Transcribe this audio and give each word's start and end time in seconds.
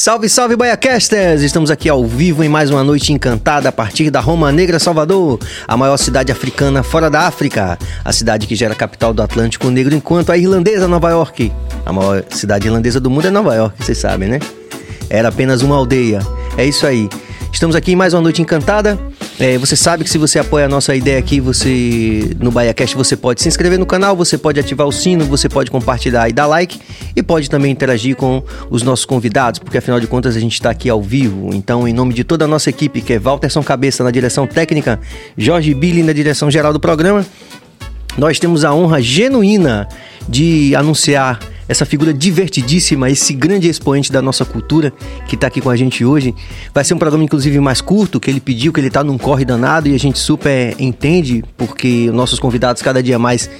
Salve, 0.00 0.28
salve, 0.28 0.54
Baiacasters! 0.54 1.42
Estamos 1.42 1.72
aqui 1.72 1.88
ao 1.88 2.06
vivo 2.06 2.44
em 2.44 2.48
mais 2.48 2.70
uma 2.70 2.84
noite 2.84 3.12
encantada 3.12 3.68
a 3.68 3.72
partir 3.72 4.10
da 4.10 4.20
Roma 4.20 4.52
Negra, 4.52 4.78
Salvador, 4.78 5.40
a 5.66 5.76
maior 5.76 5.96
cidade 5.96 6.30
africana 6.30 6.84
fora 6.84 7.10
da 7.10 7.22
África, 7.22 7.76
a 8.04 8.12
cidade 8.12 8.46
que 8.46 8.54
gera 8.54 8.74
a 8.74 8.76
capital 8.76 9.12
do 9.12 9.20
Atlântico 9.20 9.68
Negro, 9.70 9.96
enquanto 9.96 10.30
a 10.30 10.38
irlandesa 10.38 10.86
Nova 10.86 11.10
York, 11.10 11.52
a 11.84 11.92
maior 11.92 12.22
cidade 12.30 12.68
irlandesa 12.68 13.00
do 13.00 13.10
mundo 13.10 13.26
é 13.26 13.30
Nova 13.32 13.52
York, 13.56 13.74
vocês 13.84 13.98
sabem, 13.98 14.28
né? 14.28 14.38
Era 15.10 15.30
apenas 15.30 15.62
uma 15.62 15.74
aldeia. 15.74 16.20
É 16.56 16.64
isso 16.64 16.86
aí. 16.86 17.08
Estamos 17.52 17.74
aqui 17.74 17.90
em 17.90 17.96
mais 17.96 18.14
uma 18.14 18.22
noite 18.22 18.40
encantada. 18.40 18.96
É, 19.40 19.56
você 19.56 19.76
sabe 19.76 20.02
que 20.02 20.10
se 20.10 20.18
você 20.18 20.36
apoia 20.40 20.66
a 20.66 20.68
nossa 20.68 20.96
ideia 20.96 21.16
aqui, 21.16 21.38
você 21.38 22.34
no 22.40 22.50
BaiaCast 22.50 22.96
você 22.96 23.16
pode 23.16 23.40
se 23.40 23.46
inscrever 23.46 23.78
no 23.78 23.86
canal, 23.86 24.16
você 24.16 24.36
pode 24.36 24.58
ativar 24.58 24.84
o 24.84 24.90
sino, 24.90 25.24
você 25.24 25.48
pode 25.48 25.70
compartilhar 25.70 26.28
e 26.28 26.32
dar 26.32 26.46
like 26.46 26.80
e 27.14 27.22
pode 27.22 27.48
também 27.48 27.70
interagir 27.70 28.16
com 28.16 28.42
os 28.68 28.82
nossos 28.82 29.04
convidados, 29.04 29.60
porque 29.60 29.78
afinal 29.78 30.00
de 30.00 30.08
contas 30.08 30.34
a 30.34 30.40
gente 30.40 30.54
está 30.54 30.70
aqui 30.70 30.90
ao 30.90 31.00
vivo. 31.00 31.54
Então, 31.54 31.86
em 31.86 31.92
nome 31.92 32.14
de 32.14 32.24
toda 32.24 32.46
a 32.46 32.48
nossa 32.48 32.68
equipe, 32.68 33.00
que 33.00 33.12
é 33.12 33.18
Walterson 33.20 33.62
Cabeça 33.62 34.02
na 34.02 34.10
direção 34.10 34.44
técnica, 34.44 34.98
Jorge 35.36 35.72
Billy 35.72 36.02
na 36.02 36.12
direção 36.12 36.50
geral 36.50 36.72
do 36.72 36.80
programa, 36.80 37.24
nós 38.16 38.40
temos 38.40 38.64
a 38.64 38.74
honra 38.74 39.00
genuína 39.00 39.86
de 40.28 40.74
anunciar 40.74 41.38
essa 41.68 41.84
figura 41.84 42.12
divertidíssima, 42.14 43.10
esse 43.10 43.34
grande 43.34 43.68
expoente 43.68 44.10
da 44.10 44.22
nossa 44.22 44.44
cultura 44.44 44.92
que 45.28 45.34
está 45.34 45.46
aqui 45.46 45.60
com 45.60 45.70
a 45.70 45.76
gente 45.76 46.04
hoje. 46.04 46.34
Vai 46.72 46.84
ser 46.84 46.94
um 46.94 46.98
programa, 46.98 47.22
inclusive, 47.22 47.60
mais 47.60 47.80
curto, 47.80 48.18
que 48.18 48.30
ele 48.30 48.40
pediu, 48.40 48.72
que 48.72 48.80
ele 48.80 48.88
está 48.88 49.04
num 49.04 49.18
corre 49.18 49.44
danado 49.44 49.88
e 49.88 49.94
a 49.94 49.98
gente 49.98 50.18
super 50.18 50.74
entende, 50.78 51.44
porque 51.56 52.10
nossos 52.12 52.40
convidados 52.40 52.80
cada 52.80 53.02
dia 53.02 53.18
mais 53.18 53.50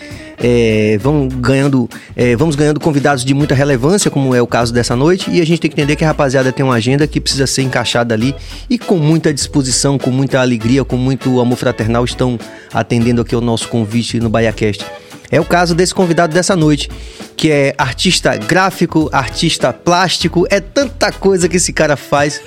é, 0.40 0.98
vão 1.00 1.28
ganhando, 1.28 1.88
é, 2.16 2.36
vamos 2.36 2.56
ganhando 2.56 2.80
convidados 2.80 3.24
de 3.24 3.34
muita 3.34 3.54
relevância, 3.54 4.10
como 4.10 4.34
é 4.34 4.40
o 4.40 4.46
caso 4.46 4.72
dessa 4.72 4.94
noite, 4.94 5.30
e 5.30 5.40
a 5.40 5.46
gente 5.46 5.60
tem 5.60 5.70
que 5.70 5.74
entender 5.74 5.96
que 5.96 6.04
a 6.04 6.08
rapaziada 6.08 6.52
tem 6.52 6.64
uma 6.64 6.74
agenda 6.74 7.06
que 7.06 7.20
precisa 7.20 7.46
ser 7.46 7.62
encaixada 7.62 8.14
ali 8.14 8.34
e 8.70 8.78
com 8.78 8.96
muita 8.96 9.34
disposição, 9.34 9.98
com 9.98 10.10
muita 10.10 10.40
alegria, 10.40 10.84
com 10.84 10.96
muito 10.96 11.40
amor 11.40 11.56
fraternal 11.56 12.04
estão 12.04 12.38
atendendo 12.72 13.20
aqui 13.20 13.34
o 13.34 13.40
nosso 13.40 13.68
convite 13.68 14.20
no 14.20 14.28
BaiaCast. 14.30 14.84
É 15.30 15.40
o 15.40 15.44
caso 15.44 15.74
desse 15.74 15.94
convidado 15.94 16.32
dessa 16.32 16.56
noite, 16.56 16.88
que 17.36 17.50
é 17.50 17.74
artista 17.76 18.36
gráfico, 18.36 19.08
artista 19.12 19.72
plástico, 19.72 20.46
é 20.50 20.60
tanta 20.60 21.12
coisa 21.12 21.48
que 21.48 21.56
esse 21.56 21.72
cara 21.72 21.96
faz. 21.96 22.40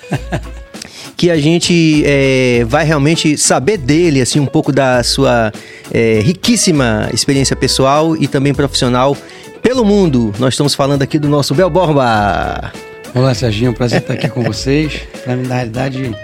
que 1.15 1.29
a 1.29 1.37
gente 1.37 2.03
é, 2.05 2.65
vai 2.67 2.83
realmente 2.83 3.37
saber 3.37 3.77
dele, 3.77 4.21
assim, 4.21 4.39
um 4.39 4.45
pouco 4.45 4.71
da 4.71 5.03
sua 5.03 5.51
é, 5.93 6.19
riquíssima 6.19 7.09
experiência 7.13 7.55
pessoal 7.55 8.17
e 8.17 8.27
também 8.27 8.53
profissional 8.53 9.15
pelo 9.61 9.85
mundo. 9.85 10.33
Nós 10.39 10.55
estamos 10.55 10.73
falando 10.73 11.03
aqui 11.03 11.19
do 11.19 11.29
nosso 11.29 11.53
Bel 11.53 11.69
Borba. 11.69 12.71
Olá, 13.13 13.33
Serginho, 13.35 13.67
é 13.67 13.71
um 13.71 13.73
prazer 13.73 13.99
estar 14.01 14.13
aqui 14.13 14.27
com 14.29 14.41
vocês. 14.43 15.01
Pra 15.23 15.35
mim, 15.35 15.47
na 15.47 15.55
realidade, 15.55 16.15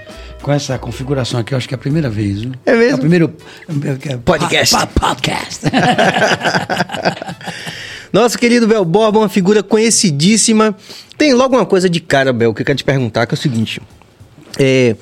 com 0.48 0.54
essa 0.54 0.80
configuração 0.80 1.42
aqui, 1.42 1.54
eu 1.54 1.58
acho 1.58 1.68
que 1.68 1.74
é 1.74 1.76
a 1.76 1.78
primeira 1.78 2.10
vez. 2.10 2.40
Viu? 2.40 2.54
É 2.66 2.74
mesmo? 2.74 2.92
É 2.92 2.96
o 2.96 3.00
primeiro 3.00 3.36
podcast. 4.24 4.74
Pa, 4.74 4.88
pa, 4.88 5.10
podcast. 5.10 5.66
Nosso 8.14 8.40
querido 8.40 8.66
Bel 8.66 8.86
Borba, 8.86 9.20
uma 9.20 9.28
figura 9.28 9.62
conhecidíssima. 9.62 10.74
Tem 11.18 11.34
logo 11.34 11.58
uma 11.58 11.66
coisa 11.66 11.90
de 11.90 12.00
cara, 12.00 12.32
Bel, 12.32 12.54
que 12.54 12.62
eu 12.62 12.66
quero 12.66 12.78
te 12.78 12.86
perguntar, 12.86 13.26
que 13.26 13.34
é 13.34 13.36
o 13.36 13.38
seguinte. 13.38 13.82
É, 14.58 14.96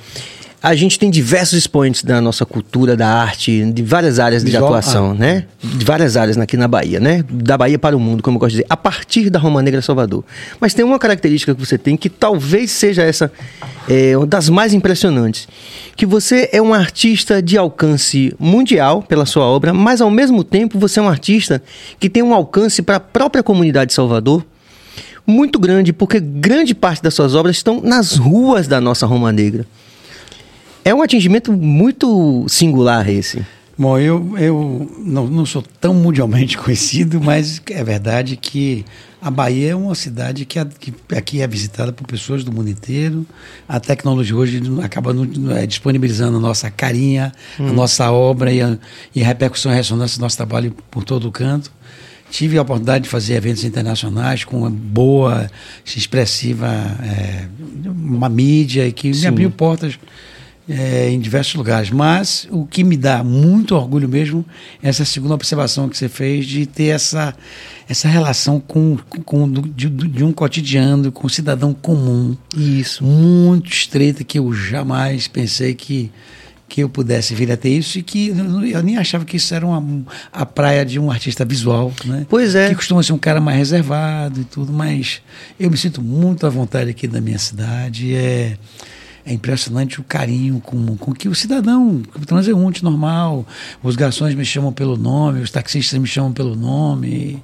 a 0.66 0.74
gente 0.74 0.98
tem 0.98 1.12
diversos 1.12 1.60
expoentes 1.60 2.04
da 2.04 2.20
nossa 2.20 2.44
cultura, 2.44 2.98
da 2.98 3.08
arte, 3.08 3.72
de 3.72 3.84
várias 3.84 4.18
áreas 4.18 4.44
de 4.44 4.50
Visual, 4.50 4.66
atuação, 4.66 5.12
ah. 5.12 5.14
né? 5.14 5.46
De 5.64 5.86
várias 5.86 6.18
áreas 6.18 6.40
aqui 6.40 6.58
na 6.58 6.68
Bahia, 6.68 7.00
né? 7.00 7.24
Da 7.30 7.56
Bahia 7.56 7.78
para 7.78 7.96
o 7.96 8.00
mundo, 8.00 8.24
como 8.24 8.38
eu 8.38 8.40
gosto 8.40 8.54
de 8.54 8.58
dizer, 8.64 8.68
a 8.68 8.76
partir 8.76 9.30
da 9.30 9.38
Roma 9.38 9.62
Negra 9.62 9.80
Salvador. 9.84 10.24
Mas 10.60 10.74
tem 10.74 10.84
uma 10.84 10.98
característica 10.98 11.54
que 11.54 11.64
você 11.64 11.78
tem 11.78 11.96
que 11.96 12.10
talvez 12.10 12.72
seja 12.72 13.04
essa, 13.04 13.32
é, 13.88 14.18
uma 14.18 14.26
das 14.26 14.50
mais 14.50 14.74
impressionantes. 14.74 15.48
Que 15.96 16.04
você 16.04 16.50
é 16.52 16.60
um 16.60 16.74
artista 16.74 17.44
de 17.44 17.60
alcance 17.60 18.34
mundial 18.40 19.04
pela 19.04 19.28
sua 19.28 19.46
obra, 19.46 19.72
mas 19.72 20.02
ao 20.02 20.10
mesmo 20.10 20.44
tempo 20.44 20.80
você 20.80 21.00
é 21.00 21.04
um 21.04 21.10
artista 21.10 21.62
que 22.00 22.10
tem 22.10 22.24
um 22.24 22.34
alcance 22.34 22.82
para 22.82 22.96
a 22.96 23.00
própria 23.00 23.44
comunidade 23.44 23.90
de 23.90 23.94
Salvador, 23.94 24.44
muito 25.28 25.60
grande, 25.60 25.94
porque 25.94 26.20
grande 26.20 26.74
parte 26.74 27.04
das 27.04 27.14
suas 27.14 27.36
obras 27.36 27.56
estão 27.56 27.82
nas 27.82 28.16
ruas 28.16 28.68
da 28.68 28.82
nossa 28.82 29.06
Roma 29.06 29.32
Negra. 29.32 29.64
É 30.86 30.94
um 30.94 31.02
atingimento 31.02 31.52
muito 31.52 32.46
singular 32.48 33.10
esse. 33.10 33.44
Bom, 33.78 33.98
eu, 34.00 34.38
eu 34.38 34.90
não, 35.04 35.26
não 35.28 35.46
sou 35.46 35.62
tão 35.82 35.96
mundialmente 35.96 36.56
conhecido, 36.62 37.20
mas 37.20 37.60
é 37.72 37.84
verdade 37.84 38.38
que 38.38 38.86
a 39.20 39.32
Bahia 39.32 39.72
é 39.72 39.76
uma 39.76 39.96
cidade 39.96 40.46
que, 40.46 40.60
a- 40.60 40.66
que 40.80 40.94
aqui 41.16 41.42
é 41.42 41.48
visitada 41.48 41.92
por 41.92 42.06
pessoas 42.06 42.44
do 42.44 42.52
mundo 42.52 42.70
inteiro. 42.70 43.26
A 43.68 43.80
tecnologia 43.80 44.36
hoje 44.36 44.62
acaba 44.84 45.12
é, 45.60 45.66
disponibilizando 45.66 46.38
a 46.38 46.40
nossa 46.40 46.70
carinha, 46.70 47.32
a 47.60 47.64
nossa 47.74 48.12
obra 48.12 48.54
e 48.54 48.62
a, 48.62 48.78
e 49.16 49.24
a 49.24 49.26
repercussão 49.26 49.72
e 49.74 49.76
ressonância 49.76 50.20
do 50.20 50.22
nosso 50.22 50.38
trabalho 50.38 50.72
por 50.92 51.04
todo 51.04 51.28
o 51.28 51.32
canto. 51.32 51.72
Tive 52.30 52.58
a 52.58 52.62
oportunidade 52.62 53.06
de 53.06 53.10
fazer 53.10 53.34
eventos 53.34 53.64
internacionais 53.64 54.44
com 54.44 54.60
uma 54.60 54.70
boa, 54.70 55.50
expressiva, 55.86 56.68
é, 57.04 57.46
uma 57.86 58.30
mídia 58.30 58.90
que 58.92 59.10
me 59.10 59.26
abriu 59.28 59.50
portas 59.52 59.98
é, 60.70 61.10
em 61.10 61.20
diversos 61.20 61.56
lugares. 61.56 61.90
Mas 61.90 62.48
o 62.52 62.66
que 62.66 62.84
me 62.84 62.98
dá 62.98 63.24
muito 63.24 63.76
orgulho 63.76 64.10
mesmo 64.10 64.46
é 64.82 64.90
essa 64.90 65.06
segunda 65.06 65.34
observação 65.34 65.88
que 65.88 65.98
você 65.98 66.10
fez 66.10 66.46
de 66.46 66.66
ter 66.66 66.86
essa, 66.88 67.36
essa 67.88 68.08
relação 68.08 68.60
com, 68.60 68.98
com 69.24 69.50
de, 69.50 69.90
de 69.90 70.24
um 70.24 70.32
cotidiano, 70.32 71.12
com 71.12 71.28
um 71.28 71.30
cidadão 71.30 71.74
comum, 71.74 72.36
Isso. 72.56 73.04
muito 73.04 73.72
estreita, 73.72 74.24
que 74.24 74.40
eu 74.40 74.52
jamais 74.54 75.28
pensei 75.28 75.74
que, 75.74 76.12
que 76.68 76.82
eu 76.82 76.90
pudesse 76.90 77.36
vir 77.36 77.52
a 77.52 77.58
ter 77.58 77.70
isso 77.70 78.00
e 78.00 78.04
que 78.04 78.30
eu 78.30 78.66
eu 78.66 78.84
nem 78.84 78.98
achava 78.98 79.24
que 79.24 79.38
isso 79.38 79.54
era 79.54 79.66
uma, 79.66 80.06
a 80.34 80.46
praia 80.46 80.86
de 80.86 81.00
um 81.00 81.12
artista 81.12 81.46
visual, 81.46 81.94
né? 82.04 82.26
Pois 82.28 82.56
é. 82.56 82.70
Que 82.70 82.76
costuma 82.76 83.04
ser 83.04 83.14
um 83.14 83.18
cara 83.18 83.40
mais 83.40 83.58
reservado 83.58 84.42
e 84.42 84.44
tudo, 84.44 84.74
mas 84.74 85.22
eu 85.60 85.70
me 85.70 85.78
sinto 85.78 86.02
muito 86.02 86.46
à 86.46 86.50
vontade 86.50 86.90
aqui 86.90 87.08
da 87.08 87.22
minha 87.22 87.38
cidade. 87.38 88.16
É, 88.16 88.58
é 89.26 89.34
impressionante 89.34 90.00
o 90.00 90.04
carinho 90.04 90.60
com, 90.60 90.96
com 90.98 91.12
que 91.14 91.28
o 91.28 91.34
cidadão, 91.34 92.02
o 92.16 92.26
transeunte 92.26 92.84
normal, 92.84 93.46
os 93.82 93.96
garçons 93.96 94.36
me 94.36 94.46
chamam 94.46 94.72
pelo 94.72 94.96
nome, 94.98 95.42
os 95.42 95.50
taxistas 95.50 95.98
me 96.00 96.08
chamam 96.08 96.32
pelo 96.32 96.56
nome. 96.56 97.42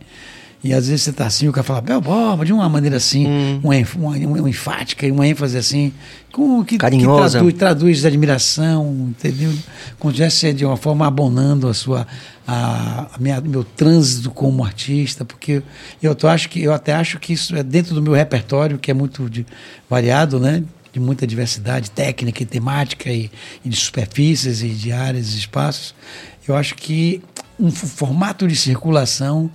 E, 0.63 0.73
às 0.75 0.87
vezes 0.87 1.01
você 1.01 1.11
tá 1.11 1.25
assim, 1.25 1.47
o 1.47 1.51
cara 1.51 1.63
fala, 1.63 1.81
Bel 1.81 1.99
Borba, 1.99 2.45
de 2.45 2.53
uma 2.53 2.69
maneira 2.69 2.97
assim, 2.97 3.25
uma, 3.63 3.75
enf- 3.75 3.95
uma, 3.95 4.15
uma 4.15 4.47
enfática 4.47 5.07
e 5.07 5.11
uma 5.11 5.25
ênfase 5.25 5.57
assim, 5.57 5.91
com, 6.31 6.63
que, 6.63 6.75
que 6.75 6.77
Carinhosa. 6.77 7.39
traduz, 7.39 7.53
traduz 7.55 8.05
admiração, 8.05 9.07
entendeu? 9.09 9.51
Como 9.97 10.13
se 10.15 10.21
estivesse 10.21 10.53
de 10.55 10.63
uma 10.63 10.77
forma 10.77 11.07
abonando 11.07 11.67
a 11.67 11.73
sua 11.73 12.05
a, 12.47 13.07
a 13.15 13.17
minha, 13.19 13.41
meu 13.41 13.63
trânsito 13.63 14.29
como 14.29 14.63
artista, 14.63 15.25
porque 15.25 15.63
eu 16.01 16.13
tô, 16.13 16.27
acho 16.27 16.47
que 16.47 16.61
eu 16.61 16.73
até 16.73 16.93
acho 16.93 17.17
que 17.19 17.33
isso 17.33 17.55
é 17.55 17.63
dentro 17.63 17.95
do 17.95 18.01
meu 18.01 18.13
repertório, 18.13 18.77
que 18.77 18.91
é 18.91 18.93
muito 18.93 19.27
de- 19.27 19.47
variado, 19.89 20.39
né? 20.39 20.63
De 20.93 20.99
muita 20.99 21.25
diversidade 21.25 21.89
técnica 21.91 22.43
e 22.43 22.45
temática 22.45 23.09
e, 23.09 23.31
e 23.63 23.69
de 23.69 23.75
superfícies 23.75 24.61
e 24.61 24.69
de 24.69 24.91
áreas 24.91 25.33
e 25.33 25.37
espaços. 25.39 25.95
Eu 26.47 26.55
acho 26.55 26.75
que 26.75 27.21
um 27.59 27.71
formato 27.71 28.47
de 28.47 28.55
circulação 28.55 29.49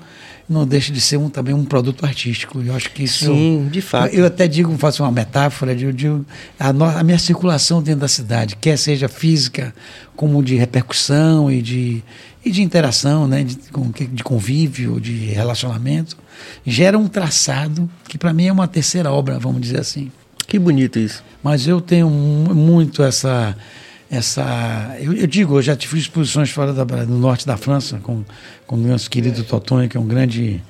não 0.49 0.65
deixa 0.65 0.93
de 0.93 1.01
ser 1.01 1.17
um, 1.17 1.29
também 1.29 1.53
um 1.53 1.65
produto 1.65 2.07
artístico. 2.07 2.63
Eu 2.63 2.75
acho 2.75 2.91
que 2.93 3.03
isso 3.03 3.25
Sim, 3.27 3.69
de 3.71 3.81
fato. 3.81 4.15
eu 4.15 4.25
até 4.25 4.47
digo, 4.47 4.77
faço 4.79 5.03
uma 5.03 5.11
metáfora, 5.11 5.75
de, 5.75 5.85
eu 5.87 5.93
digo, 5.93 6.25
a, 6.59 6.73
no- 6.73 6.85
a 6.85 7.03
minha 7.03 7.19
circulação 7.19 7.83
dentro 7.83 8.01
da 8.03 8.09
cidade, 8.09 8.55
quer 8.57 8.79
seja 8.79 9.09
física, 9.09 9.75
como 10.15 10.41
de 10.45 10.55
repercussão 10.55 11.51
e 11.51 11.61
de, 11.61 12.03
e 12.45 12.51
de 12.53 12.63
interação, 12.63 13.27
né, 13.27 13.43
de, 13.43 13.57
de 13.57 14.23
convívio, 14.23 15.01
de 15.01 15.27
relacionamento, 15.27 16.17
gera 16.65 16.97
um 16.97 17.09
traçado 17.09 17.91
que 18.09 18.17
para 18.17 18.33
mim 18.33 18.47
é 18.47 18.53
uma 18.53 18.69
terceira 18.69 19.11
obra, 19.11 19.41
vamos 19.41 19.61
dizer 19.61 19.81
assim. 19.81 20.13
Que 20.47 20.59
bonito 20.59 20.99
isso. 20.99 21.23
Mas 21.43 21.67
eu 21.67 21.81
tenho 21.81 22.09
mu- 22.09 22.55
muito 22.55 23.03
essa. 23.03 23.57
essa 24.11 24.97
eu, 25.01 25.13
eu 25.13 25.27
digo, 25.27 25.57
eu 25.59 25.63
já 25.63 25.75
tive 25.75 25.99
exposições 25.99 26.51
fora 26.51 26.73
da, 26.73 26.85
no 27.05 27.19
norte 27.19 27.47
da 27.47 27.57
França, 27.57 27.99
com, 28.03 28.23
com 28.67 28.77
o 28.77 28.79
nosso 28.79 29.11
querido 29.11 29.43
Totonho, 29.45 29.89
que 29.89 29.97
é 29.97 30.01
um 30.01 30.07
grande, 30.07 30.63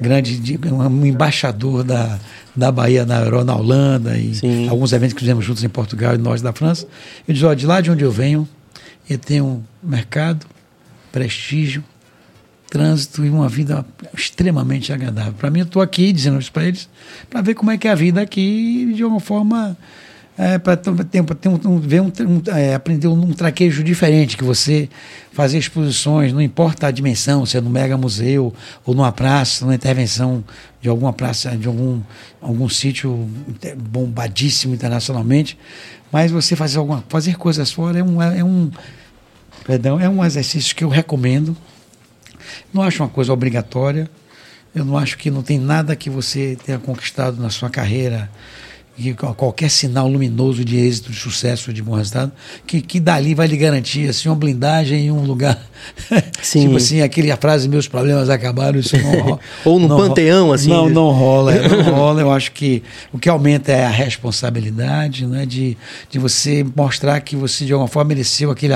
grande 0.00 0.58
um 0.70 1.06
embaixador 1.06 1.82
da, 1.82 2.18
da 2.54 2.70
Bahia 2.70 3.06
na, 3.06 3.24
na 3.44 3.56
Holanda, 3.56 4.16
e 4.18 4.34
Sim. 4.34 4.68
alguns 4.68 4.92
eventos 4.92 5.14
que 5.14 5.20
fizemos 5.20 5.44
juntos 5.44 5.64
em 5.64 5.68
Portugal 5.68 6.14
e 6.14 6.18
no 6.18 6.24
norte 6.24 6.42
da 6.42 6.52
França. 6.52 6.86
Eu 7.26 7.34
digo, 7.34 7.46
ó, 7.46 7.54
de 7.54 7.66
lá 7.66 7.80
de 7.80 7.90
onde 7.90 8.04
eu 8.04 8.12
venho, 8.12 8.46
eu 9.08 9.16
tenho 9.18 9.64
mercado, 9.82 10.46
prestígio, 11.10 11.82
trânsito 12.72 13.22
e 13.22 13.28
uma 13.28 13.50
vida 13.50 13.84
extremamente 14.16 14.94
agradável. 14.94 15.34
Para 15.34 15.50
mim, 15.50 15.58
eu 15.58 15.66
estou 15.66 15.82
aqui 15.82 16.10
dizendo 16.10 16.40
isso 16.40 16.50
para 16.50 16.64
eles, 16.64 16.88
para 17.28 17.42
ver 17.42 17.52
como 17.52 17.70
é 17.70 17.76
que 17.76 17.86
é 17.86 17.90
a 17.90 17.94
vida 17.94 18.22
aqui 18.22 18.94
de 18.94 19.04
uma 19.04 19.20
forma 19.20 19.76
é, 20.38 20.56
para 20.56 20.74
ter, 20.74 21.22
ter 21.22 21.48
um, 21.50 21.60
um, 21.66 21.78
ver 21.78 22.00
um, 22.00 22.06
um 22.06 22.42
é, 22.56 22.74
aprender 22.74 23.08
um, 23.08 23.30
traquejo 23.34 23.84
diferente, 23.84 24.38
que 24.38 24.42
você 24.42 24.88
fazer 25.32 25.58
exposições, 25.58 26.32
não 26.32 26.40
importa 26.40 26.86
a 26.86 26.90
dimensão, 26.90 27.44
se 27.44 27.58
é 27.58 27.60
no 27.60 27.68
mega 27.68 27.98
museu 27.98 28.54
ou 28.86 28.94
numa 28.94 29.12
praça, 29.12 29.66
numa 29.66 29.74
intervenção 29.74 30.42
de 30.80 30.88
alguma 30.88 31.12
praça, 31.12 31.54
de 31.54 31.68
algum, 31.68 32.00
algum 32.40 32.70
sítio 32.70 33.28
bombadíssimo 33.76 34.72
internacionalmente, 34.72 35.58
mas 36.10 36.30
você 36.30 36.56
fazer 36.56 36.78
alguma, 36.78 37.04
fazer 37.06 37.36
coisas 37.36 37.70
fora 37.70 37.98
é 37.98 38.02
um, 38.02 38.22
é 38.22 38.42
um 38.42 38.70
perdão, 39.66 40.00
é 40.00 40.08
um 40.08 40.24
exercício 40.24 40.74
que 40.74 40.82
eu 40.82 40.88
recomendo. 40.88 41.54
Não 42.72 42.82
acho 42.82 43.02
uma 43.02 43.08
coisa 43.08 43.32
obrigatória. 43.32 44.10
Eu 44.74 44.84
não 44.84 44.96
acho 44.96 45.18
que 45.18 45.30
não 45.30 45.42
tem 45.42 45.58
nada 45.58 45.94
que 45.94 46.08
você 46.08 46.56
tenha 46.64 46.78
conquistado 46.78 47.40
na 47.40 47.50
sua 47.50 47.68
carreira 47.68 48.30
que 48.96 49.14
qualquer 49.14 49.70
sinal 49.70 50.06
luminoso 50.06 50.64
de 50.64 50.76
êxito, 50.76 51.10
de 51.10 51.16
sucesso, 51.16 51.72
de 51.72 51.82
bom 51.82 51.94
resultado, 51.94 52.30
que, 52.66 52.80
que 52.80 53.00
dali 53.00 53.34
vai 53.34 53.46
lhe 53.46 53.56
garantir 53.56 54.08
assim, 54.08 54.28
uma 54.28 54.36
blindagem 54.36 55.06
em 55.06 55.10
um 55.10 55.24
lugar. 55.24 55.58
Sim. 56.42 56.62
tipo 56.62 56.76
assim, 56.76 57.00
aquele 57.00 57.30
a 57.30 57.36
frase 57.36 57.68
meus 57.68 57.88
problemas 57.88 58.28
acabaram, 58.28 58.78
isso 58.78 58.96
não 58.96 59.20
rola. 59.20 59.40
Ou 59.64 59.80
no 59.80 59.88
panteão, 59.88 60.52
assim. 60.52 60.68
Não, 60.68 60.88
não 60.88 61.10
rola, 61.10 61.54
não 61.54 61.82
rola. 61.94 62.20
Eu 62.20 62.30
acho 62.30 62.52
que 62.52 62.82
o 63.12 63.18
que 63.18 63.28
aumenta 63.28 63.72
é 63.72 63.84
a 63.84 63.90
responsabilidade, 63.90 65.26
né, 65.26 65.46
de, 65.46 65.76
de 66.10 66.18
você 66.18 66.64
mostrar 66.76 67.20
que 67.20 67.34
você 67.34 67.64
de 67.64 67.72
alguma 67.72 67.88
forma 67.88 68.08
mereceu 68.08 68.50
aquele, 68.50 68.74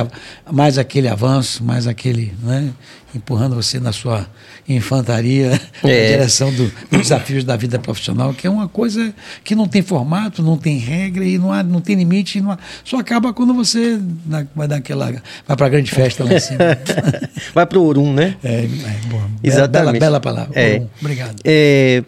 mais 0.51 0.79
aquele 0.79 1.09
avanço, 1.09 1.63
mais 1.63 1.87
aquele. 1.87 2.33
Né, 2.43 2.71
empurrando 3.17 3.55
você 3.55 3.81
na 3.81 3.93
sua 3.93 4.27
infantaria 4.69 5.61
é. 5.83 6.03
na 6.03 6.17
direção 6.17 6.53
do, 6.53 6.71
dos 6.91 7.01
desafios 7.01 7.45
da 7.45 7.57
vida 7.57 7.79
profissional, 7.79 8.33
que 8.33 8.47
é 8.47 8.51
uma 8.51 8.69
coisa 8.69 9.13
que 9.43 9.55
não 9.55 9.67
tem 9.67 9.83
formato, 9.83 10.43
não 10.43 10.57
tem 10.57 10.79
regra 10.79 11.25
e 11.25 11.39
não, 11.39 11.53
há, 11.53 11.63
não 11.63 11.81
tem 11.81 11.97
limite, 11.97 12.41
não 12.41 12.53
há, 12.53 12.59
só 12.85 12.99
acaba 12.99 13.33
quando 13.33 13.55
você 13.55 14.01
vai 14.55 14.69
dar 14.69 14.77
aquela, 14.77 15.07
vai 15.47 15.57
para 15.57 15.67
a 15.67 15.69
grande 15.69 15.91
festa 15.91 16.25
lá 16.25 16.35
em 16.35 16.41
cima. 16.41 16.59
vai 17.55 17.67
para 17.67 17.79
o 17.79 17.85
Orum, 17.85 18.13
né? 18.13 18.37
É, 18.43 18.65
é 18.65 19.09
boa. 19.09 19.29
Exatamente. 19.43 19.99
Bela, 19.99 20.19
bela 20.19 20.21
palavra. 20.21 20.53
É. 20.59 20.83
Obrigado. 21.01 21.37
É, 21.45 22.03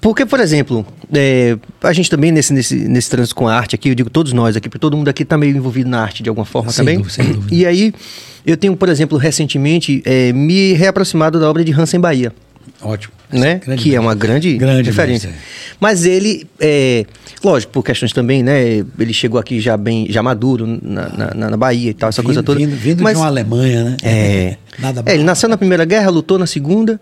porque, 0.00 0.24
por 0.26 0.40
exemplo, 0.40 0.86
é, 1.12 1.56
a 1.82 1.92
gente 1.92 2.10
também 2.10 2.32
nesse, 2.32 2.52
nesse, 2.52 2.74
nesse 2.88 3.10
trânsito 3.10 3.34
com 3.34 3.48
a 3.48 3.54
arte 3.54 3.74
aqui, 3.74 3.90
eu 3.90 3.94
digo 3.94 4.10
todos 4.10 4.32
nós 4.32 4.56
aqui, 4.56 4.68
porque 4.68 4.78
todo 4.78 4.96
mundo 4.96 5.08
aqui 5.08 5.22
está 5.22 5.36
meio 5.36 5.56
envolvido 5.56 5.88
na 5.88 6.00
arte 6.00 6.22
de 6.22 6.28
alguma 6.28 6.44
forma 6.44 6.70
sem 6.72 6.84
também. 6.84 6.98
Dúvida, 6.98 7.14
sem 7.14 7.32
dúvida. 7.32 7.54
E 7.54 7.66
aí, 7.66 7.92
eu 8.46 8.56
tenho, 8.56 8.76
por 8.76 8.88
exemplo, 8.88 9.18
recentemente 9.18 10.02
é, 10.04 10.32
me 10.32 10.72
reaproximado 10.72 11.38
da 11.38 11.48
obra 11.48 11.64
de 11.64 11.72
Hansen 11.72 12.00
Bahia. 12.00 12.32
Ótimo. 12.82 13.14
Né? 13.32 13.60
que 13.78 13.94
é 13.94 13.98
uma 13.98 14.14
grande, 14.14 14.56
grande 14.56 14.88
referência. 14.88 15.28
Mesmo, 15.28 15.42
é. 15.42 15.74
Mas 15.80 16.04
ele, 16.04 16.46
é, 16.60 17.04
lógico, 17.42 17.72
por 17.72 17.82
questões 17.82 18.12
também, 18.12 18.44
né? 18.44 18.84
Ele 18.98 19.12
chegou 19.12 19.40
aqui 19.40 19.60
já 19.60 19.76
bem, 19.76 20.06
já 20.08 20.22
maduro 20.22 20.66
na, 20.80 21.34
na, 21.34 21.50
na 21.50 21.56
Bahia 21.56 21.90
e 21.90 21.94
tal, 21.94 22.10
essa 22.10 22.22
vindo, 22.22 22.26
coisa 22.26 22.42
toda. 22.44 22.60
Vindo, 22.60 22.76
vindo 22.76 23.02
Mas, 23.02 23.14
de 23.14 23.20
uma 23.20 23.26
Alemanha, 23.26 23.84
né? 23.84 23.96
É. 24.04 24.56
Nada 24.78 25.02
é, 25.06 25.14
ele 25.14 25.24
nasceu 25.24 25.48
na 25.48 25.56
Primeira 25.56 25.84
Guerra, 25.84 26.10
lutou 26.10 26.38
na 26.38 26.46
Segunda. 26.46 27.00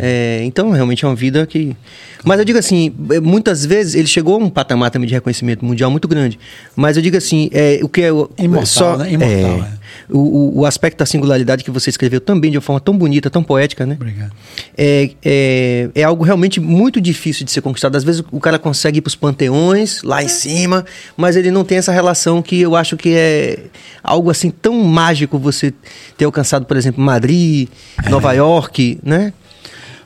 É, 0.00 0.42
então, 0.44 0.70
realmente 0.70 1.04
é 1.04 1.08
uma 1.08 1.14
vida 1.14 1.46
que. 1.46 1.76
Mas 2.24 2.38
eu 2.38 2.44
digo 2.44 2.58
assim, 2.58 2.94
é, 3.10 3.20
muitas 3.20 3.64
vezes 3.64 3.94
ele 3.94 4.06
chegou 4.06 4.36
a 4.36 4.38
um 4.38 4.48
patamar 4.48 4.90
também 4.90 5.08
de 5.08 5.14
reconhecimento 5.14 5.64
mundial 5.64 5.90
muito 5.90 6.06
grande. 6.06 6.38
Mas 6.76 6.96
eu 6.96 7.02
digo 7.02 7.16
assim, 7.16 7.50
é, 7.52 7.80
o 7.82 7.88
que 7.88 8.02
é. 8.02 8.08
Imortal, 8.38 8.66
só, 8.66 8.96
né? 8.96 9.12
Imortal, 9.12 9.66
é, 9.68 9.82
o, 10.08 10.60
o, 10.60 10.66
aspecto 10.66 10.98
da 10.98 11.06
singularidade 11.06 11.64
que 11.64 11.70
você 11.70 11.90
escreveu 11.90 12.20
também 12.20 12.50
de 12.50 12.56
uma 12.58 12.62
forma 12.62 12.80
tão 12.80 12.96
bonita, 12.96 13.30
tão 13.30 13.42
poética, 13.42 13.86
né? 13.86 13.94
Obrigado. 13.94 14.32
É, 14.76 15.10
é, 15.24 15.88
é 15.94 16.02
algo 16.02 16.22
realmente 16.22 16.60
muito 16.60 17.00
difícil 17.00 17.44
de 17.44 17.50
ser 17.50 17.60
conquistado. 17.60 17.96
Às 17.96 18.04
vezes 18.04 18.22
o 18.30 18.40
cara 18.40 18.58
consegue 18.58 18.98
ir 18.98 19.00
para 19.00 19.08
os 19.08 19.16
panteões, 19.16 20.02
lá 20.02 20.22
em 20.22 20.28
cima, 20.28 20.84
mas 21.16 21.36
ele 21.36 21.50
não 21.50 21.64
tem 21.64 21.78
essa 21.78 21.92
relação 21.92 22.42
que 22.42 22.60
eu 22.60 22.76
acho 22.76 22.96
que 22.96 23.14
é 23.14 23.64
algo 24.02 24.30
assim 24.30 24.50
tão 24.50 24.82
mágico 24.84 25.38
você 25.38 25.72
ter 26.16 26.24
alcançado, 26.24 26.66
por 26.66 26.76
exemplo, 26.76 27.02
Madrid, 27.02 27.68
Nova 28.08 28.32
York, 28.32 28.98
né? 29.02 29.32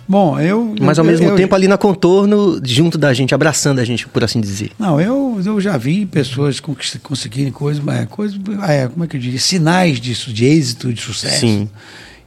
Bom, 0.09 0.39
eu. 0.39 0.75
Mas 0.81 0.99
ao 0.99 1.05
eu, 1.05 1.11
mesmo 1.11 1.29
eu, 1.29 1.37
tempo 1.37 1.55
ali 1.55 1.67
na 1.67 1.77
contorno, 1.77 2.61
junto 2.65 2.97
da 2.97 3.13
gente, 3.13 3.35
abraçando 3.35 3.81
a 3.81 3.85
gente, 3.85 4.07
por 4.07 4.23
assim 4.23 4.41
dizer. 4.41 4.71
Não, 4.79 5.01
eu, 5.01 5.41
eu 5.45 5.61
já 5.61 5.77
vi 5.77 6.07
pessoas 6.07 6.61
conseguirem 6.61 7.51
coisas, 7.51 7.83
coisas 8.09 8.39
é, 8.69 8.87
como 8.89 9.05
é 9.05 9.09
que 9.09 9.17
eu 9.17 9.21
diria? 9.21 9.41
Sinais 9.41 10.01
disso, 10.01 10.33
de 10.33 10.45
êxito, 10.45 10.93
de 10.93 11.01
sucesso. 11.01 11.41
Sim. 11.41 11.69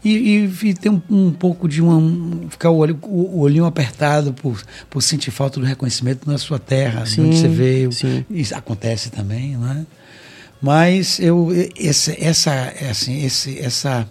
E, 0.03 0.09
e, 0.63 0.67
e 0.69 0.73
tem 0.73 0.91
um, 0.91 1.01
um, 1.09 1.31
pouco 1.31 1.67
de 1.67 1.81
uma. 1.81 2.49
ficar 2.49 2.69
o, 2.69 2.77
olho, 2.77 2.97
o, 3.03 3.39
olhinho 3.41 3.65
apertado 3.65 4.33
por, 4.33 4.61
por 4.89 5.01
sentir 5.01 5.31
falta 5.31 5.59
do 5.59 5.65
reconhecimento 5.65 6.29
na 6.29 6.37
sua 6.37 6.57
terra, 6.57 7.05
sim, 7.05 7.21
onde 7.21 7.37
você 7.37 7.47
veio. 7.47 7.91
Sim. 7.91 8.25
Isso 8.29 8.55
acontece 8.55 9.09
também, 9.09 9.57
né? 9.57 9.85
Mas 10.61 11.19
eu, 11.19 11.49
essa, 11.77 12.15
essa, 12.17 12.73
assim, 12.89 13.23
esse, 13.25 13.59
essa 13.59 14.07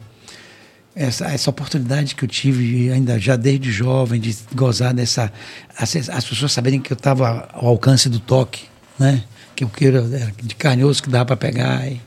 essa, 0.99 1.27
essa 1.27 1.49
oportunidade 1.49 2.17
que 2.17 2.25
eu 2.25 2.29
tive 2.29 2.91
ainda 2.91 3.19
já 3.21 3.37
desde 3.37 3.71
jovem 3.71 4.21
de 4.21 4.37
gozar 4.53 4.93
dessa 4.93 5.33
as, 5.79 5.95
as 6.09 6.25
pessoas 6.25 6.53
saberem 6.53 6.81
que 6.81 6.93
eu 6.93 6.97
estava 6.97 7.49
ao 7.53 7.69
alcance 7.69 8.09
do 8.09 8.19
toque, 8.19 8.65
né? 8.99 9.23
Que 9.55 9.63
eu 9.63 9.69
queira 9.69 10.03
de 10.43 10.55
carne 10.57 10.85
osso 10.85 11.01
que 11.03 11.09
dava 11.09 11.27
para 11.27 11.37
pegar 11.37 11.87
e, 11.87 12.01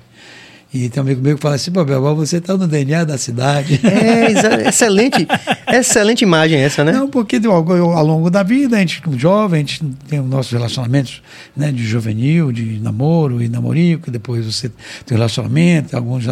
e 0.73 0.87
tem 0.87 1.03
um 1.03 1.05
amigo 1.05 1.21
meu 1.21 1.35
que 1.35 1.41
fala 1.41 1.55
assim, 1.55 1.69
Belval, 1.69 2.15
você 2.15 2.37
está 2.37 2.55
no 2.55 2.65
DNA 2.65 3.03
da 3.03 3.17
cidade. 3.17 3.79
É, 3.83 4.67
excelente, 4.69 5.27
excelente 5.67 6.21
imagem 6.21 6.59
essa, 6.59 6.83
né? 6.83 6.93
Não, 6.93 7.09
porque 7.09 7.41
ao, 7.45 7.69
ao 7.71 8.05
longo 8.05 8.29
da 8.29 8.41
vida, 8.41 8.77
a 8.77 8.79
gente, 8.79 9.01
jovem, 9.17 9.57
a 9.57 9.59
gente 9.59 9.83
tem 10.07 10.21
os 10.21 10.29
nossos 10.29 10.51
relacionamentos 10.51 11.21
né, 11.57 11.73
de 11.73 11.83
juvenil, 11.83 12.53
de 12.53 12.79
namoro 12.79 13.43
e 13.43 13.49
namorico, 13.49 14.09
depois 14.09 14.45
você 14.45 14.69
tem 15.05 15.17
relacionamento, 15.17 15.95
alguns, 15.95 16.25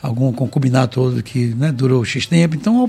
algum 0.00 0.32
concubinato 0.32 1.00
todo 1.00 1.22
que 1.22 1.46
né, 1.46 1.72
durou 1.72 2.04
X 2.04 2.26
tempo. 2.26 2.54
Então, 2.54 2.88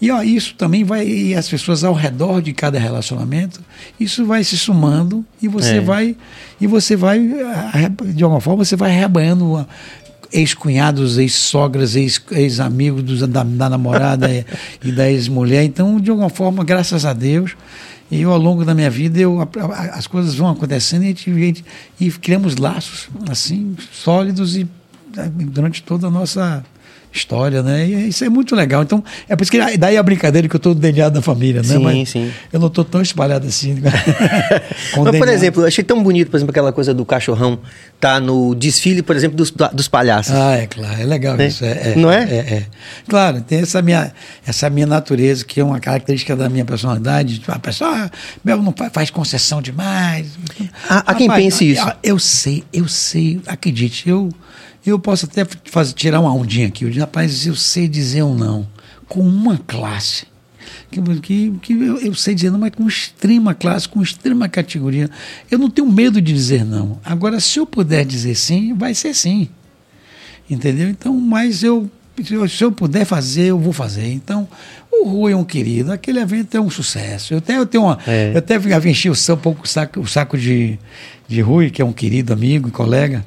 e 0.00 0.10
ó, 0.10 0.22
isso 0.22 0.54
também 0.54 0.84
vai, 0.84 1.06
e 1.06 1.34
as 1.34 1.48
pessoas 1.48 1.84
ao 1.84 1.92
redor 1.92 2.40
de 2.40 2.54
cada 2.54 2.78
relacionamento, 2.78 3.60
isso 3.98 4.24
vai 4.24 4.42
se 4.42 4.56
somando 4.56 5.22
e 5.42 5.48
você 5.48 5.76
é. 5.76 5.80
vai, 5.80 6.16
e 6.58 6.66
você 6.66 6.96
vai, 6.96 7.20
de 8.14 8.24
alguma 8.24 8.40
forma, 8.40 8.64
você 8.64 8.76
vai 8.76 8.90
rebanhando 8.90 9.66
ex-cunhados, 10.32 11.18
ex-sogras, 11.18 11.94
ex-amigos 11.96 13.20
da, 13.26 13.42
da, 13.42 13.68
namorada 13.68 14.28
e 14.82 14.92
da 14.92 15.10
ex-mulher. 15.10 15.64
Então, 15.64 16.00
de 16.00 16.10
alguma 16.10 16.30
forma, 16.30 16.64
graças 16.64 17.04
a 17.04 17.12
Deus, 17.12 17.56
e 18.10 18.22
eu, 18.22 18.32
ao 18.32 18.38
longo 18.38 18.64
da 18.64 18.74
minha 18.74 18.90
vida, 18.90 19.20
eu, 19.20 19.38
as 19.92 20.06
coisas 20.06 20.34
vão 20.34 20.50
acontecendo 20.50 21.04
e, 21.04 21.10
a 21.10 21.14
gente, 21.14 21.64
e 22.00 22.10
criamos 22.10 22.56
laços 22.56 23.08
assim 23.28 23.76
sólidos 23.92 24.56
e 24.56 24.66
durante 25.46 25.82
toda 25.82 26.08
a 26.08 26.10
nossa 26.10 26.64
história, 27.12 27.62
né? 27.62 27.86
E 27.86 28.08
isso 28.08 28.24
é 28.24 28.28
muito 28.28 28.54
legal. 28.54 28.82
Então, 28.82 29.02
é 29.28 29.34
por 29.34 29.42
isso 29.42 29.50
que 29.50 29.76
daí 29.76 29.96
a 29.96 30.02
brincadeira 30.02 30.48
que 30.48 30.54
eu 30.54 30.58
estou 30.58 30.74
DNA 30.74 31.08
da 31.08 31.20
família, 31.20 31.62
né? 31.62 31.68
Sim, 31.68 31.78
Mas 31.78 32.08
sim. 32.08 32.32
Eu 32.52 32.60
não 32.60 32.68
estou 32.68 32.84
tão 32.84 33.02
espalhado 33.02 33.46
assim. 33.46 33.80
Mas, 34.96 35.18
por 35.18 35.28
exemplo, 35.28 35.62
eu 35.62 35.66
achei 35.66 35.82
tão 35.82 36.02
bonito, 36.02 36.30
por 36.30 36.36
exemplo, 36.36 36.50
aquela 36.50 36.72
coisa 36.72 36.94
do 36.94 37.04
cachorrão 37.04 37.58
tá 37.98 38.20
no 38.20 38.54
desfile, 38.54 39.02
por 39.02 39.16
exemplo, 39.16 39.36
dos, 39.36 39.50
dos 39.50 39.88
palhaços. 39.88 40.34
Ah, 40.34 40.56
é 40.56 40.66
claro, 40.66 41.00
é 41.00 41.04
legal 41.04 41.36
né? 41.36 41.46
isso. 41.46 41.64
É, 41.64 41.92
é, 41.92 41.94
não 41.96 42.10
é? 42.10 42.22
é? 42.22 42.36
É, 42.36 42.66
Claro, 43.08 43.40
tem 43.42 43.60
essa 43.60 43.82
minha, 43.82 44.12
essa 44.46 44.70
minha 44.70 44.86
natureza, 44.86 45.44
que 45.44 45.60
é 45.60 45.64
uma 45.64 45.80
característica 45.80 46.36
da 46.36 46.48
minha 46.48 46.64
personalidade. 46.64 47.42
A 47.48 47.58
pessoa, 47.58 47.90
ah, 47.90 48.10
Bel 48.42 48.62
não 48.62 48.72
faz, 48.76 48.92
faz 48.92 49.10
concessão 49.10 49.60
demais. 49.60 50.28
Há, 50.88 51.10
há 51.10 51.14
quem 51.14 51.28
pense 51.28 51.72
isso. 51.72 51.92
Eu 52.02 52.18
sei, 52.18 52.64
eu 52.72 52.88
sei, 52.88 53.40
acredite, 53.46 54.08
eu 54.08 54.30
eu 54.84 54.98
posso 54.98 55.26
até 55.26 55.46
fazer, 55.64 55.92
tirar 55.92 56.20
uma 56.20 56.32
ondinha 56.32 56.68
aqui. 56.68 56.84
Eu 56.84 56.90
digo, 56.90 57.00
rapaz, 57.00 57.46
eu 57.46 57.54
sei 57.54 57.86
dizer 57.86 58.22
um 58.22 58.34
não. 58.34 58.66
Com 59.08 59.20
uma 59.20 59.58
classe. 59.58 60.26
Que, 60.90 61.00
que, 61.20 61.50
que 61.62 61.72
eu, 61.72 61.98
eu, 61.98 62.14
sei 62.14 62.34
dizer 62.34 62.50
não, 62.50 62.58
mas 62.58 62.72
com 62.74 62.86
extrema 62.86 63.54
classe, 63.54 63.88
com 63.88 64.02
extrema 64.02 64.48
categoria. 64.48 65.10
Eu 65.50 65.58
não 65.58 65.70
tenho 65.70 65.90
medo 65.90 66.20
de 66.20 66.32
dizer 66.32 66.64
não. 66.64 66.98
Agora, 67.04 67.40
se 67.40 67.58
eu 67.58 67.66
puder 67.66 68.04
dizer 68.04 68.34
sim, 68.34 68.74
vai 68.74 68.94
ser 68.94 69.14
sim. 69.14 69.48
Entendeu? 70.48 70.88
Então, 70.88 71.14
mas 71.14 71.62
eu 71.62 71.90
se 72.48 72.62
eu 72.62 72.70
puder 72.70 73.04
fazer, 73.04 73.46
eu 73.46 73.58
vou 73.58 73.72
fazer. 73.72 74.06
Então, 74.12 74.46
o 74.92 75.08
Rui 75.08 75.32
é 75.32 75.36
um 75.36 75.44
querido, 75.44 75.92
aquele 75.92 76.18
evento 76.18 76.54
é 76.56 76.60
um 76.60 76.68
sucesso. 76.68 77.34
Eu 77.34 77.38
até, 77.38 77.56
eu 77.56 77.66
tenho 77.66 77.84
uma, 77.84 77.98
é. 78.06 78.32
eu 78.34 78.38
até 78.38 78.56
enchi 78.88 79.08
o, 79.08 79.14
um 79.14 79.36
pouco 79.36 79.64
o 79.64 79.68
saco, 79.68 80.00
o 80.00 80.06
saco 80.06 80.36
de, 80.36 80.78
de 81.26 81.40
Rui, 81.40 81.70
que 81.70 81.80
é 81.80 81.84
um 81.84 81.92
querido 81.92 82.32
amigo 82.32 82.68
e 82.68 82.72
colega. 82.72 83.24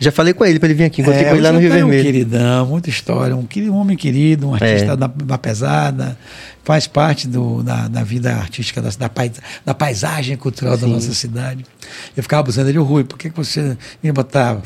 Já 0.00 0.10
falei 0.10 0.32
com 0.32 0.44
ele 0.44 0.58
para 0.58 0.68
ele 0.68 0.74
vir 0.74 0.84
aqui, 0.84 1.02
encontrei 1.02 1.24
é, 1.24 1.28
com 1.28 1.34
ele 1.36 1.42
lá 1.42 1.52
no 1.52 1.58
Rio 1.58 1.70
Vermelho. 1.70 2.00
um 2.00 2.02
queridão, 2.02 2.66
muita 2.66 2.88
história, 2.88 3.36
um, 3.36 3.46
um 3.46 3.76
homem 3.76 3.96
querido, 3.96 4.48
um 4.48 4.54
artista 4.54 4.92
é. 4.92 4.96
da, 4.96 5.06
da, 5.06 5.36
pesada, 5.36 6.16
faz 6.64 6.86
parte 6.86 7.28
do, 7.28 7.62
da, 7.62 7.86
da 7.86 8.02
vida 8.02 8.34
artística, 8.34 8.80
da, 8.80 8.88
da, 8.98 9.08
pais, 9.10 9.32
da 9.64 9.74
paisagem 9.74 10.36
cultural 10.36 10.74
Sim. 10.76 10.80
da 10.80 10.86
nossa 10.86 11.12
cidade. 11.12 11.66
Eu 12.16 12.22
ficava 12.22 12.40
abusando 12.40 12.66
dele, 12.66 12.78
Rui, 12.78 13.04
por 13.04 13.18
que 13.18 13.28
você 13.28 13.76
me 14.02 14.10
botar 14.10 14.58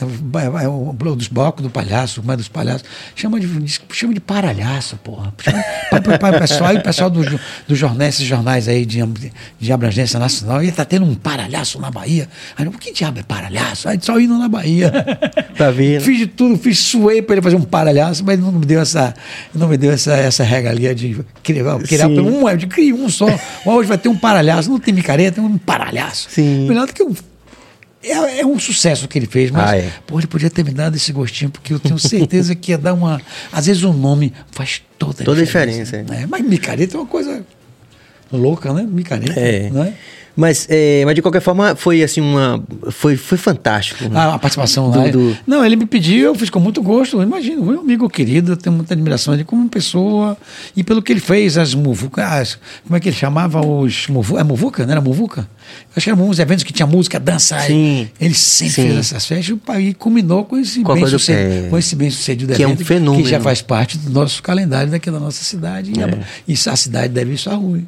É, 0.00 0.64
é 0.64 0.68
o 0.68 0.92
dos 1.16 1.26
blocos 1.26 1.62
do 1.62 1.70
palhaço, 1.70 2.22
mas 2.24 2.36
dos 2.36 2.48
palhaços. 2.48 2.84
Chama 3.16 3.40
de, 3.40 3.48
chama 3.92 4.14
de 4.14 4.20
paralhaço, 4.20 4.96
porra. 4.98 5.32
Chama, 5.42 5.64
pra, 5.90 6.18
pra, 6.18 6.38
pessoal, 6.38 6.74
o 6.74 6.82
pessoal 6.82 7.10
dos 7.10 7.26
do 7.66 7.74
jornais, 7.74 8.14
esses 8.14 8.26
jornais 8.26 8.68
aí 8.68 8.86
de, 8.86 9.00
de 9.58 9.72
abrangência 9.72 10.18
nacional, 10.20 10.62
ele 10.62 10.70
tá 10.70 10.84
tendo 10.84 11.04
um 11.04 11.14
paralhaço 11.14 11.80
na 11.80 11.90
Bahia. 11.90 12.28
Aí, 12.56 12.66
o 12.66 12.70
que 12.72 12.92
diabo 12.92 13.18
é 13.18 13.22
paralhaço? 13.22 13.88
Aí 13.88 13.98
só 14.00 14.18
indo 14.20 14.38
na 14.38 14.48
Bahia. 14.48 14.92
Tá 15.58 15.72
vendo? 15.72 16.02
Fiz 16.02 16.18
de 16.18 16.26
tudo, 16.28 16.56
fiz 16.56 16.78
suei 16.78 17.20
para 17.20 17.34
ele 17.34 17.42
fazer 17.42 17.56
um 17.56 17.62
paralhaço, 17.62 18.22
mas 18.24 18.38
não 18.38 18.52
me 18.52 18.64
deu 18.64 18.80
essa, 18.80 19.12
não 19.52 19.66
me 19.66 19.76
deu 19.76 19.90
essa, 19.90 20.14
essa 20.14 20.44
regalia 20.44 20.94
de 20.94 21.20
criar, 21.42 21.76
criar 21.80 22.06
um, 22.06 22.56
de 22.56 22.66
criar 22.68 22.94
um 22.94 23.08
só. 23.08 23.26
Hoje 23.66 23.88
vai 23.88 23.98
ter 23.98 24.08
um 24.08 24.16
paralhaço, 24.16 24.70
não 24.70 24.78
tem 24.78 24.94
micareta, 24.94 25.40
tem 25.40 25.44
um 25.44 25.58
paralhaço. 25.58 26.28
Sim. 26.30 26.68
Melhor 26.68 26.86
do 26.86 26.92
que 26.92 27.02
um 27.02 27.12
é, 28.02 28.40
é, 28.40 28.46
um 28.46 28.58
sucesso 28.58 29.08
que 29.08 29.18
ele 29.18 29.26
fez, 29.26 29.50
mas 29.50 29.70
ah, 29.70 29.76
é. 29.76 29.92
pô, 30.06 30.18
ele 30.18 30.26
podia 30.26 30.48
ter 30.48 30.64
me 30.64 30.70
dado 30.70 30.96
esse 30.96 31.12
gostinho, 31.12 31.50
porque 31.50 31.72
eu 31.72 31.80
tenho 31.80 31.98
certeza 31.98 32.54
que 32.54 32.70
ia 32.70 32.78
dar 32.78 32.94
uma. 32.94 33.20
Às 33.50 33.66
vezes 33.66 33.82
o 33.82 33.92
nome 33.92 34.32
faz 34.52 34.82
toda 34.98 35.22
a 35.22 35.24
toda 35.24 35.44
diferença. 35.44 35.84
diferença 35.84 36.20
né? 36.20 36.26
Mas 36.28 36.42
micareta 36.42 36.96
é 36.96 37.00
uma 37.00 37.06
coisa 37.06 37.44
louca, 38.32 38.72
né? 38.72 38.86
Micareta. 38.88 39.38
É. 39.38 39.70
Não 39.70 39.82
é? 39.82 39.94
Mas, 40.38 40.68
é, 40.70 41.04
mas 41.04 41.16
de 41.16 41.20
qualquer 41.20 41.40
forma, 41.40 41.74
foi 41.74 42.00
assim 42.00 42.20
uma. 42.20 42.62
Foi, 42.92 43.16
foi 43.16 43.36
fantástico. 43.36 44.04
Ah, 44.14 44.34
a 44.34 44.38
participação 44.38 44.88
lá. 44.88 45.08
Do, 45.08 45.32
do... 45.32 45.38
Não, 45.44 45.66
ele 45.66 45.74
me 45.74 45.84
pediu, 45.84 46.26
eu 46.26 46.34
fiz 46.36 46.48
com 46.48 46.60
muito 46.60 46.80
gosto. 46.80 47.20
Imagino, 47.20 47.64
um 47.64 47.80
amigo 47.80 48.08
querido, 48.08 48.52
eu 48.52 48.56
tenho 48.56 48.76
muita 48.76 48.94
admiração 48.94 49.34
dele 49.34 49.42
como 49.42 49.68
pessoa. 49.68 50.36
E 50.76 50.84
pelo 50.84 51.02
que 51.02 51.10
ele 51.10 51.18
fez, 51.18 51.58
as 51.58 51.74
muvucas. 51.74 52.56
Como 52.86 52.96
é 52.96 53.00
que 53.00 53.08
ele 53.08 53.16
chamava 53.16 53.66
os. 53.66 54.06
Muvu, 54.06 54.38
é 54.38 54.44
muvuca? 54.44 54.86
Não 54.86 54.92
era 54.92 55.00
muvuca? 55.00 55.48
Acho 55.96 56.04
que 56.04 56.10
eram 56.10 56.28
uns 56.28 56.38
eventos 56.38 56.62
que 56.62 56.72
tinha 56.72 56.86
música, 56.86 57.18
dança. 57.18 57.58
Sim. 57.58 58.08
Ele 58.20 58.32
sempre 58.32 58.74
Sim. 58.74 58.82
fez 58.82 58.98
essas 58.98 59.26
festas 59.26 59.58
e 59.80 59.92
culminou 59.92 60.44
com 60.44 60.56
esse, 60.56 60.84
bem 60.84 61.04
sucedido, 61.04 61.66
é... 61.66 61.68
com 61.68 61.76
esse 61.78 61.96
bem 61.96 62.10
sucedido 62.10 62.54
que 62.54 62.62
evento. 62.62 62.78
é 62.78 62.82
um 62.82 62.86
fenômeno. 62.86 63.24
Que 63.24 63.28
já 63.28 63.40
faz 63.40 63.60
parte 63.60 63.98
do 63.98 64.10
nosso 64.10 64.40
calendário 64.40 64.88
daqui 64.88 65.10
da 65.10 65.18
nossa 65.18 65.42
cidade. 65.42 65.92
É. 66.00 66.18
E, 66.46 66.52
a, 66.52 66.76
cidade 66.76 67.12
deve 67.12 67.34
isso 67.34 67.50
à 67.50 67.54
rua. 67.56 67.80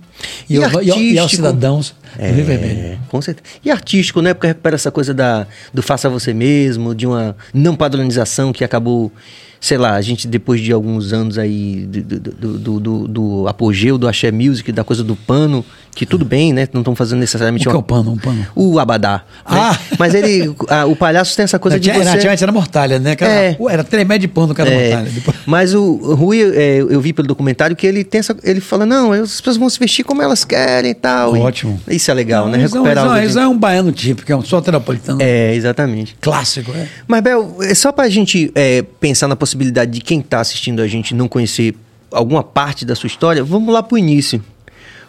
E, 0.48 0.56
e, 0.56 1.12
e 1.12 1.18
aos 1.18 1.30
cidadãos 1.30 1.94
é, 2.18 2.30
Rio 2.30 2.44
Vermelho. 2.44 2.98
Com 3.08 3.20
certeza. 3.20 3.56
E 3.64 3.70
artístico, 3.70 4.20
né? 4.20 4.34
Porque 4.34 4.46
recupera 4.46 4.76
essa 4.76 4.90
coisa 4.90 5.12
da, 5.14 5.46
do 5.72 5.82
faça 5.82 6.08
você 6.08 6.32
mesmo, 6.32 6.94
de 6.94 7.06
uma 7.06 7.36
não 7.52 7.76
padronização 7.76 8.52
que 8.52 8.64
acabou 8.64 9.12
sei 9.60 9.76
lá, 9.76 9.94
a 9.94 10.00
gente 10.00 10.26
depois 10.26 10.60
de 10.60 10.72
alguns 10.72 11.12
anos 11.12 11.36
aí 11.36 11.86
do, 11.86 12.02
do, 12.02 12.58
do, 12.58 12.80
do, 12.80 13.08
do 13.08 13.48
apogeu 13.48 13.98
do 13.98 14.08
axé 14.08 14.32
music, 14.32 14.72
da 14.72 14.82
coisa 14.82 15.04
do 15.04 15.14
pano, 15.14 15.64
que 15.94 16.06
tudo 16.06 16.24
bem, 16.24 16.52
né? 16.52 16.68
Não 16.72 16.80
estão 16.80 16.94
fazendo 16.94 17.18
necessariamente... 17.20 17.66
O 17.66 17.70
que 17.70 17.76
é 17.76 17.78
o 17.78 17.82
pano? 17.82 18.12
Um 18.12 18.16
pano? 18.16 18.46
O 18.54 18.78
abadá. 18.78 19.22
Né? 19.50 19.58
Ah! 19.60 19.78
Mas 19.98 20.14
ele, 20.14 20.54
a, 20.68 20.86
o 20.86 20.94
palhaço 20.94 21.36
tem 21.36 21.44
essa 21.44 21.58
coisa 21.58 21.76
não, 21.76 21.80
de 21.80 21.90
tinha, 21.90 22.02
você... 22.02 22.10
Antigamente 22.10 22.42
era 22.42 22.52
mortalha, 22.52 22.98
né? 22.98 23.16
Era, 23.18 23.30
é. 23.30 23.56
era 23.68 23.84
tremé 23.84 24.16
de 24.16 24.28
pano 24.28 24.54
cada 24.54 24.70
é. 24.70 24.88
mortalha. 24.88 25.10
Depois... 25.10 25.36
Mas 25.46 25.74
o 25.74 26.14
Rui, 26.14 26.40
é, 26.40 26.78
eu 26.78 27.00
vi 27.00 27.12
pelo 27.12 27.28
documentário 27.28 27.74
que 27.74 27.86
ele 27.86 28.04
tem 28.04 28.20
essa... 28.20 28.36
Ele 28.42 28.60
fala, 28.60 28.86
não, 28.86 29.12
as 29.12 29.40
pessoas 29.40 29.56
vão 29.56 29.68
se 29.68 29.78
vestir 29.78 30.04
como 30.04 30.22
elas 30.22 30.44
querem 30.44 30.92
e 30.92 30.94
tal. 30.94 31.34
Ótimo. 31.34 31.80
E, 31.88 31.96
isso 31.96 32.10
é 32.10 32.14
legal, 32.14 32.44
não, 32.46 32.52
né? 32.52 32.58
Recuperar 32.58 33.04
não, 33.04 33.22
Isso 33.22 33.34
de... 33.34 33.44
é 33.44 33.48
um 33.48 33.58
baiano 33.58 33.92
típico, 33.92 34.30
é 34.30 34.36
um 34.36 34.42
soteropolitano. 34.42 35.20
É, 35.20 35.54
exatamente. 35.54 36.16
Clássico, 36.20 36.72
é. 36.72 36.86
Mas, 37.06 37.20
Bel, 37.20 37.56
é 37.62 37.74
só 37.74 37.92
pra 37.92 38.08
gente 38.08 38.50
é, 38.54 38.82
pensar 39.00 39.28
na 39.28 39.36
possibilidade 39.36 39.90
de 39.90 40.00
quem 40.00 40.20
tá 40.20 40.40
assistindo 40.40 40.80
a 40.80 40.86
gente 40.86 41.14
não 41.14 41.28
conhecer 41.28 41.74
alguma 42.12 42.42
parte 42.42 42.84
da 42.84 42.94
sua 42.94 43.06
história, 43.06 43.44
vamos 43.44 43.72
lá 43.72 43.82
pro 43.82 43.96
início. 43.96 44.42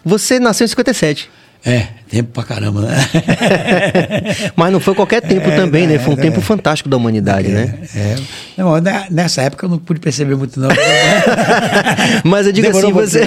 Você 0.04 0.40
nasceu 0.40 0.66
em 0.66 0.68
57. 0.68 1.30
É, 1.66 1.88
tempo 2.12 2.32
pra 2.34 2.44
caramba, 2.44 2.82
né? 2.82 2.98
Mas 4.54 4.72
não 4.74 4.82
foi 4.82 4.94
qualquer 4.94 5.22
tempo 5.22 5.50
é, 5.50 5.56
também, 5.56 5.88
né? 5.88 5.98
Foi 5.98 6.14
um 6.14 6.18
é, 6.18 6.22
tempo 6.22 6.42
fantástico 6.42 6.90
da 6.90 6.98
humanidade, 6.98 7.48
é, 7.48 7.52
né? 7.52 7.80
É. 7.96 8.16
Não, 8.58 8.74
nessa 9.10 9.42
época 9.42 9.66
eu 9.66 9.70
não 9.70 9.78
pude 9.78 10.02
perceber 10.02 10.36
muito, 10.36 10.60
não. 10.60 10.68
Mas 12.26 12.48
eu 12.48 12.52
digo 12.52 12.68
Demorou 12.68 13.00
assim, 13.00 13.20
você. 13.20 13.26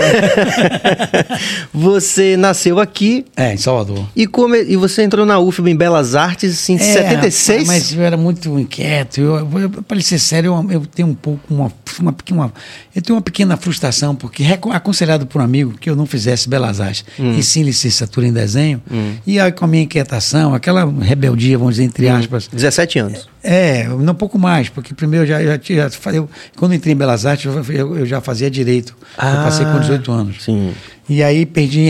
você 1.73 2.37
nasceu 2.37 2.79
aqui. 2.79 3.25
É, 3.35 3.55
em 3.55 3.57
Salvador. 3.57 4.07
E, 4.15 4.27
come... 4.27 4.63
e 4.63 4.77
você 4.77 5.03
entrou 5.03 5.25
na 5.25 5.39
UFB 5.39 5.71
em 5.71 5.77
Belas 5.77 6.15
Artes 6.15 6.69
em 6.69 6.77
é, 6.77 6.79
76? 6.79 7.67
Mas 7.67 7.93
eu 7.95 8.03
era 8.03 8.19
muito 8.19 8.59
inquieto. 8.59 9.19
Eu, 9.19 9.61
eu, 9.61 9.71
para 9.71 10.01
ser 10.03 10.19
sério, 10.19 10.67
eu, 10.69 10.73
eu, 10.73 10.87
tenho 10.87 11.09
um 11.09 11.15
pouco 11.15 11.41
uma, 11.53 11.73
uma, 11.99 12.15
uma, 12.31 12.53
Eu 12.95 13.01
tenho 13.01 13.17
uma 13.17 13.23
pequena 13.23 13.57
frustração, 13.57 14.15
porque 14.15 14.45
aconselhado 14.73 15.27
por 15.27 15.41
um 15.41 15.45
amigo 15.45 15.73
que 15.81 15.89
eu 15.89 15.97
não 15.97 16.05
fizesse 16.05 16.49
Belas 16.51 16.83
Artes, 16.83 17.05
hum. 17.19 17.35
e 17.39 17.43
sim 17.43 17.63
licenciatura 17.63 18.27
em 18.27 18.33
desenho, 18.33 18.74
hum. 18.91 19.15
e 19.27 19.39
aí 19.41 19.53
com 19.53 19.65
a 19.65 19.69
minha 19.69 19.83
inquietação, 19.83 20.55
aquela 20.55 20.85
rebeldia, 20.85 21.59
vamos 21.59 21.75
dizer, 21.75 21.85
entre 21.85 22.07
hum. 22.09 22.17
aspas. 22.17 22.49
17 22.49 22.99
anos. 22.99 23.29
É, 23.43 23.87
não 23.89 24.13
um 24.13 24.17
pouco 24.17 24.39
mais, 24.39 24.69
porque 24.69 24.95
primeiro 24.95 25.25
eu 25.25 25.29
já, 25.29 25.43
já 25.43 25.59
tinha. 25.59 25.89
Eu, 26.13 26.29
quando 26.57 26.75
entrei 26.75 26.95
em 26.95 26.97
Belas 26.97 27.27
Artes, 27.27 27.47
eu, 27.69 27.99
eu 27.99 28.07
já 28.07 28.21
fazia 28.21 28.51
direito. 28.51 28.97
Ah, 29.19 29.35
eu 29.35 29.37
passei 29.43 29.67
com 29.67 29.79
18 29.79 30.13
anos. 30.13 30.45
Sim. 30.45 30.73
E 31.09 31.23
aí 31.23 31.45
perdi 31.45 31.87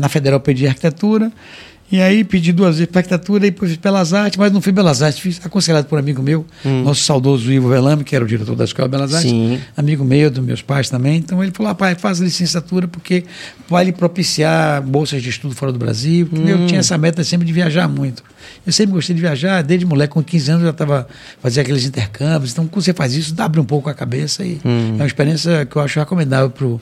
na 0.00 0.08
Federal 0.08 0.40
perdi 0.40 0.66
arquitetura. 0.66 1.30
E 1.90 2.00
aí 2.00 2.24
pedi 2.24 2.52
duas 2.52 2.76
vezes 2.78 2.90
para 2.90 3.00
arquitetura 3.00 3.46
e 3.46 3.50
depois 3.50 3.70
fiz 3.70 3.80
Belas 3.80 4.12
Artes, 4.12 4.36
mas 4.36 4.52
não 4.52 4.60
fui 4.60 4.72
Belas 4.72 5.02
Artes, 5.02 5.20
fiz 5.20 5.40
aconselhado 5.44 5.86
por 5.86 5.96
um 5.96 5.98
amigo 6.00 6.20
meu, 6.20 6.44
hum. 6.64 6.82
nosso 6.82 7.02
saudoso 7.02 7.52
Ivo 7.52 7.68
Velame, 7.68 8.02
que 8.02 8.16
era 8.16 8.24
o 8.24 8.28
diretor 8.28 8.56
da 8.56 8.64
Escola 8.64 8.88
Belas 8.88 9.14
Artes, 9.14 9.30
Sim. 9.30 9.60
amigo 9.76 10.04
meu, 10.04 10.28
dos 10.28 10.44
meus 10.44 10.62
pais 10.62 10.90
também. 10.90 11.18
Então 11.18 11.42
ele 11.42 11.52
falou: 11.52 11.72
pai, 11.76 11.94
faz 11.94 12.18
licenciatura 12.18 12.88
porque 12.88 13.24
vai 13.68 13.84
lhe 13.84 13.92
propiciar 13.92 14.82
bolsas 14.82 15.22
de 15.22 15.30
estudo 15.30 15.54
fora 15.54 15.70
do 15.70 15.78
Brasil. 15.78 16.28
Hum. 16.32 16.48
Eu 16.48 16.66
tinha 16.66 16.80
essa 16.80 16.98
meta 16.98 17.22
sempre 17.22 17.46
de 17.46 17.52
viajar 17.52 17.86
muito. 17.86 18.22
Eu 18.66 18.72
sempre 18.72 18.92
gostei 18.92 19.14
de 19.14 19.20
viajar, 19.20 19.62
desde 19.62 19.86
moleque, 19.86 20.12
com 20.12 20.22
15 20.22 20.50
anos 20.50 20.62
eu 20.62 20.66
já 20.66 20.72
estava 20.72 21.06
fazendo 21.40 21.62
aqueles 21.62 21.84
intercâmbios. 21.84 22.50
Então, 22.50 22.66
quando 22.66 22.84
você 22.84 22.92
faz 22.92 23.14
isso, 23.14 23.34
abre 23.38 23.60
um 23.60 23.64
pouco 23.64 23.88
a 23.88 23.94
cabeça 23.94 24.44
e 24.44 24.60
hum. 24.64 24.94
é 24.94 25.02
uma 25.02 25.06
experiência 25.06 25.64
que 25.64 25.76
eu 25.76 25.82
acho 25.82 26.00
recomendável 26.00 26.50
para 26.50 26.66
o 26.66 26.80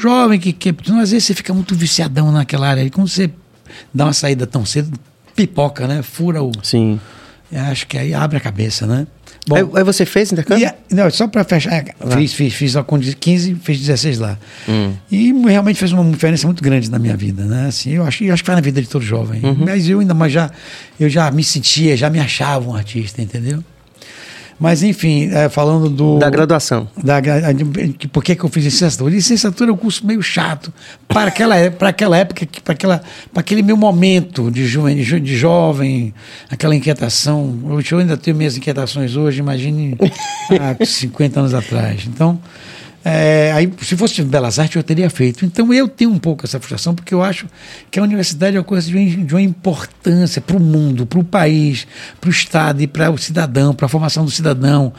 jovem 0.00 0.40
que, 0.40 0.52
que 0.52 0.70
às 0.70 1.10
vezes 1.10 1.24
você 1.24 1.34
fica 1.34 1.54
muito 1.54 1.76
viciadão 1.76 2.32
naquela 2.32 2.68
área. 2.68 2.82
E 2.82 2.90
quando 2.90 3.08
você 3.08 3.30
dá 3.92 4.04
uma 4.06 4.12
saída 4.12 4.46
tão 4.46 4.64
cedo, 4.64 4.98
pipoca, 5.34 5.86
né? 5.86 6.02
Fura 6.02 6.42
o. 6.42 6.52
Sim. 6.62 7.00
Acho 7.52 7.86
que 7.86 7.98
aí 7.98 8.14
abre 8.14 8.38
a 8.38 8.40
cabeça, 8.40 8.86
né? 8.86 9.06
Bom, 9.46 9.56
aí, 9.56 9.64
aí 9.74 9.84
você 9.84 10.06
fez 10.06 10.32
intercâmbio? 10.32 10.70
E, 10.90 10.94
não, 10.94 11.10
só 11.10 11.26
para 11.26 11.42
fechar. 11.44 11.72
É, 11.72 11.84
fiz, 12.16 12.32
fiz, 12.32 12.54
fiz 12.54 12.74
com 12.86 12.98
15, 12.98 13.56
fiz 13.56 13.80
16 13.80 14.18
lá. 14.18 14.38
Hum. 14.68 14.92
E 15.10 15.32
realmente 15.46 15.78
fez 15.78 15.92
uma 15.92 16.04
diferença 16.10 16.46
muito 16.46 16.62
grande 16.62 16.90
na 16.90 16.98
minha 16.98 17.16
vida, 17.16 17.44
né? 17.44 17.66
Assim, 17.66 17.90
eu 17.90 18.04
acho, 18.04 18.22
eu 18.24 18.32
acho 18.32 18.42
que 18.42 18.46
foi 18.46 18.54
na 18.54 18.60
vida 18.60 18.80
de 18.80 18.88
todo 18.88 19.04
jovem. 19.04 19.44
Uhum. 19.44 19.64
Mas 19.66 19.88
eu 19.88 20.00
ainda 20.00 20.14
mais 20.14 20.32
já, 20.32 20.50
eu 20.98 21.10
já 21.10 21.30
me 21.30 21.42
sentia, 21.42 21.96
já 21.96 22.08
me 22.08 22.20
achava 22.20 22.70
um 22.70 22.74
artista, 22.74 23.20
entendeu? 23.20 23.62
Mas, 24.62 24.84
enfim, 24.84 25.28
é, 25.32 25.48
falando 25.48 25.90
do. 25.90 26.18
Da 26.20 26.30
graduação. 26.30 26.88
Da, 27.02 27.16
por 28.12 28.22
que, 28.22 28.36
que 28.36 28.44
eu 28.44 28.48
fiz 28.48 28.62
licenciatura? 28.62 29.12
Licenciatura 29.12 29.70
é 29.72 29.74
um 29.74 29.76
curso 29.76 30.06
meio 30.06 30.22
chato. 30.22 30.72
Para 31.08 31.30
aquela, 31.30 31.68
para 31.72 31.88
aquela 31.88 32.16
época, 32.16 32.46
para, 32.62 32.72
aquela, 32.72 33.02
para 33.32 33.40
aquele 33.40 33.60
meu 33.60 33.76
momento 33.76 34.52
de, 34.52 34.64
jo, 34.64 34.88
de 34.88 35.36
jovem, 35.36 36.14
aquela 36.48 36.76
inquietação. 36.76 37.82
Eu 37.90 37.98
ainda 37.98 38.16
tenho 38.16 38.36
minhas 38.36 38.56
inquietações 38.56 39.16
hoje, 39.16 39.40
imagine 39.40 39.96
há 40.00 40.76
50 40.86 41.40
anos 41.40 41.54
atrás. 41.54 42.04
Então. 42.06 42.38
É, 43.04 43.50
aí, 43.52 43.72
se 43.82 43.96
fosse 43.96 44.22
Belas 44.22 44.58
Artes, 44.58 44.76
eu 44.76 44.82
teria 44.82 45.10
feito. 45.10 45.44
Então, 45.44 45.72
eu 45.72 45.88
tenho 45.88 46.10
um 46.10 46.18
pouco 46.18 46.46
essa 46.46 46.58
frustração, 46.60 46.94
porque 46.94 47.12
eu 47.12 47.22
acho 47.22 47.46
que 47.90 47.98
a 47.98 48.02
universidade 48.02 48.56
é 48.56 48.60
uma 48.60 48.64
coisa 48.64 48.86
de, 48.86 49.16
de 49.24 49.34
uma 49.34 49.42
importância 49.42 50.40
para 50.40 50.56
o 50.56 50.60
mundo, 50.60 51.04
para 51.04 51.18
o 51.18 51.24
país, 51.24 51.86
para 52.20 52.28
o 52.28 52.30
Estado 52.30 52.80
e 52.80 52.86
para 52.86 53.10
o 53.10 53.18
cidadão, 53.18 53.74
para 53.74 53.86
a 53.86 53.88
formação 53.88 54.24
do 54.24 54.30
cidadão, 54.30 54.92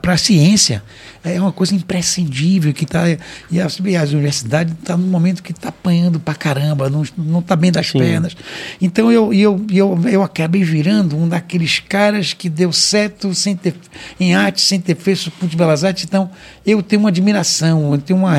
para 0.00 0.12
a 0.14 0.16
ciência. 0.16 0.82
É 1.22 1.40
uma 1.40 1.52
coisa 1.52 1.74
imprescindível 1.74 2.72
que 2.72 2.84
está. 2.84 3.04
E 3.50 3.60
as, 3.60 3.78
as 4.00 4.12
universidades 4.12 4.74
estão 4.74 4.96
tá 4.96 5.02
num 5.02 5.08
momento 5.08 5.42
que 5.42 5.52
está 5.52 5.68
apanhando 5.68 6.18
para 6.18 6.34
caramba, 6.34 6.90
não 6.90 7.38
está 7.38 7.54
bem 7.54 7.70
das 7.70 7.88
Sim. 7.88 7.98
pernas. 7.98 8.36
Então, 8.80 9.12
eu, 9.12 9.32
eu, 9.32 9.64
eu, 9.72 10.00
eu 10.08 10.22
acabei 10.22 10.64
virando 10.64 11.16
um 11.16 11.28
daqueles 11.28 11.78
caras 11.78 12.32
que 12.32 12.48
deu 12.48 12.72
certo 12.72 13.32
sem 13.34 13.54
ter, 13.54 13.74
em 14.18 14.34
arte, 14.34 14.60
sem 14.60 14.80
ter 14.80 14.96
feito 14.96 15.30
de 15.52 15.56
Belas 15.56 15.84
Artes, 15.84 16.04
então 16.04 16.30
eu 16.66 16.82
tenho 16.82 17.00
uma 17.00 17.08
admiração, 17.08 17.92
eu 17.92 17.98
tenho 17.98 18.18
uma, 18.18 18.34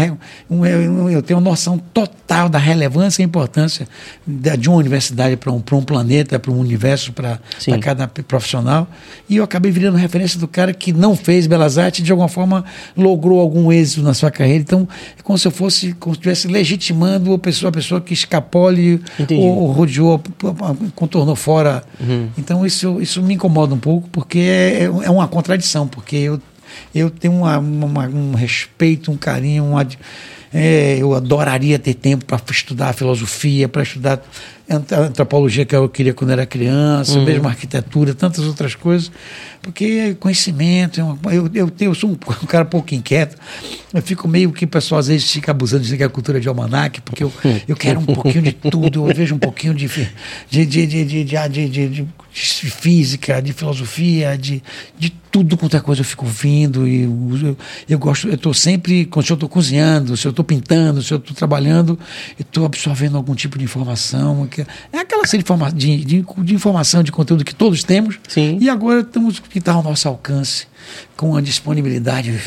um, 0.50 1.10
eu 1.10 1.22
tenho 1.22 1.39
uma 1.39 1.50
noção 1.50 1.77
total 1.77 2.50
da 2.50 2.58
relevância 2.58 3.22
e 3.22 3.25
importância 3.25 3.88
de 4.27 4.67
uma 4.67 4.77
universidade 4.77 5.38
para 5.38 5.51
um, 5.51 5.63
um 5.72 5.82
planeta, 5.82 6.39
para 6.39 6.51
um 6.51 6.60
universo, 6.60 7.13
para 7.13 7.39
cada 7.79 8.08
profissional. 8.08 8.88
E 9.29 9.38
eu 9.38 9.43
acabei 9.43 9.72
virando 9.72 9.98
referência 9.98 10.39
do 10.39 10.48
cara 10.48 10.74
que 10.74 10.91
não 10.91 11.15
fez 11.15 11.48
Belas 11.48 11.77
Artes 11.77 12.01
e 12.01 12.03
de 12.03 12.12
alguma 12.12 12.27
forma 12.27 12.65
logrou 12.98 13.39
algum 13.39 13.72
êxito 13.72 14.01
na 14.01 14.13
sua 14.13 14.32
carreira. 14.32 14.62
Então, 14.62 14.88
é 15.17 15.22
como 15.22 15.38
se 15.38 15.48
eu 15.48 15.51
fosse, 15.51 15.93
como 15.93 16.15
se 16.15 16.20
estivesse 16.20 16.48
legitimando 16.48 17.34
a 17.34 17.39
pessoa, 17.39 17.70
a 17.70 17.74
pessoa 17.74 18.01
que 18.01 18.13
escapole 18.13 19.01
ou, 19.32 19.60
ou 19.60 19.72
rodeou, 19.72 20.22
contornou 20.96 21.36
fora. 21.36 21.84
Uhum. 22.00 22.29
Então, 22.38 22.65
isso, 22.65 23.01
isso 23.01 23.22
me 23.22 23.36
incomoda 23.36 23.74
um 23.74 23.79
pouco, 23.79 24.10
porque 24.10 24.39
é, 24.39 24.84
é 24.84 25.10
uma 25.10 25.27
contradição, 25.27 25.88
porque 25.88 26.15
eu 26.15 26.41
eu 26.94 27.10
tenho 27.10 27.34
uma, 27.34 27.58
uma, 27.58 28.08
um 28.08 28.34
respeito, 28.34 29.12
um 29.12 29.18
carinho, 29.18 29.65
uma, 29.65 29.88
é, 30.53 30.98
eu 31.00 31.13
adoraria 31.15 31.80
ter 31.80 31.96
tempo 31.96 32.25
para 32.25 32.39
estudar 32.51 32.94
filosofia, 32.94 33.68
para 33.68 33.82
estudar 33.82 34.22
antropologia 34.70 35.65
que 35.65 35.75
eu 35.75 35.89
queria 35.89 36.13
quando 36.13 36.30
era 36.30 36.46
criança, 36.46 37.18
uhum. 37.18 37.25
mesmo 37.25 37.48
arquitetura, 37.48 38.13
tantas 38.13 38.46
outras 38.46 38.75
coisas, 38.75 39.12
porque 39.62 40.15
conhecimento, 40.20 41.01
é 41.01 41.36
eu, 41.36 41.50
eu, 41.53 41.72
eu 41.80 41.96
sou 41.96 42.12
um, 42.12 42.13
um, 42.44 42.46
cara 42.46 42.65
pouco 42.65 42.94
inquieto, 42.94 43.36
eu 43.94 44.02
fico 44.02 44.28
meio 44.28 44.52
que 44.52 44.66
o 44.66 44.68
pessoal 44.68 45.00
às 45.00 45.08
vezes 45.08 45.32
fica 45.32 45.52
abusando 45.52 45.84
de 45.84 45.96
que 45.96 46.02
é 46.02 46.06
a 46.06 46.10
cultura 46.10 46.40
de 46.40 46.48
almanac, 46.48 47.02
porque 47.02 47.24
eu, 47.24 47.32
eu 47.68 47.76
quero 47.76 48.00
um 48.00 48.06
pouquinho 48.06 48.42
de 48.42 48.52
tudo, 48.52 49.08
eu 49.08 49.16
vejo 49.16 49.36
um 49.36 49.40
pouquinho 49.40 49.74
de, 49.74 49.88
de, 50.50 50.66
de, 50.66 50.86
de, 50.88 51.06
de, 51.06 51.70
de, 51.70 51.90
de, 51.90 52.08
física, 52.34 53.40
de 53.40 53.54
filosofia, 53.54 54.36
de, 54.36 54.64
de 54.98 55.12
tudo 55.32 55.56
quanto 55.56 55.78
é 55.78 55.80
coisa 55.80 56.02
eu 56.02 56.06
fico 56.06 56.26
ouvindo 56.26 56.88
e 56.88 57.04
eu, 57.04 57.58
eu 57.88 58.00
gosto, 58.00 58.28
eu 58.28 58.34
estou 58.34 58.54
sempre, 58.54 59.06
quando 59.06 59.30
eu 59.30 59.36
estou 59.36 59.48
cozinhando, 59.48 60.18
se 60.18 60.28
eu 60.28 60.32
estou 60.32 60.44
pintando, 60.44 61.04
se 61.04 61.14
eu 61.14 61.20
estou 61.20 61.36
trabalhando, 61.36 61.98
eu 62.38 62.44
estou 62.44 62.66
absorvendo 62.66 63.16
algum 63.16 63.36
tipo 63.36 63.60
de 63.60 63.64
informação, 63.64 64.48
que 64.48 64.62
é 64.92 65.00
aquela 65.00 65.28
série 65.28 65.44
de, 65.76 65.98
de, 66.04 66.26
de, 66.40 66.56
informação, 66.56 67.04
de 67.04 67.12
conteúdo 67.12 67.46
que 67.46 67.54
todos 67.54 67.84
temos, 67.84 68.20
Sim. 68.28 68.58
e 68.60 68.70
agora 68.70 69.02
estamos 69.02 69.40
que 69.40 69.60
está 69.60 69.74
ao 69.74 69.84
nosso 69.84 70.08
alcance, 70.08 70.66
com 71.16 71.36
a 71.36 71.42
disponibilidade 71.42 72.42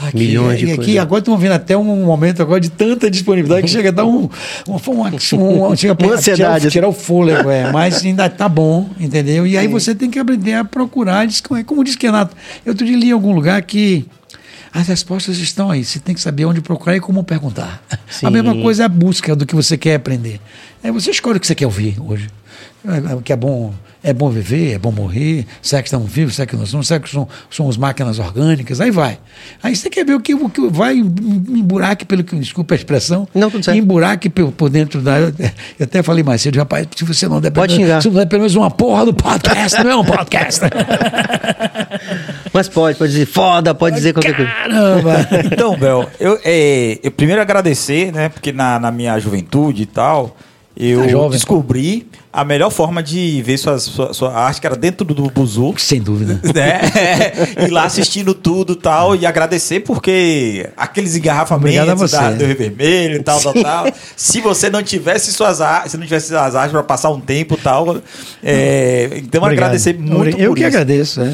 Aqui, 0.00 0.16
Milhões 0.16 0.60
de 0.60 0.66
e 0.66 0.72
aqui 0.72 0.96
agora 0.96 1.18
estamos 1.18 1.40
vendo 1.40 1.52
até 1.52 1.76
um 1.76 2.04
momento 2.04 2.40
agora 2.40 2.60
de 2.60 2.70
tanta 2.70 3.10
disponibilidade 3.10 3.62
que 3.62 3.68
chega 3.68 3.88
a 3.88 3.92
dar 3.92 4.04
um, 4.04 4.30
um, 4.68 4.74
um, 4.74 5.66
um 5.66 5.76
chega 5.76 5.96
uma 5.98 6.14
ansiedade. 6.14 6.60
Tirar, 6.60 6.70
tirar, 6.70 6.88
o 6.88 6.92
fôlego, 6.92 7.50
é, 7.50 7.72
mas 7.72 8.04
ainda 8.04 8.30
tá 8.30 8.48
bom, 8.48 8.88
entendeu? 9.00 9.44
E 9.44 9.58
aí 9.58 9.66
Sim. 9.66 9.72
você 9.72 9.96
tem 9.96 10.08
que 10.08 10.18
aprender 10.20 10.54
a 10.54 10.64
procurar, 10.64 11.26
como 11.66 11.82
disse 11.82 11.98
Renato, 12.00 12.36
eu 12.64 12.74
te 12.76 12.84
li 12.84 13.08
em 13.08 13.12
algum 13.12 13.34
lugar 13.34 13.60
que 13.62 14.06
as 14.72 14.86
respostas 14.86 15.38
estão 15.38 15.68
aí. 15.68 15.84
Você 15.84 15.98
tem 15.98 16.14
que 16.14 16.20
saber 16.20 16.44
onde 16.44 16.60
procurar 16.60 16.96
e 16.96 17.00
como 17.00 17.24
perguntar. 17.24 17.82
Sim. 18.08 18.26
A 18.26 18.30
mesma 18.30 18.54
coisa 18.54 18.84
é 18.84 18.86
a 18.86 18.88
busca 18.88 19.34
do 19.34 19.44
que 19.44 19.54
você 19.54 19.76
quer 19.76 19.96
aprender. 19.96 20.40
Aí 20.82 20.92
você 20.92 21.10
escolhe 21.10 21.38
o 21.38 21.40
que 21.40 21.46
você 21.46 21.56
quer 21.56 21.66
ouvir 21.66 21.96
hoje. 22.00 22.28
É, 22.86 23.14
o 23.14 23.20
que 23.20 23.32
é 23.32 23.36
bom 23.36 23.74
é 24.02 24.12
bom 24.12 24.30
viver, 24.30 24.74
é 24.74 24.78
bom 24.78 24.92
morrer, 24.92 25.44
será 25.60 25.82
que 25.82 25.88
estamos 25.88 26.10
vivos, 26.10 26.36
será 26.36 26.46
que 26.46 26.56
nós 26.56 26.68
somos, 26.68 26.86
será 26.86 27.00
que 27.00 27.08
somos, 27.08 27.28
somos 27.50 27.76
máquinas 27.76 28.18
orgânicas, 28.18 28.80
aí 28.80 28.90
vai. 28.90 29.18
Aí 29.62 29.74
você 29.74 29.90
quer 29.90 30.04
ver 30.04 30.14
o 30.14 30.20
que, 30.20 30.34
o 30.34 30.48
que 30.48 30.68
vai 30.68 30.94
em 30.94 31.02
buraco, 31.62 32.06
pelo 32.06 32.22
que, 32.22 32.36
desculpa 32.36 32.74
a 32.74 32.76
expressão, 32.76 33.26
não, 33.34 33.50
tudo 33.50 33.64
certo. 33.64 33.76
em 33.76 33.82
buraco 33.82 34.30
por, 34.30 34.52
por 34.52 34.70
dentro 34.70 35.00
da. 35.00 35.18
Eu 35.18 35.32
até 35.82 36.02
falei 36.02 36.22
mais 36.22 36.40
cedo, 36.40 36.58
rapaz, 36.58 36.86
se 36.94 37.04
você 37.04 37.28
não 37.28 37.40
der, 37.40 37.50
Pode 37.50 37.74
xingar. 37.74 38.00
se 38.00 38.08
não 38.08 38.14
der 38.14 38.26
pelo 38.26 38.42
menos 38.42 38.54
uma 38.54 38.70
porra 38.70 39.06
do 39.06 39.14
podcast, 39.14 39.82
não 39.82 39.90
é 39.90 39.96
um 39.96 40.04
podcast. 40.04 40.60
Mas 42.52 42.68
pode, 42.68 42.98
pode 42.98 43.12
dizer 43.12 43.26
foda, 43.26 43.74
pode 43.74 43.96
dizer 43.96 44.12
qualquer 44.12 44.34
coisa. 44.34 44.50
Caramba! 44.50 45.28
então, 45.52 45.76
Bel, 45.76 46.08
eu, 46.18 46.38
é, 46.44 46.98
eu 47.02 47.10
primeiro 47.10 47.42
agradecer, 47.42 48.12
né, 48.12 48.28
porque 48.28 48.52
na, 48.52 48.78
na 48.78 48.90
minha 48.90 49.18
juventude 49.18 49.82
e 49.82 49.86
tal 49.86 50.36
eu 50.78 51.02
tá 51.02 51.08
jovem, 51.08 51.30
descobri 51.30 52.06
a 52.32 52.44
melhor 52.44 52.70
forma 52.70 53.02
de 53.02 53.42
ver 53.42 53.58
sua, 53.58 53.78
sua, 53.80 54.14
sua, 54.14 54.32
arte, 54.32 54.60
que 54.60 54.66
era 54.66 54.76
dentro 54.76 55.04
do 55.04 55.28
Buzu. 55.28 55.74
Sem 55.76 56.00
dúvida. 56.00 56.40
Né? 56.58 56.80
ir 57.66 57.70
lá 57.70 57.84
assistindo 57.84 58.34
tudo 58.34 58.72
e 58.72 58.76
tal, 58.76 59.14
e 59.16 59.26
agradecer 59.26 59.80
porque 59.80 60.68
aqueles 60.76 61.14
engarrafamentos 61.16 62.10
da, 62.10 62.30
do 62.32 62.44
Rio 62.44 62.56
Vermelho 62.56 63.16
e 63.16 63.22
tal, 63.22 63.40
tal, 63.40 63.54
tal. 63.54 63.86
se 64.16 64.40
você 64.40 64.70
não 64.70 64.82
tivesse 64.82 65.32
suas 65.32 65.60
artes, 65.60 65.92
se 65.92 65.96
não 65.98 66.04
tivesse 66.04 66.34
as 66.34 66.54
artes 66.54 66.72
para 66.72 66.82
passar 66.82 67.10
um 67.10 67.20
tempo 67.20 67.54
e 67.54 67.58
tal. 67.58 67.98
É, 68.42 69.10
então, 69.16 69.42
Obrigado. 69.42 69.66
agradecer 69.66 69.98
muito 69.98 70.38
Eu 70.38 70.50
por 70.50 70.56
que 70.56 70.62
isso. 70.62 70.68
agradeço, 70.68 71.20
é. 71.22 71.32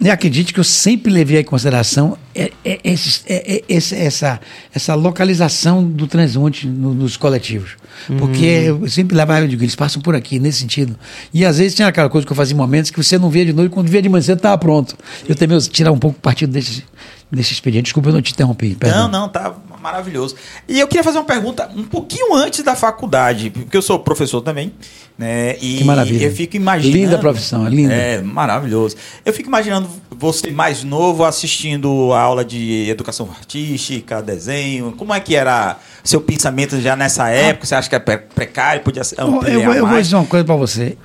E 0.00 0.08
acredite 0.08 0.54
que 0.54 0.58
eu 0.58 0.64
sempre 0.64 1.12
levei 1.12 1.40
em 1.40 1.44
consideração 1.44 2.16
é, 2.34 2.50
é, 2.64 2.80
é, 2.84 3.62
essa, 3.68 4.40
essa 4.72 4.94
localização 4.94 5.84
do 5.84 6.06
transeunte 6.06 6.66
no, 6.66 6.94
nos 6.94 7.18
coletivos. 7.18 7.76
Porque 8.18 8.70
hum. 8.72 8.82
eu 8.82 8.88
sempre 8.88 9.14
levava, 9.14 9.42
eu 9.42 9.48
digo, 9.48 9.62
eles 9.62 9.74
passam 9.74 10.00
por 10.00 10.14
aqui, 10.14 10.38
nesse 10.38 10.60
sentido. 10.60 10.96
E 11.34 11.44
às 11.44 11.58
vezes 11.58 11.74
tinha 11.74 11.86
aquela 11.86 12.08
coisa 12.08 12.26
que 12.26 12.32
eu 12.32 12.36
fazia 12.36 12.54
em 12.54 12.56
momentos 12.56 12.90
que 12.90 13.02
você 13.02 13.18
não 13.18 13.28
via 13.28 13.44
de 13.44 13.52
noite, 13.52 13.70
quando 13.70 13.88
via 13.88 14.00
de 14.00 14.08
manhã 14.08 14.22
você 14.22 14.32
estava 14.32 14.56
pronto. 14.56 14.96
Eu 15.28 15.34
também 15.34 15.58
tirar 15.58 15.92
um 15.92 15.98
pouco 15.98 16.18
partido 16.18 16.50
desse, 16.50 16.82
desse 17.30 17.52
expediente. 17.52 17.84
Desculpa, 17.84 18.08
eu 18.08 18.14
não 18.14 18.22
te 18.22 18.32
interrompi. 18.32 18.74
Perdão. 18.74 19.02
Não, 19.02 19.20
não, 19.20 19.28
tá 19.28 19.54
maravilhoso. 19.80 20.36
E 20.68 20.78
eu 20.78 20.86
queria 20.86 21.02
fazer 21.02 21.18
uma 21.18 21.24
pergunta 21.24 21.70
um 21.74 21.84
pouquinho 21.84 22.34
antes 22.34 22.62
da 22.62 22.74
faculdade, 22.74 23.50
porque 23.50 23.76
eu 23.76 23.82
sou 23.82 23.98
professor 23.98 24.40
também, 24.40 24.72
né? 25.18 25.56
E 25.60 25.78
que 25.78 25.84
maravilha. 25.84 26.24
eu 26.24 26.32
fico 26.32 26.56
imaginando. 26.56 26.96
Linda 26.96 27.18
profissão, 27.18 27.66
é 27.66 27.70
linda. 27.70 27.94
É, 27.94 28.22
maravilhoso. 28.22 28.96
Eu 29.24 29.32
fico 29.32 29.48
imaginando 29.48 29.88
você 30.10 30.50
mais 30.50 30.84
novo 30.84 31.24
assistindo 31.24 32.12
a 32.12 32.20
aula 32.20 32.44
de 32.44 32.88
educação 32.88 33.28
artística, 33.30 34.22
desenho. 34.22 34.92
Como 34.92 35.14
é 35.14 35.20
que 35.20 35.34
era 35.34 35.78
seu 36.04 36.20
pensamento 36.20 36.80
já 36.80 36.94
nessa 36.94 37.28
época? 37.28 37.66
Você 37.66 37.74
acha 37.74 37.88
que 37.88 37.96
é 37.96 37.98
precário? 37.98 38.82
Podia 38.82 39.04
ser. 39.04 39.18
Eu, 39.18 39.42
eu, 39.42 39.74
eu 39.74 39.86
vou 39.86 40.00
dizer 40.00 40.16
uma 40.16 40.26
coisa 40.26 40.44
para 40.44 40.56
você. 40.56 40.96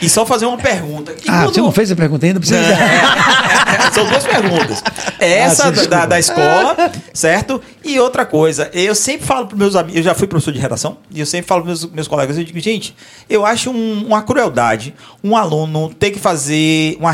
E 0.00 0.08
só 0.08 0.26
fazer 0.26 0.46
uma 0.46 0.58
pergunta. 0.58 1.12
E 1.12 1.28
ah, 1.28 1.42
quando... 1.42 1.54
você 1.54 1.60
não 1.60 1.72
fez 1.72 1.92
a 1.92 1.96
pergunta 1.96 2.26
ainda? 2.26 2.40
Precisa... 2.40 2.60
É, 3.74 3.90
são 3.90 4.06
duas 4.06 4.24
perguntas. 4.24 4.82
Essa 5.18 5.68
ah, 5.68 5.70
da, 5.70 6.06
da, 6.06 6.18
escola, 6.18 6.92
certo? 7.12 7.60
E 7.82 7.98
outra 7.98 8.24
coisa, 8.24 8.70
eu 8.72 8.94
sempre 8.94 9.26
falo 9.26 9.46
para 9.46 9.56
meus 9.56 9.74
amigos, 9.74 9.96
eu 9.96 10.02
já 10.02 10.14
fui 10.14 10.28
professor 10.28 10.52
de 10.52 10.60
redação, 10.60 10.98
e 11.10 11.18
eu 11.18 11.26
sempre 11.26 11.48
falo 11.48 11.62
para 11.62 11.68
meus, 11.68 11.84
meus 11.86 12.08
colegas, 12.08 12.38
eu 12.38 12.44
digo, 12.44 12.60
gente, 12.60 12.94
eu 13.28 13.44
acho 13.44 13.70
um, 13.70 14.06
uma 14.06 14.22
crueldade 14.22 14.94
um 15.22 15.36
aluno 15.36 15.92
ter 15.92 16.10
que 16.10 16.18
fazer 16.18 16.96
uma 17.00 17.12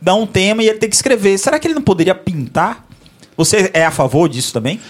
dar 0.00 0.14
um 0.14 0.26
tema 0.26 0.62
e 0.62 0.68
ele 0.68 0.78
ter 0.78 0.88
que 0.88 0.96
escrever. 0.96 1.38
Será 1.38 1.58
que 1.58 1.66
ele 1.66 1.74
não 1.74 1.82
poderia 1.82 2.14
pintar? 2.14 2.84
Você 3.36 3.70
é 3.74 3.84
a 3.84 3.90
favor 3.90 4.28
disso 4.28 4.52
também? 4.52 4.80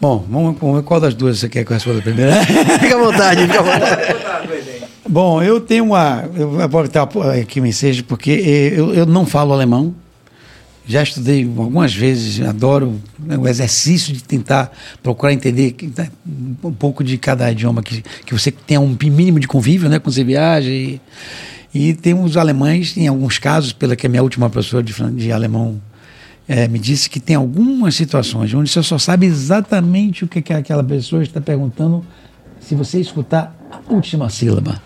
Bom, 0.00 0.24
vamos, 0.28 0.58
vamos 0.60 0.84
qual 0.84 1.00
das 1.00 1.14
duas 1.14 1.38
você 1.38 1.48
quer 1.48 1.64
que 1.64 1.72
eu 1.72 1.74
responda 1.74 2.02
primeiro? 2.02 2.32
fica 2.80 2.94
à 2.94 2.98
vontade, 2.98 3.42
fica 3.42 3.60
à 3.60 3.62
vontade. 3.62 4.14
Bom, 5.08 5.42
eu 5.42 5.60
tenho 5.60 5.84
uma. 5.84 6.28
Eu 6.34 6.50
vou 6.50 6.68
botar 6.68 7.08
aqui 7.40 7.60
o 7.60 7.66
ensejo, 7.66 8.04
porque 8.04 8.30
eu, 8.30 8.94
eu 8.94 9.06
não 9.06 9.26
falo 9.26 9.52
alemão. 9.52 9.94
Já 10.86 11.02
estudei 11.02 11.44
algumas 11.44 11.94
vezes, 11.94 12.46
adoro 12.46 13.00
o 13.38 13.48
exercício 13.48 14.12
de 14.12 14.22
tentar 14.22 14.70
procurar 15.02 15.32
entender 15.32 15.74
né, 15.96 16.10
um 16.62 16.72
pouco 16.72 17.02
de 17.02 17.16
cada 17.16 17.50
idioma 17.50 17.82
que, 17.82 18.02
que 18.26 18.34
você 18.34 18.50
tenha 18.50 18.80
um 18.80 18.94
mínimo 19.00 19.40
de 19.40 19.48
convívio 19.48 19.88
né, 19.88 19.98
quando 19.98 20.14
você 20.14 20.24
viaja. 20.24 20.68
E, 20.68 21.00
e 21.74 21.94
temos 21.94 22.36
alemães, 22.36 22.96
em 22.98 23.08
alguns 23.08 23.38
casos, 23.38 23.72
pela 23.72 23.96
que 23.96 24.06
a 24.06 24.10
minha 24.10 24.22
última 24.22 24.50
professora 24.50 24.82
de, 24.82 24.92
de 25.12 25.32
alemão 25.32 25.80
é, 26.48 26.68
me 26.68 26.78
disse, 26.78 27.08
que 27.08 27.20
tem 27.20 27.36
algumas 27.36 27.94
situações 27.94 28.52
onde 28.52 28.70
você 28.70 28.82
só 28.82 28.98
sabe 28.98 29.26
exatamente 29.26 30.24
o 30.24 30.28
que, 30.28 30.42
que 30.42 30.52
aquela 30.52 30.84
pessoa 30.84 31.22
está 31.22 31.40
perguntando 31.40 32.04
se 32.60 32.74
você 32.74 33.00
escutar 33.00 33.56
a 33.70 33.92
última 33.92 34.28
sílaba. 34.28 34.80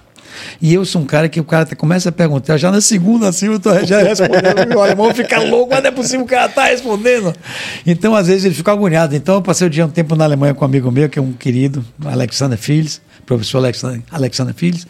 E 0.60 0.72
eu 0.72 0.84
sou 0.84 1.02
um 1.02 1.04
cara 1.04 1.28
que 1.28 1.40
o 1.40 1.44
cara 1.44 1.66
começa 1.74 2.08
a 2.10 2.12
perguntar, 2.12 2.56
já 2.56 2.70
na 2.70 2.80
segunda 2.80 3.28
assim, 3.28 3.46
eu 3.46 3.60
já 3.84 4.02
respondendo, 4.02 4.76
o 4.76 4.80
alemão 4.80 5.12
fica 5.14 5.40
louco, 5.40 5.70
mas 5.70 5.82
não 5.82 5.88
é 5.88 5.92
possível 5.92 6.26
que 6.26 6.34
o 6.34 6.36
cara 6.36 6.48
tá 6.48 6.64
respondendo. 6.66 7.34
Então, 7.86 8.14
às 8.14 8.26
vezes, 8.26 8.44
ele 8.44 8.54
fica 8.54 8.72
agoniado. 8.72 9.16
Então, 9.16 9.36
eu 9.36 9.42
passei 9.42 9.66
o 9.66 9.70
dia 9.70 9.84
um 9.84 9.90
tempo 9.90 10.14
na 10.14 10.24
Alemanha 10.24 10.54
com 10.54 10.64
um 10.64 10.68
amigo 10.68 10.90
meu, 10.90 11.08
que 11.08 11.18
é 11.18 11.22
um 11.22 11.32
querido, 11.32 11.84
Alexander 12.04 12.58
Filhos, 12.58 13.00
professor 13.26 13.58
Alexander, 13.58 14.02
Alexander 14.10 14.54
Filhos. 14.54 14.86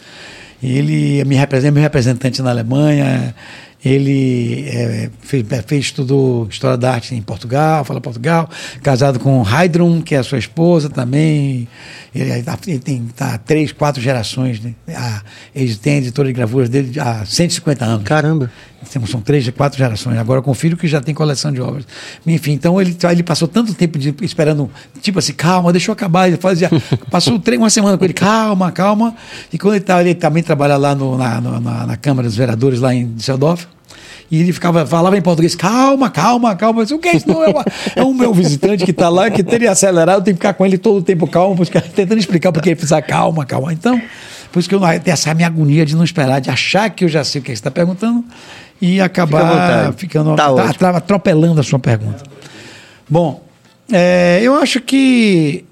Ele 0.63 1.25
me 1.25 1.37
representa, 1.37 1.69
é 1.69 1.71
meu 1.71 1.83
representante 1.83 2.43
na 2.43 2.51
Alemanha. 2.51 3.35
Ele 3.85 4.69
é, 4.69 5.09
fez, 5.21 5.47
fez, 5.67 5.85
estudou 5.85 6.49
História 6.49 6.77
da 6.77 6.93
Arte 6.93 7.15
em 7.15 7.23
Portugal, 7.23 7.85
fala 7.85 8.01
Portugal, 8.01 8.51
casado 8.83 9.21
com 9.21 9.45
Heidrun, 9.49 10.03
que 10.03 10.17
é 10.17 10.19
a 10.19 10.23
sua 10.25 10.39
esposa 10.39 10.91
também. 10.91 11.69
Ele, 12.13 12.45
ele 12.67 12.79
tem 12.81 13.07
tá, 13.15 13.39
três, 13.39 13.71
quatro 13.71 14.03
gerações. 14.03 14.61
Né? 14.61 14.75
A, 14.95 15.23
ele 15.55 15.77
tem 15.77 15.99
editora 15.99 16.27
de 16.27 16.35
gravuras 16.35 16.69
dele 16.69 16.99
há 16.99 17.25
150 17.25 17.85
anos. 17.85 18.05
Caramba! 18.05 18.51
São 19.07 19.21
três, 19.21 19.49
quatro 19.51 19.77
gerações. 19.77 20.17
Agora 20.19 20.41
com 20.41 20.53
o 20.53 20.55
filho 20.55 20.77
que 20.77 20.87
já 20.87 21.01
tem 21.01 21.13
coleção 21.15 21.53
de 21.53 21.61
obras. 21.61 21.85
Enfim, 22.27 22.53
então 22.53 22.81
ele, 22.81 22.97
ele 23.11 23.23
passou 23.23 23.49
tanto 23.49 23.75
tempo 23.75 23.99
de, 23.99 24.15
esperando, 24.23 24.71
tipo 25.03 25.19
assim, 25.19 25.33
calma, 25.33 25.73
deixa 25.73 25.91
eu 25.91 25.93
acabar. 25.93 26.29
Ele 26.29 26.37
fazia, 26.37 26.71
passou 27.11 27.39
três, 27.39 27.61
uma 27.61 27.71
semana 27.71 27.99
com 27.99 28.05
ele, 28.05 28.15
calma, 28.15 28.71
calma. 28.71 29.15
E 29.53 29.59
quando 29.59 29.75
ele, 29.75 29.85
tá, 29.85 30.01
ele 30.01 30.15
também 30.15 30.43
trabalha 30.43 30.77
lá 30.77 30.95
no, 30.95 31.19
na, 31.19 31.41
na, 31.41 31.87
na 31.87 31.97
Câmara 31.97 32.29
dos 32.29 32.37
Vereadores, 32.37 32.81
lá 32.81 32.95
em 32.95 33.07
Düsseldorf, 33.09 33.67
e 34.31 34.41
ele 34.41 34.53
ficava, 34.53 34.87
falava 34.87 35.17
em 35.17 35.23
português, 35.23 35.55
calma, 35.55 36.11
calma, 36.11 36.55
calma. 36.55 36.83
Disse, 36.83 36.95
o 36.95 36.99
que 36.99 37.09
é 37.09 37.17
isso? 37.17 37.29
Não, 37.29 37.43
é, 37.43 37.49
uma, 37.49 37.65
é 37.97 38.03
o 38.03 38.15
meu 38.15 38.33
visitante 38.33 38.85
que 38.85 38.91
está 38.91 39.09
lá, 39.09 39.31
que 39.31 39.43
teria 39.43 39.71
acelerado, 39.73 40.21
eu 40.21 40.25
tenho 40.25 40.37
que 40.37 40.41
ficar 40.41 40.55
com 40.55 40.65
ele 40.65 40.79
todo 40.79 40.99
o 40.99 41.03
tempo 41.03 41.27
calmo, 41.27 41.57
porque, 41.57 41.81
tentando 41.81 42.19
explicar 42.19 42.53
porque 42.53 42.69
ele 42.69 42.77
precisa 42.77 43.01
calma, 43.03 43.45
calma. 43.45 43.73
Então, 43.73 44.01
por 44.53 44.61
isso 44.61 44.69
que 44.69 44.75
eu 44.75 44.81
tenho 44.81 45.01
essa 45.07 45.33
minha 45.35 45.47
agonia 45.47 45.85
de 45.85 45.97
não 45.97 46.05
esperar, 46.05 46.41
de 46.41 46.51
achar 46.51 46.91
que 46.91 47.05
eu 47.05 47.09
já 47.09 47.25
sei 47.25 47.41
o 47.41 47.45
que 47.45 47.51
você 47.51 47.55
está 47.55 47.71
perguntando 47.71 48.25
e 48.81 49.01
acabar 49.01 49.93
Fica 49.93 49.93
ficando 49.99 50.37
tá 50.37 50.73
tá, 50.75 50.91
atropelando 50.91 51.61
a 51.61 51.65
sua 51.65 51.79
pergunta. 51.79 52.23
Bom, 53.09 53.45
é, 53.91 54.41
eu 54.43 54.55
acho 54.57 54.81
que 54.81 55.65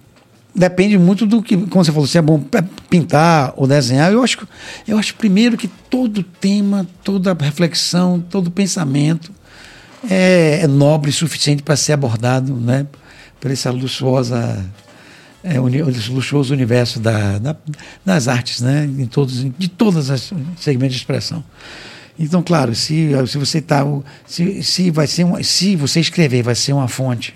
depende 0.55 0.97
muito 0.97 1.27
do 1.27 1.43
que, 1.43 1.57
como 1.57 1.85
você 1.85 1.93
falou, 1.93 2.07
se 2.07 2.17
é 2.17 2.23
bom 2.23 2.43
pintar 2.89 3.53
ou 3.57 3.67
desenhar. 3.67 4.11
Eu 4.13 4.23
acho, 4.23 4.47
eu 4.89 4.99
acho 4.99 5.15
primeiro 5.15 5.57
que 5.57 5.69
todo 5.69 6.23
tema, 6.23 6.87
toda 7.05 7.37
reflexão, 7.39 8.25
todo 8.31 8.51
pensamento 8.51 9.31
é, 10.11 10.61
é 10.63 10.67
nobre 10.67 11.11
o 11.11 11.13
suficiente 11.13 11.63
para 11.63 11.77
ser 11.77 11.93
abordado, 11.93 12.55
né, 12.55 12.87
por 13.39 13.51
essa 13.51 13.71
luxuosa 13.71 14.65
é, 15.47 15.61
o 15.61 15.69
luxuoso 16.13 16.53
universo 16.53 16.99
da, 16.99 17.39
da, 17.39 17.57
das 18.05 18.27
artes, 18.27 18.61
né? 18.61 18.85
Em 18.85 19.07
todos, 19.07 19.45
de 19.57 19.69
todos 19.69 20.11
os 20.11 20.33
segmentos 20.59 20.97
de 20.97 21.01
expressão. 21.01 21.45
Então, 22.19 22.43
claro, 22.43 22.75
se, 22.75 23.11
se 23.27 23.39
você 23.39 23.59
está. 23.59 23.85
Se, 24.27 24.63
se, 24.63 24.91
vai 24.91 25.07
ser 25.07 25.25
um, 25.25 25.43
se 25.43 25.77
você 25.77 26.01
escrever 26.01 26.43
vai 26.43 26.55
ser 26.55 26.73
uma 26.73 26.89
fonte, 26.89 27.35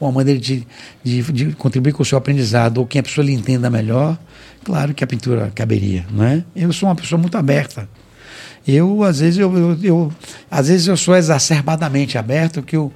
uma 0.00 0.12
maneira 0.12 0.38
de, 0.38 0.66
de, 1.02 1.22
de, 1.22 1.52
contribuir 1.52 1.92
com 1.92 2.02
o 2.02 2.06
seu 2.06 2.16
aprendizado, 2.16 2.78
ou 2.78 2.86
que 2.86 2.98
a 2.98 3.02
pessoa 3.02 3.24
lhe 3.24 3.32
entenda 3.32 3.68
melhor, 3.68 4.16
claro 4.64 4.94
que 4.94 5.02
a 5.02 5.06
pintura 5.06 5.50
caberia. 5.54 6.06
Né? 6.10 6.44
Eu 6.54 6.72
sou 6.72 6.88
uma 6.88 6.94
pessoa 6.94 7.20
muito 7.20 7.36
aberta. 7.36 7.88
Eu, 8.66 9.02
às 9.02 9.20
vezes, 9.20 9.38
eu, 9.38 9.56
eu, 9.56 9.78
eu 9.82 10.12
às 10.50 10.68
vezes 10.68 10.86
eu 10.86 10.96
sou 10.96 11.16
exacerbadamente 11.16 12.16
aberto, 12.16 12.62
que 12.62 12.76
eu 12.76 12.92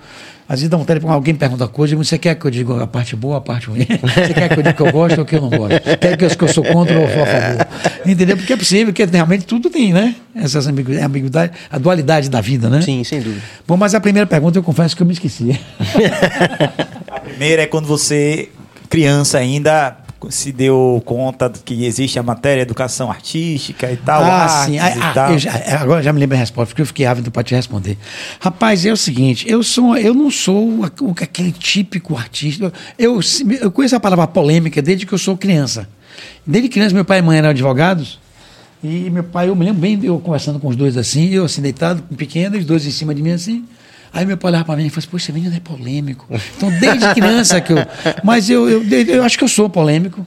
às 0.49 0.61
vezes 0.61 0.69
dá 0.69 0.77
vontade 0.77 1.01
de 1.01 1.07
alguém 1.07 1.35
pergunta 1.35 1.67
coisa, 1.67 1.97
você 1.97 2.17
quer 2.17 2.37
que 2.37 2.47
eu 2.47 2.51
diga 2.53 2.85
a 2.85 2.87
parte 2.87 3.17
boa, 3.17 3.39
a 3.39 3.41
parte 3.41 3.67
ruim? 3.67 3.81
Você 3.81 4.33
quer 4.33 4.49
que 4.49 4.61
eu 4.61 4.63
diga 4.63 4.73
que 4.73 4.81
eu 4.81 4.93
gosto 4.93 5.19
ou 5.19 5.25
que 5.25 5.35
eu 5.35 5.41
não 5.41 5.51
gosto? 5.51 5.81
Quer 5.99 6.17
que 6.17 6.45
eu 6.45 6.49
sou 6.49 6.63
contra 6.63 6.97
ou 6.97 7.09
sou 7.09 7.23
a 7.23 7.27
favor? 7.27 7.67
Entendeu? 8.07 8.37
Porque 8.37 8.53
é 8.53 8.57
possível, 8.57 8.93
que 8.93 9.05
realmente 9.05 9.45
tudo 9.45 9.69
tem, 9.69 9.93
né? 9.93 10.15
Essas 10.37 10.69
ambiguidades, 10.69 11.57
a 11.69 11.79
dualidade 11.79 12.31
da 12.31 12.41
vida, 12.41 12.71
né? 12.71 12.81
Sim, 12.81 13.03
sem 13.03 13.21
dúvida. 13.21 13.43
Bom, 13.67 13.77
mas 13.77 13.93
a 13.93 14.01
primeira 14.01 14.27
pergunta 14.27 14.57
eu 14.57 14.63
confesso 14.63 14.97
que 14.97 15.03
eu 15.03 15.07
me 15.07 15.15
esqueci. 15.15 15.59
a 17.11 17.19
primeira 17.19 17.63
é 17.63 17.67
quando 17.67 17.87
você, 17.87 18.49
criança 18.89 19.39
ainda, 19.39 19.97
se 20.31 20.53
deu 20.53 21.03
conta 21.05 21.51
que 21.65 21.85
existe 21.85 22.19
a 22.19 22.23
matéria 22.23 22.63
educação 22.63 23.11
artística 23.11 23.91
e 23.91 23.97
tal. 23.97 24.23
Ah, 24.23 24.49
sim. 24.65 24.79
Ah, 24.79 25.13
tal. 25.13 25.39
Já, 25.39 25.53
agora 25.81 26.03
já 26.03 26.13
me 26.13 26.21
lembro 26.21 26.37
a 26.37 26.41
resposta, 26.41 26.69
porque 26.69 26.83
eu 26.83 26.87
fiquei 26.87 27.07
ávido 27.07 27.31
para 27.31 27.43
te 27.43 27.55
responder. 27.55 27.97
Rapaz, 28.41 28.85
é 28.85 28.93
o 28.93 28.97
seguinte, 28.97 29.49
eu 29.49 29.63
sou, 29.63 29.97
eu 29.97 30.15
não 30.15 30.31
sou 30.31 30.85
aquele 30.85 31.53
típico 31.53 32.17
artista. 32.17 32.73
Eu, 32.99 33.21
eu 33.61 33.71
conheço 33.71 33.97
a 33.97 34.01
palavra 34.01 34.27
polêmica 34.27 34.81
desde 34.83 35.07
que 35.07 35.13
eu 35.13 35.19
sou 35.19 35.37
criança. 35.37 35.89
Desde 36.47 36.69
criança, 36.69 36.95
meu 36.95 37.05
pai 37.05 37.19
e 37.19 37.23
mãe 37.23 37.39
eram 37.39 37.51
advogados. 37.51 38.19
E 38.83 39.11
meu 39.11 39.25
pai, 39.25 39.49
eu 39.49 39.57
me 39.57 39.65
lembro 39.65 39.81
bem, 39.81 39.99
eu 40.03 40.19
conversando 40.21 40.61
com 40.61 40.69
os 40.69 40.77
dois 40.77 40.97
assim, 40.97 41.31
eu 41.31 41.45
assim, 41.45 41.63
deitado, 41.63 42.03
pequeno, 42.17 42.57
os 42.57 42.65
dois 42.65 42.87
em 42.87 42.91
cima 42.91 43.15
de 43.15 43.23
mim 43.23 43.33
assim. 43.33 43.65
Aí 44.17 44.25
meu 44.25 44.37
pai 44.37 44.51
olhava 44.51 44.65
para 44.65 44.77
mim 44.77 44.87
e 44.87 44.91
falou 44.91 45.01
assim, 45.01 45.09
poxa, 45.11 45.33
menino 45.33 45.55
é 45.55 45.61
polêmico. 45.61 46.27
Então, 46.57 46.71
desde 46.81 47.13
criança 47.13 47.61
que 47.61 47.73
eu. 47.73 47.77
Mas 48.25 48.49
eu, 48.49 48.69
eu, 48.69 48.83
eu 48.91 49.23
acho 49.23 49.37
que 49.37 49.45
eu 49.45 49.49
sou 49.49 49.69
polêmico. 49.69 50.27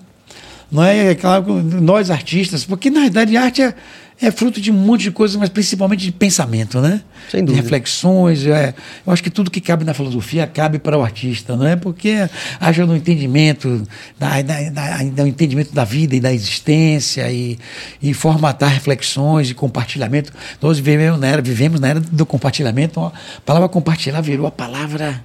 Não 0.72 0.84
é, 0.84 1.08
é 1.12 1.16
claro, 1.16 1.64
nós 1.64 2.12
artistas, 2.12 2.64
porque 2.64 2.92
na 2.92 3.02
verdade 3.02 3.36
arte 3.36 3.64
é, 3.64 3.74
é 4.22 4.32
fruto 4.32 4.60
de 4.60 4.70
um 4.70 4.76
monte 4.76 5.04
de 5.04 5.12
coisas, 5.12 5.38
mas 5.38 5.48
principalmente 5.48 6.04
de 6.04 6.12
pensamento, 6.12 6.82
né? 6.82 7.02
Sem 7.32 7.44
dúvida. 7.44 7.62
De 7.62 7.64
reflexões. 7.64 8.46
É, 8.46 8.74
eu 9.06 9.14
acho 9.14 9.24
que 9.24 9.30
tudo 9.30 9.50
que 9.50 9.62
cabe 9.62 9.86
na 9.86 9.94
filosofia 9.94 10.46
cabe 10.46 10.78
para 10.78 10.98
o 10.98 11.02
artista, 11.02 11.56
não 11.56 11.66
é? 11.66 11.78
Porque 11.78 12.28
haja 12.60 12.86
no 12.86 12.96
entendimento, 12.96 13.88
da, 14.20 14.42
da, 14.42 14.70
da, 14.70 15.24
no 15.24 15.28
entendimento 15.28 15.74
da 15.74 15.86
vida 15.86 16.16
e 16.16 16.20
da 16.20 16.34
existência 16.34 17.32
e, 17.32 17.58
e 18.02 18.14
formatar 18.14 18.70
reflexões 18.70 19.50
e 19.50 19.54
compartilhamento. 19.54 20.34
Nós 20.62 20.80
vivemos 20.80 21.20
na 21.20 21.28
era, 21.28 21.42
vivemos 21.42 21.80
na 21.80 21.88
era 21.88 22.00
do 22.02 22.26
compartilhamento. 22.26 23.00
A 23.00 23.14
palavra 23.46 23.70
compartilhar 23.70 24.20
virou 24.20 24.46
a 24.46 24.52
palavra 24.52 25.24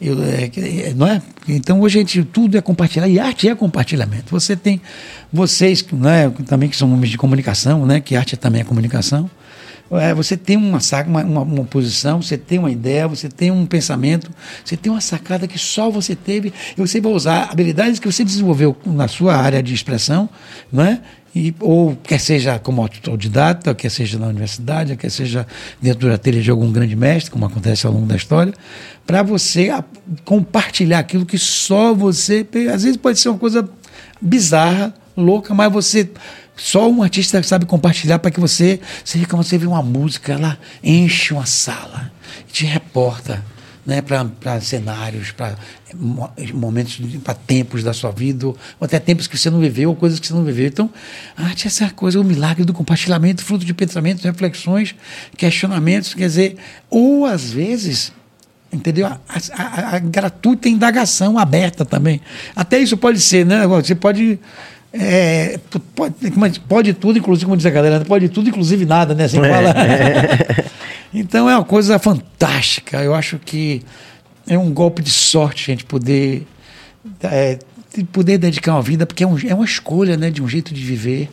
eu, 0.00 0.16
é, 0.22 0.50
é, 0.56 0.94
não 0.94 1.06
é? 1.06 1.20
Então 1.48 1.80
hoje 1.80 1.98
a 1.98 2.00
gente, 2.00 2.22
tudo 2.24 2.56
é 2.56 2.60
compartilhar 2.60 3.08
e 3.08 3.18
arte 3.18 3.48
é 3.48 3.54
compartilhamento. 3.54 4.30
Você 4.30 4.56
tem, 4.56 4.80
vocês 5.32 5.84
né, 5.92 6.30
também 6.46 6.68
que 6.68 6.76
são 6.76 6.92
homens 6.92 7.10
de 7.10 7.18
comunicação, 7.18 7.84
né, 7.84 8.00
que 8.00 8.14
arte 8.14 8.36
também 8.36 8.60
é 8.60 8.64
comunicação, 8.64 9.28
é, 9.90 10.12
você 10.12 10.36
tem 10.36 10.56
uma, 10.56 10.78
uma, 11.06 11.22
uma, 11.22 11.40
uma, 11.40 11.64
posição, 11.64 12.20
você 12.20 12.36
tem 12.36 12.58
uma 12.58 12.70
ideia, 12.70 13.08
você 13.08 13.28
tem 13.28 13.50
um 13.50 13.64
pensamento, 13.64 14.30
você 14.62 14.76
tem 14.76 14.92
uma 14.92 15.00
sacada 15.00 15.48
que 15.48 15.58
só 15.58 15.90
você 15.90 16.14
teve 16.14 16.52
e 16.76 16.80
você 16.80 17.00
vai 17.00 17.10
usar 17.10 17.48
habilidades 17.50 17.98
que 17.98 18.06
você 18.06 18.22
desenvolveu 18.22 18.76
na 18.84 19.08
sua 19.08 19.34
área 19.34 19.62
de 19.62 19.72
expressão, 19.72 20.28
não 20.70 20.84
é? 20.84 21.00
E, 21.34 21.54
ou 21.60 21.94
quer 21.96 22.18
seja 22.18 22.58
como 22.58 22.80
autodidata, 22.82 23.74
quer 23.74 23.90
seja 23.90 24.18
na 24.18 24.26
universidade, 24.28 24.96
quer 24.96 25.10
seja 25.10 25.46
dentro 25.80 26.08
da 26.08 26.16
telha 26.16 26.40
de 26.40 26.50
algum 26.50 26.72
grande 26.72 26.96
mestre, 26.96 27.30
como 27.30 27.44
acontece 27.44 27.86
ao 27.86 27.92
longo 27.92 28.06
da 28.06 28.16
história, 28.16 28.52
para 29.06 29.22
você 29.22 29.70
compartilhar 30.24 31.00
aquilo 31.00 31.26
que 31.26 31.38
só 31.38 31.94
você. 31.94 32.46
Às 32.72 32.82
vezes 32.82 32.96
pode 32.96 33.18
ser 33.18 33.28
uma 33.28 33.38
coisa 33.38 33.68
bizarra, 34.20 34.94
louca, 35.16 35.54
mas 35.54 35.72
você. 35.72 36.10
Só 36.56 36.90
um 36.90 37.04
artista 37.04 37.40
sabe 37.42 37.66
compartilhar 37.66 38.18
para 38.18 38.30
que 38.30 38.40
você. 38.40 38.80
Seja 39.04 39.26
como 39.26 39.44
você 39.44 39.56
vê 39.56 39.66
uma 39.66 39.82
música, 39.82 40.32
ela 40.32 40.58
enche 40.82 41.32
uma 41.32 41.46
sala, 41.46 42.10
te 42.50 42.64
reporta 42.64 43.44
né, 43.88 44.02
para 44.02 44.60
cenários, 44.60 45.30
para 45.30 45.56
momentos, 46.52 47.00
para 47.24 47.32
tempos 47.32 47.82
da 47.82 47.94
sua 47.94 48.10
vida, 48.10 48.48
ou 48.48 48.56
até 48.82 48.98
tempos 48.98 49.26
que 49.26 49.38
você 49.38 49.48
não 49.48 49.60
viveu, 49.60 49.88
ou 49.88 49.96
coisas 49.96 50.20
que 50.20 50.26
você 50.26 50.34
não 50.34 50.44
viveu. 50.44 50.66
Então, 50.66 50.90
a 51.34 51.44
arte 51.44 51.66
é 51.66 51.68
essa 51.68 51.88
coisa, 51.88 52.20
o 52.20 52.24
milagre 52.24 52.66
do 52.66 52.74
compartilhamento, 52.74 53.42
fruto 53.42 53.64
de 53.64 53.72
pensamentos, 53.72 54.22
reflexões, 54.22 54.94
questionamentos, 55.38 56.12
quer 56.12 56.26
dizer, 56.26 56.56
ou 56.90 57.24
às 57.24 57.50
vezes 57.50 58.12
entendeu? 58.70 59.06
A, 59.06 59.18
a, 59.54 59.96
a, 59.96 59.98
gratuita 59.98 60.68
indagação 60.68 61.38
aberta 61.38 61.86
também. 61.86 62.20
Até 62.54 62.78
isso 62.78 62.98
pode 62.98 63.18
ser, 63.18 63.46
né? 63.46 63.66
Você 63.66 63.94
pode. 63.94 64.38
É, 64.92 65.58
pode, 65.94 66.60
pode 66.60 66.92
tudo, 66.94 67.18
inclusive, 67.18 67.44
como 67.44 67.56
diz 67.56 67.66
a 67.66 67.70
galera, 67.70 68.04
pode 68.04 68.28
tudo, 68.28 68.48
inclusive 68.48 68.86
nada, 68.86 69.14
né? 69.14 69.24
Assim 69.24 69.38
fala. 69.38 69.74
então 71.12 71.48
é 71.48 71.56
uma 71.56 71.64
coisa 71.64 71.98
fantástica. 71.98 73.02
Eu 73.02 73.14
acho 73.14 73.38
que 73.38 73.82
é 74.46 74.58
um 74.58 74.72
golpe 74.72 75.02
de 75.02 75.10
sorte 75.10 75.66
gente 75.66 75.84
poder, 75.84 76.46
é, 77.22 77.58
poder 78.12 78.38
dedicar 78.38 78.72
uma 78.72 78.82
vida, 78.82 79.04
porque 79.04 79.22
é, 79.22 79.26
um, 79.26 79.36
é 79.46 79.54
uma 79.54 79.64
escolha 79.64 80.16
né, 80.16 80.30
de 80.30 80.42
um 80.42 80.48
jeito 80.48 80.72
de 80.72 80.82
viver. 80.82 81.28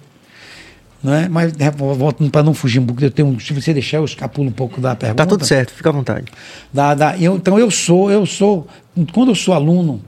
Né? 1.02 1.30
Mas 1.30 1.54
é, 1.58 1.72
voltando 1.72 2.30
para 2.30 2.44
não 2.44 2.54
fugir 2.54 2.80
um 2.80 2.86
pouco, 2.86 3.04
eu 3.04 3.12
tenho, 3.12 3.40
se 3.40 3.54
você 3.54 3.74
deixar, 3.74 3.98
eu 3.98 4.06
escapulo 4.06 4.50
um 4.50 4.52
pouco 4.52 4.82
da 4.82 4.96
pergunta. 4.96 5.24
Tá 5.24 5.30
tudo 5.30 5.46
certo, 5.46 5.72
fica 5.72 5.90
à 5.90 5.94
vontade. 5.94 6.26
Da, 6.74 6.94
da, 6.94 7.18
eu, 7.18 7.38
então 7.38 7.58
eu 7.58 7.72
sou, 7.72 8.12
eu 8.12 8.26
sou, 8.26 8.68
quando 9.14 9.30
eu 9.30 9.36
sou 9.36 9.54
aluno, 9.54 10.02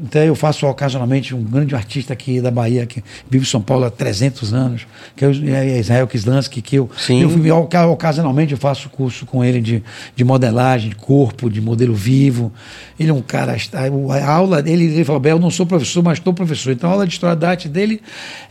então 0.00 0.22
eu 0.22 0.34
faço 0.34 0.66
ocasionalmente 0.66 1.34
um 1.34 1.42
grande 1.42 1.74
artista 1.74 2.12
aqui 2.12 2.40
da 2.40 2.50
Bahia, 2.50 2.86
que 2.86 3.02
vive 3.28 3.44
em 3.44 3.48
São 3.48 3.60
Paulo 3.60 3.84
há 3.84 3.90
300 3.90 4.54
anos, 4.54 4.86
que 5.16 5.24
é, 5.24 5.28
é 5.28 5.78
Israel 5.78 6.06
Kislansky, 6.06 6.62
que 6.62 6.76
eu, 6.76 6.88
Sim. 6.96 7.22
eu 7.22 7.56
ocasionalmente 7.90 8.52
eu 8.52 8.58
faço 8.58 8.88
curso 8.88 9.26
com 9.26 9.44
ele 9.44 9.60
de, 9.60 9.82
de 10.14 10.24
modelagem, 10.24 10.90
de 10.90 10.96
corpo, 10.96 11.50
de 11.50 11.60
modelo 11.60 11.94
vivo. 11.94 12.52
Ele 12.98 13.10
é 13.10 13.12
um 13.12 13.22
cara, 13.22 13.56
a 13.56 14.30
aula 14.30 14.62
dele, 14.62 14.84
ele 14.84 15.04
falou, 15.04 15.20
eu 15.24 15.38
não 15.38 15.50
sou 15.50 15.66
professor, 15.66 16.02
mas 16.02 16.18
estou 16.18 16.32
professor. 16.32 16.72
Então 16.72 16.88
a 16.88 16.92
aula 16.92 17.06
de 17.06 17.12
história 17.12 17.36
da 17.36 17.50
arte 17.50 17.68
dele 17.68 18.00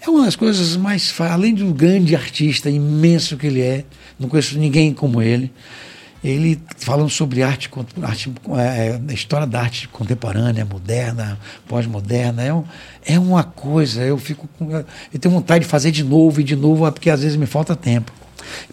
é 0.01 0.09
uma 0.09 0.25
das 0.25 0.35
coisas 0.35 0.75
mais, 0.75 1.13
além 1.19 1.53
de 1.53 1.63
um 1.63 1.71
grande 1.71 2.15
artista 2.15 2.69
imenso 2.69 3.37
que 3.37 3.47
ele 3.47 3.61
é, 3.61 3.85
não 4.19 4.27
conheço 4.27 4.57
ninguém 4.57 4.93
como 4.93 5.21
ele 5.21 5.51
ele 6.23 6.59
falando 6.77 7.09
sobre 7.09 7.43
arte, 7.43 7.69
arte 8.01 8.33
é, 8.57 8.99
é, 9.09 9.13
história 9.13 9.45
da 9.45 9.61
arte 9.61 9.87
contemporânea, 9.87 10.65
moderna, 10.65 11.37
pós-moderna, 11.67 12.43
é, 12.43 12.53
um, 12.53 12.63
é 13.05 13.19
uma 13.19 13.43
coisa, 13.43 14.01
eu 14.01 14.17
fico 14.17 14.47
com, 14.57 14.71
eu 14.71 15.19
tenho 15.19 15.33
vontade 15.33 15.63
de 15.63 15.69
fazer 15.69 15.91
de 15.91 16.03
novo 16.03 16.41
e 16.41 16.43
de 16.43 16.55
novo, 16.55 16.91
porque 16.91 17.09
às 17.09 17.21
vezes 17.21 17.37
me 17.37 17.45
falta 17.45 17.75
tempo. 17.75 18.11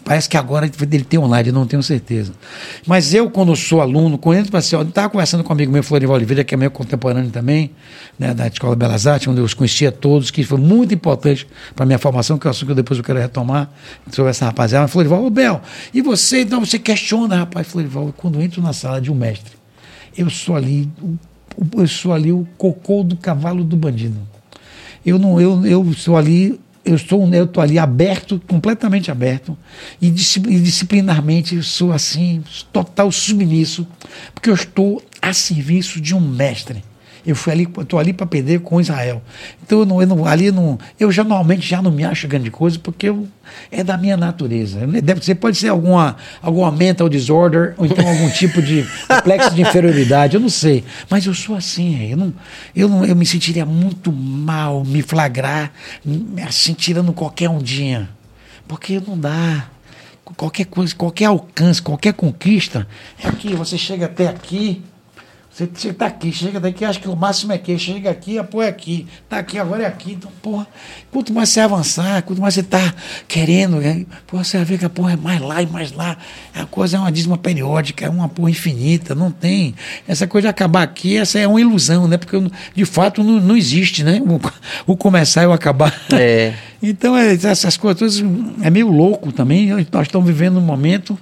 Parece 0.03 0.29
que 0.29 0.37
agora 0.37 0.69
ele 0.91 1.03
tem 1.03 1.19
online, 1.19 1.49
eu 1.49 1.53
não 1.53 1.65
tenho 1.65 1.81
certeza. 1.81 2.33
Mas 2.85 3.13
eu, 3.13 3.29
quando 3.29 3.55
sou 3.55 3.81
aluno, 3.81 4.17
quando 4.17 4.39
entro 4.39 4.51
para 4.51 4.61
ser, 4.61 4.75
eu 4.75 4.81
estava 4.83 5.09
conversando 5.09 5.43
com 5.43 5.49
um 5.49 5.55
amigo 5.55 5.71
meu, 5.71 5.83
Florival 5.83 6.15
Oliveira, 6.15 6.43
que 6.43 6.53
é 6.53 6.57
meu 6.57 6.69
contemporâneo 6.71 7.31
também, 7.31 7.71
né, 8.17 8.33
da 8.33 8.47
Escola 8.47 8.75
Belas 8.75 9.07
Artes, 9.07 9.27
onde 9.27 9.39
eu 9.39 9.45
os 9.45 9.53
conhecia 9.53 9.91
todos, 9.91 10.31
que 10.31 10.43
foi 10.43 10.59
muito 10.59 10.93
importante 10.93 11.47
para 11.75 11.83
a 11.83 11.85
minha 11.85 11.99
formação, 11.99 12.37
que 12.37 12.47
é 12.47 12.49
um 12.49 12.51
assunto 12.51 12.69
que 12.69 12.75
depois 12.75 12.97
eu 12.97 13.03
quero 13.03 13.19
retomar 13.19 13.69
sobre 14.11 14.29
essa 14.29 14.45
rapaziada. 14.45 14.87
Florival, 14.87 15.25
ô 15.25 15.29
Bel, 15.29 15.61
e 15.93 16.01
você, 16.01 16.41
então, 16.41 16.59
você 16.59 16.77
questiona, 16.77 17.37
rapaz, 17.37 17.67
Florival, 17.67 18.13
quando 18.15 18.39
eu 18.39 18.41
entro 18.43 18.61
na 18.61 18.73
sala 18.73 19.01
de 19.01 19.11
um 19.11 19.15
mestre, 19.15 19.53
eu 20.17 20.29
sou 20.29 20.55
ali, 20.55 20.89
eu 21.75 21.87
sou 21.87 22.13
ali 22.13 22.31
o 22.31 22.47
cocô 22.57 23.03
do 23.03 23.15
cavalo 23.15 23.63
do 23.63 23.75
bandido. 23.75 24.17
Eu 25.05 25.19
não, 25.19 25.39
eu, 25.39 25.65
eu 25.65 25.93
sou 25.93 26.17
ali 26.17 26.59
eu 26.85 26.95
estou 26.95 27.33
eu 27.33 27.45
estou 27.45 27.63
ali 27.63 27.79
aberto, 27.79 28.41
completamente 28.47 29.09
aberto, 29.09 29.57
e, 30.01 30.09
disciplinarmente 30.09 31.55
eu 31.55 31.63
sou 31.63 31.91
assim, 31.91 32.43
total 32.71 33.11
submisso, 33.11 33.87
porque 34.33 34.49
eu 34.49 34.53
estou 34.53 35.03
a 35.21 35.33
serviço 35.33 35.99
de 35.99 36.13
um 36.13 36.21
mestre. 36.21 36.83
Eu 37.25 37.35
fui 37.35 37.51
ali, 37.51 37.67
estou 37.79 37.99
ali 37.99 38.13
para 38.13 38.25
perder 38.25 38.59
com 38.59 38.79
Israel. 38.79 39.21
Então 39.63 39.79
eu 39.79 39.85
não, 39.85 40.01
eu 40.01 40.07
não, 40.07 40.25
ali 40.25 40.51
não, 40.51 40.77
eu 40.99 41.11
já 41.11 41.23
normalmente 41.23 41.67
já 41.67 41.81
não 41.81 41.91
me 41.91 42.03
acho 42.03 42.27
grande 42.27 42.51
coisa 42.51 42.77
porque 42.77 43.09
eu, 43.09 43.27
é 43.71 43.83
da 43.83 43.97
minha 43.97 44.15
natureza. 44.15 44.85
Deve 45.01 45.25
ser, 45.25 45.35
pode 45.35 45.57
ser 45.57 45.69
alguma, 45.69 46.17
alguma 46.41 46.71
mental 46.71 47.09
disorder 47.09 47.73
ou 47.77 47.85
então 47.85 48.07
algum 48.07 48.29
tipo 48.31 48.61
de 48.61 48.85
complexo 49.07 49.55
de 49.55 49.61
inferioridade, 49.61 50.35
eu 50.35 50.39
não 50.39 50.49
sei. 50.49 50.83
Mas 51.09 51.25
eu 51.25 51.33
sou 51.33 51.55
assim, 51.55 52.09
eu 52.11 52.17
não, 52.17 52.33
eu 52.75 52.87
não, 52.87 53.05
eu 53.05 53.15
me 53.15 53.25
sentiria 53.25 53.65
muito 53.65 54.11
mal 54.11 54.83
me 54.83 55.01
flagrar 55.01 55.71
assim 56.45 56.73
tirando 56.73 57.11
qualquer 57.13 57.49
ondinha, 57.49 58.09
porque 58.67 59.01
não 59.05 59.17
dá 59.17 59.67
qualquer 60.33 60.65
coisa, 60.65 60.95
qualquer 60.95 61.25
alcance, 61.25 61.81
qualquer 61.81 62.13
conquista, 62.13 62.87
é 63.23 63.27
aqui, 63.27 63.53
você 63.53 63.77
chega 63.77 64.05
até 64.05 64.27
aqui, 64.27 64.81
Você, 65.55 65.69
você 65.73 65.93
tá 65.93 66.07
aqui, 66.07 66.33
chega 66.33 66.59
daqui, 66.59 66.83
acho 66.83 66.99
que 66.99 67.07
o 67.07 67.15
máximo 67.15 67.53
é 67.53 67.55
aqui, 67.55 67.79
chega 67.79 68.09
aqui, 68.09 68.37
apoia 68.37 68.67
aqui, 68.67 69.07
tá 69.29 69.37
aqui, 69.37 69.57
agora 69.57 69.83
é 69.83 69.85
aqui. 69.85 70.11
Então, 70.11 70.29
porra, 70.41 70.67
quanto 71.09 71.31
mais 71.31 71.47
você 71.47 71.61
avançar, 71.61 72.23
quanto 72.23 72.41
mais 72.41 72.55
você 72.55 72.61
tá 72.61 72.93
querendo, 73.25 73.77
né? 73.77 74.05
porra, 74.27 74.43
você 74.43 74.57
vai 74.57 74.65
ver 74.65 74.79
que 74.79 74.83
a 74.83 74.89
porra 74.89 75.13
é 75.13 75.15
mais 75.15 75.39
lá 75.39 75.61
e 75.61 75.65
mais 75.65 75.93
lá. 75.93 76.17
A 76.53 76.65
coisa 76.65 76.97
é 76.97 76.99
uma 76.99 77.09
dízima 77.09 77.37
periódica, 77.37 78.05
é 78.05 78.09
uma 78.09 78.27
porra 78.27 78.49
infinita, 78.49 79.15
não 79.15 79.31
tem. 79.31 79.73
Essa 80.05 80.27
coisa 80.27 80.47
de 80.47 80.49
acabar 80.49 80.83
aqui, 80.83 81.15
essa 81.15 81.39
é 81.39 81.47
uma 81.47 81.61
ilusão, 81.61 82.05
né? 82.05 82.17
Porque 82.17 82.35
de 82.75 82.83
fato 82.83 83.23
não, 83.23 83.39
não 83.39 83.55
existe, 83.55 84.03
né? 84.03 84.21
O, 84.85 84.91
o 84.91 84.97
começar 84.97 85.43
e 85.43 85.47
o 85.47 85.53
acabar. 85.53 85.97
É. 86.11 86.53
Então, 86.83 87.17
é, 87.17 87.33
essas 87.33 87.77
coisas 87.77 88.23
é 88.61 88.69
meio 88.69 88.91
louco 88.91 89.31
também. 89.31 89.69
Nós 89.91 90.05
estamos 90.05 90.27
vivendo 90.27 90.57
um 90.57 90.61
momento 90.61 91.17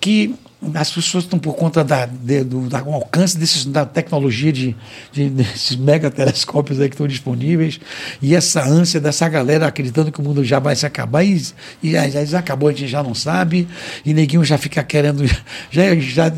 que 0.00 0.34
as 0.74 0.90
pessoas 0.90 1.24
estão 1.24 1.38
por 1.38 1.54
conta 1.54 1.82
da, 1.84 2.06
de, 2.06 2.44
do, 2.44 2.68
da, 2.68 2.80
alcance 2.80 3.38
desses, 3.38 3.64
da 3.64 3.84
tecnologia 3.84 4.52
de, 4.52 4.76
de, 5.12 5.28
desses 5.28 5.76
mega 5.76 6.10
telescópios 6.10 6.80
aí 6.80 6.88
que 6.88 6.94
estão 6.94 7.06
disponíveis 7.06 7.80
e 8.20 8.34
essa 8.34 8.62
ânsia 8.62 9.00
dessa 9.00 9.28
galera 9.28 9.66
acreditando 9.66 10.10
que 10.10 10.20
o 10.20 10.22
mundo 10.22 10.44
já 10.44 10.58
vai 10.58 10.74
se 10.74 10.86
acabar 10.86 11.22
e, 11.24 11.42
e 11.82 11.92
já, 12.26 12.38
acabou, 12.38 12.68
a 12.68 12.72
gente 12.72 12.88
já 12.88 13.02
não 13.02 13.14
sabe 13.14 13.68
e 14.04 14.12
neguinho 14.12 14.44
já 14.44 14.58
fica 14.58 14.82
querendo 14.82 15.26
já, 15.70 15.94
já, 15.96 16.28
já, 16.28 16.30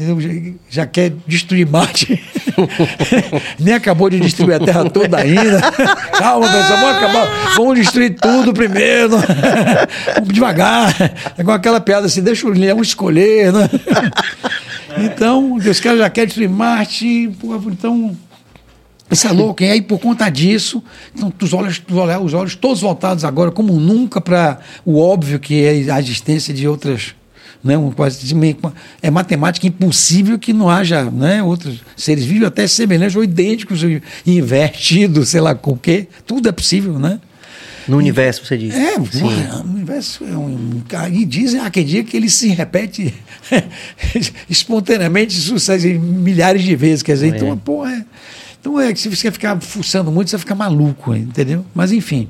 já 0.69 0.87
quer 0.87 1.13
destruir 1.27 1.67
Marte. 1.67 2.23
Nem 3.59 3.75
acabou 3.75 4.11
de 4.11 4.19
destruir 4.21 4.55
a 4.55 4.61
Terra 4.61 4.89
toda 4.91 5.19
ainda. 5.19 5.61
Calma 6.19 6.49
pessoal, 6.49 6.81
vamos 6.81 6.97
acabar 6.97 7.55
vamos 7.57 7.79
destruir 7.79 8.15
tudo 8.15 8.53
primeiro. 8.53 9.19
Vamos 10.15 10.33
devagar. 10.33 10.95
É 11.37 11.41
igual 11.41 11.57
aquela 11.57 11.81
piada 11.81 12.07
assim, 12.07 12.23
deixa 12.23 12.47
o 12.47 12.51
leão 12.51 12.81
escolher 12.81 13.53
né? 13.53 13.71
então, 14.99 15.55
os 15.55 15.81
caras 15.81 15.99
já 15.99 16.11
querem 16.11 16.27
destruir 16.27 16.49
Marte, 16.49 17.31
então. 17.67 18.17
Isso 19.11 19.27
é 19.27 19.33
louco, 19.33 19.63
e 19.63 19.71
aí 19.71 19.81
por 19.81 19.99
conta 19.99 20.29
disso, 20.29 20.85
então, 21.15 21.33
os, 21.41 21.55
olhos, 21.55 21.83
os 22.23 22.35
olhos 22.35 22.55
todos 22.55 22.83
voltados 22.83 23.25
agora, 23.25 23.51
como 23.51 23.73
nunca, 23.81 24.21
para 24.21 24.61
o 24.85 25.01
óbvio 25.01 25.41
que 25.41 25.65
é 25.65 25.91
a 25.91 25.99
existência 25.99 26.53
de 26.53 26.69
outras 26.69 27.15
né, 27.63 27.77
um, 27.77 27.93
é 29.03 29.11
matemática 29.11 29.67
impossível 29.67 30.39
que 30.39 30.53
não 30.53 30.69
haja 30.69 31.05
né, 31.05 31.43
outros 31.43 31.81
seres 31.97 32.25
vivos 32.25 32.47
até 32.47 32.67
semelhantes 32.67 33.17
ou 33.17 33.25
idênticos, 33.25 33.81
invertidos, 34.27 35.31
sei 35.31 35.41
lá 35.41 35.55
com 35.55 35.73
o 35.73 35.79
quê. 35.79 36.07
Tudo 36.27 36.49
é 36.49 36.53
possível, 36.53 36.99
né? 36.99 37.21
No 37.89 37.97
universo, 37.97 38.45
você 38.45 38.57
diz. 38.57 38.75
É, 38.75 38.95
Sim. 39.11 39.25
o 39.25 39.71
universo 39.71 40.25
é 40.25 40.37
um. 40.37 40.83
E 41.11 41.25
dizem 41.25 41.61
há 41.61 41.71
quem 41.71 41.85
diga 41.85 42.09
que 42.09 42.17
ele 42.17 42.29
se 42.29 42.49
repete 42.49 43.15
espontaneamente 44.49 45.35
sucede 45.35 45.99
milhares 45.99 46.63
de 46.63 46.77
vezes. 46.77 47.03
Quer 47.03 47.15
dizer, 47.15 47.33
é. 47.33 47.37
então, 47.37 47.57
porra. 47.57 47.93
É, 47.93 48.05
então 48.61 48.79
é 48.79 48.93
que 48.93 49.01
se 49.01 49.09
você 49.09 49.31
ficar 49.31 49.61
fuçando 49.61 50.11
muito, 50.13 50.29
você 50.29 50.37
vai 50.37 50.41
ficar 50.41 50.55
maluco, 50.55 51.15
entendeu? 51.15 51.65
Mas 51.75 51.93
enfim. 51.93 52.29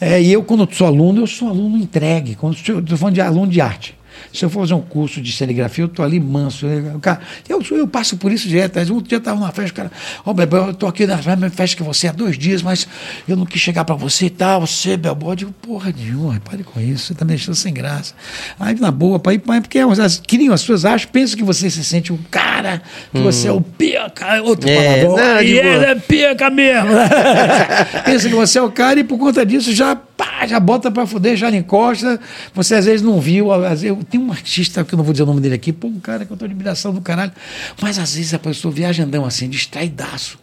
É, 0.00 0.20
e 0.20 0.32
eu, 0.32 0.42
quando 0.42 0.68
sou 0.72 0.86
aluno, 0.86 1.22
eu 1.22 1.26
sou 1.26 1.48
aluno 1.48 1.76
entregue. 1.76 2.34
Quando 2.34 2.54
estou 2.54 2.96
falando 2.96 3.14
de 3.14 3.20
aluno 3.20 3.50
de 3.50 3.60
arte. 3.60 3.96
Se 4.32 4.44
eu 4.44 4.50
for 4.50 4.60
fazer 4.60 4.74
um 4.74 4.80
curso 4.80 5.20
de 5.20 5.32
serigrafia, 5.32 5.84
eu 5.84 5.88
estou 5.88 6.04
ali 6.04 6.20
manso. 6.20 6.66
Eu, 6.66 6.98
cara, 7.00 7.20
eu, 7.48 7.62
eu 7.70 7.88
passo 7.88 8.16
por 8.16 8.32
isso 8.32 8.48
direto. 8.48 8.78
Um 8.92 9.00
dia 9.00 9.16
eu 9.16 9.18
estava 9.18 9.38
numa 9.38 9.52
festa, 9.52 9.72
o 9.72 9.74
cara, 9.74 9.92
ó, 10.24 10.30
oh, 10.30 10.34
Bebel, 10.34 10.66
eu 10.66 10.70
estou 10.72 10.88
aqui 10.88 11.06
na 11.06 11.16
mesma 11.16 11.50
festa 11.50 11.76
que 11.76 11.82
você 11.82 12.08
há 12.08 12.12
dois 12.12 12.38
dias, 12.38 12.62
mas 12.62 12.86
eu 13.28 13.36
não 13.36 13.46
quis 13.46 13.60
chegar 13.60 13.84
para 13.84 13.94
você 13.94 14.26
e 14.26 14.30
tal, 14.30 14.60
você, 14.60 14.96
Bebel. 14.96 15.30
Eu 15.30 15.36
digo, 15.36 15.52
porra 15.62 15.92
nenhuma, 15.96 16.40
pare 16.40 16.62
com 16.62 16.80
isso, 16.80 17.06
você 17.06 17.12
está 17.12 17.24
me 17.24 17.30
deixando 17.30 17.54
sem 17.54 17.72
graça. 17.72 18.14
Aí, 18.58 18.74
na 18.78 18.90
boa, 18.90 19.18
pai, 19.18 19.38
pai, 19.38 19.60
porque 19.60 19.78
elas 19.78 20.20
criam, 20.26 20.52
as 20.52 20.60
pessoas 20.60 20.84
acham, 20.84 21.08
pensam 21.10 21.36
que 21.36 21.44
você 21.44 21.70
se 21.70 21.84
sente 21.84 22.12
um 22.12 22.18
cara, 22.30 22.82
que 23.12 23.18
hum. 23.18 23.22
você 23.22 23.48
é 23.48 23.52
o 23.52 23.60
pica, 23.60 24.42
outro 24.42 24.68
é, 24.68 25.04
palavra, 25.04 25.42
e 25.42 25.58
ele 25.58 25.84
é 25.84 25.94
pica 25.94 26.50
mesmo. 26.50 26.90
Pensa 28.04 28.28
que 28.28 28.34
você 28.34 28.58
é 28.58 28.62
o 28.62 28.70
cara 28.70 29.00
e 29.00 29.04
por 29.04 29.18
conta 29.18 29.44
disso 29.44 29.72
já 29.72 29.98
pá, 30.16 30.46
já 30.46 30.58
bota 30.58 30.90
para 30.90 31.06
fuder, 31.06 31.36
já 31.36 31.50
encosta. 31.50 32.18
Você 32.54 32.74
às 32.74 32.84
vezes 32.84 33.02
não 33.02 33.20
viu. 33.20 33.52
Às 33.52 33.82
vezes, 33.82 33.96
tem 34.08 34.20
um 34.20 34.32
artista, 34.32 34.84
que 34.84 34.94
eu 34.94 34.96
não 34.96 35.04
vou 35.04 35.12
dizer 35.12 35.24
o 35.24 35.26
nome 35.26 35.40
dele 35.40 35.54
aqui, 35.54 35.72
pô, 35.72 35.88
um 35.88 36.00
cara 36.00 36.24
que 36.24 36.32
eu 36.32 36.36
tô 36.36 36.44
admiração 36.44 36.92
do 36.92 37.00
caralho. 37.00 37.32
Mas 37.80 37.98
às 37.98 38.14
vezes 38.14 38.34
a 38.34 38.38
pessoa 38.38 38.72
viaja 38.72 39.04
andão 39.04 39.24
assim, 39.24 39.48
distraidaço. 39.48 40.38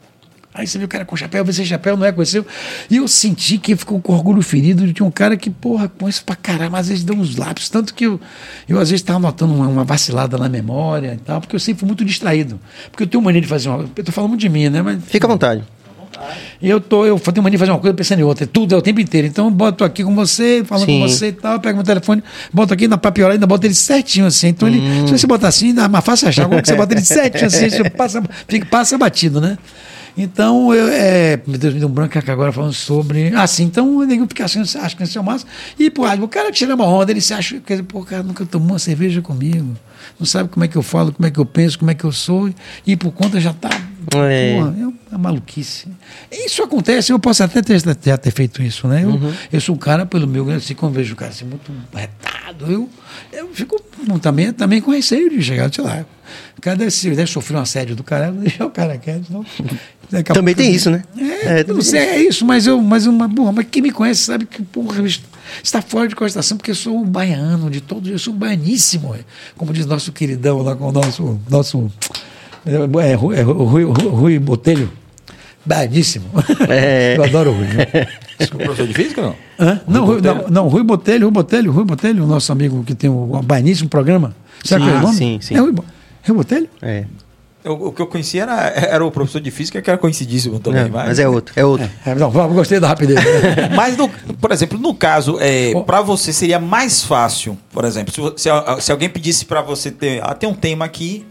Aí 0.53 0.67
você 0.67 0.77
viu 0.77 0.86
o 0.86 0.89
cara 0.89 1.03
com 1.03 1.15
chapéu, 1.15 1.43
você 1.43 1.65
chapéu 1.65 1.97
não 1.97 2.05
é 2.05 2.12
conheceu. 2.12 2.45
E 2.89 2.97
eu 2.97 3.07
senti 3.07 3.57
que 3.57 3.75
ficou 3.75 3.99
com 3.99 4.13
orgulho 4.13 4.41
ferido 4.43 4.86
de 4.93 5.01
um 5.01 5.09
cara 5.09 5.36
que, 5.36 5.49
porra, 5.49 5.89
conhece 5.89 6.23
pra 6.23 6.36
caramba, 6.36 6.77
às 6.77 6.89
vezes 6.89 7.03
deu 7.03 7.15
uns 7.15 7.36
lápis. 7.36 7.69
Tanto 7.69 7.91
que 7.91 8.05
eu, 8.05 8.21
eu 8.69 8.79
às 8.79 8.91
vezes 8.91 9.01
estava 9.01 9.19
notando 9.19 9.51
uma, 9.51 9.67
uma, 9.67 9.83
vacilada 9.83 10.38
na 10.38 10.47
memória 10.47 11.15
e 11.15 11.25
tal, 11.25 11.41
porque 11.41 11.55
eu 11.55 11.59
sempre 11.59 11.79
fui 11.79 11.88
muito 11.88 12.05
distraído. 12.05 12.59
Porque 12.91 13.01
eu 13.01 13.07
tenho 13.07 13.23
mania 13.23 13.41
de 13.41 13.47
fazer 13.47 13.67
uma. 13.67 13.89
Eu 13.95 14.03
tô 14.03 14.12
falando 14.12 14.29
muito 14.29 14.41
de 14.41 14.49
mim, 14.49 14.69
né? 14.69 14.83
Mas, 14.83 15.03
Fica 15.05 15.25
à 15.25 15.29
vontade. 15.29 15.63
E 16.62 16.69
eu 16.69 16.80
tô, 16.80 17.06
eu 17.06 17.19
tenho 17.19 17.43
mania 17.43 17.58
de 17.58 17.60
fazer 17.60 17.71
uma 17.71 17.80
coisa 17.80 17.93
pensando 17.93 18.19
em 18.19 18.23
outra, 18.23 18.47
tudo 18.47 18.73
é 18.73 18.78
o 18.78 18.82
tempo 18.82 18.99
inteiro. 18.99 19.28
Então 19.28 19.45
eu 19.45 19.52
boto 19.52 19.84
aqui 19.84 20.04
com 20.04 20.15
você, 20.15 20.63
falando 20.65 20.86
Sim. 20.86 21.02
com 21.02 21.08
você 21.08 21.28
e 21.28 21.32
tal, 21.34 21.60
pego 21.60 21.78
meu 21.78 21.84
telefone, 21.84 22.23
boto 22.52 22.73
aqui 22.73 22.88
na 22.88 22.97
papiola, 22.97 23.34
ainda 23.34 23.47
boto 23.47 23.65
ele 23.65 23.73
certinho 23.73 24.26
assim. 24.26 24.47
Então 24.47 24.67
ele, 24.67 24.80
hum. 24.80 25.08
se 25.08 25.17
você 25.17 25.28
botar 25.28 25.47
assim, 25.47 25.73
dá 25.73 25.88
mais 25.88 26.06
fácil 26.06 26.28
achar. 26.28 26.47
Como 26.47 26.62
que 26.62 26.67
você 26.67 26.76
bota 26.76 26.93
ele 26.93 27.02
certinho 27.06 27.47
assim, 27.47 27.69
você 27.69 27.89
passa, 27.89 28.23
fica, 28.47 28.65
passa 28.65 28.97
batido, 28.97 29.41
né? 29.41 29.58
Então, 30.15 30.73
eu, 30.73 30.88
é, 30.89 31.41
meu 31.45 31.58
Deus, 31.58 31.73
me 31.73 31.80
deu 31.80 31.89
um 31.89 31.91
branco 31.91 32.17
agora 32.32 32.52
falando 32.52 32.73
sobre. 32.73 33.34
Assim, 33.36 33.63
então 33.63 34.02
eu 34.02 34.08
digo 34.08 34.28
porque 34.28 34.43
assim, 34.43 34.62
acho 34.62 34.95
que 34.95 35.04
isso 35.04 35.17
é 35.17 35.21
o 35.21 35.23
máximo. 35.23 35.49
E, 35.80 35.89
pô, 35.89 36.06
o 36.08 36.28
cara 36.28 36.52
tira 36.52 36.76
uma 36.76 36.86
onda, 36.86 37.12
ele 37.12 37.21
se 37.21 37.34
acha, 37.34 37.60
quer 37.60 37.73
dizer, 37.73 37.84
pô, 37.84 37.99
o 37.99 38.06
cara 38.06 38.21
nunca 38.21 38.45
tomou 38.45 38.69
uma 38.69 38.80
cerveja 38.80 39.21
comigo. 39.21 39.76
Não 40.19 40.26
sabe 40.26 40.49
como 40.49 40.63
é 40.63 40.67
que 40.67 40.76
eu 40.76 40.84
falo, 40.84 41.12
como 41.12 41.26
é 41.28 41.32
que 41.32 41.39
eu 41.39 41.45
penso, 41.45 41.80
como 41.80 41.89
é 41.89 41.95
que 41.95 42.04
eu 42.04 42.12
sou. 42.12 42.49
E 42.86 42.95
por 42.95 43.12
conta 43.12 43.39
já 43.39 43.54
tá. 43.54 43.69
É. 44.16 44.56
Porra, 44.56 44.76
é 44.80 44.88
uma 45.12 45.18
maluquice. 45.18 45.88
Isso 46.32 46.63
acontece, 46.63 47.12
eu 47.12 47.20
posso 47.20 47.44
até 47.44 47.62
ter, 47.62 47.82
já 48.04 48.18
ter 48.18 48.32
feito 48.32 48.62
isso, 48.62 48.88
né? 48.88 49.04
Eu, 49.04 49.10
uhum. 49.10 49.34
eu 49.52 49.62
sou 49.62 49.76
um 49.76 49.78
cara, 49.78 50.06
pelo 50.06 50.28
meu, 50.28 50.50
assim, 50.52 50.74
quando 50.74 50.94
vejo 50.94 51.13
o 51.13 51.18
cara 51.18 51.32
assim, 51.32 51.46
muito 51.46 51.72
retado, 51.94 52.72
eu, 52.72 52.89
eu 53.32 53.50
fico 53.54 53.82
também, 54.22 54.52
também 54.52 54.82
com 54.82 54.92
receio 54.92 55.30
de 55.30 55.42
chegar, 55.42 55.74
sei 55.74 55.84
lá. 55.84 56.06
O 56.58 56.62
cara 56.62 56.78
deve, 56.78 57.16
deve 57.16 57.28
sofrer 57.28 57.58
um 57.58 57.62
assédio 57.62 57.96
do 57.96 58.04
cara, 58.04 58.32
deixar 58.34 58.66
o 58.66 58.72
cara 58.72 58.98
quieto. 58.98 59.46
Também 60.34 60.54
tem 60.54 60.74
isso, 60.74 60.92
né? 60.92 61.04
É, 61.18 61.60
é, 61.60 61.63
não 61.63 61.82
sei, 61.82 62.00
é 62.00 62.20
isso, 62.22 62.46
mas 62.46 62.68
eu, 62.68 62.82
mas 62.82 63.08
uma 63.08 63.28
porra, 63.28 63.52
mas 63.52 63.68
quem 63.70 63.82
me 63.82 63.92
conhece 63.92 64.22
sabe 64.24 64.46
que 64.46 64.62
porra, 64.62 65.04
está 65.63 65.82
fora 65.82 66.08
de 66.08 66.16
cogitação, 66.16 66.58
porque 66.58 66.72
eu 66.72 66.76
sou 66.76 67.00
um 67.00 67.06
baiano 67.06 67.70
de 67.70 67.82
todos, 67.82 68.10
eu 68.10 68.20
sou 68.20 68.34
baianíssimo, 68.34 69.16
como 69.58 69.74
diz 69.74 69.86
nosso 69.86 70.12
queridão 70.12 70.62
lá 70.62 70.76
com 70.76 70.89
o 70.89 70.92
nosso, 70.92 71.39
nosso 71.50 71.92
é, 72.65 73.12
é, 73.12 73.15
Rui, 73.15 73.36
é, 73.36 73.41
Rui, 73.41 73.84
Rui 73.84 74.39
Botelho. 74.39 74.91
Baianíssimo. 75.65 76.26
É. 76.69 77.15
Eu 77.17 77.23
adoro 77.23 77.52
o 77.52 77.54
Rui. 77.54 77.67
Né? 77.67 78.08
professor 78.47 78.88
de 78.88 78.93
física 78.93 79.21
não? 79.21 79.36
Hã? 79.60 79.82
Não, 79.88 80.06
Rui, 80.06 80.21
não, 80.21 80.47
não, 80.49 80.67
Rui 80.67 80.84
Botelho, 80.84 81.26
Rui 81.28 81.32
Botelho, 81.32 81.71
Rui 81.71 81.86
Botelho, 81.86 82.23
o 82.23 82.28
nosso 82.28 82.52
amigo 82.52 82.84
que 82.84 82.93
tem 82.93 83.10
o 83.10 83.41
Baianíssimo 83.43 83.89
programa. 83.89 84.36
Sabe 84.63 84.84
qual 84.84 84.95
é 84.95 84.99
o 84.99 85.02
nome? 85.02 85.15
Sim, 85.15 85.39
sim. 85.41 85.56
É 85.56 85.60
Rui, 85.60 85.73
Rui 86.26 86.38
Botelho? 86.38 86.69
É. 86.82 87.06
Eu, 87.63 87.73
o 87.73 87.93
que 87.93 88.02
eu 88.02 88.08
conhecia 88.08 88.43
era, 88.43 88.69
era 88.76 89.06
o 89.06 89.10
professor 89.10 89.39
de 89.39 89.49
física, 89.49 89.82
que 89.82 89.89
era 89.89 89.97
conhecidíssimo 89.97 90.60
também. 90.60 90.84
Não, 90.84 90.89
mas, 90.89 91.08
mas 91.08 91.19
é 91.19 91.28
outro, 91.30 91.54
é 91.56 91.63
outro. 91.63 91.89
É, 92.06 92.13
não, 92.13 92.30
gostei 92.30 92.78
da 92.78 92.89
rapidez. 92.89 93.17
mas, 93.73 93.95
no, 93.95 94.10
por 94.10 94.52
exemplo, 94.52 94.78
no 94.78 94.93
caso, 94.93 95.38
é, 95.39 95.71
oh. 95.73 95.82
para 95.82 96.02
você 96.02 96.34
seria 96.34 96.60
mais 96.60 97.04
fácil, 97.04 97.58
por 97.71 97.86
exemplo, 97.86 98.13
se, 98.13 98.43
se, 98.43 98.49
se 98.82 98.91
alguém 98.91 99.10
pedisse 99.10 99.45
para 99.45 99.62
você 99.62 99.89
ter, 99.91 100.21
ah, 100.21 100.34
tem 100.34 100.49
um 100.49 100.54
tema 100.54 100.84
aqui, 100.84 101.26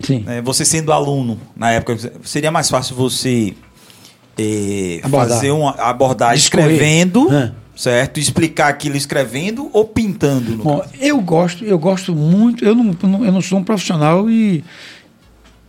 Sim. 0.00 0.20
Né, 0.20 0.42
você 0.42 0.64
sendo 0.64 0.92
aluno 0.92 1.38
na 1.56 1.70
época, 1.70 1.96
seria 2.24 2.50
mais 2.50 2.68
fácil 2.68 2.96
você 2.96 3.54
é, 4.38 5.00
fazer 5.08 5.50
uma 5.50 5.70
abordagem 5.72 6.42
escrevendo. 6.42 7.32
É. 7.32 7.52
Certo? 7.76 8.20
Explicar 8.20 8.68
aquilo 8.68 8.96
escrevendo 8.96 9.68
ou 9.72 9.84
pintando? 9.84 10.58
Bom, 10.58 10.80
eu 11.00 11.20
gosto, 11.20 11.64
eu 11.64 11.76
gosto 11.76 12.14
muito. 12.14 12.64
Eu 12.64 12.72
não, 12.72 12.94
eu 13.24 13.32
não 13.32 13.42
sou 13.42 13.58
um 13.58 13.64
profissional 13.64 14.30
e 14.30 14.62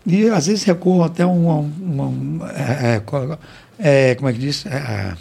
e 0.06 0.30
às 0.30 0.46
vezes 0.46 0.64
recorro 0.64 1.04
até 1.04 1.26
uma. 1.26 1.56
uma, 1.56 2.06
uma 2.06 2.52
é, 2.52 3.02
é, 3.80 4.12
é, 4.12 4.16
como 4.16 4.30
é 4.30 4.34
que 4.34 4.40
diz? 4.40 4.66
É, 4.66 4.76
é, 4.76 5.14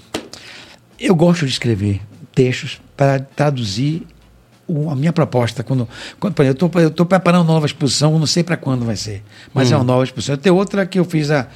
eu 1.00 1.14
gosto 1.14 1.46
de 1.46 1.52
escrever 1.52 2.02
textos 2.34 2.80
para 2.96 3.18
traduzir 3.18 4.06
a 4.90 4.94
minha 4.94 5.12
proposta. 5.12 5.62
Quando, 5.62 5.88
quando 6.18 6.42
eu 6.42 6.53
estou 6.53 7.07
preparando 7.07 7.42
uma 7.42 7.55
nova 7.55 7.66
exposição, 7.66 8.18
não 8.18 8.27
sei 8.27 8.42
para 8.42 8.57
quando 8.57 8.85
vai 8.85 8.96
ser, 8.96 9.22
mas 9.53 9.70
hum. 9.70 9.74
é 9.74 9.77
uma 9.77 9.85
nova 9.85 10.05
exposição. 10.05 10.37
Tem 10.37 10.53
outra 10.53 10.87
que 10.87 10.98
eu 10.98 11.05
fiz 11.05 11.31
há 11.31 11.46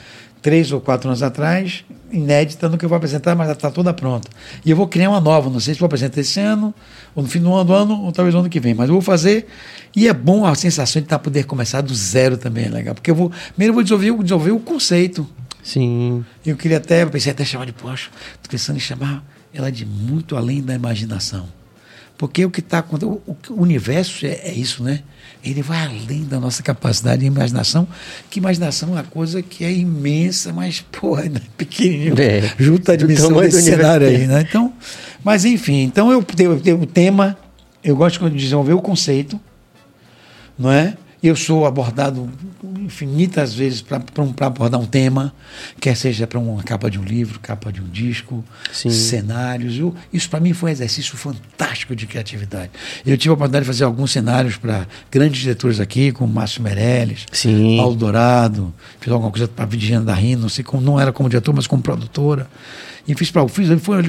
três 0.40 0.70
ou 0.72 0.80
quatro 0.80 1.08
anos 1.08 1.22
atrás, 1.22 1.84
inédita 2.12 2.68
no 2.68 2.78
que 2.78 2.84
eu 2.84 2.88
vou 2.88 2.96
apresentar, 2.96 3.34
mas 3.34 3.50
está 3.50 3.70
toda 3.70 3.92
pronta. 3.92 4.28
E 4.64 4.70
eu 4.70 4.76
vou 4.76 4.86
criar 4.86 5.10
uma 5.10 5.20
nova, 5.20 5.50
não 5.50 5.60
sei 5.60 5.74
se 5.74 5.80
vou 5.80 5.86
apresentar 5.86 6.20
esse 6.20 6.40
ano, 6.40 6.74
ou 7.14 7.22
no 7.22 7.28
fim 7.28 7.40
do 7.40 7.52
ano, 7.52 7.64
do 7.64 7.72
ano 7.72 8.02
ou 8.04 8.12
talvez 8.12 8.34
no 8.34 8.40
ano 8.40 8.48
que 8.48 8.60
vem, 8.60 8.74
mas 8.74 8.88
eu 8.88 8.94
vou 8.94 9.02
fazer. 9.02 9.46
E 9.94 10.08
é 10.08 10.12
bom 10.12 10.46
a 10.46 10.54
sensação 10.54 11.00
de 11.00 11.06
estar 11.06 11.18
tá, 11.18 11.22
poder 11.22 11.44
começar 11.44 11.80
do 11.80 11.94
zero 11.94 12.36
também, 12.36 12.66
é 12.66 12.68
legal. 12.68 12.94
Porque 12.94 13.10
eu 13.10 13.14
vou. 13.14 13.30
Primeiro 13.50 13.72
eu 13.72 13.74
vou 13.74 13.82
desenvolver, 13.82 14.22
desenvolver 14.22 14.52
o 14.52 14.60
conceito. 14.60 15.28
Sim. 15.62 16.24
Eu 16.46 16.56
queria 16.56 16.78
até, 16.78 17.02
eu 17.02 17.10
pensei 17.10 17.32
até 17.32 17.44
chamar 17.44 17.66
de, 17.66 17.72
poxa, 17.72 18.10
estou 18.36 18.50
pensando 18.50 18.76
em 18.76 18.80
chamar 18.80 19.22
ela 19.52 19.70
de 19.70 19.84
muito 19.84 20.36
além 20.36 20.62
da 20.62 20.74
imaginação. 20.74 21.46
Porque 22.18 22.44
o 22.44 22.50
que 22.50 22.58
está 22.58 22.80
acontecendo, 22.80 23.22
o, 23.24 23.36
o 23.50 23.62
universo 23.62 24.26
é, 24.26 24.40
é, 24.42 24.52
isso, 24.52 24.82
né? 24.82 25.00
Ele 25.42 25.62
vai 25.62 25.86
além 25.86 26.24
da 26.24 26.40
nossa 26.40 26.64
capacidade 26.64 27.20
de 27.20 27.26
imaginação, 27.26 27.86
que 28.28 28.40
imaginação 28.40 28.88
é 28.88 28.92
uma 28.94 29.04
coisa 29.04 29.40
que 29.40 29.64
é 29.64 29.72
imensa, 29.72 30.52
mas, 30.52 30.80
porra, 30.80 31.26
é 31.26 31.30
pequenininho, 31.56 32.20
é, 32.20 32.52
junto 32.58 32.90
à 32.90 32.96
dimensão 32.96 33.40
desse 33.40 33.62
cenário 33.62 34.08
aí, 34.08 34.26
né? 34.26 34.40
Então, 34.40 34.72
mas 35.22 35.44
enfim, 35.44 35.84
então 35.84 36.10
eu 36.10 36.20
tenho 36.24 36.82
o 36.82 36.86
tema, 36.86 37.38
eu 37.84 37.94
gosto 37.94 38.28
de 38.28 38.36
desenvolver 38.36 38.72
o 38.72 38.82
conceito, 38.82 39.40
não 40.58 40.72
é? 40.72 40.96
Eu 41.20 41.34
sou 41.34 41.66
abordado 41.66 42.30
infinitas 42.78 43.52
vezes 43.52 43.82
para 43.82 44.02
abordar 44.46 44.80
um 44.80 44.86
tema, 44.86 45.32
quer 45.80 45.96
seja 45.96 46.26
para 46.28 46.38
uma 46.38 46.62
capa 46.62 46.88
de 46.88 46.98
um 46.98 47.02
livro, 47.02 47.40
capa 47.40 47.72
de 47.72 47.80
um 47.80 47.88
disco, 47.88 48.44
Sim. 48.72 48.90
cenários. 48.90 49.76
Eu, 49.76 49.94
isso 50.12 50.30
para 50.30 50.38
mim 50.38 50.52
foi 50.52 50.70
um 50.70 50.72
exercício 50.72 51.16
fantástico 51.16 51.96
de 51.96 52.06
criatividade. 52.06 52.70
Eu 53.04 53.16
tive 53.18 53.30
a 53.30 53.32
oportunidade 53.34 53.64
de 53.64 53.66
fazer 53.66 53.84
alguns 53.84 54.12
cenários 54.12 54.56
para 54.56 54.86
grandes 55.10 55.40
diretores 55.40 55.80
aqui, 55.80 56.12
como 56.12 56.32
Márcio 56.32 56.62
Meirelles, 56.62 57.26
Sim. 57.32 57.76
Paulo 57.76 57.96
Dourado, 57.96 58.72
fiz 59.00 59.12
alguma 59.12 59.32
coisa 59.32 59.48
para 59.48 59.64
a 59.64 59.68
Virginia 59.68 60.00
da 60.00 60.14
Rino, 60.14 60.42
não 60.42 60.48
sei 60.48 60.62
como, 60.62 60.80
não 60.82 61.00
era 61.00 61.12
como 61.12 61.28
diretor, 61.28 61.52
mas 61.52 61.66
como 61.66 61.82
produtora. 61.82 62.48
E 63.08 63.14
fiz 63.14 63.30
para 63.30 63.42
o 63.42 63.48
fiz, 63.48 63.68
foi 63.80 64.02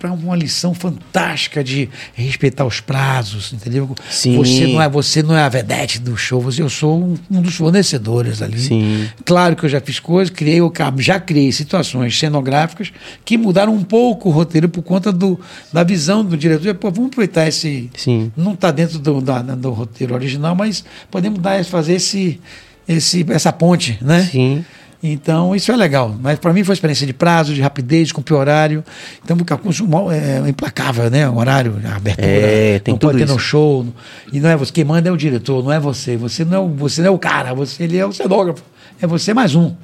para 0.00 0.12
uma 0.12 0.34
lição 0.34 0.74
fantástica 0.74 1.62
de 1.62 1.88
respeitar 2.14 2.64
os 2.64 2.80
prazos, 2.80 3.52
entendeu? 3.52 3.94
Sim. 4.10 4.36
Você 4.36 4.66
não 4.66 4.82
é 4.82 4.88
você 4.88 5.22
não 5.22 5.36
é 5.36 5.42
a 5.42 5.48
vedete 5.48 6.00
do 6.00 6.16
show, 6.16 6.40
você, 6.40 6.60
eu 6.60 6.68
sou 6.68 7.00
um, 7.00 7.16
um 7.30 7.40
dos 7.40 7.54
fornecedores 7.54 8.42
ali. 8.42 8.58
Sim. 8.58 9.08
Claro 9.24 9.54
que 9.54 9.64
eu 9.64 9.68
já 9.68 9.80
fiz 9.80 10.00
coisas, 10.00 10.34
criei 10.34 10.58
eu 10.58 10.72
já 10.98 11.20
criei 11.20 11.52
situações 11.52 12.18
cenográficas 12.18 12.92
que 13.24 13.38
mudaram 13.38 13.72
um 13.72 13.84
pouco 13.84 14.28
o 14.28 14.32
roteiro 14.32 14.68
por 14.68 14.82
conta 14.82 15.12
do, 15.12 15.38
da 15.72 15.84
visão 15.84 16.24
do 16.24 16.36
diretor. 16.36 16.74
Pô, 16.74 16.90
vamos 16.90 17.12
aproveitar 17.12 17.46
esse. 17.46 17.88
Sim. 17.96 18.32
Não 18.36 18.54
está 18.54 18.72
dentro 18.72 18.98
do, 18.98 19.20
da, 19.20 19.42
do 19.42 19.70
roteiro 19.70 20.12
original, 20.12 20.56
mas 20.56 20.84
podemos 21.08 21.38
dar, 21.38 21.64
fazer 21.64 21.94
esse, 21.94 22.40
esse, 22.88 23.24
essa 23.30 23.52
ponte, 23.52 23.96
né? 24.02 24.24
Sim. 24.24 24.64
Então, 25.06 25.54
isso 25.54 25.70
é 25.70 25.76
legal. 25.76 26.16
Mas 26.18 26.38
para 26.38 26.50
mim 26.54 26.64
foi 26.64 26.72
experiência 26.72 27.06
de 27.06 27.12
prazo, 27.12 27.52
de 27.52 27.60
rapidez, 27.60 28.10
com 28.10 28.22
o 28.26 28.36
horário. 28.38 28.82
Então, 29.22 29.36
porque 29.36 29.52
é 29.52 30.48
implacável, 30.48 31.10
né? 31.10 31.28
O 31.28 31.36
horário, 31.36 31.78
a 31.84 31.96
abertura. 31.96 32.26
É, 32.26 32.78
tem 32.78 32.92
não 32.92 32.98
pode 32.98 33.18
ter 33.18 33.26
no 33.26 33.38
show. 33.38 33.86
E 34.32 34.40
não 34.40 34.48
é 34.48 34.56
você. 34.56 34.72
Quem 34.72 34.82
manda 34.82 35.06
é 35.06 35.12
o 35.12 35.16
diretor, 35.16 35.62
não 35.62 35.70
é 35.70 35.78
você. 35.78 36.16
Você 36.16 36.42
não 36.42 36.54
é 36.54 36.58
o, 36.58 36.68
você 36.68 37.02
não 37.02 37.08
é 37.08 37.10
o 37.10 37.18
cara, 37.18 37.52
você 37.52 37.82
ele 37.82 37.98
é 37.98 38.06
o 38.06 38.12
cenógrafo. 38.14 38.64
É 38.98 39.06
você 39.06 39.34
mais 39.34 39.54
um. 39.54 39.74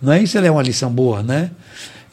Não 0.00 0.12
é 0.12 0.22
isso? 0.22 0.38
É 0.38 0.48
uma 0.48 0.62
lição 0.62 0.92
boa, 0.92 1.24
né? 1.24 1.50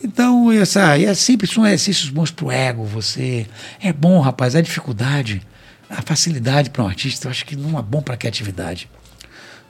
Então, 0.04 0.52
essa, 0.52 1.00
é 1.00 1.14
sempre 1.14 1.46
são 1.46 1.64
exercícios 1.68 2.10
bons 2.10 2.32
para 2.32 2.46
o 2.48 2.52
ego. 2.52 2.84
Você 2.86 3.46
é 3.80 3.94
bom, 3.94 4.20
rapaz. 4.20 4.56
A 4.56 4.62
dificuldade, 4.62 5.40
a 5.88 6.02
facilidade 6.02 6.72
para 6.72 6.84
um 6.84 6.88
artista, 6.88 7.28
eu 7.28 7.32
acho 7.32 7.46
que 7.46 7.56
não 7.56 7.78
é 7.78 7.82
bom 7.84 8.02
para 8.02 8.16
a 8.16 8.18
criatividade, 8.18 8.90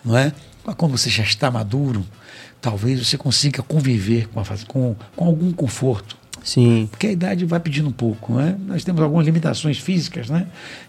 não 0.03 0.17
é? 0.17 0.31
Quando 0.77 0.97
você 0.97 1.09
já 1.09 1.23
está 1.23 1.51
maduro, 1.51 2.05
talvez 2.65 3.07
você 3.07 3.15
consiga 3.15 3.61
conviver 3.61 4.27
com, 4.29 4.39
a, 4.39 4.43
com, 4.67 4.95
com 5.15 5.25
algum 5.25 5.51
conforto. 5.51 6.17
Sim. 6.43 6.87
Porque 6.89 7.05
a 7.05 7.11
idade 7.11 7.45
vai 7.45 7.59
pedindo 7.59 7.89
um 7.89 7.91
pouco, 7.91 8.33
né? 8.33 8.55
Nós 8.67 8.83
temos 8.83 9.01
algumas 9.03 9.23
limitações 9.25 9.77
físicas, 9.77 10.29
né? 10.29 10.47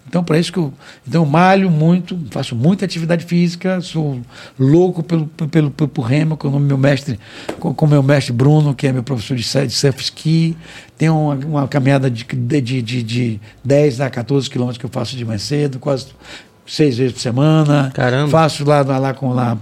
Então, 0.08 0.24
para 0.24 0.38
isso 0.38 0.50
que 0.50 0.58
eu. 0.58 0.72
Então, 1.06 1.22
eu 1.22 1.26
malho 1.26 1.70
muito, 1.70 2.18
faço 2.30 2.56
muita 2.56 2.86
atividade 2.86 3.26
física, 3.26 3.80
sou 3.82 4.20
louco 4.58 5.02
pelo, 5.02 5.26
pelo, 5.26 5.70
pelo, 5.70 6.02
remo, 6.02 6.36
com 6.36 6.48
o 6.48 6.60
meu 6.60 6.78
mestre, 6.78 7.18
com 7.58 7.74
o 7.84 7.88
meu 7.88 8.02
mestre 8.02 8.32
Bruno, 8.32 8.74
que 8.74 8.86
é 8.86 8.92
meu 8.92 9.02
professor 9.02 9.36
de, 9.36 9.42
de 9.42 9.74
surf 9.74 10.02
ski. 10.02 10.56
Tenho 10.96 11.14
uma, 11.14 11.34
uma 11.34 11.68
caminhada 11.68 12.10
de, 12.10 12.24
de, 12.24 12.82
de, 12.82 13.02
de 13.02 13.40
10 13.62 14.00
a 14.00 14.08
14 14.10 14.48
quilômetros 14.48 14.78
que 14.78 14.86
eu 14.86 14.90
faço 14.90 15.14
de 15.14 15.24
manhã 15.26 15.38
cedo, 15.38 15.78
quase 15.78 16.06
seis 16.66 16.96
vezes 16.96 17.12
por 17.12 17.20
semana. 17.20 17.90
Caramba. 17.94 18.30
Faço 18.30 18.64
lá, 18.64 18.80
lá 18.80 19.12
com 19.12 19.32
lá 19.32 19.58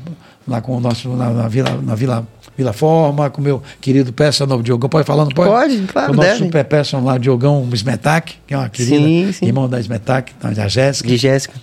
lá 0.46 0.60
com 0.60 0.76
o 0.76 0.80
nosso, 0.80 1.08
na, 1.10 1.30
na 1.30 1.48
Vila, 1.48 1.80
na 1.82 1.94
Vila, 1.94 2.26
Vila 2.56 2.72
Forma, 2.72 3.30
com 3.30 3.40
o 3.40 3.44
meu 3.44 3.62
querido 3.80 4.12
personal 4.12 4.62
Diogão. 4.62 4.88
Pode 4.88 5.06
falar, 5.06 5.24
não 5.24 5.32
pode? 5.32 5.50
Pode, 5.50 5.86
claro. 5.86 6.14
Com 6.14 6.20
o 6.20 6.24
nosso 6.24 6.38
super 6.38 6.64
personal 6.64 7.04
lá, 7.06 7.18
Diogão 7.18 7.68
Smetak, 7.72 8.34
que 8.46 8.54
é 8.54 8.58
uma 8.58 8.68
querida, 8.68 8.96
sim, 8.96 9.32
sim. 9.32 9.46
irmão 9.46 9.68
da 9.68 9.80
Smetak, 9.80 10.32
da 10.40 10.68
Jéssica. 10.68 11.08
De 11.08 11.16
Jéssica. 11.16 11.54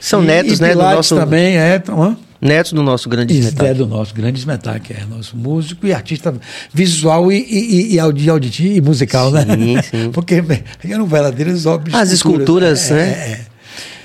São 0.00 0.22
e, 0.22 0.26
netos, 0.26 0.58
e 0.58 0.62
né? 0.62 0.72
Do 0.72 0.78
nosso... 0.78 1.16
também, 1.16 1.56
é. 1.56 1.82
Hã? 1.88 2.16
Netos 2.40 2.72
do 2.72 2.82
nosso 2.82 3.08
grande 3.08 3.38
Smetak. 3.38 3.70
É 3.70 3.74
do 3.74 3.86
nosso 3.86 4.12
grande 4.12 4.40
Smetak, 4.40 4.92
é 4.92 5.04
nosso 5.08 5.36
músico 5.36 5.86
e 5.86 5.92
artista 5.92 6.34
visual 6.74 7.30
e, 7.30 7.36
e, 7.36 7.94
e, 7.94 8.00
auditivo 8.00 8.74
e 8.74 8.80
musical, 8.80 9.30
sim, 9.30 9.44
né? 9.44 9.82
Sim. 9.82 10.10
Porque 10.12 10.42
eram 10.88 11.06
verdadeiros 11.06 11.66
óbvios. 11.66 11.96
As 11.96 12.10
esculturas, 12.10 12.90
é, 12.90 12.94
né? 12.94 13.02
É, 13.02 13.30
é. 13.30 13.51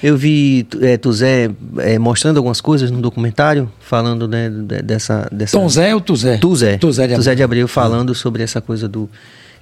Eu 0.01 0.15
vi 0.15 0.67
é, 0.81 0.97
Tuzé 0.97 1.49
é, 1.79 1.97
mostrando 1.97 2.37
algumas 2.37 2.61
coisas 2.61 2.91
no 2.91 3.01
documentário, 3.01 3.71
falando 3.79 4.27
né, 4.27 4.49
dessa, 4.83 5.27
dessa. 5.31 5.57
Tom 5.57 5.67
Zé 5.67 5.95
ou 5.95 6.01
Tuzé? 6.01 6.37
Tuzé. 6.37 6.77
Tuzé 6.77 7.07
de 7.07 7.13
Abreu, 7.13 7.17
Tuzé 7.17 7.35
de 7.35 7.43
Abreu 7.43 7.67
falando 7.67 8.13
sobre 8.13 8.43
essa 8.43 8.61
coisa 8.61 8.87
do. 8.87 9.09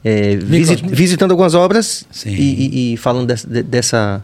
É, 0.04 0.36
visit, 0.36 0.86
visitando 0.88 1.32
algumas 1.32 1.56
obras 1.56 2.06
e, 2.26 2.30
e, 2.30 2.94
e, 2.94 2.98
falando 2.98 3.28
dessa, 3.28 3.48
dessa 3.48 4.24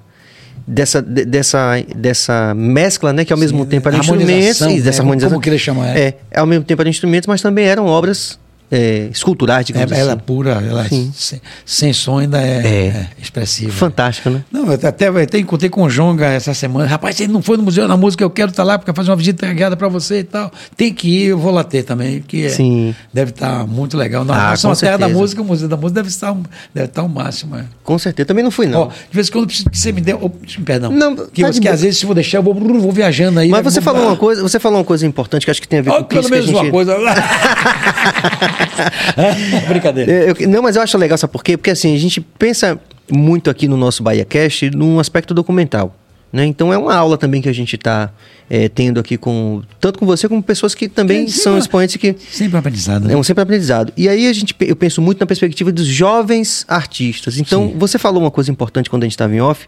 dessa, 0.67 1.01
dessa, 1.01 1.83
dessa 1.95 2.53
mescla, 2.53 3.11
né? 3.11 3.25
Que 3.25 3.33
ao 3.33 3.37
Sim, 3.37 3.43
mesmo 3.45 3.65
tempo 3.65 3.87
eram 3.87 3.99
instrumentos. 3.99 4.61
Né, 4.61 4.79
dessa 4.79 5.01
harmonização. 5.01 5.31
Como 5.31 5.41
que 5.41 5.49
ele 5.49 5.57
chama? 5.57 5.89
É. 5.89 6.15
é, 6.31 6.39
ao 6.39 6.45
mesmo 6.45 6.65
tempo 6.65 6.81
eram 6.81 6.89
instrumentos, 6.89 7.27
mas 7.27 7.41
também 7.41 7.65
eram 7.65 7.85
obras 7.87 8.39
é, 8.71 9.09
esculturais, 9.11 9.65
digamos 9.65 9.91
é, 9.91 9.95
assim. 9.95 10.01
Ela 10.03 10.13
é 10.13 10.15
pura, 10.15 10.51
ela 10.51 10.87
sem, 10.87 11.41
sem 11.65 11.91
som 11.91 12.19
ainda 12.19 12.41
é, 12.41 12.45
é. 12.45 12.87
é 12.87 13.07
expressiva. 13.21 13.71
Fantástica, 13.71 14.29
né? 14.29 14.43
Não, 14.49 14.65
eu 14.65 14.73
até, 14.73 15.07
até 15.07 15.37
encontrei 15.37 15.69
com 15.69 15.83
o 15.83 15.89
Jonga 15.89 16.25
essa 16.27 16.53
semana. 16.53 16.87
Rapaz, 16.87 17.19
ele 17.19 17.33
não 17.33 17.41
foi 17.41 17.57
no 17.57 17.63
Museu 17.63 17.85
da 17.85 17.97
Música, 17.97 18.23
eu 18.23 18.29
quero 18.29 18.51
estar 18.51 18.63
lá 18.63 18.79
porque 18.79 18.93
fazer 18.93 19.11
uma 19.11 19.17
visita 19.17 19.51
guiada 19.53 19.75
para 19.75 19.89
você 19.89 20.19
e 20.19 20.23
tal. 20.23 20.49
Tem 20.77 20.93
que 20.93 21.09
ir, 21.09 21.27
eu 21.27 21.37
vou 21.37 21.51
lá 21.51 21.65
ter 21.65 21.83
também, 21.83 22.21
que 22.21 22.45
é, 22.45 22.49
Sim. 22.49 22.95
deve 23.13 23.31
estar 23.31 23.67
muito 23.67 23.97
legal. 23.97 24.23
Na 24.23 24.51
ah, 24.51 24.55
nossa 24.63 24.85
terra 24.85 24.97
da 24.97 25.09
música, 25.09 25.41
o 25.41 25.45
Museu 25.45 25.67
da 25.67 25.75
Música 25.75 25.95
deve 25.95 26.07
estar, 26.07 26.33
deve 26.73 26.87
estar 26.87 27.03
o 27.03 27.09
máximo. 27.09 27.57
É. 27.57 27.65
Com 27.83 27.99
certeza, 27.99 28.25
também 28.25 28.43
não 28.43 28.51
fui, 28.51 28.67
não. 28.67 28.83
Ó, 28.83 28.87
de 28.87 28.93
vez 29.11 29.27
em 29.27 29.31
quando 29.31 29.47
preciso 29.47 29.69
que 29.69 29.77
você 29.77 29.91
me 29.91 29.99
dê. 29.99 30.13
Oh, 30.13 30.29
perdão. 30.63 30.91
Não, 30.91 31.15
que, 31.15 31.41
tá 31.41 31.51
que 31.51 31.67
às 31.67 31.81
vezes, 31.81 31.97
se 31.97 32.05
eu 32.05 32.07
vou 32.07 32.15
deixar, 32.15 32.37
eu 32.37 32.43
vou, 32.43 32.53
vou 32.53 32.91
viajando 32.91 33.39
aí. 33.39 33.49
Mas 33.49 33.63
você 33.63 33.81
falou, 33.81 34.07
uma 34.07 34.15
coisa, 34.15 34.41
você 34.41 34.59
falou 34.59 34.79
uma 34.79 34.85
coisa 34.85 35.05
importante 35.05 35.43
que 35.43 35.51
acho 35.51 35.61
que 35.61 35.67
tem 35.67 35.79
a 35.79 35.81
ver 35.81 35.89
oh, 35.89 36.03
com 36.05 36.19
isso. 36.19 36.29
Pelo 36.29 36.29
menos 36.29 36.45
gente... 36.45 36.55
uma 36.55 36.71
coisa. 36.71 36.95
Brincadeira. 39.67 40.11
Eu, 40.11 40.47
não, 40.47 40.61
mas 40.61 40.75
eu 40.75 40.81
acho 40.81 40.97
legal, 40.97 41.17
sabe 41.17 41.33
por 41.33 41.43
quê? 41.43 41.57
Porque 41.57 41.71
assim, 41.71 41.95
a 41.95 41.99
gente 41.99 42.21
pensa 42.21 42.79
muito 43.11 43.49
aqui 43.49 43.67
no 43.67 43.77
nosso 43.77 44.01
Bahia 44.01 44.25
Cast 44.25 44.69
num 44.71 44.99
aspecto 44.99 45.33
documental. 45.33 45.95
Né? 46.31 46.45
Então 46.45 46.71
é 46.71 46.77
uma 46.77 46.95
aula 46.95 47.17
também 47.17 47.41
que 47.41 47.49
a 47.49 47.53
gente 47.53 47.75
está 47.75 48.09
é, 48.49 48.69
tendo 48.69 49.01
aqui 49.01 49.17
com 49.17 49.61
tanto 49.81 49.99
com 49.99 50.05
você 50.05 50.29
como 50.29 50.41
pessoas 50.41 50.73
que 50.73 50.87
também 50.87 51.25
é, 51.25 51.27
são 51.27 51.57
expoentes 51.57 51.97
que 51.97 52.15
sempre 52.29 52.57
aprendizado 52.57 53.05
né? 53.05 53.13
é 53.13 53.17
um 53.17 53.23
sempre 53.23 53.43
aprendizado 53.43 53.91
e 53.97 54.07
aí 54.07 54.25
a 54.27 54.31
gente 54.31 54.55
eu 54.61 54.75
penso 54.77 55.01
muito 55.01 55.19
na 55.19 55.25
perspectiva 55.25 55.73
dos 55.73 55.85
jovens 55.85 56.63
artistas 56.69 57.37
então 57.37 57.67
Sim. 57.67 57.75
você 57.77 57.99
falou 57.99 58.21
uma 58.21 58.31
coisa 58.31 58.49
importante 58.49 58.89
quando 58.89 59.03
a 59.03 59.07
gente 59.07 59.11
estava 59.11 59.35
em 59.35 59.41
off 59.41 59.67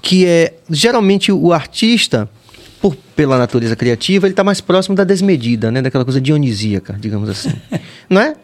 que 0.00 0.24
é 0.26 0.54
geralmente 0.70 1.32
o 1.32 1.52
artista 1.52 2.30
por, 2.80 2.96
pela 3.16 3.38
natureza 3.38 3.76
criativa 3.76 4.26
ele 4.26 4.32
está 4.32 4.44
mais 4.44 4.60
próximo 4.60 4.94
da 4.94 5.04
desmedida 5.04 5.70
né 5.70 5.82
daquela 5.82 6.04
coisa 6.04 6.20
dionisíaca 6.20 6.96
digamos 6.98 7.28
assim 7.28 7.52
não 8.08 8.20
é 8.20 8.34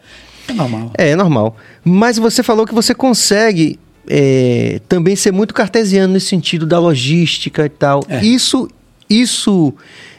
é 0.48 0.52
normal. 0.52 0.90
É, 0.96 1.08
é 1.10 1.16
normal. 1.16 1.56
Mas 1.84 2.18
você 2.18 2.42
falou 2.42 2.66
que 2.66 2.74
você 2.74 2.94
consegue 2.94 3.78
é, 4.08 4.80
também 4.88 5.16
ser 5.16 5.32
muito 5.32 5.52
cartesiano 5.52 6.12
nesse 6.12 6.26
sentido 6.26 6.66
da 6.66 6.78
logística 6.78 7.66
e 7.66 7.68
tal. 7.68 8.02
É. 8.08 8.24
Isso, 8.24 8.68
isso 9.08 9.74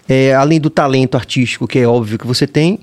é, 0.08 0.34
além 0.34 0.60
do 0.60 0.70
talento 0.70 1.16
artístico, 1.16 1.68
que 1.68 1.80
é 1.80 1.88
óbvio 1.88 2.18
que 2.18 2.28
você 2.28 2.46
tem, 2.46 2.80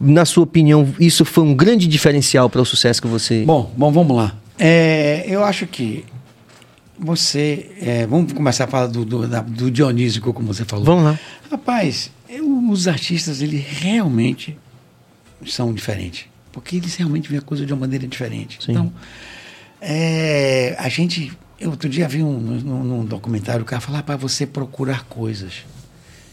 na 0.00 0.24
sua 0.24 0.44
opinião, 0.44 0.88
isso 0.98 1.24
foi 1.24 1.44
um 1.44 1.54
grande 1.54 1.86
diferencial 1.86 2.48
para 2.48 2.60
o 2.60 2.64
sucesso 2.64 3.02
que 3.02 3.08
você. 3.08 3.42
Bom, 3.44 3.70
bom 3.76 3.92
vamos 3.92 4.16
lá. 4.16 4.34
É, 4.58 5.24
eu 5.28 5.44
acho 5.44 5.66
que 5.66 6.04
você. 6.98 7.70
É, 7.80 8.06
vamos 8.06 8.32
começar 8.32 8.64
a 8.64 8.66
falar 8.66 8.86
do, 8.86 9.04
do, 9.04 9.26
da, 9.26 9.40
do 9.40 9.70
Dionísico, 9.70 10.32
como 10.32 10.52
você 10.52 10.64
falou. 10.64 10.84
Vamos 10.84 11.04
lá. 11.04 11.18
Rapaz, 11.50 12.10
eu, 12.28 12.46
os 12.70 12.88
artistas, 12.88 13.40
eles 13.40 13.64
realmente 13.64 14.58
são 15.46 15.72
diferentes 15.72 16.26
porque 16.58 16.76
eles 16.76 16.94
realmente 16.96 17.28
veem 17.28 17.38
a 17.38 17.42
coisa 17.42 17.64
de 17.64 17.72
uma 17.72 17.80
maneira 17.80 18.06
diferente. 18.06 18.58
Sim. 18.64 18.72
Então, 18.72 18.92
é, 19.80 20.74
a 20.78 20.88
gente. 20.88 21.32
Eu 21.60 21.70
outro 21.70 21.88
dia 21.88 22.06
vi 22.06 22.22
um, 22.22 22.38
num, 22.38 22.84
num 22.84 23.04
documentário 23.04 23.62
o 23.62 23.64
cara 23.64 23.80
falar 23.80 24.02
para 24.04 24.16
você 24.16 24.46
procurar 24.46 25.04
coisas 25.04 25.64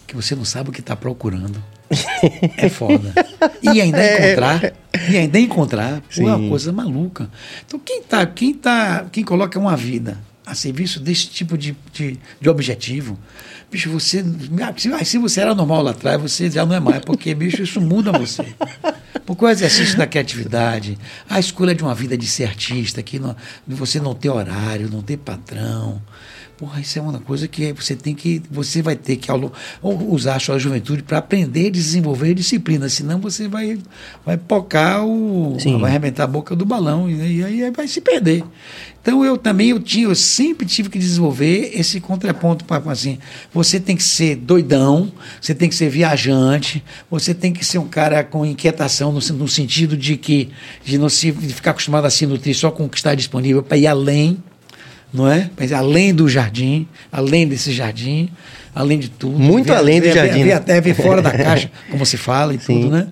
que 0.06 0.16
você 0.16 0.36
não 0.36 0.46
sabe 0.46 0.70
o 0.70 0.74
que 0.74 0.82
está 0.82 0.96
procurando. 0.96 1.62
é 2.58 2.70
foda. 2.70 3.14
E 3.62 3.82
ainda 3.82 4.00
é, 4.00 4.32
encontrar, 4.32 4.74
e 5.10 5.18
ainda 5.18 5.40
encontrar, 5.40 6.04
é 6.16 6.22
uma 6.22 6.50
coisa 6.50 6.72
maluca. 6.72 7.30
Então 7.66 7.80
quem 7.80 8.04
tá, 8.04 8.26
quem 8.26 8.54
tá, 8.54 9.06
quem 9.12 9.24
coloca 9.24 9.60
uma 9.60 9.76
vida 9.76 10.18
a 10.46 10.54
serviço 10.54 11.00
desse 11.00 11.28
tipo 11.28 11.58
de, 11.58 11.76
de, 11.92 12.20
de 12.40 12.50
objetivo, 12.50 13.18
bicho, 13.72 13.90
você, 13.90 14.24
se, 14.78 15.06
se 15.06 15.18
você 15.18 15.42
era 15.42 15.56
normal 15.56 15.82
lá 15.82 15.92
atrás, 15.92 16.22
você 16.22 16.50
já 16.50 16.66
não 16.66 16.76
é 16.76 16.80
mais, 16.80 17.04
porque 17.04 17.34
bicho, 17.34 17.62
isso 17.64 17.82
muda 17.82 18.12
você. 18.12 18.46
Porque 19.26 19.44
o 19.44 19.50
exercício 19.50 19.98
da 19.98 20.06
criatividade, 20.06 21.00
a 21.28 21.40
escolha 21.40 21.74
de 21.74 21.82
uma 21.82 21.96
vida 21.96 22.16
de 22.16 22.28
ser 22.28 22.44
artista, 22.44 23.02
que 23.02 23.18
não, 23.18 23.36
você 23.68 24.00
não 24.00 24.14
ter 24.14 24.30
horário, 24.30 24.90
não 24.90 25.02
ter 25.02 25.18
patrão. 25.18 26.00
Porra, 26.58 26.80
isso 26.80 26.98
é 26.98 27.02
uma 27.02 27.20
coisa 27.20 27.50
que 27.50 27.74
você 27.74 27.98
tem 27.98 28.16
que. 28.16 28.42
Você 28.50 28.82
vai 28.82 28.96
ter 28.96 29.18
que 29.18 29.30
usar 29.82 30.36
a 30.36 30.40
sua 30.40 30.58
juventude 30.58 31.04
para 31.04 31.18
aprender 31.18 31.68
e 31.68 31.72
desenvolver 31.72 32.34
disciplina. 32.34 32.88
Senão 32.88 33.20
você 33.20 33.46
vai, 33.50 33.78
vai 34.26 34.38
pocar 34.38 35.06
o. 35.06 35.58
Sim. 35.60 35.78
vai 35.80 35.90
arrebentar 35.90 36.24
a 36.24 36.28
boca 36.28 36.56
do 36.56 36.66
balão 36.66 37.10
e, 37.10 37.44
aí 37.44 37.70
vai 37.72 37.90
se 37.90 38.00
perder. 38.00 38.42
Então 39.02 39.24
eu 39.24 39.38
também 39.38 39.70
eu 39.70 39.80
tinha, 39.80 40.06
eu 40.06 40.16
sempre 40.16 40.66
tive 40.66 40.90
que 40.90 40.98
desenvolver 40.98 41.72
esse 41.76 42.00
contraponto 42.00 42.64
para 42.66 42.92
assim, 42.92 43.20
você 43.54 43.80
tem 43.80 43.96
que 43.96 44.02
ser 44.02 44.36
doidão, 44.36 45.12
você 45.40 45.54
tem 45.54 45.70
que 45.70 45.76
ser 45.76 45.90
viajante, 45.90 46.84
você 47.12 47.34
tem 47.34 47.54
que 47.54 47.64
ser 47.64 47.78
um 47.78 47.88
cara 47.88 48.24
com 48.24 48.44
inquietação 48.44 49.12
no, 49.12 49.20
no 49.20 49.48
sentido 49.48 49.96
de 49.96 50.18
que 50.18 50.50
de 50.84 50.98
não 50.98 51.08
se 51.08 51.32
de 51.32 51.54
ficar 51.54 51.72
acostumado 51.72 52.06
a 52.06 52.10
se 52.10 52.26
nutrir 52.26 52.56
só 52.56 52.72
com 52.72 52.86
o 52.86 52.90
que 52.90 52.98
está 52.98 53.14
disponível 53.14 53.62
para 53.62 53.78
ir 53.78 53.86
além 53.86 54.42
não 55.14 55.28
é? 55.28 55.50
Mas 55.58 55.72
além 55.72 56.14
do 56.14 56.28
jardim, 56.28 56.88
além 57.12 57.48
desse 57.48 57.72
jardim, 57.72 58.30
além 58.74 59.00
de 59.00 59.10
tudo. 59.10 59.40
Muito 59.40 59.74
além 59.74 60.02
do 60.02 60.12
jardim. 60.12 60.44
Ver, 60.44 60.54
até 60.54 60.82
ver 60.82 60.94
fora 60.94 61.22
da 61.22 61.32
caixa, 61.36 61.72
como 61.90 62.06
se 62.06 62.18
fala 62.18 62.54
e 62.54 62.60
Sim. 62.60 62.82
tudo, 62.82 62.92
né? 62.92 63.08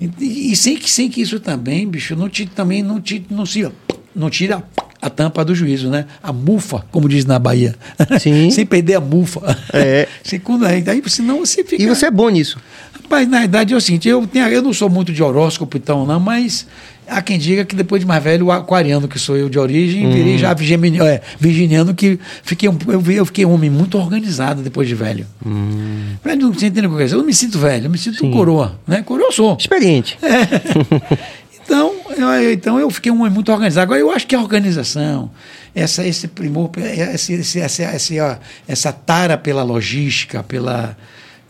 E, 0.00 0.52
e, 0.52 0.56
sem, 0.56 0.76
que, 0.76 0.90
sem 0.90 1.08
que 1.08 1.22
isso 1.22 1.40
também, 1.40 1.88
bicho, 1.88 2.14
não 2.14 2.28
te, 2.28 2.46
também 2.46 2.82
não, 2.82 3.00
te, 3.00 3.24
não, 3.30 3.46
se, 3.46 3.66
não 4.14 4.28
tira 4.28 4.62
a 5.00 5.08
tampa 5.08 5.44
do 5.44 5.54
juízo, 5.54 5.88
né? 5.88 6.06
A 6.22 6.32
mufa, 6.32 6.84
como 6.90 7.08
diz 7.08 7.24
na 7.24 7.38
Bahia. 7.38 7.74
Sim. 8.20 8.50
sem 8.52 8.66
perder 8.66 8.96
a 8.96 9.00
mufa. 9.00 9.56
É. 9.72 10.08
Segundo, 10.22 10.66
aí, 10.66 10.82
daí, 10.82 11.02
senão 11.06 11.38
você 11.38 11.64
fica. 11.64 11.82
E 11.82 11.86
você 11.86 12.06
é 12.06 12.10
bom 12.10 12.28
nisso. 12.28 12.58
Rapaz, 12.92 13.28
na 13.28 13.40
verdade 13.40 13.72
é 13.72 13.76
o 13.76 13.80
seguinte, 13.80 14.08
eu, 14.08 14.26
tenho, 14.26 14.48
eu 14.48 14.60
não 14.60 14.72
sou 14.72 14.90
muito 14.90 15.12
de 15.12 15.22
horóscopo 15.22 15.76
então, 15.76 16.04
não, 16.04 16.18
mas 16.18 16.66
Há 17.08 17.22
quem 17.22 17.38
diga 17.38 17.64
que 17.64 17.76
depois 17.76 18.00
de 18.00 18.06
mais 18.06 18.22
velho, 18.22 18.46
o 18.46 18.52
aquariano, 18.52 19.06
que 19.06 19.18
sou 19.18 19.36
eu 19.36 19.48
de 19.48 19.58
origem, 19.58 20.10
virei 20.10 20.32
uhum. 20.32 20.38
já 20.38 20.52
virginiano, 20.52 21.08
é, 21.08 21.20
virginiano, 21.38 21.94
que 21.94 22.18
fiquei, 22.42 22.68
eu, 22.68 23.12
eu 23.12 23.24
fiquei 23.24 23.46
um 23.46 23.52
homem 23.52 23.70
muito 23.70 23.96
organizado 23.96 24.60
depois 24.62 24.88
de 24.88 24.94
velho. 24.94 25.26
Hum. 25.44 26.16
Você 26.52 26.66
entende 26.66 26.86
o 26.86 26.96
que 26.96 27.02
eu 27.02 27.06
Eu 27.06 27.18
não 27.18 27.24
me 27.24 27.34
sinto 27.34 27.58
velho, 27.58 27.86
eu 27.86 27.90
me 27.90 27.98
sinto 27.98 28.18
Sim. 28.18 28.30
coroa. 28.30 28.78
Né? 28.86 29.02
Coroa 29.02 29.28
eu 29.28 29.32
sou. 29.32 29.56
Experiente. 29.58 30.18
É. 30.20 31.18
então, 31.62 31.94
eu, 32.16 32.52
então 32.52 32.80
eu 32.80 32.90
fiquei 32.90 33.12
um 33.12 33.20
homem 33.20 33.32
muito 33.32 33.52
organizado. 33.52 33.84
Agora 33.84 34.00
eu 34.00 34.10
acho 34.10 34.26
que 34.26 34.34
a 34.34 34.40
organização, 34.40 35.30
essa, 35.74 36.04
esse 36.04 36.26
primor, 36.26 36.70
esse, 37.14 37.34
esse, 37.34 37.60
essa, 37.60 37.82
essa, 37.84 38.40
essa 38.66 38.92
tara 38.92 39.38
pela 39.38 39.62
logística, 39.62 40.42
pela 40.42 40.96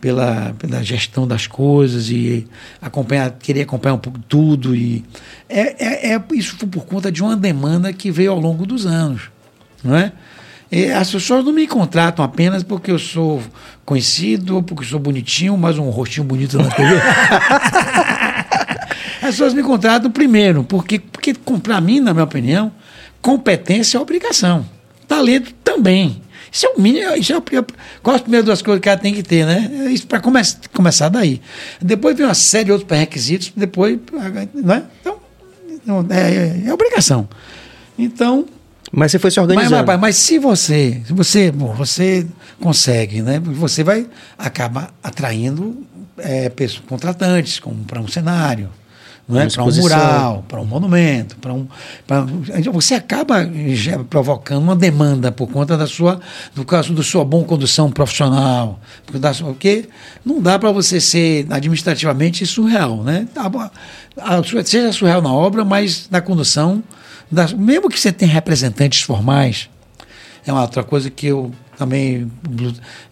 pela, 0.01 0.55
pela 0.59 0.83
gestão 0.83 1.27
das 1.27 1.47
coisas 1.47 2.11
e 2.11 2.47
acompanhar, 2.81 3.31
querer 3.33 3.63
acompanhar 3.63 3.95
um 3.95 3.99
pouco 3.99 4.19
tudo. 4.29 4.75
E 4.75 5.05
é, 5.49 6.11
é, 6.11 6.15
é, 6.15 6.23
isso 6.35 6.57
foi 6.57 6.69
por 6.69 6.85
conta 6.85 7.11
de 7.11 7.23
uma 7.23 7.37
demanda 7.37 7.93
que 7.93 8.11
veio 8.11 8.33
ao 8.33 8.41
longo 8.41 8.67
dos 8.67 8.87
anos. 8.87 9.31
Não 9.83 9.97
é? 9.97 10.13
E 10.71 10.87
as 10.87 11.11
pessoas 11.11 11.45
não 11.45 11.53
me 11.53 11.67
contratam 11.67 12.25
apenas 12.25 12.63
porque 12.63 12.91
eu 12.91 12.99
sou 12.99 13.43
conhecido, 13.85 14.63
porque 14.63 14.85
sou 14.85 14.99
bonitinho, 14.99 15.57
mas 15.57 15.79
um 15.79 15.89
rostinho 15.91 16.27
bonito 16.27 16.59
na 16.59 16.69
TV. 16.69 16.95
as 19.23 19.31
pessoas 19.31 19.55
me 19.55 19.63
contratam 19.63 20.11
primeiro, 20.11 20.65
porque, 20.65 20.99
porque 20.99 21.35
para 21.63 21.81
mim, 21.81 22.01
na 22.01 22.13
minha 22.13 22.25
opinião, 22.25 22.73
competência 23.23 23.97
é 23.97 24.01
obrigação. 24.01 24.67
Talento 25.07 25.55
também. 25.63 26.21
Isso 26.57 26.65
é 26.65 26.71
o 26.71 26.81
mínimo. 26.81 27.15
Isso 27.15 27.35
é 27.35 27.37
o, 27.37 27.43
qual 28.03 28.17
as 28.17 28.23
primeiras 28.23 28.47
duas 28.47 28.63
coisas 28.63 28.81
que 28.81 28.89
ela 28.89 28.97
tem 28.99 29.13
que 29.13 29.23
ter, 29.23 29.45
né? 29.45 29.91
Isso 29.91 30.07
para 30.07 30.21
come, 30.21 30.41
começar 30.73 31.11
daí. 31.11 31.43
Depois 31.83 32.17
vem 32.17 32.25
uma 32.25 32.35
série 32.35 32.65
de 32.65 32.73
outros 32.73 32.89
pré-requisitos, 32.89 33.53
depois. 33.55 33.99
Né? 34.55 34.85
Então, 34.99 36.07
é, 36.09 36.67
é, 36.67 36.73
obrigação. 36.73 37.29
Então. 37.99 38.47
Mas 38.91 39.13
você 39.13 39.19
foi 39.19 39.31
se 39.31 39.39
organizando. 39.39 39.77
Mas, 39.77 39.87
mas, 39.87 40.01
mas 40.01 40.17
se 40.17 40.39
você, 40.39 41.03
se 41.07 41.13
você, 41.13 41.53
bom, 41.53 41.75
você 41.75 42.27
consegue, 42.59 43.21
né? 43.21 43.39
Você 43.39 43.85
vai 43.85 44.07
acabar 44.39 44.95
atraindo 45.03 45.85
é, 46.17 46.49
pessoas, 46.49 46.85
contratantes, 46.89 47.59
como 47.59 47.85
para 47.85 48.01
um 48.01 48.09
cenário 48.09 48.71
não 49.29 49.41
é? 49.41 49.49
para 49.49 49.65
um 49.65 49.73
mural, 49.73 50.45
para 50.47 50.61
um 50.61 50.65
monumento, 50.65 51.37
para 51.37 51.53
um, 51.53 51.67
pra, 52.07 52.25
você 52.73 52.95
acaba 52.95 53.49
provocando 54.09 54.63
uma 54.63 54.77
demanda 54.77 55.33
por 55.33 55.49
conta 55.49 55.77
da 55.77 55.87
sua, 55.87 56.21
do 56.55 56.65
caso 56.65 56.93
da 56.95 57.03
sua 57.03 57.25
boa 57.25 57.45
condução 57.45 57.91
profissional, 57.91 58.79
porque 59.05 59.89
não 60.25 60.41
dá 60.41 60.59
para 60.59 60.71
você 60.71 61.01
ser 61.01 61.47
administrativamente 61.51 62.47
surreal, 62.47 63.03
né? 63.03 63.27
Seja 64.65 64.93
surreal 64.93 65.21
na 65.21 65.33
obra, 65.33 65.65
mas 65.65 66.09
na 66.09 66.21
condução, 66.21 66.83
das, 67.31 67.53
mesmo 67.53 67.89
que 67.89 67.99
você 67.99 68.13
tenha 68.13 68.31
representantes 68.33 69.03
formais, 69.03 69.69
é 70.47 70.53
uma 70.53 70.63
outra 70.63 70.85
coisa 70.85 71.11
que 71.11 71.27
eu 71.27 71.51
também 71.77 72.31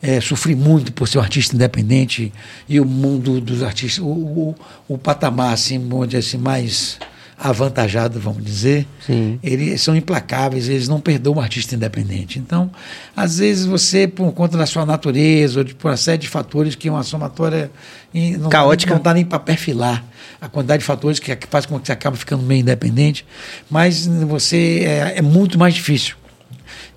é, 0.02 0.20
sofri 0.20 0.54
muito 0.54 0.92
por 0.92 1.06
ser 1.06 1.18
um 1.18 1.20
artista 1.20 1.54
independente 1.54 2.32
e 2.68 2.80
o 2.80 2.84
mundo 2.84 3.40
dos 3.40 3.62
artistas, 3.62 4.02
o, 4.02 4.08
o, 4.08 4.54
o 4.88 4.98
patamar 4.98 5.52
assim, 5.52 5.88
onde 5.92 6.16
assim, 6.16 6.38
mais 6.38 6.98
avantajado, 7.36 8.18
vamos 8.20 8.44
dizer, 8.44 8.86
Sim. 9.04 9.38
eles 9.42 9.80
são 9.82 9.94
implacáveis, 9.96 10.68
eles 10.68 10.88
não 10.88 11.00
perdoam 11.00 11.36
o 11.36 11.40
artista 11.40 11.74
independente. 11.74 12.38
Então, 12.38 12.70
às 13.14 13.38
vezes 13.38 13.66
você, 13.66 14.06
por 14.06 14.32
conta 14.32 14.56
da 14.56 14.66
sua 14.66 14.86
natureza, 14.86 15.60
ou 15.60 15.64
de, 15.64 15.74
por 15.74 15.90
uma 15.90 15.96
série 15.96 16.18
de 16.18 16.28
fatores 16.28 16.74
que 16.74 16.88
uma 16.88 17.02
somatória 17.02 17.70
não, 18.38 18.48
Caótica. 18.48 18.94
não 18.94 19.02
dá 19.02 19.12
nem 19.12 19.24
para 19.24 19.40
perfilar 19.40 20.04
a 20.40 20.48
quantidade 20.48 20.80
de 20.80 20.86
fatores 20.86 21.18
que, 21.18 21.34
que 21.34 21.46
faz 21.48 21.66
com 21.66 21.78
que 21.78 21.86
você 21.86 21.92
acabe 21.92 22.16
ficando 22.16 22.42
meio 22.42 22.60
independente, 22.60 23.26
mas 23.68 24.06
você 24.06 24.84
é, 24.86 25.18
é 25.18 25.22
muito 25.22 25.58
mais 25.58 25.74
difícil 25.74 26.16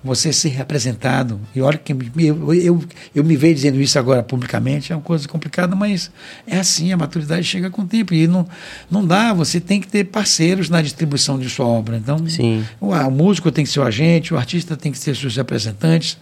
você 0.02 0.32
ser 0.32 0.50
representado. 0.50 1.40
E 1.54 1.60
olha 1.60 1.76
que 1.76 1.92
eu, 1.92 2.54
eu, 2.54 2.84
eu 3.14 3.24
me 3.24 3.36
vejo 3.36 3.54
dizendo 3.54 3.80
isso 3.80 3.98
agora 3.98 4.22
publicamente, 4.22 4.92
é 4.92 4.96
uma 4.96 5.02
coisa 5.02 5.26
complicada, 5.28 5.74
mas 5.74 6.10
é 6.46 6.58
assim, 6.58 6.92
a 6.92 6.96
maturidade 6.96 7.44
chega 7.44 7.70
com 7.70 7.82
o 7.82 7.86
tempo. 7.86 8.14
E 8.14 8.26
não, 8.26 8.46
não 8.90 9.04
dá, 9.04 9.32
você 9.32 9.60
tem 9.60 9.80
que 9.80 9.88
ter 9.88 10.04
parceiros 10.04 10.70
na 10.70 10.80
distribuição 10.80 11.38
de 11.38 11.48
sua 11.50 11.66
obra. 11.66 11.96
Então, 11.96 12.18
Sim. 12.28 12.64
O, 12.80 12.92
o 12.92 13.10
músico 13.10 13.50
tem 13.50 13.64
que 13.64 13.70
ser 13.70 13.80
o 13.80 13.84
agente, 13.84 14.32
o 14.32 14.36
artista 14.36 14.76
tem 14.76 14.92
que 14.92 14.98
ser 14.98 15.16
seus 15.16 15.36
representantes. 15.36 16.16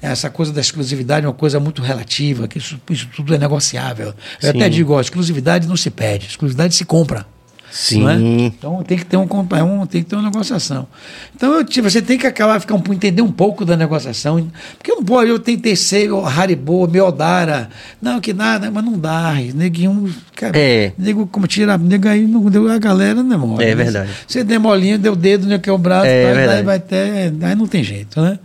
Essa 0.00 0.30
coisa 0.30 0.52
da 0.52 0.60
exclusividade 0.60 1.26
é 1.26 1.28
uma 1.28 1.34
coisa 1.34 1.58
muito 1.58 1.82
relativa, 1.82 2.46
que 2.46 2.58
isso, 2.58 2.80
isso 2.90 3.08
tudo 3.14 3.34
é 3.34 3.38
negociável. 3.38 4.14
Eu 4.40 4.52
Sim. 4.52 4.56
até 4.56 4.68
digo, 4.68 4.96
a 4.96 5.00
exclusividade 5.00 5.66
não 5.66 5.76
se 5.76 5.90
pede, 5.90 6.26
exclusividade 6.26 6.74
se 6.74 6.84
compra. 6.84 7.26
Sim. 7.70 8.08
É? 8.08 8.14
Então 8.46 8.82
tem 8.82 8.98
que 8.98 9.04
ter 9.04 9.16
um, 9.16 9.22
um, 9.22 9.86
tem 9.86 10.02
que 10.02 10.08
ter 10.08 10.16
uma 10.16 10.24
negociação. 10.24 10.86
Então 11.34 11.54
eu, 11.54 11.64
tipo, 11.64 11.88
você 11.88 12.00
tem 12.00 12.18
que 12.18 12.26
acabar 12.26 12.60
ficar 12.60 12.74
um, 12.74 12.82
entender 12.92 13.22
um 13.22 13.30
pouco 13.30 13.64
da 13.64 13.76
negociação, 13.76 14.50
porque 14.76 14.92
não 14.92 15.04
pode 15.04 15.30
eu 15.30 15.38
tentei 15.38 15.76
ser 15.76 16.10
o 16.10 16.24
Haribo, 16.24 16.88
Miodara, 16.88 17.68
não 18.00 18.20
que 18.20 18.32
nada, 18.32 18.70
mas 18.70 18.84
não 18.84 18.98
dá. 18.98 19.34
Neguinho, 19.54 20.12
cara, 20.34 20.58
é. 20.58 20.92
nego 20.98 21.26
como 21.26 21.46
tira, 21.46 21.76
nego 21.76 22.08
aí 22.08 22.26
não 22.26 22.44
deu 22.46 22.70
a 22.70 22.78
galera 22.78 23.22
não 23.22 23.28
demora. 23.28 23.64
É 23.64 23.74
verdade. 23.74 24.10
Você 24.26 24.42
demolinha, 24.42 24.98
deu 24.98 25.12
o 25.12 25.16
dedo, 25.16 25.46
né, 25.46 25.58
que 25.58 25.68
é 25.68 25.72
o 25.72 25.78
braço, 25.78 26.06
é, 26.06 26.46
tá, 26.46 26.52
daí 26.52 26.62
vai 26.62 26.80
ter, 26.80 27.34
aí 27.42 27.54
não 27.54 27.66
tem 27.66 27.84
jeito, 27.84 28.20
né? 28.20 28.38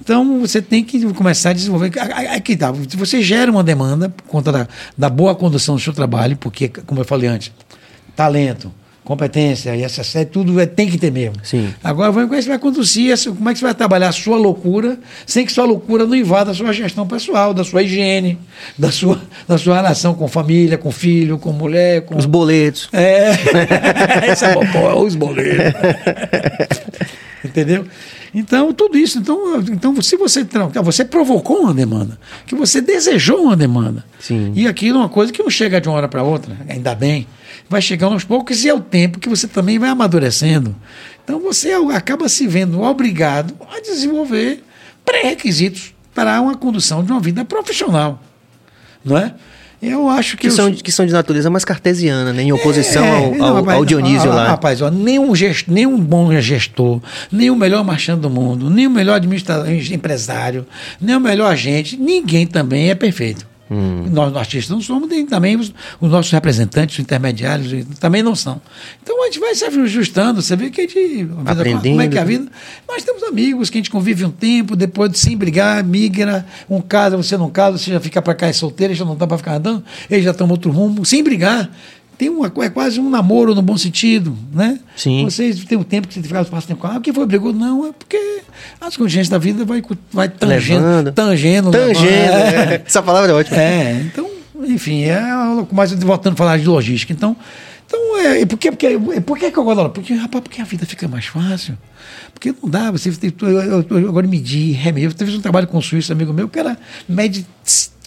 Então 0.00 0.40
você 0.40 0.60
tem 0.60 0.84
que 0.84 1.12
começar 1.14 1.50
a 1.50 1.52
desenvolver. 1.52 1.92
Aqui 2.34 2.56
tá, 2.56 2.70
você 2.70 3.22
gera 3.22 3.50
uma 3.50 3.64
demanda 3.64 4.08
por 4.08 4.24
conta 4.24 4.52
da, 4.52 4.68
da 4.96 5.08
boa 5.08 5.34
condução 5.34 5.74
do 5.74 5.80
seu 5.80 5.92
trabalho, 5.92 6.36
porque 6.36 6.68
como 6.68 7.00
eu 7.00 7.04
falei 7.04 7.28
antes, 7.28 7.50
talento, 8.16 8.72
competência 9.06 9.76
e 9.76 9.84
essa 9.84 10.02
série, 10.02 10.26
tudo 10.26 10.58
é, 10.58 10.66
tem 10.66 10.90
que 10.90 10.98
ter 10.98 11.12
mesmo. 11.12 11.36
Sim. 11.44 11.72
Agora, 11.82 12.10
como 12.10 12.24
é 12.24 12.26
que 12.26 12.42
você 12.42 12.48
vai 12.48 12.58
conduzir, 12.58 13.14
como 13.36 13.48
é 13.48 13.52
que 13.52 13.60
você 13.60 13.64
vai 13.64 13.74
trabalhar 13.74 14.08
a 14.08 14.12
sua 14.12 14.36
loucura, 14.36 14.98
sem 15.24 15.46
que 15.46 15.52
sua 15.52 15.64
loucura 15.64 16.04
não 16.04 16.16
invada 16.16 16.50
a 16.50 16.54
sua 16.54 16.72
gestão 16.72 17.06
pessoal, 17.06 17.54
da 17.54 17.62
sua 17.62 17.84
higiene, 17.84 18.36
da 18.76 18.90
sua, 18.90 19.22
da 19.46 19.56
sua 19.56 19.76
relação 19.76 20.12
com 20.14 20.26
família, 20.26 20.76
com 20.76 20.90
filho, 20.90 21.38
com 21.38 21.52
mulher, 21.52 22.02
com... 22.02 22.16
Os 22.16 22.26
boletos. 22.26 22.88
É, 22.92 23.30
essa 24.26 24.46
é 24.46 24.94
os 24.94 25.14
boletos. 25.14 25.80
Entendeu? 27.44 27.86
Então, 28.34 28.72
tudo 28.72 28.98
isso. 28.98 29.18
Então, 29.18 29.60
então 29.60 30.02
se 30.02 30.16
você, 30.16 30.44
você 30.82 31.04
provocou 31.04 31.60
uma 31.60 31.72
demanda, 31.72 32.18
que 32.44 32.56
você 32.56 32.80
desejou 32.80 33.44
uma 33.44 33.56
demanda. 33.56 34.04
Sim. 34.18 34.52
E 34.54 34.66
aquilo 34.66 34.98
é 34.98 35.02
uma 35.02 35.08
coisa 35.08 35.32
que 35.32 35.42
não 35.42 35.48
chega 35.48 35.80
de 35.80 35.88
uma 35.88 35.96
hora 35.96 36.08
para 36.08 36.24
outra, 36.24 36.56
ainda 36.68 36.92
bem. 36.94 37.26
Vai 37.68 37.82
chegando 37.82 38.12
aos 38.12 38.24
poucos 38.24 38.64
e 38.64 38.68
é 38.68 38.74
o 38.74 38.80
tempo 38.80 39.18
que 39.18 39.28
você 39.28 39.48
também 39.48 39.78
vai 39.78 39.88
amadurecendo. 39.88 40.74
Então, 41.24 41.40
você 41.40 41.72
acaba 41.72 42.28
se 42.28 42.46
vendo 42.46 42.80
obrigado 42.80 43.54
a 43.74 43.80
desenvolver 43.80 44.62
pré-requisitos 45.04 45.94
para 46.14 46.40
uma 46.40 46.56
condução 46.56 47.04
de 47.04 47.10
uma 47.10 47.20
vida 47.20 47.44
profissional. 47.44 48.22
Não 49.04 49.18
é? 49.18 49.34
Eu 49.80 50.08
acho 50.08 50.36
que. 50.36 50.48
Que, 50.48 50.50
são, 50.50 50.72
que 50.72 50.90
são 50.90 51.04
de 51.04 51.12
natureza 51.12 51.50
mais 51.50 51.64
cartesiana, 51.64 52.32
né? 52.32 52.42
em 52.42 52.52
oposição 52.52 53.04
é, 53.04 53.10
ao, 53.10 53.34
não, 53.34 53.46
ao, 53.46 53.54
rapaz, 53.56 53.76
ao, 53.76 53.84
Dionísio 53.84 54.30
lá. 54.30 54.48
Rapaz, 54.48 54.80
ó, 54.80 54.90
nenhum, 54.90 55.34
gest, 55.34 55.68
nenhum 55.68 55.98
bom 55.98 56.32
gestor, 56.40 57.00
nem 57.30 57.50
o 57.50 57.56
melhor 57.56 57.84
marchando 57.84 58.22
do 58.22 58.30
mundo, 58.30 58.70
nem 58.70 58.86
o 58.86 58.90
melhor 58.90 59.16
administrador, 59.16 59.68
empresário, 59.68 60.66
nem 61.00 61.14
o 61.14 61.20
melhor 61.20 61.52
agente, 61.52 61.96
ninguém 61.96 62.46
também 62.46 62.90
é 62.90 62.94
perfeito. 62.94 63.46
Hum. 63.68 64.04
Nós, 64.12 64.34
artistas, 64.36 64.70
não 64.70 64.80
somos, 64.80 65.08
tem 65.08 65.26
também 65.26 65.56
os, 65.56 65.72
os, 66.00 66.10
nossos 66.10 66.30
representantes, 66.30 66.96
os 66.96 67.00
intermediários, 67.00 67.84
também 67.98 68.22
não 68.22 68.36
são. 68.36 68.60
Então 69.02 69.20
a 69.22 69.26
gente 69.26 69.40
vai 69.40 69.54
se 69.54 69.64
ajustando, 69.64 70.40
você 70.40 70.54
vê 70.54 70.70
que 70.70 70.80
a 70.80 70.84
gente. 70.84 71.28
Aprendendo. 71.44 71.82
Como 71.82 72.00
é 72.00 72.08
que 72.08 72.16
é 72.16 72.20
a 72.20 72.24
vida? 72.24 72.46
Nós 72.88 73.02
temos 73.02 73.24
amigos 73.24 73.68
que 73.68 73.78
a 73.78 73.80
gente 73.80 73.90
convive 73.90 74.24
um 74.24 74.30
tempo, 74.30 74.76
depois 74.76 75.10
de 75.10 75.18
sem 75.18 75.36
brigar, 75.36 75.82
migra, 75.82 76.46
um 76.70 76.80
casa, 76.80 77.16
você 77.16 77.36
não 77.36 77.50
casa, 77.50 77.76
você 77.76 77.90
já 77.90 77.98
fica 77.98 78.22
para 78.22 78.34
cá 78.34 78.46
é 78.46 78.52
solteiro, 78.52 78.94
já 78.94 79.04
não 79.04 79.16
dá 79.16 79.26
para 79.26 79.38
ficar 79.38 79.56
andando, 79.56 79.84
eles 80.08 80.24
já 80.24 80.30
estão 80.30 80.48
outro 80.48 80.70
rumo, 80.70 81.04
sem 81.04 81.22
brigar 81.22 81.68
tem 82.18 82.28
uma, 82.30 82.46
é 82.46 82.70
quase 82.70 82.98
um 82.98 83.10
namoro 83.10 83.54
no 83.54 83.62
bom 83.62 83.76
sentido, 83.76 84.36
né? 84.52 84.78
Sim. 84.96 85.24
Vocês 85.24 85.64
têm 85.64 85.76
um 85.76 85.82
tempo 85.82 86.08
que 86.08 86.14
você 86.14 86.22
fica 86.22 86.44
passa 86.44 86.66
tempo 86.66 86.80
com 86.80 86.86
ah, 86.86 86.96
o 86.96 87.00
que 87.00 87.12
foi 87.12 87.26
brigou? 87.26 87.52
Não, 87.52 87.86
é 87.86 87.92
porque 87.92 88.40
as 88.80 88.96
contingências 88.96 89.28
da 89.28 89.38
vida 89.38 89.64
vai, 89.64 89.82
vai 90.12 90.28
tangendo, 90.28 91.12
tangendo. 91.12 91.70
Tangendo, 91.70 92.06
é. 92.06 92.82
Essa 92.86 93.02
palavra 93.02 93.32
é 93.32 93.34
ótima. 93.34 93.56
É, 93.58 94.02
então, 94.02 94.28
enfim, 94.64 95.04
é 95.04 95.20
mais 95.70 95.92
voltando 95.92 96.32
a 96.34 96.36
falar 96.36 96.58
de 96.58 96.66
logística. 96.66 97.12
Então, 97.12 97.36
então 97.86 98.18
é, 98.18 98.46
por 98.46 98.58
que, 98.58 98.70
porque, 98.70 98.98
por 99.20 99.38
que, 99.38 99.50
que 99.50 99.58
eu 99.58 99.64
gosto 99.64 99.90
Porque, 99.90 100.14
rapaz, 100.14 100.42
porque 100.42 100.60
a 100.60 100.64
vida 100.64 100.86
fica 100.86 101.06
mais 101.06 101.26
fácil. 101.26 101.76
Porque 102.32 102.54
não 102.62 102.68
dá, 102.68 102.90
você 102.90 103.10
tem, 103.12 103.32
eu, 103.42 103.48
eu, 103.48 103.86
eu, 103.88 104.08
agora 104.08 104.26
medir, 104.26 104.72
remedir. 104.72 105.10
Eu 105.10 105.26
fiz 105.26 105.34
um 105.34 105.40
trabalho 105.40 105.66
com 105.66 105.78
um 105.78 105.82
suíço, 105.82 106.12
amigo 106.12 106.32
meu, 106.32 106.48
que 106.48 106.58
era 106.58 106.78
mede 107.08 107.46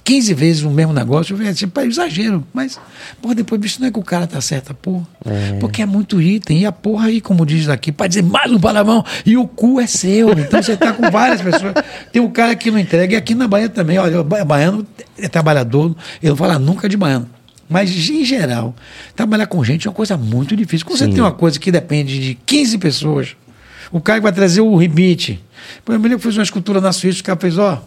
15 0.09 0.33
vezes 0.33 0.63
o 0.63 0.71
mesmo 0.71 0.91
negócio, 0.91 1.33
eu 1.33 1.37
falei, 1.37 1.53
tipo, 1.53 1.79
é 1.79 1.85
exagero. 1.85 2.43
Mas, 2.51 2.79
porra, 3.21 3.35
depois, 3.35 3.61
bicho, 3.61 3.79
não 3.79 3.89
é 3.89 3.91
que 3.91 3.99
o 3.99 4.03
cara 4.03 4.25
tá 4.25 4.41
certo, 4.41 4.73
porra. 4.73 5.07
É. 5.23 5.59
Porque 5.59 5.83
é 5.83 5.85
muito 5.85 6.19
item. 6.19 6.61
E 6.61 6.65
a 6.65 6.71
porra 6.71 7.09
aí, 7.09 7.21
como 7.21 7.45
diz 7.45 7.69
aqui, 7.69 7.91
para 7.91 8.07
dizer 8.07 8.23
mais 8.23 8.51
um 8.51 8.59
palavrão, 8.59 9.05
e 9.23 9.37
o 9.37 9.47
cu 9.47 9.79
é 9.79 9.85
seu. 9.85 10.31
Então 10.31 10.63
você 10.63 10.75
tá 10.75 10.93
com 10.93 11.11
várias 11.11 11.43
pessoas. 11.43 11.75
Tem 12.11 12.19
um 12.19 12.31
cara 12.31 12.55
que 12.55 12.71
não 12.71 12.79
entrega, 12.79 13.13
e 13.13 13.17
aqui 13.17 13.35
na 13.35 13.47
Bahia 13.47 13.69
também, 13.69 13.99
olha, 13.99 14.21
o 14.21 14.23
baiano 14.23 14.83
é 15.15 15.27
trabalhador, 15.27 15.95
eu 16.23 16.29
não 16.29 16.35
falo 16.35 16.57
nunca 16.57 16.89
de 16.89 16.97
baiano. 16.97 17.29
Mas, 17.69 17.91
em 18.09 18.25
geral, 18.25 18.75
trabalhar 19.15 19.45
com 19.45 19.63
gente 19.63 19.85
é 19.85 19.91
uma 19.91 19.95
coisa 19.95 20.17
muito 20.17 20.55
difícil. 20.55 20.87
Quando 20.87 20.97
Sim. 20.97 21.05
você 21.05 21.11
tem 21.11 21.21
uma 21.21 21.33
coisa 21.33 21.59
que 21.59 21.71
depende 21.71 22.19
de 22.19 22.33
15 22.47 22.79
pessoas, 22.79 23.35
o 23.91 24.01
cara 24.01 24.19
vai 24.19 24.31
trazer 24.31 24.61
o 24.61 24.75
rebite. 24.75 25.39
Por 25.85 25.93
exemplo, 25.93 26.11
eu 26.11 26.17
fiz 26.17 26.35
uma 26.35 26.41
escultura 26.41 26.81
na 26.81 26.91
Suíça, 26.91 27.21
o 27.21 27.23
cara 27.23 27.37
fez, 27.39 27.59
ó. 27.59 27.79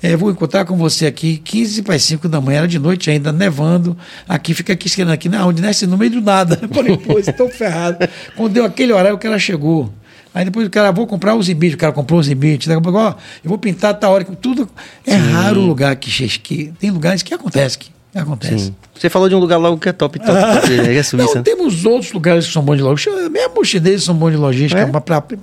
É, 0.00 0.16
vou 0.16 0.30
encontrar 0.30 0.64
com 0.64 0.76
você 0.76 1.06
aqui 1.06 1.38
15 1.38 1.82
para 1.82 1.98
5 1.98 2.28
da 2.28 2.40
manhã, 2.40 2.58
era 2.58 2.68
de 2.68 2.78
noite 2.78 3.10
ainda, 3.10 3.32
nevando. 3.32 3.96
Aqui, 4.28 4.54
fica 4.54 4.72
aqui 4.72 4.86
esquerendo 4.86 5.12
aqui, 5.12 5.28
na 5.28 5.44
onde 5.44 5.60
desce 5.60 5.86
no 5.86 5.98
meio 5.98 6.12
do 6.12 6.20
nada. 6.20 6.58
Eu 6.62 6.68
falei, 6.72 6.96
pô, 6.96 7.18
estou 7.18 7.48
ferrado. 7.48 8.08
Quando 8.36 8.52
deu 8.52 8.64
aquele 8.64 8.92
horário, 8.92 9.16
o 9.16 9.18
cara 9.18 9.38
chegou. 9.38 9.92
Aí 10.32 10.44
depois 10.44 10.66
o 10.66 10.70
cara, 10.70 10.92
vou 10.92 11.06
comprar 11.06 11.34
os 11.34 11.48
ibites, 11.48 11.74
o 11.74 11.78
cara 11.78 11.92
comprou 11.92 12.20
os 12.20 12.28
ibites, 12.28 12.68
daqui 12.68 12.78
a 12.78 12.82
pouco, 12.82 12.98
ó, 12.98 13.14
eu 13.42 13.48
vou 13.48 13.58
pintar 13.58 13.94
tal 13.94 14.12
hora, 14.12 14.24
tudo. 14.24 14.68
É 15.04 15.12
Sim. 15.12 15.32
raro 15.32 15.60
o 15.60 15.66
lugar 15.66 15.96
que, 15.96 16.10
que 16.38 16.72
tem 16.78 16.90
lugares 16.90 17.22
que 17.22 17.34
acontece. 17.34 17.76
Que, 17.78 17.90
acontece. 18.14 18.66
Sim. 18.66 18.74
Você 18.94 19.08
falou 19.08 19.28
de 19.28 19.34
um 19.34 19.38
lugar 19.38 19.56
logo 19.56 19.78
que 19.78 19.88
é 19.88 19.92
top, 19.92 20.18
top, 20.18 20.28
top 20.28 20.72
é 20.78 21.02
Suíça. 21.02 21.34
Não, 21.34 21.42
temos 21.42 21.84
outros 21.84 22.12
lugares 22.12 22.46
que 22.46 22.52
são 22.52 22.62
bons 22.62 22.76
de 22.76 22.82
logística, 22.82 23.28
mesmo 23.28 23.60
os 23.60 23.68
chineses 23.68 24.04
são 24.04 24.14
bons 24.14 24.30
de 24.30 24.36
logística, 24.36 24.80
é? 24.80 24.86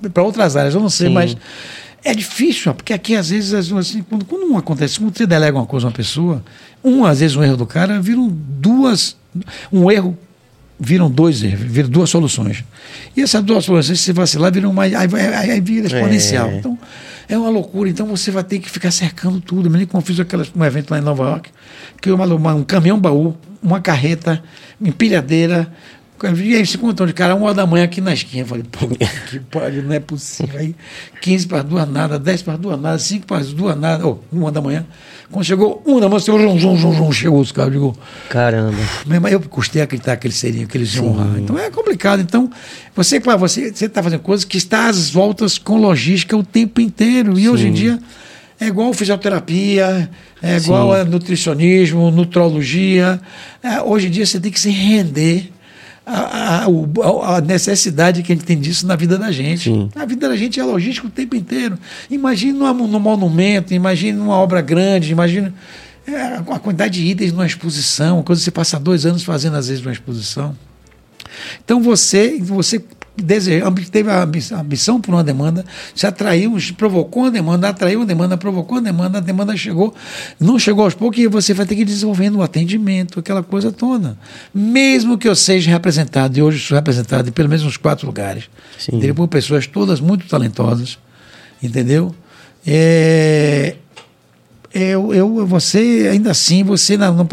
para 0.08 0.22
outras 0.22 0.56
áreas, 0.56 0.74
eu 0.74 0.80
não 0.80 0.88
sei, 0.88 1.08
Sim. 1.08 1.14
mas 1.14 1.36
é 2.06 2.14
difícil, 2.14 2.72
porque 2.72 2.92
aqui 2.92 3.16
às 3.16 3.30
vezes, 3.30 3.52
assim, 3.52 4.02
quando, 4.02 4.24
quando 4.24 4.48
não 4.48 4.56
acontece, 4.56 4.98
quando 5.00 5.16
você 5.16 5.26
delega 5.26 5.58
uma 5.58 5.66
coisa 5.66 5.86
a 5.86 5.88
uma 5.88 5.94
pessoa, 5.94 6.42
um, 6.82 7.04
às 7.04 7.18
vezes 7.18 7.36
um 7.36 7.42
erro 7.42 7.56
do 7.56 7.66
cara, 7.66 8.00
viram 8.00 8.28
duas, 8.28 9.16
um 9.72 9.90
erro, 9.90 10.16
viram 10.78 11.10
dois 11.10 11.42
erros, 11.42 11.60
viram 11.62 11.88
duas 11.88 12.08
soluções. 12.08 12.62
E 13.16 13.22
essas 13.22 13.42
duas 13.42 13.64
soluções, 13.64 13.98
se 13.98 14.12
vacilar, 14.12 14.52
viram 14.52 14.72
mais, 14.72 14.94
aí, 14.94 15.08
aí, 15.14 15.50
aí 15.50 15.60
vira 15.60 15.88
exponencial. 15.88 16.48
É. 16.48 16.58
Então, 16.58 16.78
é 17.28 17.36
uma 17.36 17.50
loucura. 17.50 17.90
Então 17.90 18.06
você 18.06 18.30
vai 18.30 18.44
ter 18.44 18.60
que 18.60 18.70
ficar 18.70 18.92
cercando 18.92 19.40
tudo. 19.40 19.68
Me 19.68 19.84
como 19.84 20.00
fiz 20.00 20.20
aquelas, 20.20 20.50
um 20.54 20.64
evento 20.64 20.92
lá 20.92 20.98
em 20.98 21.02
Nova 21.02 21.24
York, 21.24 21.50
que 22.00 22.10
uma, 22.10 22.24
uma, 22.26 22.54
um 22.54 22.62
caminhão 22.62 23.00
baú, 23.00 23.36
uma 23.60 23.80
carreta, 23.80 24.42
empilhadeira, 24.80 25.72
e 26.36 26.54
aí 26.54 26.66
se 26.66 26.78
contou 26.78 27.06
de 27.06 27.12
cara, 27.12 27.34
uma 27.34 27.46
hora 27.46 27.54
da 27.54 27.66
manhã 27.66 27.84
aqui 27.84 28.00
na 28.00 28.12
esquina. 28.12 28.42
Eu 28.42 28.46
falei, 28.46 28.64
pô, 28.70 28.88
que 29.28 29.38
pariu, 29.38 29.82
não 29.82 29.92
é 29.92 30.00
possível. 30.00 30.58
Aí 30.58 30.74
15 31.20 31.46
para 31.46 31.62
duas 31.62 31.88
nada, 31.88 32.18
10 32.18 32.42
para 32.42 32.56
duas 32.56 32.80
nada, 32.80 32.98
5 32.98 33.26
para 33.26 33.44
duas 33.44 33.78
nada, 33.78 34.06
ou 34.06 34.24
oh, 34.32 34.36
uma 34.36 34.50
da 34.50 34.60
manhã. 34.60 34.86
Quando 35.30 35.44
chegou 35.44 35.82
uma 35.84 36.00
da 36.00 36.08
manhã, 36.08 36.20
seu 36.20 36.38
zum, 36.38 36.58
zum, 36.58 36.76
zum, 36.76 36.94
zum, 36.94 37.12
chegou 37.12 37.40
os 37.40 37.52
caras. 37.52 37.74
Eu 37.74 37.80
digo, 37.80 37.98
caramba. 38.30 38.78
Mesmo 39.06 39.28
eu 39.28 39.40
custei 39.42 39.82
acreditar 39.82 40.16
que 40.16 40.26
eles 40.26 40.36
seriam, 40.36 40.66
que 40.66 40.78
eles 40.78 40.94
iam 40.94 41.08
honrar. 41.08 41.38
Então 41.38 41.58
é 41.58 41.70
complicado. 41.70 42.20
Então, 42.20 42.50
você, 42.94 43.20
você 43.20 43.84
está 43.84 44.02
fazendo 44.02 44.20
coisas 44.20 44.44
que 44.44 44.56
está 44.56 44.88
às 44.88 45.10
voltas 45.10 45.58
com 45.58 45.76
logística 45.78 46.36
o 46.36 46.42
tempo 46.42 46.80
inteiro. 46.80 47.38
E 47.38 47.42
Sim. 47.42 47.48
hoje 47.48 47.68
em 47.68 47.72
dia. 47.72 47.98
É 48.58 48.68
igual 48.68 48.90
fisioterapia, 48.94 50.08
é 50.42 50.56
igual 50.56 50.90
a 50.90 51.04
nutricionismo, 51.04 52.10
nutrologia. 52.10 53.20
É, 53.62 53.82
hoje 53.82 54.06
em 54.06 54.10
dia 54.10 54.24
você 54.24 54.40
tem 54.40 54.50
que 54.50 54.58
se 54.58 54.70
render 54.70 55.52
a, 56.06 56.64
a, 56.64 57.36
a, 57.36 57.40
necessidade 57.40 58.22
que 58.22 58.32
a 58.32 58.34
gente 58.36 58.44
tem 58.44 58.60
disso 58.60 58.86
na 58.86 58.94
vida 58.94 59.18
da 59.18 59.32
gente. 59.32 59.64
Sim. 59.64 59.90
A 59.96 60.04
vida 60.04 60.28
da 60.28 60.36
gente 60.36 60.60
é 60.60 60.64
logística 60.64 61.08
o 61.08 61.10
tempo 61.10 61.34
inteiro. 61.34 61.76
Imagine 62.08 62.52
num 62.52 63.00
monumento, 63.00 63.74
imagine 63.74 64.12
numa 64.16 64.36
obra 64.36 64.60
grande, 64.60 65.10
imagine 65.10 65.52
é, 66.06 66.36
a 66.36 66.58
quantidade 66.60 67.00
de 67.00 67.06
itens 67.08 67.32
numa 67.32 67.44
exposição, 67.44 68.22
coisa 68.22 68.40
que 68.40 68.44
você 68.44 68.50
passa 68.52 68.78
dois 68.78 69.04
anos 69.04 69.24
fazendo 69.24 69.56
às 69.56 69.66
vezes 69.66 69.82
numa 69.82 69.92
exposição. 69.92 70.56
Então 71.64 71.82
você, 71.82 72.38
você 72.40 72.82
desejou, 73.16 73.72
teve 73.90 74.10
a 74.10 74.22
ambição 74.22 75.00
por 75.00 75.14
uma 75.14 75.24
demanda, 75.24 75.64
se 75.94 76.06
atraiu, 76.06 76.56
provocou 76.76 77.24
uma 77.24 77.30
demanda, 77.30 77.68
atraiu 77.68 78.00
uma 78.00 78.06
demanda, 78.06 78.36
provocou 78.36 78.78
uma 78.78 78.82
demanda, 78.82 79.18
a 79.18 79.20
demanda 79.20 79.56
chegou, 79.56 79.94
não 80.38 80.58
chegou 80.58 80.84
aos 80.84 80.94
poucos 80.94 81.18
e 81.18 81.26
você 81.26 81.54
vai 81.54 81.66
ter 81.66 81.74
que 81.74 81.82
ir 81.82 81.84
desenvolvendo 81.84 82.36
o 82.36 82.42
atendimento, 82.42 83.20
aquela 83.20 83.42
coisa 83.42 83.72
toda. 83.72 84.18
Mesmo 84.54 85.16
que 85.16 85.28
eu 85.28 85.34
seja 85.34 85.70
representado, 85.70 86.38
e 86.38 86.42
hoje 86.42 86.58
sou 86.58 86.74
representado 86.74 87.28
em 87.28 87.32
pelo 87.32 87.48
menos 87.48 87.64
uns 87.64 87.76
quatro 87.76 88.06
lugares, 88.06 88.44
por 89.14 89.28
pessoas 89.28 89.66
todas 89.66 90.00
muito 90.00 90.26
talentosas, 90.26 90.98
entendeu? 91.62 92.14
É, 92.66 93.76
eu, 94.76 95.14
eu, 95.14 95.46
você, 95.46 96.08
ainda 96.12 96.30
assim, 96.32 96.62
você 96.62 96.96
não, 96.96 97.14
não 97.14 97.28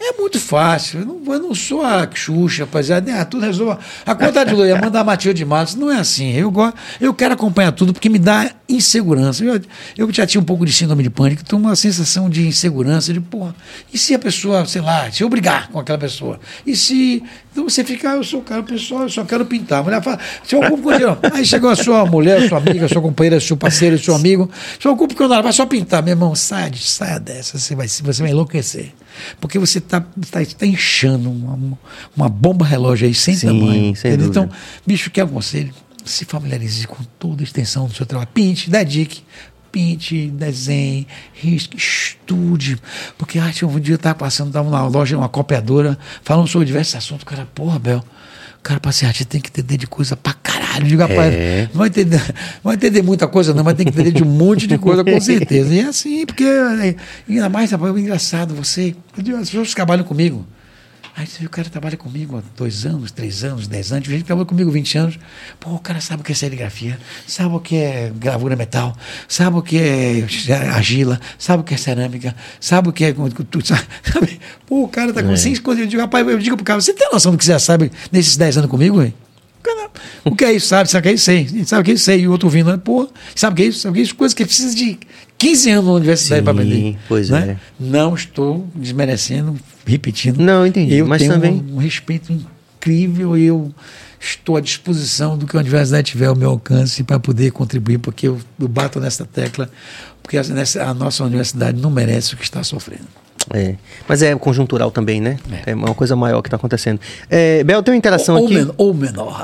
é 0.00 0.12
muito 0.18 0.40
fácil. 0.40 1.00
Eu 1.00 1.06
não, 1.06 1.34
eu 1.34 1.40
não 1.40 1.54
sou 1.54 1.82
a 1.82 2.08
Xuxa, 2.12 2.64
rapaziada. 2.64 3.24
Tudo 3.24 3.44
resolve. 3.44 3.80
A 4.04 4.14
conta 4.14 4.44
de 4.44 4.54
luz, 4.54 4.68
mandar 4.80 5.04
Matilde 5.04 5.38
de 5.38 5.44
Matos, 5.44 5.74
não 5.74 5.90
é 5.90 5.98
assim. 5.98 6.32
Eu, 6.32 6.52
eu 7.00 7.14
quero 7.14 7.34
acompanhar 7.34 7.72
tudo 7.72 7.92
porque 7.92 8.08
me 8.08 8.18
dá 8.18 8.50
insegurança. 8.68 9.44
Eu, 9.44 9.60
eu 9.96 10.12
já 10.12 10.26
tinha 10.26 10.40
um 10.40 10.44
pouco 10.44 10.66
de 10.66 10.72
síndrome 10.72 11.02
de 11.02 11.10
pânico, 11.10 11.42
então 11.44 11.58
uma 11.58 11.76
sensação 11.76 12.28
de 12.28 12.46
insegurança, 12.46 13.12
de 13.12 13.20
porra, 13.20 13.54
e 13.92 13.98
se 13.98 14.14
a 14.14 14.18
pessoa, 14.18 14.66
sei 14.66 14.82
lá, 14.82 15.10
se 15.10 15.22
eu 15.22 15.28
brigar 15.28 15.68
com 15.68 15.78
aquela 15.78 15.98
pessoa? 15.98 16.38
E 16.66 16.76
se. 16.76 17.22
Então 17.50 17.68
você 17.68 17.82
fica, 17.82 18.12
ah, 18.12 18.16
eu 18.16 18.24
sou 18.24 18.40
o 18.40 18.42
cara 18.42 18.62
pessoal, 18.62 19.02
eu 19.02 19.08
só 19.08 19.24
quero 19.24 19.44
pintar. 19.44 19.80
A 19.80 19.82
mulher 19.82 20.02
fala, 20.02 20.18
se 20.44 20.54
eu 20.54 20.60
ocupo 20.60 20.82
com 20.82 21.34
Aí 21.34 21.44
chegou 21.44 21.70
a 21.70 21.76
sua 21.76 22.06
mulher, 22.06 22.48
sua 22.48 22.58
amiga, 22.58 22.86
sua 22.86 23.02
companheira, 23.02 23.40
seu 23.40 23.56
parceiro, 23.56 23.98
seu 23.98 24.14
amigo, 24.14 24.48
se 24.78 24.86
eu 24.86 24.92
ocupo 24.92 25.14
com 25.14 25.24
ela, 25.24 25.42
vai 25.42 25.52
só 25.52 25.66
pintar, 25.66 26.02
meu 26.02 26.12
irmão, 26.12 26.34
sai, 26.34 26.70
saia 26.88 27.20
dessa, 27.20 27.58
você 27.58 27.74
vai, 27.74 27.86
você 27.88 28.22
vai 28.22 28.30
enlouquecer. 28.30 28.92
Porque 29.40 29.58
você 29.58 29.78
está 29.78 30.00
tá, 30.00 30.40
tá 30.44 30.66
inchando 30.66 31.30
uma, 31.30 31.78
uma 32.16 32.28
bomba 32.28 32.64
relógio 32.64 33.06
aí 33.06 33.14
sem 33.14 33.34
Sim, 33.34 33.46
tamanho. 33.46 33.96
Sem 33.96 34.12
então, 34.14 34.48
bicho, 34.86 35.10
que 35.10 35.20
aconselho? 35.20 35.72
Se 36.04 36.24
familiarize 36.24 36.86
com 36.86 37.02
toda 37.18 37.42
a 37.42 37.44
extensão 37.44 37.86
do 37.86 37.94
seu 37.94 38.06
trabalho. 38.06 38.30
Pinte, 38.32 38.70
dedique, 38.70 39.22
pinte, 39.70 40.28
desenhe, 40.28 41.06
risque, 41.34 41.76
estude. 41.76 42.80
Porque 43.16 43.38
ah, 43.38 43.52
um 43.64 43.78
dia 43.78 43.94
eu 43.94 43.96
estava 43.96 44.14
passando, 44.14 44.48
estava 44.48 44.70
na 44.70 44.86
loja, 44.86 45.16
uma 45.16 45.28
copiadora, 45.28 45.98
falando 46.22 46.48
sobre 46.48 46.66
diversos 46.66 46.94
assuntos. 46.94 47.24
Cara, 47.24 47.46
porra, 47.54 47.78
Bel, 47.78 48.04
cara, 48.62 48.80
para 48.80 48.92
ser 48.92 49.06
artista 49.06 49.32
tem 49.32 49.40
que 49.40 49.50
entender 49.50 49.76
de 49.76 49.86
coisa 49.86 50.16
pra 50.16 50.32
caralho. 50.78 50.88
Digo, 50.88 51.02
rapaz, 51.02 51.34
é. 51.34 51.68
não, 51.72 51.78
vai 51.78 51.88
entender, 51.88 52.16
não 52.18 52.64
vai 52.64 52.74
entender 52.74 53.02
muita 53.02 53.28
coisa, 53.28 53.54
não, 53.54 53.64
mas 53.64 53.74
tem 53.74 53.86
que 53.86 53.92
entender 53.92 54.12
de 54.12 54.22
um 54.22 54.26
monte 54.26 54.66
de 54.66 54.78
coisa, 54.78 55.04
com 55.04 55.20
certeza. 55.20 55.74
E 55.74 55.80
é 55.80 55.84
assim, 55.84 56.26
porque 56.26 56.44
ainda 57.28 57.48
mais, 57.48 57.70
rapaz, 57.70 57.94
é 57.94 57.98
engraçado, 57.98 58.54
você. 58.54 58.94
As 59.16 59.50
pessoas 59.50 59.68
que 59.68 59.74
trabalham 59.74 60.04
comigo. 60.04 60.46
Aí 61.18 61.26
você 61.26 61.44
o 61.44 61.50
cara 61.50 61.68
trabalha 61.68 61.96
comigo 61.96 62.38
há 62.38 62.42
dois 62.56 62.86
anos, 62.86 63.10
três 63.10 63.42
anos, 63.42 63.66
dez 63.66 63.90
anos, 63.90 64.06
gente 64.06 64.20
que 64.20 64.24
trabalha 64.26 64.46
comigo 64.46 64.70
20 64.70 64.98
anos. 64.98 65.18
Pô, 65.58 65.70
o 65.70 65.78
cara 65.80 66.00
sabe 66.00 66.20
o 66.22 66.24
que 66.24 66.30
é 66.30 66.34
serigrafia, 66.34 66.96
sabe 67.26 67.56
o 67.56 67.58
que 67.58 67.74
é 67.74 68.12
gravura 68.14 68.54
metal, 68.54 68.96
sabe 69.26 69.56
o 69.56 69.62
que 69.62 69.78
é 69.78 70.24
argila, 70.72 71.20
sabe 71.36 71.62
o 71.62 71.64
que 71.64 71.74
é 71.74 71.76
cerâmica, 71.76 72.36
sabe 72.60 72.90
o 72.90 72.92
que 72.92 73.04
é. 73.04 73.08
Sabe? 74.12 74.40
Pô, 74.64 74.84
o 74.84 74.88
cara 74.88 75.12
tá 75.12 75.20
com 75.20 75.32
é. 75.32 75.36
cinco 75.36 75.60
coisas. 75.62 75.82
Eu 75.82 75.88
digo, 75.88 76.00
rapaz, 76.00 76.24
eu 76.24 76.38
digo 76.38 76.56
pro 76.56 76.64
cara, 76.64 76.80
você 76.80 76.92
tem 76.92 77.10
noção 77.12 77.32
do 77.32 77.38
que 77.38 77.44
você 77.44 77.50
já 77.50 77.58
sabe 77.58 77.90
nesses 78.12 78.36
dez 78.36 78.56
anos 78.56 78.70
comigo, 78.70 79.02
hein? 79.02 79.12
O 80.24 80.34
que 80.34 80.44
é 80.44 80.52
isso? 80.52 80.68
Sabe? 80.68 80.90
Sabe 80.90 81.00
o 81.00 81.02
que 81.02 81.08
é 81.08 81.12
isso? 81.14 81.24
Sei. 81.24 81.64
Sabe 81.64 81.82
o 81.82 81.84
que 81.84 81.90
é 81.90 81.94
isso? 81.94 82.04
Sei. 82.04 82.20
E 82.20 82.28
o 82.28 82.32
outro 82.32 82.46
ouvindo, 82.46 82.70
né? 82.70 82.80
pô, 82.82 83.08
sabe 83.34 83.54
o 83.54 83.56
que 83.56 83.62
é 83.62 83.66
isso? 83.66 83.80
Sabe 83.80 83.92
o 83.92 83.94
que 83.94 84.00
é 84.00 84.02
isso? 84.04 84.14
Coisas 84.14 84.34
que 84.34 84.44
precisa 84.44 84.74
de 84.74 84.98
15 85.38 85.70
anos 85.70 85.84
na 85.86 85.92
universidade 85.92 86.42
para 86.42 86.52
aprender. 86.52 86.96
Pois 87.08 87.30
né? 87.30 87.56
é. 87.56 87.56
Não 87.78 88.14
estou 88.14 88.68
desmerecendo, 88.74 89.56
repetindo. 89.86 90.38
Não, 90.38 90.66
entendi. 90.66 90.94
Eu 90.94 91.06
mas 91.06 91.22
tenho 91.22 91.32
também... 91.32 91.64
um, 91.70 91.76
um 91.76 91.78
respeito 91.78 92.32
incrível 92.32 93.36
e 93.36 93.44
eu 93.44 93.72
estou 94.20 94.56
à 94.56 94.60
disposição 94.60 95.38
do 95.38 95.46
que 95.46 95.56
a 95.56 95.60
universidade 95.60 96.10
tiver 96.10 96.26
ao 96.26 96.34
meu 96.34 96.50
alcance 96.50 97.02
para 97.04 97.20
poder 97.20 97.52
contribuir, 97.52 97.98
porque 97.98 98.26
eu, 98.26 98.38
eu 98.58 98.68
bato 98.68 98.98
nessa 98.98 99.24
tecla, 99.24 99.70
porque 100.22 100.36
a, 100.36 100.42
nessa, 100.42 100.84
a 100.84 100.92
nossa 100.92 101.24
universidade 101.24 101.80
não 101.80 101.90
merece 101.90 102.34
o 102.34 102.36
que 102.36 102.42
está 102.42 102.64
sofrendo. 102.64 103.06
É. 103.52 103.74
Mas 104.06 104.22
é 104.22 104.34
conjuntural 104.36 104.90
também, 104.90 105.20
né? 105.20 105.38
É, 105.66 105.72
é 105.72 105.74
uma 105.74 105.94
coisa 105.94 106.14
maior 106.14 106.42
que 106.42 106.48
está 106.48 106.56
acontecendo. 106.56 107.00
É, 107.30 107.62
Bel, 107.64 107.82
tem 107.82 107.92
uma 107.92 107.98
interação 107.98 108.36
ou, 108.36 108.44
aqui. 108.44 108.54
Men 108.54 108.70
ou 108.76 108.94
menor. 108.94 109.40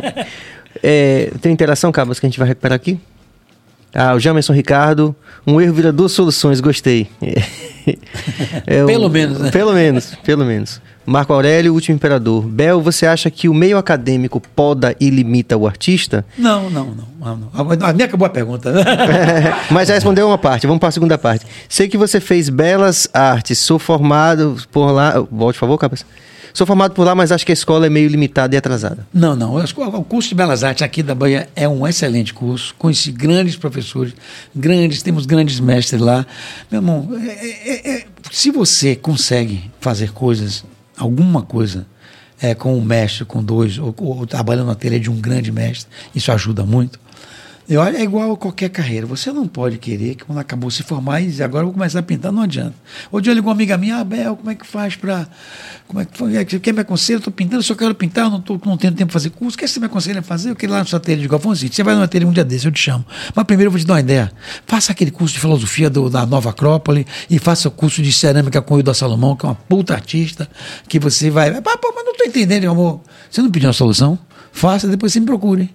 é, 0.82 1.30
tem 1.40 1.52
interação, 1.52 1.90
Cabas, 1.90 2.20
que 2.20 2.26
a 2.26 2.28
gente 2.28 2.38
vai 2.38 2.48
recuperar 2.48 2.76
aqui? 2.76 2.98
Ah, 3.94 4.14
o 4.14 4.18
Jamerson 4.18 4.52
Ricardo. 4.52 5.14
Um 5.46 5.60
erro 5.60 5.72
vira 5.72 5.92
duas 5.92 6.12
soluções, 6.12 6.60
gostei. 6.60 7.08
É, 8.66 8.82
pelo 8.86 9.10
menos, 9.10 9.38
né? 9.38 9.50
Pelo 9.50 9.74
menos, 9.74 10.14
pelo 10.24 10.42
menos. 10.42 10.80
Marco 11.06 11.32
Aurélio, 11.32 11.74
último 11.74 11.96
imperador. 11.96 12.42
Bel, 12.42 12.80
você 12.80 13.06
acha 13.06 13.30
que 13.30 13.48
o 13.48 13.54
meio 13.54 13.76
acadêmico 13.76 14.40
poda 14.40 14.96
e 14.98 15.10
limita 15.10 15.56
o 15.56 15.66
artista? 15.66 16.24
Não, 16.38 16.70
não, 16.70 16.86
não. 16.86 17.08
não, 17.20 17.36
não. 17.36 17.86
A 17.86 17.92
minha 17.92 18.06
acabou 18.06 18.26
a 18.26 18.30
pergunta. 18.30 18.72
Mas 19.70 19.88
já 19.88 19.94
respondeu 19.94 20.26
uma 20.26 20.38
parte, 20.38 20.66
vamos 20.66 20.80
para 20.80 20.88
a 20.88 20.92
segunda 20.92 21.18
parte. 21.18 21.46
Sei 21.68 21.88
que 21.88 21.98
você 21.98 22.20
fez 22.20 22.48
belas 22.48 23.08
artes, 23.12 23.58
sou 23.58 23.78
formado 23.78 24.56
por 24.72 24.90
lá. 24.90 25.20
Volte, 25.30 25.56
por 25.56 25.60
favor, 25.60 25.78
cabeça. 25.78 26.04
Sou 26.54 26.64
formado 26.64 26.94
por 26.94 27.04
lá, 27.04 27.16
mas 27.16 27.32
acho 27.32 27.44
que 27.44 27.50
a 27.50 27.52
escola 27.52 27.86
é 27.86 27.90
meio 27.90 28.08
limitada 28.08 28.54
e 28.54 28.58
atrasada. 28.58 29.04
Não, 29.12 29.34
não. 29.34 29.56
O 29.56 30.04
curso 30.04 30.28
de 30.28 30.36
Belas 30.36 30.62
Artes 30.62 30.84
aqui 30.84 31.02
da 31.02 31.12
Bahia 31.12 31.48
é 31.56 31.68
um 31.68 31.84
excelente 31.84 32.32
curso. 32.32 32.72
Conheci 32.78 33.10
grandes 33.10 33.56
professores, 33.56 34.14
grandes, 34.54 35.02
temos 35.02 35.26
grandes 35.26 35.58
mestres 35.58 36.00
lá. 36.00 36.24
Meu 36.70 36.80
irmão, 36.80 37.08
é, 37.20 37.70
é, 37.70 37.96
é, 37.96 38.04
se 38.30 38.52
você 38.52 38.94
consegue 38.94 39.68
fazer 39.80 40.12
coisas, 40.12 40.64
alguma 40.96 41.42
coisa, 41.42 41.86
é, 42.40 42.54
com 42.54 42.76
um 42.76 42.82
mestre, 42.82 43.24
com 43.24 43.42
dois, 43.42 43.78
ou, 43.78 43.94
ou 43.98 44.26
trabalhando 44.26 44.66
na 44.66 44.74
telha 44.74 44.98
de 44.98 45.10
um 45.10 45.20
grande 45.20 45.50
mestre, 45.50 45.90
isso 46.14 46.30
ajuda 46.32 46.64
muito. 46.64 46.98
Eu, 47.66 47.82
é 47.82 48.02
igual 48.02 48.32
a 48.32 48.36
qualquer 48.36 48.68
carreira. 48.68 49.06
Você 49.06 49.32
não 49.32 49.48
pode 49.48 49.78
querer 49.78 50.16
que 50.16 50.24
quando 50.24 50.38
acabou 50.38 50.70
se 50.70 50.82
formar 50.82 51.20
e 51.22 51.42
agora 51.42 51.62
eu 51.62 51.68
vou 51.68 51.72
começar 51.72 52.00
a 52.00 52.02
pintar, 52.02 52.30
não 52.30 52.42
adianta. 52.42 52.74
Outro 53.10 53.22
dia 53.22 53.32
ligou 53.32 53.48
uma 53.48 53.54
amiga 53.54 53.78
minha, 53.78 53.96
ah, 53.96 54.04
Bel, 54.04 54.36
como 54.36 54.50
é 54.50 54.54
que 54.54 54.66
faz 54.66 54.96
para. 54.96 55.26
Como 55.88 55.98
é 55.98 56.04
que 56.04 56.16
foi? 56.16 56.36
É, 56.36 56.44
quer 56.44 56.74
me 56.74 56.80
aconselha? 56.80 57.16
Eu 57.16 57.18
estou 57.18 57.32
pintando, 57.32 57.58
eu 57.58 57.62
só 57.62 57.74
quero 57.74 57.94
pintar, 57.94 58.24
eu 58.24 58.30
não, 58.30 58.40
tô, 58.40 58.60
não 58.66 58.76
tenho 58.76 58.92
tempo 58.92 59.06
para 59.06 59.14
fazer 59.14 59.30
curso. 59.30 59.56
O 59.56 59.58
que 59.58 59.66
você 59.66 59.80
me 59.80 59.86
aconselha 59.86 60.20
a 60.20 60.22
fazer? 60.22 60.50
Eu 60.50 60.56
quero 60.56 60.72
ir 60.72 60.74
lá 60.74 60.80
no 60.80 60.86
seu 60.86 60.98
ateliê 60.98 61.22
de 61.22 61.28
Galvãozinho. 61.28 61.72
Você 61.72 61.82
vai 61.82 61.94
no 61.94 62.02
ateliê 62.02 62.28
um 62.28 62.32
dia 62.32 62.44
desse, 62.44 62.66
eu 62.66 62.72
te 62.72 62.80
chamo. 62.80 63.04
Mas 63.34 63.44
primeiro 63.46 63.68
eu 63.68 63.72
vou 63.72 63.80
te 63.80 63.86
dar 63.86 63.94
uma 63.94 64.00
ideia. 64.00 64.30
Faça 64.66 64.92
aquele 64.92 65.10
curso 65.10 65.32
de 65.32 65.40
filosofia 65.40 65.88
do, 65.88 66.10
da 66.10 66.26
Nova 66.26 66.50
Acrópole 66.50 67.06
e 67.30 67.38
faça 67.38 67.68
o 67.68 67.70
curso 67.70 68.02
de 68.02 68.12
cerâmica 68.12 68.60
com 68.60 68.74
o 68.74 68.78
Hilda 68.78 68.92
Salomão, 68.92 69.34
que 69.36 69.46
é 69.46 69.48
uma 69.48 69.54
puta 69.54 69.94
artista, 69.94 70.50
que 70.86 70.98
você 70.98 71.30
vai. 71.30 71.48
Ah, 71.48 71.78
pô, 71.78 71.92
mas 71.96 72.04
não 72.04 72.12
estou 72.12 72.26
entendendo, 72.26 72.62
meu 72.62 72.72
amor. 72.72 73.00
Você 73.30 73.40
não 73.40 73.50
pediu 73.50 73.68
uma 73.68 73.72
solução? 73.72 74.18
Faça, 74.52 74.86
depois 74.86 75.14
você 75.14 75.20
me 75.20 75.26
procure. 75.26 75.74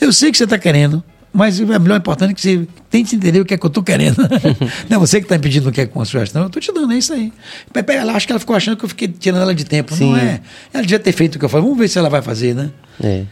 Eu 0.00 0.12
sei 0.12 0.32
que 0.32 0.36
você 0.36 0.44
está 0.44 0.58
querendo. 0.58 1.02
Mas 1.32 1.58
é 1.58 1.64
melhor 1.78 1.98
importante 1.98 2.34
que 2.34 2.40
você 2.40 2.68
tente 2.90 3.16
entender 3.16 3.40
o 3.40 3.44
que 3.44 3.54
é 3.54 3.56
que 3.56 3.64
eu 3.64 3.68
estou 3.68 3.82
querendo. 3.82 4.18
não 4.88 4.96
é 4.96 5.00
você 5.00 5.18
que 5.18 5.24
está 5.24 5.36
impedindo 5.36 5.68
o 5.68 5.72
que 5.72 5.80
é 5.80 5.86
com 5.86 6.00
a 6.00 6.04
sugestão, 6.04 6.42
eu 6.42 6.46
estou 6.48 6.60
te 6.60 6.72
dando, 6.72 6.92
é 6.92 6.98
isso 6.98 7.12
aí. 7.12 7.32
Ela, 7.88 8.12
acho 8.12 8.26
que 8.26 8.32
ela 8.32 8.40
ficou 8.40 8.54
achando 8.54 8.76
que 8.76 8.84
eu 8.84 8.88
fiquei 8.88 9.08
tirando 9.08 9.42
ela 9.42 9.54
de 9.54 9.64
tempo. 9.64 9.94
Sim. 9.94 10.10
Não 10.10 10.16
é. 10.18 10.40
Ela 10.72 10.82
devia 10.82 10.98
ter 10.98 11.12
feito 11.12 11.36
o 11.36 11.38
que 11.38 11.44
eu 11.44 11.48
falei. 11.48 11.64
Vamos 11.64 11.78
ver 11.78 11.88
se 11.88 11.98
ela 11.98 12.10
vai 12.10 12.20
fazer, 12.20 12.54
né? 12.54 12.70
É. 13.02 13.24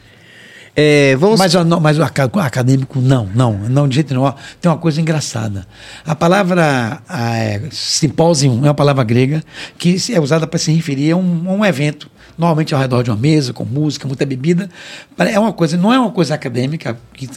É, 0.74 1.16
vamos... 1.16 1.38
Mas, 1.38 1.52
não, 1.52 1.80
mas 1.80 1.98
o 1.98 2.02
acadêmico, 2.02 3.00
não, 3.00 3.28
não, 3.34 3.52
não, 3.68 3.88
de 3.88 3.96
jeito 3.96 4.14
nenhum. 4.14 4.32
Tem 4.60 4.70
uma 4.70 4.78
coisa 4.78 5.00
engraçada. 5.00 5.66
A 6.06 6.14
palavra 6.14 7.02
é, 7.10 7.60
simpósio 7.70 8.50
é 8.50 8.68
uma 8.68 8.74
palavra 8.74 9.04
grega 9.04 9.42
que 9.76 9.96
é 10.10 10.20
usada 10.20 10.46
para 10.46 10.58
se 10.58 10.72
referir 10.72 11.10
a 11.10 11.16
um, 11.16 11.50
a 11.50 11.52
um 11.52 11.64
evento 11.64 12.10
normalmente 12.40 12.74
ao 12.74 12.80
redor 12.80 13.02
de 13.02 13.10
uma 13.10 13.16
mesa, 13.16 13.52
com 13.52 13.64
música, 13.64 14.08
muita 14.08 14.24
bebida. 14.24 14.70
É 15.18 15.38
uma 15.38 15.52
coisa, 15.52 15.76
não 15.76 15.92
é 15.92 16.00
uma 16.00 16.10
coisa 16.10 16.34
acadêmica, 16.34 16.98
que, 17.12 17.28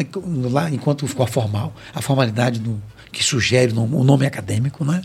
lá, 0.49 0.70
enquanto 0.70 1.06
ficou 1.06 1.26
a 1.26 1.28
formal, 1.28 1.76
a 1.93 2.01
formalidade 2.01 2.60
do, 2.60 2.82
que 3.12 3.22
sugere 3.22 3.74
o 3.74 4.04
nome 4.04 4.26
acadêmico, 4.26 4.86
né? 4.86 5.01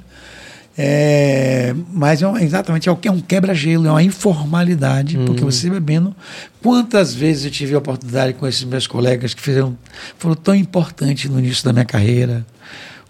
É, 0.80 1.74
mas 1.92 2.22
é 2.22 2.44
exatamente 2.44 2.88
é 2.88 2.92
é 2.92 3.10
um 3.10 3.20
quebra-gelo, 3.20 3.88
é 3.88 3.90
uma 3.90 4.02
informalidade, 4.02 5.18
uhum. 5.18 5.24
porque 5.24 5.42
você 5.42 5.68
bebendo. 5.68 6.14
Quantas 6.62 7.12
vezes 7.12 7.46
eu 7.46 7.50
tive 7.50 7.74
a 7.74 7.78
oportunidade 7.78 8.34
com 8.34 8.46
esses 8.46 8.62
meus 8.62 8.86
colegas 8.86 9.34
que 9.34 9.42
fizeram, 9.42 9.76
foram 10.16 10.36
tão 10.36 10.54
importantes 10.54 11.28
no 11.28 11.40
início 11.40 11.64
da 11.64 11.72
minha 11.72 11.84
carreira, 11.84 12.46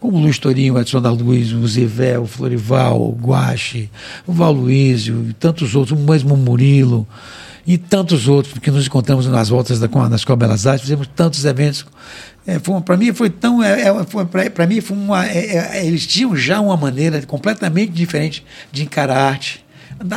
como 0.00 0.16
o 0.16 0.20
Luiz 0.20 0.38
Torinho, 0.38 0.74
o 0.74 0.80
Edson 0.80 1.00
da 1.00 1.10
Luz, 1.10 1.52
o 1.52 1.66
Zivel, 1.66 2.22
o 2.22 2.26
Florival, 2.26 3.00
o 3.00 3.12
Guache, 3.12 3.90
o 4.26 4.32
Valuísio 4.32 5.26
e 5.28 5.32
tantos 5.32 5.74
outros, 5.74 5.98
o 5.98 6.02
mesmo 6.02 6.36
Murilo 6.36 7.06
e 7.66 7.76
tantos 7.76 8.28
outros 8.28 8.58
que 8.58 8.70
nos 8.70 8.86
encontramos 8.86 9.26
nas 9.26 9.48
voltas 9.48 9.78
da, 9.78 9.86
da 9.86 10.16
Escola 10.16 10.36
Belas 10.36 10.66
Artes, 10.66 10.82
fizemos 10.82 11.06
tantos 11.14 11.44
eventos. 11.44 11.84
É, 12.46 12.58
para 12.58 12.96
mim 12.96 13.12
foi 13.12 13.28
tão. 13.28 13.62
É, 13.62 13.82
é 13.82 14.48
para 14.48 14.66
mim 14.66 14.80
foi 14.80 14.96
uma. 14.96 15.26
É, 15.26 15.76
é, 15.76 15.86
eles 15.86 16.06
tinham 16.06 16.34
já 16.34 16.60
uma 16.60 16.78
maneira 16.78 17.20
completamente 17.26 17.92
diferente 17.92 18.42
de 18.72 18.84
encarar 18.84 19.18
a 19.18 19.28
arte, 19.28 19.62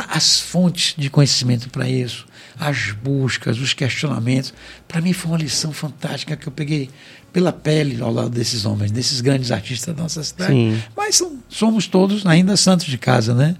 as 0.08 0.40
fontes 0.40 0.94
de 0.96 1.10
conhecimento 1.10 1.68
para 1.68 1.86
isso, 1.86 2.24
as 2.58 2.92
buscas, 2.92 3.58
os 3.58 3.74
questionamentos. 3.74 4.54
Para 4.88 5.02
mim 5.02 5.12
foi 5.12 5.32
uma 5.32 5.38
lição 5.38 5.72
fantástica 5.72 6.36
que 6.36 6.48
eu 6.48 6.52
peguei 6.52 6.88
pela 7.32 7.52
pele 7.52 8.00
ao 8.02 8.12
lado 8.12 8.28
desses 8.28 8.66
homens, 8.66 8.90
desses 8.90 9.20
grandes 9.20 9.50
artistas 9.50 9.94
da 9.94 10.02
nossa 10.02 10.22
cidade. 10.22 10.52
Sim. 10.52 10.78
Mas 10.94 11.16
são, 11.16 11.38
somos 11.48 11.86
todos 11.86 12.26
ainda 12.26 12.56
santos 12.56 12.86
de 12.86 12.98
casa, 12.98 13.34
né? 13.34 13.56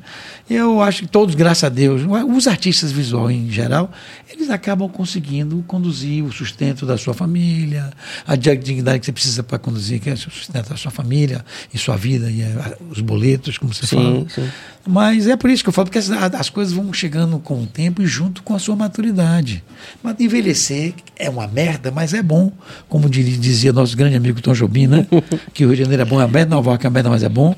Eu 0.50 0.82
acho 0.82 1.02
que 1.02 1.08
todos, 1.08 1.34
graças 1.34 1.64
a 1.64 1.68
Deus, 1.70 2.02
os 2.28 2.46
artistas 2.46 2.92
visuais 2.92 3.34
em 3.34 3.50
geral, 3.50 3.90
eles 4.28 4.50
acabam 4.50 4.88
conseguindo 4.88 5.64
conduzir 5.66 6.22
o 6.24 6.32
sustento 6.32 6.84
da 6.84 6.98
sua 6.98 7.14
família, 7.14 7.90
a 8.26 8.36
dignidade 8.36 9.00
que 9.00 9.06
você 9.06 9.12
precisa 9.12 9.42
para 9.42 9.58
conduzir, 9.58 10.00
que 10.00 10.10
é 10.10 10.12
o 10.12 10.16
sustento 10.16 10.68
da 10.68 10.76
sua 10.76 10.90
família 10.90 11.44
e 11.72 11.78
sua 11.78 11.96
vida, 11.96 12.30
e 12.30 12.42
é, 12.42 12.76
os 12.90 13.00
boletos, 13.00 13.56
como 13.56 13.72
você 13.72 13.86
sim, 13.86 13.96
fala. 13.96 14.26
Sim. 14.28 14.50
Mas 14.86 15.26
é 15.28 15.36
por 15.36 15.48
isso 15.48 15.62
que 15.62 15.68
eu 15.68 15.72
falo, 15.72 15.86
porque 15.86 15.98
as, 15.98 16.10
as 16.10 16.50
coisas 16.50 16.74
vão 16.74 16.92
chegando 16.92 17.38
com 17.38 17.62
o 17.62 17.66
tempo 17.66 18.02
e 18.02 18.06
junto 18.06 18.42
com 18.42 18.54
a 18.54 18.58
sua 18.58 18.74
maturidade. 18.74 19.62
Mas 20.02 20.18
envelhecer 20.18 20.94
é 21.16 21.30
uma 21.30 21.46
merda, 21.46 21.90
mas 21.90 22.12
é 22.12 22.22
bom, 22.22 22.52
como 22.88 23.08
dizia 23.08 23.61
nosso 23.70 23.96
grande 23.96 24.16
amigo 24.16 24.40
Tom 24.40 24.54
Jobim, 24.54 24.86
né? 24.86 25.06
que 25.52 25.64
o 25.64 25.68
Rio 25.68 25.76
de 25.76 25.82
Janeiro 25.82 26.02
é 26.02 26.04
bom, 26.06 26.20
é 26.20 26.24
uma 26.24 26.32
merda, 26.32 26.54
Nova 26.54 26.70
York 26.70 26.86
é 26.86 26.88
uma 26.88 26.94
merda, 26.94 27.10
mas 27.10 27.22
é 27.22 27.28
bom. 27.28 27.54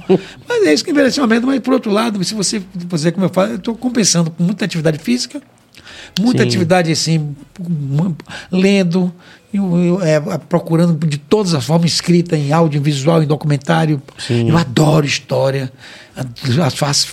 Mas 0.48 0.66
é 0.66 0.74
isso 0.74 0.84
que 0.84 0.90
envelhecer 0.90 1.20
é 1.20 1.22
uma 1.22 1.28
merda, 1.28 1.46
mas 1.46 1.60
por 1.60 1.74
outro 1.74 1.92
lado, 1.92 2.22
se 2.24 2.34
você 2.34 2.62
fazer 2.88 3.12
como 3.12 3.26
eu 3.26 3.30
falo, 3.30 3.52
eu 3.52 3.56
estou 3.56 3.74
compensando 3.74 4.30
com 4.30 4.42
muita 4.42 4.64
atividade 4.64 4.98
física, 4.98 5.40
muita 6.18 6.42
Sim. 6.42 6.48
atividade 6.48 6.92
assim, 6.92 7.34
lendo, 8.50 9.12
eu, 9.52 9.78
eu, 9.78 10.02
é, 10.02 10.20
procurando 10.48 11.06
de 11.06 11.16
todas 11.16 11.54
as 11.54 11.64
formas, 11.64 11.92
escrita 11.92 12.36
em 12.36 12.52
áudio, 12.52 12.78
em 12.78 12.82
visual, 12.82 13.22
em 13.22 13.26
documentário. 13.26 14.02
Sim. 14.18 14.50
Eu 14.50 14.58
adoro 14.58 15.06
história, 15.06 15.72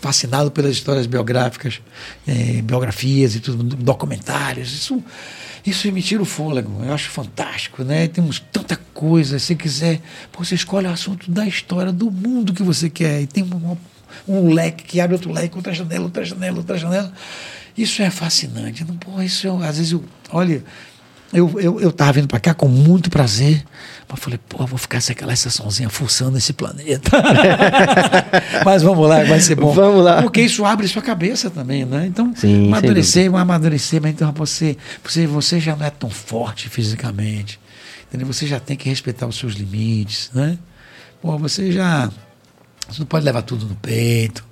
fascinado 0.01 0.49
pelas 0.49 0.71
histórias 0.71 1.05
biográficas, 1.05 1.79
é, 2.27 2.61
biografias 2.63 3.35
e 3.35 3.39
tudo, 3.39 3.63
documentários. 3.75 4.73
Isso, 4.73 5.03
isso 5.65 5.91
me 5.91 6.01
tira 6.01 6.21
o 6.21 6.25
fôlego. 6.25 6.83
Eu 6.83 6.93
acho 6.93 7.09
fantástico, 7.09 7.83
né? 7.83 8.07
Temos 8.07 8.39
tanta 8.51 8.75
coisa. 8.93 9.37
Se 9.39 9.55
quiser, 9.55 10.01
você 10.37 10.55
escolhe 10.55 10.87
o 10.87 10.91
assunto 10.91 11.29
da 11.29 11.45
história 11.45 11.91
do 11.91 12.09
mundo 12.09 12.53
que 12.53 12.63
você 12.63 12.89
quer. 12.89 13.21
E 13.21 13.27
tem 13.27 13.43
uma 13.43 13.77
um 14.27 14.53
leque 14.53 14.83
que 14.83 14.99
abre 14.99 15.15
outro 15.15 15.31
leque, 15.31 15.55
outra 15.55 15.73
janela, 15.73 16.03
outra 16.03 16.25
janela, 16.25 16.57
outra 16.57 16.77
janela. 16.77 17.13
Isso 17.77 18.01
é 18.01 18.09
fascinante. 18.09 18.83
Não, 18.83 18.95
pô, 18.97 19.21
isso 19.21 19.47
eu, 19.47 19.61
às 19.63 19.77
vezes 19.77 19.93
eu, 19.93 20.03
olha, 20.31 20.63
eu, 21.33 21.59
eu, 21.59 21.79
eu 21.79 21.91
tava 21.91 22.13
vindo 22.13 22.27
para 22.27 22.39
cá 22.39 22.53
com 22.53 22.67
muito 22.67 23.09
prazer, 23.09 23.63
mas 24.07 24.19
falei, 24.19 24.39
pô, 24.49 24.65
vou 24.65 24.77
ficar 24.77 24.99
sem 24.99 25.13
aquela 25.13 25.33
estaçãozinha 25.33 25.89
fuçando 25.89 26.37
esse 26.37 26.51
planeta. 26.51 27.11
mas 28.65 28.83
vamos 28.83 29.07
lá, 29.07 29.23
vai 29.23 29.39
ser 29.39 29.55
bom. 29.55 29.71
Vamos 29.71 30.03
lá. 30.03 30.21
Porque 30.21 30.41
isso 30.41 30.65
abre 30.65 30.87
sua 30.87 31.01
cabeça 31.01 31.49
também, 31.49 31.85
né? 31.85 32.05
Então, 32.07 32.33
Sim, 32.35 32.67
amadurecer, 32.67 33.33
amadurecer, 33.33 34.01
mas 34.01 34.11
então 34.11 34.31
você, 34.33 34.77
você, 35.03 35.25
você 35.25 35.59
já 35.59 35.75
não 35.75 35.85
é 35.85 35.89
tão 35.89 36.09
forte 36.09 36.67
fisicamente. 36.67 37.59
Entendeu? 38.07 38.27
Você 38.27 38.45
já 38.45 38.59
tem 38.59 38.75
que 38.75 38.89
respeitar 38.89 39.25
os 39.25 39.37
seus 39.37 39.53
limites, 39.53 40.29
né? 40.33 40.57
Pô, 41.21 41.37
você 41.37 41.71
já 41.71 42.09
você 42.89 42.99
não 42.99 43.05
pode 43.05 43.23
levar 43.23 43.41
tudo 43.41 43.65
no 43.65 43.75
peito. 43.75 44.43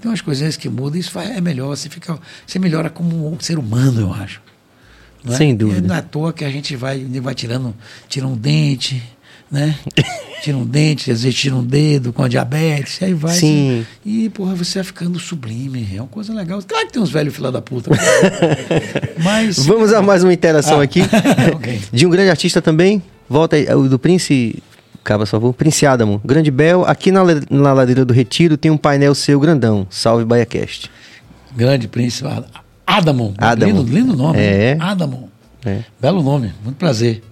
Tem 0.00 0.10
umas 0.10 0.20
coisinhas 0.20 0.56
que 0.56 0.68
mudam, 0.68 0.98
isso 0.98 1.18
é 1.18 1.40
melhor, 1.40 1.68
você, 1.68 1.88
fica, 1.88 2.18
você 2.46 2.58
melhora 2.58 2.88
como 2.88 3.30
um 3.30 3.40
ser 3.40 3.58
humano, 3.58 4.00
eu 4.00 4.12
acho. 4.14 4.40
É? 5.28 5.36
Sem 5.36 5.54
dúvida. 5.54 5.84
E 5.84 5.88
não 5.88 5.94
é 5.94 5.98
à 5.98 6.02
toa 6.02 6.32
que 6.32 6.44
a 6.44 6.50
gente 6.50 6.76
vai, 6.76 7.04
vai 7.04 7.34
tirando, 7.34 7.74
tira 8.08 8.26
um 8.26 8.36
dente, 8.36 9.02
né? 9.50 9.76
tira 10.42 10.56
um 10.56 10.64
dente, 10.64 11.10
às 11.10 11.22
vezes 11.22 11.38
tira 11.38 11.54
um 11.54 11.64
dedo 11.64 12.12
com 12.12 12.22
a 12.22 12.28
diabetes, 12.28 13.02
aí 13.02 13.14
vai. 13.14 13.34
Sim. 13.34 13.80
Assim, 13.80 13.86
e, 14.04 14.28
porra, 14.30 14.54
você 14.54 14.78
vai 14.78 14.84
ficando 14.84 15.18
sublime. 15.18 15.88
É 15.94 16.00
uma 16.00 16.08
coisa 16.08 16.32
legal. 16.32 16.60
Claro 16.62 16.86
que 16.86 16.92
tem 16.92 17.02
uns 17.02 17.10
velhos 17.10 17.34
filha 17.34 17.50
da 17.50 17.62
puta. 17.62 17.90
mas. 19.22 19.64
Vamos 19.66 19.92
a 19.92 20.02
mais 20.02 20.22
uma 20.22 20.32
interação 20.32 20.80
ah, 20.80 20.84
aqui. 20.84 21.02
okay. 21.54 21.80
De 21.92 22.06
um 22.06 22.10
grande 22.10 22.30
artista 22.30 22.60
também. 22.60 23.02
Volta 23.28 23.56
aí, 23.56 23.66
o 23.74 23.88
do 23.88 23.98
Prince 23.98 24.62
Cabas, 25.02 25.30
por 25.30 25.36
favor. 25.36 25.52
Prince 25.52 25.86
Adamo. 25.86 26.20
Grande 26.24 26.50
Bel, 26.50 26.84
aqui 26.84 27.10
na, 27.10 27.22
na 27.50 27.72
ladeira 27.72 28.04
do 28.04 28.12
Retiro 28.12 28.56
tem 28.56 28.70
um 28.70 28.76
painel 28.76 29.14
seu 29.14 29.38
grandão. 29.38 29.86
Salve 29.90 30.24
BaiaCast. 30.24 30.90
Grande 31.56 31.88
Prince 31.88 32.24
Adamo. 32.26 32.65
Adamo. 32.86 33.34
Lindo, 33.58 33.82
lindo 33.82 34.16
nome. 34.16 34.38
É. 34.38 34.76
Adamo. 34.78 35.30
É. 35.64 35.80
Belo 36.00 36.22
nome, 36.22 36.52
muito 36.62 36.76
prazer. 36.76 37.22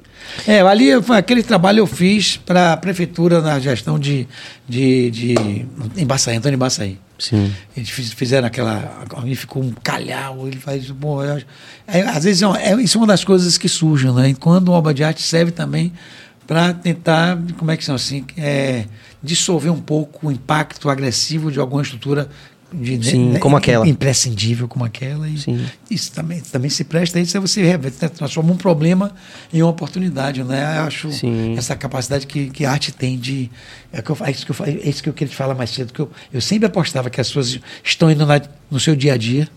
É, 0.46 0.60
ali 0.60 0.90
aquele 0.92 1.42
trabalho 1.42 1.80
eu 1.80 1.86
fiz 1.86 2.36
para 2.36 2.72
a 2.72 2.76
prefeitura 2.76 3.40
na 3.40 3.60
gestão 3.60 3.98
de, 3.98 4.26
de, 4.68 5.10
de 5.10 5.34
em 5.96 6.06
Baçaí, 6.06 6.36
Antônio 6.36 6.58
Baçaí. 6.58 6.98
Sim. 7.18 7.52
Eles 7.76 7.90
fizeram 7.90 8.46
aquela. 8.46 9.04
Ali 9.16 9.36
ficou 9.36 9.62
um 9.62 9.72
calhau, 9.82 10.46
ele 10.48 10.58
faz. 10.58 10.90
Bom, 10.90 11.22
eu, 11.22 11.40
é, 11.86 12.00
às 12.02 12.24
vezes 12.24 12.42
é, 12.42 12.72
é, 12.72 12.82
isso 12.82 12.98
é 12.98 13.00
uma 13.00 13.06
das 13.06 13.24
coisas 13.24 13.56
que 13.56 13.68
surgem, 13.68 14.12
né? 14.12 14.30
E 14.30 14.34
quando 14.34 14.68
uma 14.68 14.78
obra 14.78 14.92
de 14.92 15.04
arte 15.04 15.22
serve 15.22 15.52
também 15.52 15.92
para 16.46 16.74
tentar, 16.74 17.38
como 17.56 17.70
é 17.70 17.76
que 17.76 17.84
são 17.84 17.94
assim, 17.94 18.24
é, 18.36 18.84
dissolver 19.22 19.72
um 19.72 19.80
pouco 19.80 20.28
o 20.28 20.32
impacto 20.32 20.90
agressivo 20.90 21.50
de 21.50 21.58
alguma 21.58 21.82
estrutura 21.82 22.28
de, 22.74 23.10
Sim, 23.10 23.32
né, 23.32 23.38
como 23.38 23.56
aquela. 23.56 23.86
imprescindível 23.86 24.66
como 24.66 24.84
aquela. 24.84 25.28
E 25.28 25.38
Sim. 25.38 25.64
Isso 25.90 26.12
também, 26.12 26.40
também 26.40 26.68
se 26.68 26.84
presta 26.84 27.18
a 27.18 27.22
isso, 27.22 27.40
você 27.40 27.78
transforma 28.10 28.52
um 28.52 28.56
problema 28.56 29.12
em 29.52 29.62
uma 29.62 29.70
oportunidade. 29.70 30.42
Né? 30.42 30.78
Eu 30.78 30.82
acho 30.82 31.12
Sim. 31.12 31.56
essa 31.56 31.76
capacidade 31.76 32.26
que, 32.26 32.50
que 32.50 32.64
a 32.64 32.72
arte 32.72 32.92
tem 32.92 33.18
de. 33.18 33.50
É, 33.92 34.02
que 34.02 34.10
eu, 34.10 34.16
é 34.20 34.30
isso 34.30 34.44
que 34.44 34.52
eu, 34.52 34.66
é 34.66 34.88
isso 34.88 35.02
que 35.02 35.08
eu 35.08 35.12
queria 35.12 35.30
te 35.30 35.36
falar 35.36 35.54
mais 35.54 35.70
cedo, 35.70 35.92
que 35.92 36.00
eu, 36.00 36.10
eu 36.32 36.40
sempre 36.40 36.66
apostava 36.66 37.08
que 37.08 37.20
as 37.20 37.28
pessoas 37.28 37.60
estão 37.82 38.10
indo 38.10 38.26
na, 38.26 38.40
no 38.70 38.80
seu 38.80 38.96
dia 38.96 39.14
a 39.14 39.16
dia, 39.16 39.48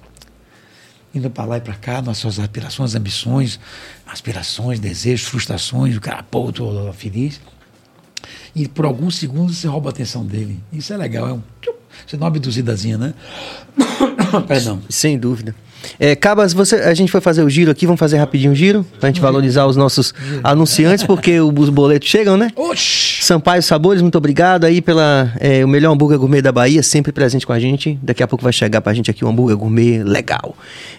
indo 1.13 1.29
para 1.29 1.45
lá 1.45 1.57
e 1.57 1.61
para 1.61 1.73
cá, 1.73 2.01
nas 2.01 2.19
suas 2.19 2.39
aspirações, 2.39 2.93
ambições, 2.93 3.59
aspirações, 4.05 4.79
desejos, 4.79 5.27
frustrações, 5.27 5.95
o 5.97 6.01
cara, 6.01 6.21
pô, 6.23 6.51
tô 6.51 6.93
feliz. 6.93 7.41
E 8.55 8.67
por 8.67 8.85
alguns 8.85 9.17
segundos 9.17 9.57
você 9.57 9.67
rouba 9.67 9.89
a 9.89 9.91
atenção 9.91 10.25
dele. 10.25 10.59
Isso 10.71 10.93
é 10.93 10.97
legal, 10.97 11.27
é 11.27 11.33
um 11.33 11.41
você 12.05 12.17
dá 12.17 12.25
uma 12.25 12.27
abduzidazinha, 12.29 12.97
né? 12.97 13.13
Perdão. 14.47 14.79
Sem 14.89 15.17
dúvida. 15.17 15.55
É, 15.99 16.15
Cabas, 16.15 16.53
você, 16.53 16.75
a 16.75 16.93
gente 16.93 17.11
foi 17.11 17.21
fazer 17.21 17.43
o 17.43 17.49
giro 17.49 17.71
aqui, 17.71 17.85
vamos 17.85 17.99
fazer 17.99 18.17
rapidinho 18.17 18.51
o 18.51 18.55
giro, 18.55 18.85
pra 18.99 19.09
gente 19.09 19.21
valorizar 19.21 19.65
os 19.65 19.75
nossos 19.75 20.13
anunciantes, 20.43 21.05
porque 21.05 21.39
os 21.39 21.69
boletos 21.69 22.07
chegam, 22.07 22.37
né? 22.37 22.49
Oxi. 22.55 23.23
Sampaio 23.23 23.61
Sabores, 23.63 24.01
muito 24.01 24.17
obrigado 24.17 24.65
aí 24.65 24.81
pela 24.81 25.31
é, 25.39 25.63
o 25.63 25.67
melhor 25.67 25.93
hambúrguer 25.93 26.17
gourmet 26.17 26.41
da 26.41 26.51
Bahia, 26.51 26.83
sempre 26.83 27.11
presente 27.11 27.45
com 27.45 27.53
a 27.53 27.59
gente. 27.59 27.97
Daqui 28.01 28.21
a 28.21 28.27
pouco 28.27 28.43
vai 28.43 28.53
chegar 28.53 28.81
pra 28.81 28.93
gente 28.93 29.09
aqui 29.09 29.23
um 29.23 29.29
hambúrguer 29.29 29.57
gourmet 29.57 30.03
legal. 30.03 30.55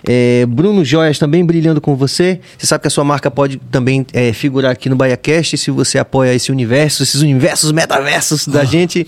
É, 0.07 0.47
Bruno 0.47 0.85
Joias 0.85 1.19
também 1.19 1.45
brilhando 1.45 1.81
com 1.81 1.95
você. 1.97 2.41
Você 2.57 2.67
sabe 2.67 2.83
que 2.83 2.89
a 2.89 2.91
sua 2.91 3.05
marca 3.05 3.31
pode 3.31 3.59
também 3.71 4.07
é, 4.13 4.33
figurar 4.33 4.73
aqui 4.73 4.89
no 4.89 4.97
BahiaCast 4.97 5.57
se 5.59 5.71
você 5.71 5.99
apoia 5.99 6.35
esse 6.35 6.51
universo, 6.51 7.03
esses 7.03 7.21
universos 7.21 7.73
metaversos 7.73 8.47
da 8.47 8.63
oh. 8.63 8.65
gente. 8.65 9.07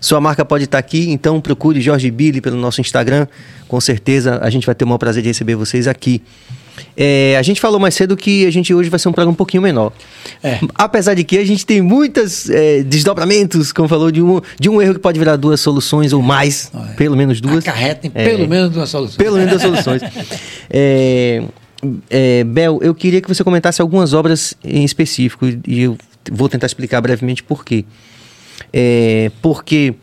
Sua 0.00 0.20
marca 0.20 0.44
pode 0.44 0.64
estar 0.64 0.78
aqui, 0.78 1.10
então 1.10 1.40
procure 1.40 1.80
Jorge 1.80 2.10
Billy 2.10 2.40
pelo 2.40 2.56
nosso 2.56 2.80
Instagram. 2.80 3.26
Com 3.68 3.80
certeza 3.80 4.38
a 4.42 4.50
gente 4.50 4.66
vai 4.66 4.74
ter 4.74 4.84
o 4.84 4.88
maior 4.88 4.98
prazer 4.98 5.22
de 5.22 5.28
receber 5.28 5.54
vocês 5.54 5.86
aqui. 5.86 6.22
É, 6.96 7.36
a 7.38 7.42
gente 7.42 7.60
falou 7.60 7.78
mais 7.78 7.94
cedo 7.94 8.16
que 8.16 8.46
a 8.46 8.50
gente 8.50 8.72
hoje 8.72 8.88
vai 8.88 8.98
ser 8.98 9.08
um 9.08 9.12
programa 9.12 9.32
um 9.32 9.36
pouquinho 9.36 9.62
menor. 9.62 9.92
É. 10.42 10.58
Apesar 10.74 11.14
de 11.14 11.24
que 11.24 11.38
a 11.38 11.44
gente 11.44 11.64
tem 11.64 11.80
muitos 11.80 12.50
é, 12.50 12.82
desdobramentos, 12.82 13.72
como 13.72 13.88
falou, 13.88 14.10
de 14.10 14.22
um, 14.22 14.40
de 14.58 14.68
um 14.68 14.80
erro 14.80 14.94
que 14.94 15.00
pode 15.00 15.18
virar 15.18 15.36
duas 15.36 15.60
soluções 15.60 16.12
ou 16.12 16.22
mais, 16.22 16.70
é. 16.74 16.94
pelo 16.94 17.16
menos 17.16 17.40
duas. 17.40 17.58
Acarretem 17.58 18.10
é. 18.14 18.24
pelo 18.24 18.48
menos 18.48 18.70
duas 18.70 18.88
soluções. 18.88 19.16
Pelo 19.16 19.36
menos 19.36 19.50
duas 19.50 19.62
soluções. 19.62 20.02
É, 22.10 22.42
Bel, 22.42 22.80
eu 22.82 22.94
queria 22.94 23.20
que 23.20 23.28
você 23.28 23.44
comentasse 23.44 23.80
algumas 23.80 24.12
obras 24.12 24.54
em 24.64 24.82
específico 24.82 25.46
e 25.66 25.82
eu 25.82 25.96
vou 26.32 26.48
tentar 26.48 26.66
explicar 26.66 27.00
brevemente 27.00 27.42
por 27.42 27.64
quê. 27.64 27.84
É, 28.72 29.30
porque 29.40 29.94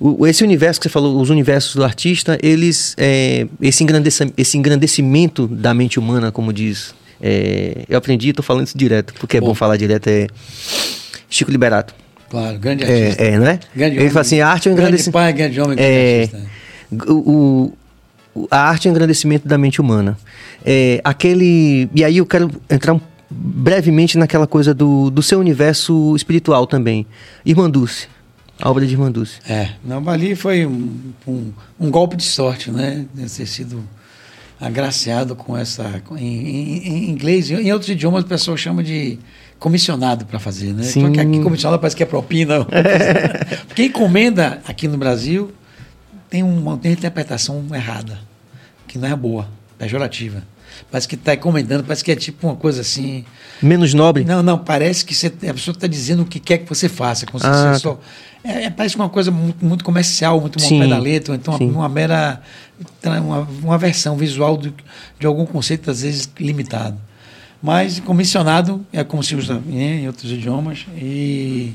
o, 0.00 0.26
esse 0.26 0.42
universo 0.42 0.80
que 0.80 0.84
você 0.84 0.88
falou, 0.88 1.20
os 1.20 1.30
universos 1.30 1.76
do 1.76 1.84
artista, 1.84 2.38
eles, 2.42 2.94
é, 2.98 3.46
esse, 3.60 3.84
engrandecimento, 3.84 4.34
esse 4.36 4.58
engrandecimento 4.58 5.46
da 5.46 5.72
mente 5.72 5.98
humana, 5.98 6.32
como 6.32 6.52
diz, 6.52 6.94
é, 7.20 7.84
eu 7.88 7.96
aprendi, 7.96 8.30
estou 8.30 8.42
falando 8.42 8.66
isso 8.66 8.76
direto, 8.76 9.14
porque 9.14 9.38
bom. 9.38 9.46
é 9.46 9.48
bom 9.50 9.54
falar 9.54 9.76
direto, 9.76 10.08
é 10.08 10.26
Chico 11.30 11.50
Liberato. 11.52 11.94
Claro, 12.28 12.58
grande 12.58 12.82
artista. 12.82 13.22
É, 13.22 13.28
é 13.28 13.38
não 13.38 13.46
é? 13.46 13.60
Grande 13.76 13.98
Ele 13.98 14.08
fala 14.08 14.22
assim, 14.22 14.40
a 14.40 14.48
arte 14.48 14.68
é 14.68 14.70
um 14.70 14.74
engrandecimento... 14.74 15.12
Grande 15.12 15.26
pai, 15.26 15.32
grande 15.32 15.60
homem, 15.60 15.76
grande 15.76 15.92
é, 15.92 16.22
artista. 16.22 17.12
O, 17.12 17.76
o, 18.34 18.48
a 18.50 18.68
arte 18.68 18.88
é 18.88 18.90
um 18.90 18.94
engrandecimento 18.94 19.46
da 19.46 19.56
mente 19.56 19.80
humana. 19.80 20.18
É, 20.64 21.00
aquele... 21.04 21.88
E 21.94 22.02
aí 22.02 22.16
eu 22.16 22.26
quero 22.26 22.50
entrar 22.68 22.94
um 22.94 23.00
brevemente 23.34 24.18
naquela 24.18 24.46
coisa 24.46 24.74
do, 24.74 25.10
do 25.10 25.22
seu 25.22 25.38
universo 25.38 26.14
espiritual 26.14 26.66
também. 26.66 27.06
Irmã 27.44 27.70
Dulce, 27.70 28.08
a 28.60 28.70
obra 28.70 28.86
de 28.86 28.92
Irmã 28.92 29.10
Dulce. 29.10 29.38
É, 29.48 29.70
não, 29.84 30.08
ali 30.08 30.34
foi 30.36 30.66
um, 30.66 31.12
um, 31.26 31.52
um, 31.80 31.90
golpe 31.90 32.16
de 32.16 32.24
sorte, 32.24 32.70
né? 32.70 33.06
De 33.12 33.28
ter 33.28 33.46
sido 33.46 33.82
agraciado 34.60 35.34
com 35.34 35.56
essa. 35.56 36.02
Em, 36.12 36.24
em, 36.24 36.88
em 36.88 37.10
inglês, 37.10 37.50
em 37.50 37.72
outros 37.72 37.90
idiomas, 37.90 38.24
o 38.24 38.26
pessoal 38.26 38.56
chama 38.56 38.82
de 38.82 39.18
comissionado 39.58 40.26
para 40.26 40.38
fazer, 40.38 40.72
né? 40.72 40.82
Sim. 40.82 41.04
Então, 41.04 41.22
aqui 41.22 41.40
comissionado 41.40 41.80
parece 41.80 41.96
que 41.96 42.02
é 42.02 42.06
propina. 42.06 42.64
Porque 43.66 43.84
encomenda 43.84 44.60
aqui 44.66 44.88
no 44.88 44.98
Brasil 44.98 45.52
tem 46.28 46.42
uma, 46.42 46.76
tem 46.78 46.90
uma 46.90 46.98
interpretação 46.98 47.64
errada, 47.72 48.18
que 48.88 48.98
não 48.98 49.08
é 49.08 49.14
boa, 49.14 49.48
pejorativa. 49.78 50.42
Parece 50.90 51.08
que 51.08 51.14
está 51.14 51.34
encomendando, 51.34 51.84
parece 51.84 52.04
que 52.04 52.12
é 52.12 52.16
tipo 52.16 52.46
uma 52.46 52.56
coisa 52.56 52.80
assim. 52.80 53.24
Menos 53.62 53.94
nobre? 53.94 54.24
Não, 54.24 54.42
não, 54.42 54.58
parece 54.58 55.04
que 55.04 55.14
você, 55.14 55.26
a 55.26 55.54
pessoa 55.54 55.74
está 55.74 55.86
dizendo 55.86 56.22
o 56.22 56.26
que 56.26 56.38
quer 56.38 56.58
que 56.58 56.68
você 56.68 56.88
faça. 56.88 57.26
Como 57.26 57.42
ah, 57.44 57.78
só, 57.78 57.98
é, 58.44 58.64
é, 58.64 58.70
parece 58.70 58.96
uma 58.96 59.08
coisa 59.08 59.30
muito, 59.30 59.64
muito 59.64 59.84
comercial, 59.84 60.40
muito 60.40 60.58
uma 60.58 60.68
pé 60.68 60.88
da 60.88 60.98
letra, 60.98 61.34
então 61.34 61.56
uma, 61.56 61.64
uma, 61.64 61.88
mera. 61.88 62.42
Uma, 63.04 63.48
uma 63.62 63.78
versão 63.78 64.16
visual 64.16 64.56
do, 64.56 64.74
de 65.18 65.26
algum 65.26 65.46
conceito, 65.46 65.90
às 65.90 66.02
vezes 66.02 66.28
limitado. 66.38 66.98
Mas 67.62 68.00
comissionado 68.00 68.84
é 68.92 69.04
como 69.04 69.22
se 69.22 69.36
usa 69.36 69.62
em 69.68 70.06
outros 70.08 70.32
idiomas, 70.32 70.84
e 70.96 71.72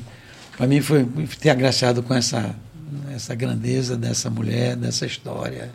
para 0.56 0.66
mim 0.66 0.82
foi 0.82 1.06
ter 1.40 1.48
agraciado 1.48 2.02
com 2.02 2.12
essa, 2.12 2.54
essa 3.14 3.34
grandeza 3.34 3.96
dessa 3.96 4.28
mulher, 4.28 4.76
dessa 4.76 5.06
história 5.06 5.70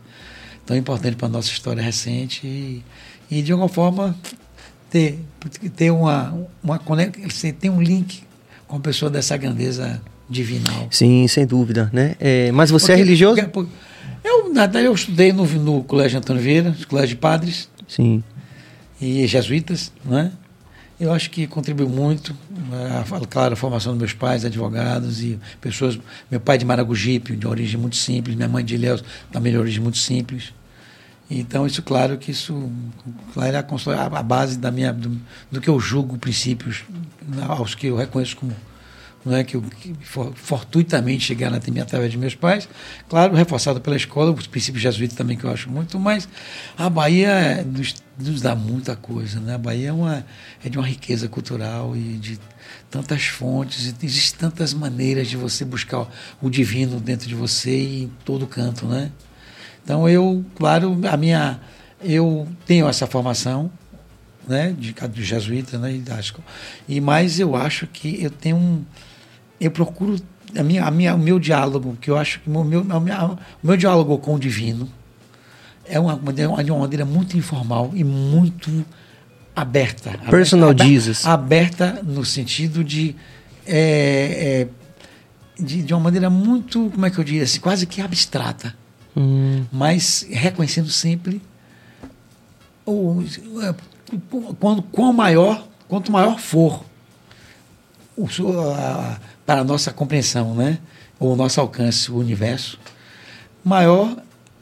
tão 0.66 0.78
importante 0.78 1.16
para 1.16 1.28
a 1.28 1.32
nossa 1.32 1.50
história 1.50 1.82
recente. 1.82 2.46
E, 2.46 2.84
e 3.30 3.42
de 3.42 3.52
alguma 3.52 3.70
forma 3.70 4.16
ter, 4.90 5.20
ter 5.76 5.92
uma, 5.92 6.34
uma 6.64 6.80
tem 7.60 7.70
um 7.70 7.82
link 7.82 8.24
com 8.68 8.78
a 8.78 8.80
pessoa 8.80 9.10
dessa 9.10 9.36
grandeza 9.38 10.02
divinal. 10.30 10.88
Sim, 10.92 11.28
sem 11.28 11.46
dúvida, 11.46 11.90
né? 11.94 12.16
É, 12.20 12.52
mas 12.52 12.70
você 12.70 12.92
é 12.92 12.96
porque, 12.96 13.02
é 13.02 13.06
religioso? 13.06 13.48
Porque, 13.50 13.72
eu, 14.24 14.54
eu 14.80 14.94
estudei 14.94 15.34
no, 15.34 15.46
no 15.46 15.84
Colégio 15.84 16.18
Antônio 16.18 16.42
Vieira, 16.42 16.76
Colégio 16.88 17.10
de 17.10 17.16
Padres. 17.18 17.70
Sim. 17.88 18.24
E 19.02 19.28
jesuítas, 19.28 19.92
né? 20.06 20.32
Eu 21.00 21.12
acho 21.12 21.30
que 21.32 21.48
contribuiu 21.48 21.90
muito, 21.90 22.36
a, 22.72 23.26
claro, 23.26 23.54
a 23.54 23.56
formação 23.58 23.92
dos 23.94 24.00
meus 24.00 24.14
pais, 24.14 24.46
advogados 24.46 25.22
e 25.22 25.38
pessoas. 25.60 26.00
Meu 26.32 26.40
pai 26.40 26.58
de 26.58 26.66
Maragogipe, 26.66 27.36
de 27.36 27.46
origem 27.46 27.80
muito 27.80 27.98
simples, 27.98 28.36
minha 28.36 28.48
mãe 28.48 28.64
de 28.64 28.76
Ilhéus, 28.76 29.04
também 29.32 29.52
de 29.52 29.58
origem 29.58 29.82
muito 29.82 29.98
simples. 29.98 30.54
Então, 31.30 31.66
isso, 31.66 31.82
claro 31.82 32.18
que 32.18 32.32
isso 32.32 32.72
claro, 33.34 33.56
é 33.56 33.60
a, 33.98 34.24
base 34.24 34.58
da 34.58 34.72
minha, 34.72 34.92
do, 34.92 35.20
do, 35.52 35.62
que 35.62 35.70
eu 35.70 35.80
julgo 35.80 36.18
princípios, 36.18 36.84
aos 37.48 37.76
que 37.76 37.88
eu 37.88 37.96
reconheço 37.96 38.36
como 38.36 38.54
não 39.26 39.38
é 39.38 39.44
que, 39.44 39.56
eu, 39.56 39.62
que 39.62 39.94
for, 40.02 40.34
fortuitamente 40.36 41.24
chegaram 41.24 41.56
até 41.56 41.72
mim 41.72 41.80
através 41.80 42.12
de 42.12 42.18
meus 42.18 42.36
pais, 42.36 42.68
claro, 43.08 43.34
reforçado 43.34 43.80
pela 43.80 43.96
escola, 43.96 44.32
os 44.32 44.48
princípios 44.48 44.84
jesuítas 44.84 45.16
também 45.16 45.38
que 45.38 45.46
eu 45.46 45.50
acho 45.50 45.70
muito, 45.70 45.98
mas 45.98 46.28
a 46.78 46.90
Bahia 46.90 47.64
nos, 47.64 47.96
nos 48.20 48.42
dá 48.42 48.54
muita 48.54 48.96
coisa, 48.96 49.40
né? 49.40 49.56
A 49.56 49.58
Bahia 49.58 49.90
é, 49.90 49.94
uma, 49.94 50.26
é 50.64 50.70
de 50.70 50.78
uma 50.78 50.86
riqueza 50.86 51.30
cultural 51.30 51.96
e 51.96 52.18
de 52.18 52.38
tantas 52.92 53.24
fontes, 53.24 53.94
existem 54.04 54.40
tantas 54.40 54.74
maneiras 54.74 55.28
de 55.28 55.38
você 55.38 55.64
buscar 55.64 56.06
o 56.42 56.50
divino 56.50 57.00
dentro 57.00 57.28
de 57.28 57.36
você 57.36 57.72
e 57.72 58.04
em 58.04 58.12
todo 58.26 58.46
canto, 58.46 58.86
né? 58.86 59.10
Então 59.84 60.08
eu, 60.08 60.44
claro, 60.56 61.00
a 61.10 61.18
minha 61.18 61.60
eu 62.02 62.48
tenho 62.66 62.88
essa 62.88 63.08
formação, 63.08 63.72
né, 64.48 64.76
de, 64.78 64.94
de 64.94 65.24
jesuíta, 65.24 65.78
né, 65.78 66.02
e 66.88 67.00
mais 67.00 67.40
eu 67.40 67.56
acho 67.56 67.88
que 67.88 68.22
eu 68.22 68.30
tenho 68.30 68.58
um 68.58 68.84
eu 69.60 69.72
procuro 69.72 70.18
a 70.58 70.64
minha, 70.64 70.86
a 70.86 70.92
minha, 70.92 71.16
o 71.16 71.20
meu 71.20 71.40
diálogo, 71.40 71.98
que 72.00 72.10
eu 72.10 72.18
acho 72.18 72.40
que 72.42 72.50
o 72.50 72.64
meu, 72.64 72.82
o 72.82 73.66
meu 73.66 73.78
diálogo 73.78 74.18
com 74.18 74.36
o 74.36 74.40
divino 74.40 74.90
é 75.86 76.00
uma, 76.00 76.16
de 76.64 76.72
uma 76.72 76.80
maneira 76.80 77.06
muito 77.06 77.38
informal 77.38 77.92
e 77.94 78.04
muito 78.04 78.86
aberta. 79.56 80.18
Personal 80.30 80.70
aberta, 80.70 80.90
Jesus. 80.90 81.26
Aberta 81.26 82.02
no 82.04 82.24
sentido 82.24 82.84
de, 82.84 83.16
é, 83.66 84.68
é, 85.58 85.64
de, 85.64 85.84
de. 85.84 85.94
uma 85.94 86.00
maneira 86.00 86.30
muito, 86.30 86.90
como 86.92 87.06
é 87.06 87.10
que 87.10 87.18
eu 87.18 87.24
diria 87.24 87.44
assim, 87.44 87.60
quase 87.60 87.86
que 87.86 88.02
abstrata. 88.02 88.76
Hum. 89.16 89.66
Mas 89.72 90.26
reconhecendo 90.30 90.90
sempre 90.90 91.42
o, 92.86 93.24
quando, 94.60 94.82
quanto 94.84 95.14
maior, 95.14 95.68
quanto 95.88 96.12
maior 96.12 96.40
for 96.40 96.84
o, 98.18 98.28
a, 98.76 99.20
para 99.46 99.62
a 99.62 99.64
nossa 99.64 99.92
compreensão, 99.92 100.56
né? 100.56 100.80
o 101.20 101.36
nosso 101.36 101.60
alcance, 101.62 102.12
o 102.12 102.18
universo, 102.18 102.78
maior 103.64 104.18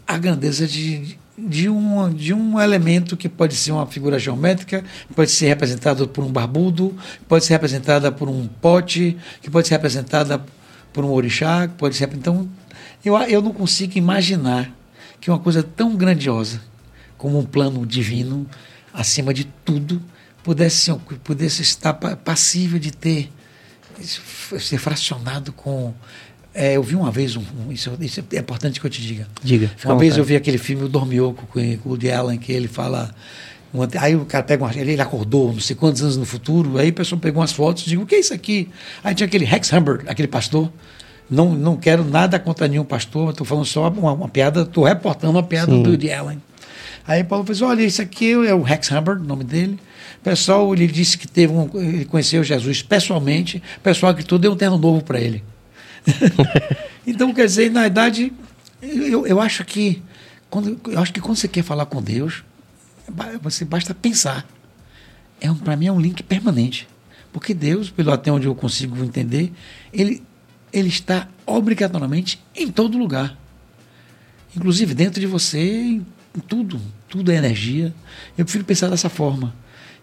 a 0.07 0.17
grandeza 0.17 0.67
de, 0.67 1.17
de 1.37 1.69
um, 1.69 2.13
de 2.13 2.33
um 2.33 2.59
elemento 2.59 3.17
que 3.17 3.27
pode 3.27 3.55
ser 3.55 3.71
uma 3.71 3.87
figura 3.87 4.19
geométrica, 4.19 4.83
pode 5.15 5.31
ser 5.31 5.47
representada 5.47 6.05
por 6.05 6.23
um 6.23 6.31
barbudo, 6.31 6.95
pode 7.27 7.45
ser 7.45 7.53
representada 7.53 8.11
por 8.11 8.29
um 8.29 8.47
pote, 8.47 9.17
que 9.41 9.49
pode 9.49 9.67
ser 9.67 9.75
representada 9.75 10.43
por 10.93 11.05
um 11.05 11.11
orixá, 11.11 11.69
pode 11.77 11.95
ser. 11.95 12.09
Então, 12.13 12.47
eu, 13.03 13.17
eu 13.23 13.41
não 13.41 13.53
consigo 13.53 13.97
imaginar 13.97 14.71
que 15.19 15.29
uma 15.29 15.39
coisa 15.39 15.61
tão 15.63 15.95
grandiosa 15.95 16.61
como 17.17 17.37
um 17.37 17.45
plano 17.45 17.85
divino, 17.85 18.47
acima 18.93 19.33
de 19.33 19.45
tudo, 19.63 20.01
pudesse, 20.43 20.91
pudesse 21.23 21.61
estar 21.61 21.93
passível 21.93 22.79
de 22.79 22.91
ter 22.91 23.31
ser 24.59 24.79
fracionado 24.79 25.53
com 25.53 25.93
é, 26.53 26.75
eu 26.75 26.83
vi 26.83 26.95
uma 26.95 27.11
vez, 27.11 27.37
um, 27.37 27.41
um, 27.41 27.71
isso, 27.71 27.95
isso, 28.01 28.23
é 28.33 28.39
importante 28.39 28.79
que 28.79 28.85
eu 28.85 28.89
te 28.89 29.01
diga. 29.01 29.27
Diga. 29.41 29.71
Uma 29.85 29.97
vez 29.97 30.17
eu 30.17 30.23
vi 30.23 30.35
aquele 30.35 30.57
filme 30.57 30.83
O 30.83 30.89
Dormioco 30.89 31.47
com, 31.47 31.59
o 31.59 31.89
Woody 31.89 32.11
Allen, 32.11 32.37
que 32.37 32.51
ele 32.51 32.67
fala. 32.67 33.13
Uma, 33.73 33.87
aí 33.99 34.17
o 34.17 34.25
cara 34.25 34.43
pega 34.43 34.63
uma. 34.63 34.75
Ele, 34.75 34.99
acordou, 34.99 35.53
não 35.53 35.61
sei 35.61 35.77
quantos 35.77 36.01
anos 36.01 36.17
no 36.17 36.25
futuro, 36.25 36.77
aí 36.77 36.89
a 36.89 36.93
pessoa 36.93 37.19
pegou 37.19 37.39
umas 37.39 37.53
fotos 37.53 37.83
e 37.83 37.89
digo: 37.89 38.03
o 38.03 38.05
que 38.05 38.15
é 38.15 38.19
isso 38.19 38.33
aqui? 38.33 38.67
Aí 39.01 39.15
tinha 39.15 39.27
aquele 39.27 39.45
Rex 39.45 39.71
Humbert, 39.71 40.03
aquele 40.07 40.27
pastor. 40.27 40.69
Não, 41.31 41.53
não 41.53 41.77
quero 41.77 42.03
nada 42.03 42.37
contra 42.37 42.67
nenhum 42.67 42.83
pastor, 42.83 43.29
estou 43.29 43.47
falando 43.47 43.65
só 43.65 43.87
uma, 43.87 44.11
uma 44.11 44.27
piada, 44.27 44.63
estou 44.63 44.83
reportando 44.83 45.31
uma 45.31 45.43
piada 45.43 45.71
Sim. 45.71 45.81
do 45.81 45.91
Woody 45.91 46.11
Allen. 46.11 46.41
Aí 47.07 47.23
Paulo 47.23 47.49
assim: 47.49 47.63
olha, 47.63 47.83
isso 47.83 48.01
aqui 48.01 48.33
é 48.33 48.53
o 48.53 48.61
Rex 48.61 48.91
Humbert, 48.91 49.21
o 49.21 49.23
nome 49.23 49.45
dele. 49.45 49.79
O 50.19 50.23
pessoal, 50.23 50.73
ele 50.73 50.87
disse 50.87 51.17
que 51.17 51.25
teve 51.25 51.53
um, 51.53 51.69
ele 51.73 52.03
conheceu 52.03 52.43
Jesus 52.43 52.81
pessoalmente, 52.81 53.63
o 53.77 53.79
pessoal 53.79 54.13
que 54.13 54.23
tudo 54.25 54.41
deu 54.41 54.51
um 54.51 54.57
terno 54.57 54.77
novo 54.77 55.01
para 55.03 55.21
ele. 55.21 55.41
então, 57.07 57.33
quer 57.33 57.45
dizer, 57.45 57.71
na 57.71 57.87
idade, 57.87 58.33
eu, 58.81 59.25
eu 59.25 59.39
acho 59.39 59.63
que 59.63 60.03
quando, 60.49 60.77
eu 60.91 60.99
acho 60.99 61.13
que 61.13 61.21
quando 61.21 61.37
você 61.37 61.47
quer 61.47 61.63
falar 61.63 61.85
com 61.85 62.01
Deus, 62.01 62.43
você 63.41 63.63
basta 63.63 63.95
pensar. 63.95 64.45
É 65.39 65.49
um, 65.49 65.55
para 65.55 65.77
mim 65.77 65.87
é 65.87 65.91
um 65.91 65.99
link 65.99 66.21
permanente. 66.23 66.89
Porque 67.31 67.53
Deus, 67.53 67.89
pelo 67.89 68.11
até 68.11 68.29
onde 68.31 68.47
eu 68.47 68.53
consigo 68.53 69.01
entender, 69.03 69.53
ele, 69.93 70.21
ele 70.71 70.89
está 70.89 71.27
obrigatoriamente 71.45 72.41
em 72.55 72.71
todo 72.71 72.97
lugar. 72.97 73.37
Inclusive 74.55 74.93
dentro 74.93 75.19
de 75.19 75.27
você, 75.27 75.59
em 75.59 76.05
tudo. 76.47 76.79
Tudo 77.09 77.31
é 77.31 77.35
energia. 77.35 77.93
Eu 78.37 78.45
prefiro 78.45 78.63
pensar 78.63 78.89
dessa 78.89 79.09
forma. 79.09 79.53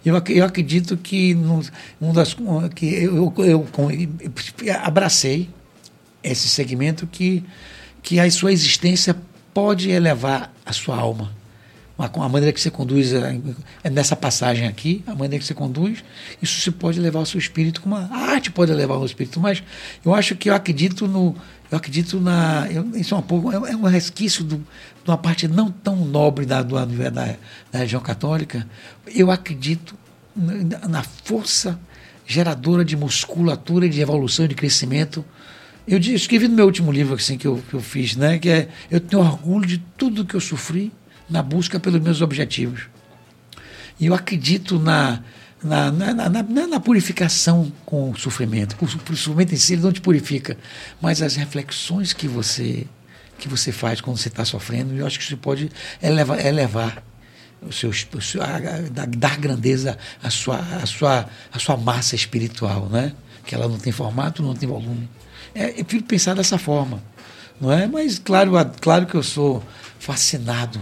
Eu, 0.05 0.15
eu 0.29 0.45
acredito 0.45 0.97
que, 0.97 1.35
no, 1.35 1.63
um 2.01 2.13
das, 2.13 2.37
que 2.75 2.87
eu, 2.87 3.35
eu, 3.37 3.45
eu, 3.45 3.69
eu 4.63 4.75
abracei 4.83 5.49
esse 6.23 6.49
segmento 6.49 7.07
que, 7.07 7.45
que 8.03 8.21
a 8.21 8.31
sua 8.31 8.53
existência 8.53 9.17
pode 9.53 9.91
elevar 9.91 10.53
a 10.65 10.73
sua 10.73 10.97
alma. 10.97 11.33
A 11.99 12.29
maneira 12.29 12.53
que 12.53 12.61
você 12.61 12.71
conduz 12.71 13.13
é 13.13 13.91
nessa 13.91 14.15
passagem 14.15 14.69
aqui, 14.69 15.03
a 15.05 15.17
maneira 15.17 15.41
que 15.41 15.45
você 15.45 15.53
conduz, 15.53 16.05
isso 16.41 16.61
se 16.61 16.71
pode 16.71 17.01
levar 17.01 17.19
ao 17.19 17.27
seu 17.27 17.41
espírito, 17.41 17.81
como 17.81 17.97
a 17.97 18.07
arte 18.13 18.53
pode 18.53 18.73
levar 18.73 18.95
ao 18.95 19.05
espírito. 19.05 19.41
Mas 19.41 19.65
eu 20.05 20.15
acho 20.15 20.37
que 20.37 20.49
eu 20.49 20.55
acredito 20.55 21.09
no, 21.09 21.35
eu 21.69 21.77
acredito 21.77 22.21
na, 22.21 22.69
eu, 22.71 22.89
isso 22.95 23.17
é 23.17 23.19
um 23.19 23.23
pouco, 23.23 23.51
é 23.51 23.75
um 23.75 23.83
resquício 23.83 24.45
do, 24.45 24.59
de 24.59 25.11
uma 25.11 25.19
parte 25.19 25.49
não 25.49 25.73
tão 25.73 25.97
nobre 25.97 26.47
da, 26.47 26.63
do, 26.63 26.77
da, 26.87 27.11
da 27.11 27.37
religião 27.73 28.01
católica. 28.01 28.65
Eu 29.13 29.33
acredito 29.33 29.97
na 30.89 31.03
força 31.03 31.81
geradora 32.25 32.85
de 32.85 32.97
musculatura, 32.97 33.89
de 33.89 34.01
evolução, 34.01 34.47
de 34.47 34.55
crescimento 34.55 35.25
eu 35.89 35.99
escrevi 35.99 36.47
no 36.49 36.55
meu 36.55 36.67
último 36.67 36.93
livro 36.93 37.15
assim, 37.15 37.39
que, 37.39 37.47
eu, 37.47 37.63
que 37.67 37.73
eu 37.73 37.81
fiz, 37.81 38.15
né, 38.15 38.39
que 38.39 38.51
é 38.51 38.69
Eu 38.91 39.01
tenho 39.01 39.23
orgulho 39.23 39.67
de 39.67 39.79
tudo 39.97 40.25
que 40.25 40.35
eu 40.35 40.41
sofri 40.41 40.93
na 41.29 41.43
busca 41.43 41.79
pelos 41.79 42.01
meus 42.01 42.21
objetivos. 42.21 42.83
E 44.01 44.07
eu 44.07 44.15
acredito 44.15 44.79
na, 44.79 45.23
na, 45.63 45.91
na, 45.91 46.15
na, 46.15 46.43
na 46.43 46.81
purificação 46.81 47.73
com 47.85 48.11
o 48.11 48.17
sofrimento. 48.17 48.77
O, 48.81 48.85
o 48.85 49.17
sofrimento 49.17 49.55
em 49.55 49.57
si 49.57 49.75
ele 49.75 49.83
não 49.83 49.93
te 49.93 50.01
purifica, 50.01 50.57
mas 51.01 51.21
as 51.23 51.37
reflexões 51.37 52.13
que 52.13 52.29
você 52.29 52.87
que 53.39 53.49
você 53.49 53.71
faz 53.71 54.01
quando 54.01 54.17
você 54.17 54.27
está 54.27 54.45
sofrendo, 54.45 54.93
eu 54.97 55.07
acho 55.07 55.17
que 55.17 55.25
isso 55.25 55.37
pode 55.37 55.71
elevar, 56.03 56.45
elevar 56.45 57.03
o 57.63 57.73
seu, 57.73 57.91
o 57.91 58.21
seu 58.21 58.43
a, 58.43 58.47
a, 58.47 59.07
dar 59.07 59.37
grandeza 59.37 59.97
à 60.21 60.29
sua, 60.29 60.59
à 60.59 60.85
sua, 60.85 61.29
à 61.53 61.59
sua 61.61 61.77
massa 61.77 62.17
espiritual, 62.17 62.89
né? 62.89 63.13
que 63.45 63.55
ela 63.55 63.69
não 63.69 63.79
tem 63.79 63.93
formato, 63.93 64.43
não 64.43 64.55
tem 64.55 64.69
volume. 64.69 65.09
É, 65.55 65.81
eu 65.81 65.85
fico 65.85 66.03
pensar 66.03 66.35
dessa 66.35 66.59
forma, 66.59 67.03
não 67.61 67.73
é? 67.73 67.87
Mas 67.87 68.19
claro, 68.19 68.53
claro 68.81 69.07
que 69.07 69.15
eu 69.15 69.23
sou 69.23 69.63
fascinado 69.99 70.81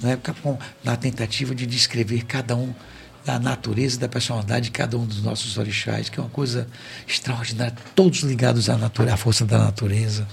né, 0.00 0.18
com, 0.42 0.58
na 0.82 0.96
tentativa 0.96 1.54
de 1.54 1.66
descrever 1.66 2.24
cada 2.24 2.56
um 2.56 2.72
da 3.24 3.38
natureza 3.38 3.98
da 3.98 4.08
personalidade 4.08 4.66
de 4.66 4.70
cada 4.70 4.96
um 4.96 5.04
dos 5.04 5.22
nossos 5.22 5.58
orixás, 5.58 6.08
que 6.08 6.18
é 6.18 6.22
uma 6.22 6.30
coisa 6.30 6.66
extraordinária, 7.06 7.74
todos 7.94 8.20
ligados 8.20 8.70
à, 8.70 8.76
natureza, 8.78 9.14
à 9.14 9.16
força 9.16 9.44
da 9.44 9.58
natureza 9.58 10.26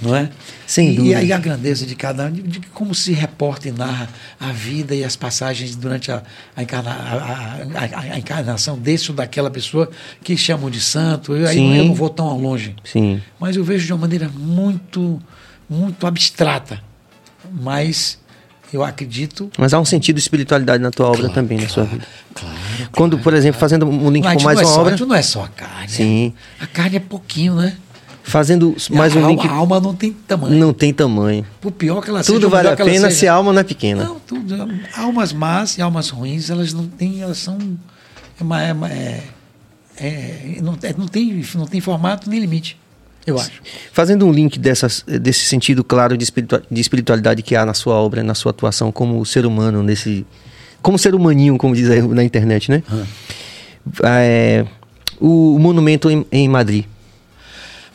não 0.00 0.14
é? 0.14 0.30
E, 0.76 0.96
dúvida. 0.96 1.02
E 1.02 1.14
aí 1.14 1.32
a 1.32 1.38
grandeza 1.38 1.86
de 1.86 1.94
cada 1.94 2.26
um, 2.26 2.30
de, 2.30 2.42
de, 2.42 2.60
como 2.68 2.94
se 2.94 3.12
reporta 3.12 3.68
e 3.68 3.72
narra 3.72 4.08
a 4.38 4.52
vida 4.52 4.94
e 4.94 5.04
as 5.04 5.16
passagens 5.16 5.74
durante 5.76 6.10
a, 6.10 6.22
a, 6.54 6.62
encarna, 6.62 6.90
a, 6.90 8.00
a 8.14 8.18
encarnação 8.18 8.78
desse 8.78 9.10
ou 9.10 9.16
daquela 9.16 9.50
pessoa 9.50 9.90
que 10.22 10.36
chamam 10.36 10.70
de 10.70 10.80
santo. 10.80 11.34
Eu, 11.34 11.46
aí 11.46 11.78
eu 11.78 11.84
não 11.84 11.94
vou 11.94 12.10
tão 12.10 12.36
longe. 12.38 12.74
Sim. 12.84 13.20
Mas 13.38 13.56
eu 13.56 13.64
vejo 13.64 13.86
de 13.86 13.92
uma 13.92 14.00
maneira 14.00 14.28
muito, 14.28 15.20
muito 15.68 16.06
abstrata. 16.06 16.82
Mas 17.50 18.18
eu 18.72 18.82
acredito. 18.82 19.50
Mas 19.58 19.72
há 19.72 19.80
um 19.80 19.84
sentido 19.84 20.16
de 20.16 20.22
espiritualidade 20.22 20.82
na 20.82 20.90
tua 20.90 21.06
obra 21.06 21.20
claro, 21.20 21.34
também, 21.34 21.60
na 21.60 21.68
sua 21.68 21.84
vida. 21.84 22.06
Claro. 22.34 22.56
Quando, 22.92 23.18
por 23.18 23.34
exemplo, 23.34 23.60
fazendo 23.60 23.86
um 23.86 24.10
link 24.10 24.24
com 24.24 24.42
mais 24.42 24.58
é 24.58 24.62
uma 24.62 24.72
só, 24.72 24.80
obra. 24.80 24.96
não 24.96 25.14
é 25.14 25.22
só 25.22 25.44
a 25.44 25.48
carne. 25.48 25.88
Sim. 25.88 26.32
A 26.60 26.66
carne 26.66 26.96
é 26.96 27.00
pouquinho, 27.00 27.54
né? 27.54 27.76
fazendo 28.24 28.74
mais 28.90 29.14
a 29.14 29.20
um 29.20 29.24
alma, 29.24 29.30
link. 29.30 29.46
A 29.46 29.52
alma 29.52 29.80
não 29.80 29.94
tem 29.94 30.12
tamanho. 30.12 30.56
Não 30.56 30.72
tem 30.72 30.92
tamanho. 30.92 31.46
Por 31.60 31.70
pior 31.70 32.00
que 32.00 32.10
ela 32.10 32.24
tudo 32.24 32.36
seja. 32.36 32.48
vale 32.48 32.68
a 32.68 32.76
pena 32.76 33.10
se 33.10 33.28
a 33.28 33.34
alma 33.34 33.52
não 33.52 33.60
é 33.60 33.64
pequena. 33.64 34.04
Não, 34.04 34.18
tudo. 34.18 34.56
Almas 34.96 35.32
más 35.32 35.78
e 35.78 35.82
almas 35.82 36.08
ruins, 36.08 36.50
elas 36.50 36.72
não 36.72 36.88
têm, 36.88 37.20
elas 37.20 37.38
são. 37.38 37.58
É, 38.40 38.42
uma, 38.42 38.62
é, 38.62 38.72
uma, 38.72 38.90
é, 38.90 39.22
é 39.98 40.58
não, 40.62 40.76
é, 40.82 40.94
não, 40.96 41.06
tem, 41.06 41.44
não 41.54 41.66
tem 41.66 41.80
formato 41.80 42.28
nem 42.28 42.40
limite. 42.40 42.78
Eu 43.26 43.38
acho. 43.38 43.52
Fazendo 43.92 44.26
um 44.26 44.32
link 44.32 44.58
dessas, 44.58 45.02
desse 45.06 45.46
sentido 45.46 45.82
claro 45.82 46.16
de, 46.16 46.26
de 46.70 46.80
espiritualidade 46.80 47.42
que 47.42 47.56
há 47.56 47.64
na 47.64 47.74
sua 47.74 47.94
obra, 47.94 48.22
na 48.22 48.34
sua 48.34 48.50
atuação 48.50 48.92
como 48.92 49.24
ser 49.24 49.46
humano, 49.46 49.82
nesse. 49.82 50.26
Como 50.82 50.98
ser 50.98 51.14
humaninho, 51.14 51.56
como 51.56 51.74
diz 51.74 51.88
aí 51.88 52.02
na 52.02 52.22
internet, 52.22 52.70
né? 52.70 52.82
Hum. 52.92 53.04
É, 54.02 54.66
o, 55.18 55.58
monumento 55.58 56.10
em, 56.10 56.26
em 56.32 56.48
Madrid 56.48 56.84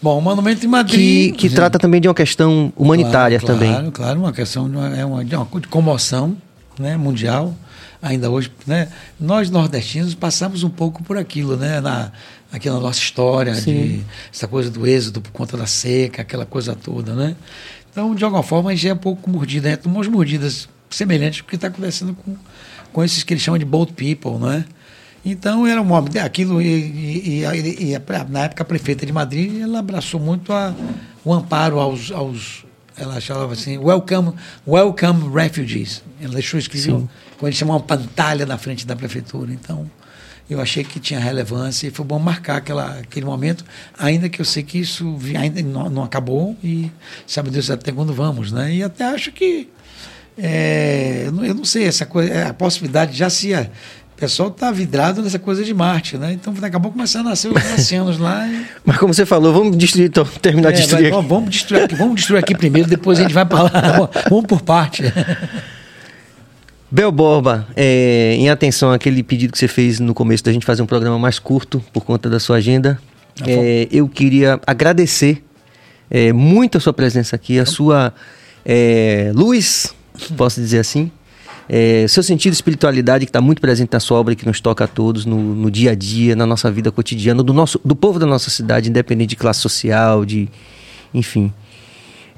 Bom, 0.01 0.17
o 0.17 0.21
Monumento 0.21 0.65
em 0.65 0.69
Madrid. 0.69 1.31
Que, 1.35 1.49
que 1.49 1.49
trata 1.49 1.77
também 1.77 1.99
de 1.99 2.07
uma 2.07 2.13
questão 2.13 2.71
humanitária 2.75 3.37
claro, 3.37 3.53
também. 3.53 3.73
Claro, 3.73 3.91
claro, 3.91 4.19
uma 4.19 4.31
questão 4.31 4.69
de 4.69 4.77
uma, 4.77 4.95
é 4.95 5.03
uma, 5.03 5.25
de 5.25 5.35
uma 5.35 5.45
comoção 5.69 6.37
né, 6.79 6.95
mundial. 6.95 7.53
Ainda 8.01 8.29
hoje, 8.29 8.49
né, 8.65 8.87
nós 9.19 9.49
nordestinos 9.49 10.15
passamos 10.15 10.63
um 10.63 10.69
pouco 10.69 11.03
por 11.03 11.17
aquilo, 11.17 11.57
né, 11.57 11.81
na, 11.81 12.13
aqui 12.51 12.69
na 12.69 12.79
nossa 12.79 12.99
história, 12.99 13.53
de, 13.53 14.01
essa 14.33 14.47
coisa 14.47 14.69
do 14.69 14.85
êxodo 14.87 15.21
por 15.21 15.31
conta 15.31 15.55
da 15.55 15.67
seca, 15.67 16.21
aquela 16.21 16.45
coisa 16.45 16.75
toda, 16.75 17.13
né? 17.13 17.35
Então, 17.91 18.13
de 18.13 18.23
alguma 18.23 18.43
forma, 18.43 18.71
a 18.71 18.75
gente 18.75 18.87
é 18.87 18.93
um 18.93 18.97
pouco 18.97 19.29
mordida, 19.29 19.69
né? 19.69 19.75
Tomamos 19.75 20.07
mordidas 20.07 20.69
semelhantes 20.89 21.41
ao 21.41 21.47
que 21.47 21.55
está 21.55 21.67
acontecendo 21.67 22.15
com, 22.15 22.35
com 22.91 23.03
esses 23.03 23.23
que 23.23 23.33
eles 23.33 23.43
chamam 23.43 23.57
de 23.57 23.65
boat 23.65 23.93
people, 23.93 24.37
né? 24.39 24.65
Então 25.23 25.67
era 25.67 25.81
um 25.81 25.91
homem, 25.91 26.17
aquilo, 26.19 26.61
e, 26.61 26.65
e, 26.65 27.43
e, 27.43 27.93
e, 27.93 28.29
na 28.29 28.45
época 28.45 28.63
a 28.63 28.65
prefeita 28.65 29.05
de 29.05 29.11
Madrid, 29.11 29.61
ela 29.61 29.79
abraçou 29.79 30.19
muito 30.19 30.53
a, 30.53 30.73
o 31.25 31.33
amparo 31.33 31.77
aos, 31.77 32.09
aos 32.11 32.63
ela 32.99 33.19
chamava 33.21 33.53
assim, 33.53 33.77
welcome, 33.77 34.33
welcome 34.67 35.29
refugees. 35.33 36.03
Ela 36.21 36.33
deixou 36.33 36.59
escrito, 36.59 37.09
quando 37.37 37.47
eles 37.47 37.57
chamam 37.57 37.77
uma 37.77 37.81
pantalha 37.81 38.45
na 38.45 38.57
frente 38.57 38.85
da 38.85 38.95
prefeitura. 38.95 39.53
Então, 39.53 39.89
eu 40.49 40.59
achei 40.59 40.83
que 40.83 40.99
tinha 40.99 41.19
relevância 41.19 41.87
e 41.87 41.91
foi 41.91 42.05
bom 42.05 42.17
marcar 42.17 42.57
aquela, 42.57 42.99
aquele 42.99 43.25
momento, 43.25 43.63
ainda 43.97 44.27
que 44.27 44.41
eu 44.41 44.45
sei 44.45 44.63
que 44.63 44.79
isso 44.79 45.17
ainda 45.37 45.61
não, 45.61 45.89
não 45.89 46.03
acabou 46.03 46.57
e 46.63 46.91
sabe 47.27 47.49
Deus 47.51 47.69
até 47.69 47.91
quando 47.91 48.13
vamos, 48.13 48.51
né? 48.51 48.73
E 48.73 48.83
até 48.83 49.05
acho 49.05 49.31
que 49.31 49.69
é, 50.41 51.25
eu 51.27 51.53
não 51.53 51.65
sei, 51.65 51.83
essa 51.83 52.05
coisa, 52.05 52.47
a 52.47 52.53
possibilidade 52.53 53.15
já 53.15 53.29
se 53.29 53.53
o 53.53 54.19
pessoal 54.19 54.49
está 54.49 54.71
vidrado 54.71 55.21
nessa 55.21 55.37
coisa 55.37 55.63
de 55.63 55.73
Marte, 55.73 56.17
né? 56.17 56.33
Então 56.33 56.53
acabou 56.61 56.91
começando 56.91 57.27
a 57.27 57.29
nascer 57.31 57.49
os 57.49 57.53
marcianos 57.53 58.17
lá. 58.17 58.47
E... 58.47 58.65
Mas 58.83 58.97
como 58.97 59.13
você 59.13 59.25
falou, 59.25 59.53
vamos 59.53 59.77
destruir, 59.77 60.07
então, 60.07 60.25
terminar 60.25 60.69
é, 60.69 60.71
de 60.73 60.79
destruir. 60.79 61.11
Vai, 61.11 61.23
vamos 61.23 61.49
destruir 61.51 61.83
aqui, 61.83 61.95
vamos 61.95 62.15
destruir 62.15 62.39
aqui 62.39 62.55
primeiro, 62.55 62.89
depois 62.89 63.19
a 63.19 63.21
gente 63.21 63.33
vai 63.33 63.45
para 63.45 63.63
lá. 63.63 64.09
vamos 64.29 64.45
por 64.45 64.61
parte. 64.61 65.03
Bel 66.91 67.11
Borba, 67.11 67.67
é, 67.75 68.35
em 68.35 68.49
atenção 68.49 68.91
àquele 68.91 69.21
pedido 69.21 69.51
que 69.51 69.59
você 69.59 69.67
fez 69.67 69.99
no 69.99 70.13
começo 70.13 70.43
da 70.43 70.51
gente 70.51 70.65
fazer 70.65 70.81
um 70.81 70.87
programa 70.87 71.19
mais 71.19 71.37
curto 71.37 71.83
por 71.93 72.03
conta 72.03 72.29
da 72.29 72.39
sua 72.39 72.57
agenda, 72.57 72.99
ah, 73.41 73.45
é, 73.47 73.87
eu 73.91 74.07
queria 74.07 74.59
agradecer 74.65 75.43
é, 76.09 76.33
muito 76.33 76.77
a 76.77 76.81
sua 76.81 76.91
presença 76.91 77.35
aqui, 77.35 77.59
a 77.59 77.65
sua 77.65 78.11
é, 78.65 79.31
luz 79.35 79.93
posso 80.35 80.59
dizer 80.59 80.79
assim. 80.79 81.11
É, 81.71 82.07
seu 82.07 82.23
sentido 82.23 82.51
de 82.51 82.55
espiritualidade 82.55 83.25
que 83.25 83.29
está 83.29 83.39
muito 83.39 83.61
presente 83.61 83.91
na 83.93 83.99
sua 83.99 84.17
obra, 84.17 84.33
que 84.33 84.45
nos 84.45 84.59
toca 84.59 84.85
a 84.85 84.87
todos 84.87 85.25
no, 85.25 85.37
no, 85.37 85.69
dia 85.69 85.91
a 85.91 85.95
dia, 85.95 86.35
na 86.35 86.45
nossa 86.45 86.71
vida 86.71 86.91
cotidiana, 86.91 87.43
do, 87.43 87.53
nosso, 87.53 87.79
do 87.85 87.95
povo 87.95 88.17
da 88.17 88.25
nossa 88.25 88.49
cidade, 88.49 88.89
independente 88.89 89.29
de 89.29 89.35
classe 89.35 89.59
social, 89.59 90.25
de 90.25 90.49
enfim. 91.13 91.53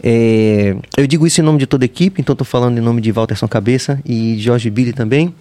É, 0.03 0.75
eu 0.97 1.05
digo 1.05 1.27
isso 1.27 1.41
em 1.41 1.43
nome 1.43 1.59
de 1.59 1.67
toda 1.67 1.83
a 1.83 1.85
equipe, 1.85 2.21
então 2.21 2.33
estou 2.33 2.45
falando 2.45 2.77
em 2.77 2.81
nome 2.81 3.01
de 3.01 3.11
Walterson 3.11 3.47
Cabeça 3.47 3.99
e 4.05 4.37
Jorge 4.39 4.69
Billy 4.69 4.93
também. 4.93 5.33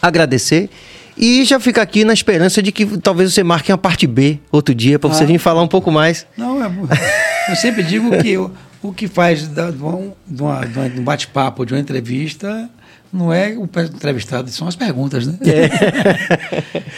Agradecer 0.00 0.68
e 1.16 1.44
já 1.44 1.58
fica 1.58 1.82
aqui 1.82 2.04
na 2.04 2.12
esperança 2.12 2.62
de 2.62 2.70
que 2.70 2.86
talvez 2.98 3.34
você 3.34 3.42
marque 3.42 3.72
uma 3.72 3.78
parte 3.78 4.06
B 4.06 4.38
outro 4.52 4.72
dia 4.72 4.98
para 4.98 5.12
você 5.12 5.24
ah. 5.24 5.26
vir 5.26 5.38
falar 5.38 5.62
um 5.62 5.68
pouco 5.68 5.90
mais. 5.90 6.26
Não, 6.36 6.62
é, 6.62 6.70
eu 7.50 7.56
sempre 7.56 7.82
digo 7.82 8.16
que 8.22 8.38
o, 8.38 8.52
o 8.80 8.92
que 8.92 9.08
faz 9.08 9.48
de, 9.48 9.60
um, 9.82 10.12
de, 10.24 10.42
uma, 10.42 10.64
de 10.64 11.00
um 11.00 11.02
bate-papo, 11.02 11.66
de 11.66 11.74
uma 11.74 11.80
entrevista, 11.80 12.70
não 13.12 13.32
é 13.32 13.56
o 13.56 13.64
entrevistado, 13.64 14.50
são 14.50 14.68
as 14.68 14.76
perguntas, 14.76 15.26
né? 15.26 15.38
É, 15.42 15.68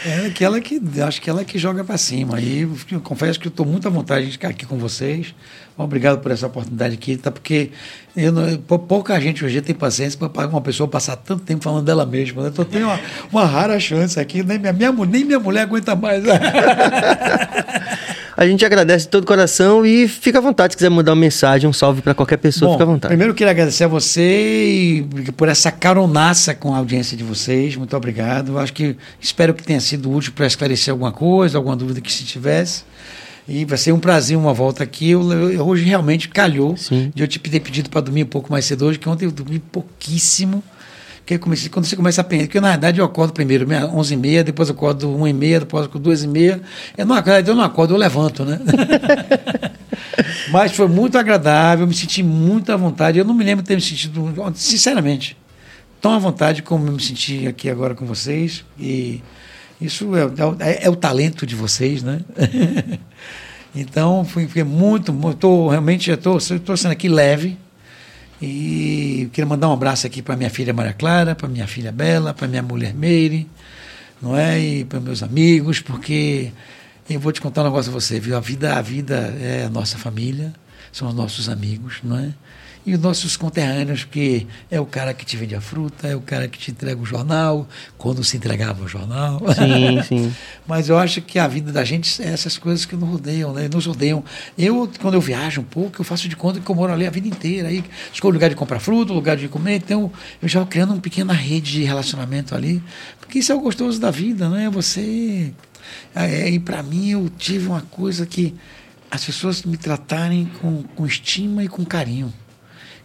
é 0.23 0.27
aquela 0.27 0.59
que 0.59 0.81
acho 1.01 1.21
que 1.21 1.29
ela 1.29 1.45
que 1.45 1.57
joga 1.57 1.83
para 1.83 1.97
cima. 1.97 2.39
E 2.41 2.67
eu 2.91 2.99
confesso 2.99 3.39
que 3.39 3.47
eu 3.47 3.49
estou 3.49 3.65
muito 3.65 3.87
à 3.87 3.91
vontade 3.91 4.25
de 4.25 4.33
ficar 4.33 4.49
aqui 4.49 4.65
com 4.65 4.77
vocês. 4.77 5.33
Obrigado 5.77 6.19
por 6.19 6.31
essa 6.31 6.47
oportunidade 6.47 6.95
aqui, 6.95 7.15
tá? 7.15 7.31
Porque 7.31 7.71
eu 8.15 8.31
não, 8.31 8.57
pouca 8.57 9.19
gente 9.19 9.43
hoje 9.45 9.61
tem 9.61 9.73
paciência 9.73 10.19
para 10.29 10.47
uma 10.47 10.61
pessoa 10.61 10.87
passar 10.87 11.15
tanto 11.15 11.43
tempo 11.43 11.63
falando 11.63 11.85
dela 11.85 12.05
mesma. 12.05 12.43
Né? 12.43 12.49
Então 12.49 12.65
tem 12.65 12.83
uma, 12.83 12.99
uma 13.31 13.45
rara 13.45 13.79
chance 13.79 14.19
aqui, 14.19 14.43
nem 14.43 14.59
minha, 14.59 14.73
minha, 14.73 14.91
nem 14.91 15.23
minha 15.23 15.39
mulher 15.39 15.61
aguenta 15.61 15.95
mais. 15.95 16.23
A 18.41 18.47
gente 18.47 18.65
agradece 18.65 19.05
de 19.05 19.11
todo 19.11 19.21
o 19.21 19.27
coração 19.27 19.85
e 19.85 20.07
fica 20.07 20.39
à 20.39 20.41
vontade, 20.41 20.73
se 20.73 20.77
quiser 20.77 20.89
mandar 20.89 21.11
uma 21.11 21.21
mensagem, 21.21 21.69
um 21.69 21.73
salve 21.73 22.01
para 22.01 22.15
qualquer 22.15 22.37
pessoa, 22.37 22.69
Bom, 22.69 22.73
fica 22.73 22.83
à 22.83 22.87
vontade. 22.87 23.11
Primeiro 23.11 23.33
eu 23.33 23.35
queria 23.35 23.51
agradecer 23.51 23.83
a 23.83 23.87
você 23.87 25.05
por 25.37 25.47
essa 25.47 25.71
caronaça 25.71 26.55
com 26.55 26.73
a 26.73 26.79
audiência 26.79 27.15
de 27.15 27.23
vocês. 27.23 27.75
Muito 27.75 27.95
obrigado. 27.95 28.57
Acho 28.57 28.73
que 28.73 28.97
espero 29.19 29.53
que 29.53 29.61
tenha 29.61 29.79
sido 29.79 30.11
útil 30.11 30.33
para 30.33 30.47
esclarecer 30.47 30.91
alguma 30.91 31.11
coisa, 31.11 31.59
alguma 31.59 31.75
dúvida 31.75 32.01
que 32.01 32.11
se 32.11 32.23
tivesse. 32.23 32.83
E 33.47 33.63
vai 33.63 33.77
ser 33.77 33.91
um 33.91 33.99
prazer 33.99 34.35
uma 34.35 34.55
volta 34.55 34.83
aqui. 34.83 35.11
Eu, 35.11 35.51
eu 35.51 35.67
hoje 35.67 35.83
realmente 35.83 36.27
calhou 36.27 36.75
Sim. 36.75 37.11
de 37.13 37.21
eu 37.21 37.27
te 37.27 37.37
ter 37.37 37.59
pedido 37.59 37.91
para 37.91 38.01
dormir 38.01 38.23
um 38.23 38.27
pouco 38.27 38.51
mais 38.51 38.65
cedo 38.65 38.87
hoje, 38.87 38.97
que 38.97 39.07
ontem 39.07 39.25
eu 39.25 39.31
dormi 39.31 39.59
pouquíssimo 39.59 40.63
que 41.25 41.37
comecei, 41.37 41.69
quando 41.69 41.85
você 41.85 41.95
começa 41.95 42.21
a 42.21 42.23
pensar, 42.23 42.45
porque 42.45 42.59
na 42.59 42.71
verdade 42.71 42.99
eu 42.99 43.05
acordo 43.05 43.33
primeiro 43.33 43.65
11h30, 43.65 44.43
depois 44.43 44.69
eu 44.69 44.75
acordo 44.75 45.07
1h30, 45.09 45.59
depois 45.59 45.83
eu 45.83 45.89
acordo 45.89 46.09
2h30. 46.09 46.61
Eu 46.97 47.05
não 47.05 47.15
acordo, 47.15 47.47
eu 47.47 47.55
não 47.55 47.63
acordo, 47.63 47.93
eu 47.93 47.97
levanto, 47.97 48.43
né? 48.43 48.59
Mas 50.51 50.73
foi 50.73 50.87
muito 50.87 51.17
agradável, 51.17 51.87
me 51.87 51.93
senti 51.93 52.21
muito 52.23 52.71
à 52.71 52.75
vontade. 52.75 53.17
Eu 53.17 53.25
não 53.25 53.33
me 53.33 53.43
lembro 53.43 53.63
de 53.63 53.67
ter 53.67 53.75
me 53.75 53.81
sentido, 53.81 54.33
sinceramente, 54.55 55.37
tão 56.01 56.13
à 56.13 56.19
vontade 56.19 56.61
como 56.61 56.87
eu 56.87 56.93
me 56.93 57.01
senti 57.01 57.47
aqui 57.47 57.69
agora 57.69 57.95
com 57.95 58.05
vocês. 58.05 58.65
E 58.79 59.21
isso 59.79 60.09
é, 60.15 60.23
é, 60.59 60.85
é 60.85 60.89
o 60.89 60.95
talento 60.95 61.45
de 61.45 61.55
vocês, 61.55 62.03
né? 62.03 62.21
então, 63.75 64.25
fui, 64.25 64.47
fiquei 64.47 64.63
muito, 64.63 65.13
estou 65.29 65.69
realmente, 65.69 66.11
estou 66.11 66.39
sendo 66.39 66.91
aqui 66.91 67.07
leve 67.07 67.57
e 68.41 69.29
queria 69.31 69.45
mandar 69.45 69.69
um 69.69 69.73
abraço 69.73 70.07
aqui 70.07 70.21
para 70.21 70.35
minha 70.35 70.49
filha 70.49 70.73
Maria 70.73 70.93
Clara, 70.93 71.35
para 71.35 71.47
minha 71.47 71.67
filha 71.67 71.91
Bela, 71.91 72.33
para 72.33 72.47
minha 72.47 72.63
mulher 72.63 72.93
Meire, 72.93 73.47
não 74.21 74.35
é? 74.35 74.59
E 74.59 74.85
para 74.85 74.99
meus 74.99 75.21
amigos, 75.21 75.79
porque 75.79 76.51
eu 77.09 77.19
vou 77.19 77.31
te 77.31 77.39
contar 77.39 77.61
um 77.61 77.65
negócio 77.65 77.91
a 77.91 77.93
você, 77.93 78.19
viu? 78.19 78.35
A 78.35 78.39
vida, 78.39 78.75
a 78.75 78.81
vida 78.81 79.15
é 79.39 79.65
a 79.65 79.69
nossa 79.69 79.97
família, 79.97 80.53
são 80.91 81.07
os 81.07 81.13
nossos 81.13 81.49
amigos, 81.49 81.99
não 82.03 82.17
é? 82.17 82.33
E 82.85 82.95
os 82.95 82.99
nossos 82.99 83.37
conterrâneos, 83.37 84.03
que 84.03 84.47
é 84.69 84.79
o 84.79 84.85
cara 84.85 85.13
que 85.13 85.25
te 85.25 85.37
vende 85.37 85.55
a 85.55 85.61
fruta, 85.61 86.07
é 86.07 86.15
o 86.15 86.21
cara 86.21 86.47
que 86.47 86.57
te 86.57 86.71
entrega 86.71 86.99
o 86.99 87.05
jornal, 87.05 87.67
quando 87.97 88.23
se 88.23 88.37
entregava 88.37 88.83
o 88.83 88.87
jornal. 88.87 89.39
Sim, 89.53 90.01
sim. 90.07 90.33
Mas 90.67 90.89
eu 90.89 90.97
acho 90.97 91.21
que 91.21 91.37
a 91.37 91.47
vida 91.47 91.71
da 91.71 91.83
gente 91.83 92.21
é 92.21 92.27
essas 92.27 92.57
coisas 92.57 92.85
que 92.85 92.95
nos 92.95 93.07
rodeiam, 93.07 93.53
né? 93.53 93.69
Nos 93.71 93.85
rodeiam. 93.85 94.23
Eu, 94.57 94.89
quando 94.99 95.13
eu 95.13 95.21
viajo 95.21 95.61
um 95.61 95.65
pouco, 95.65 96.01
eu 96.01 96.05
faço 96.05 96.27
de 96.27 96.35
conta 96.35 96.59
que 96.59 96.69
eu 96.69 96.75
moro 96.75 96.91
ali 96.91 97.05
a 97.05 97.11
vida 97.11 97.27
inteira. 97.27 97.67
Aí 97.67 97.83
escolho 98.11 98.33
lugar 98.33 98.49
de 98.49 98.55
comprar 98.55 98.79
fruta, 98.79 99.13
lugar 99.13 99.37
de 99.37 99.47
comer. 99.47 99.75
Então, 99.75 100.11
eu 100.41 100.47
já 100.47 100.59
vou 100.59 100.67
criando 100.67 100.91
uma 100.91 101.01
pequena 101.01 101.33
rede 101.33 101.71
de 101.71 101.83
relacionamento 101.83 102.55
ali. 102.55 102.81
Porque 103.19 103.39
isso 103.39 103.51
é 103.51 103.55
o 103.55 103.59
gostoso 103.59 103.99
da 103.99 104.09
vida, 104.09 104.49
né? 104.49 104.69
Você. 104.69 105.53
É, 106.15 106.49
e 106.49 106.59
para 106.59 106.81
mim, 106.81 107.09
eu 107.09 107.29
tive 107.37 107.67
uma 107.67 107.81
coisa 107.81 108.25
que 108.25 108.55
as 109.11 109.25
pessoas 109.25 109.63
me 109.63 109.75
tratarem 109.75 110.49
com, 110.61 110.83
com 110.95 111.05
estima 111.05 111.63
e 111.63 111.67
com 111.67 111.83
carinho. 111.83 112.33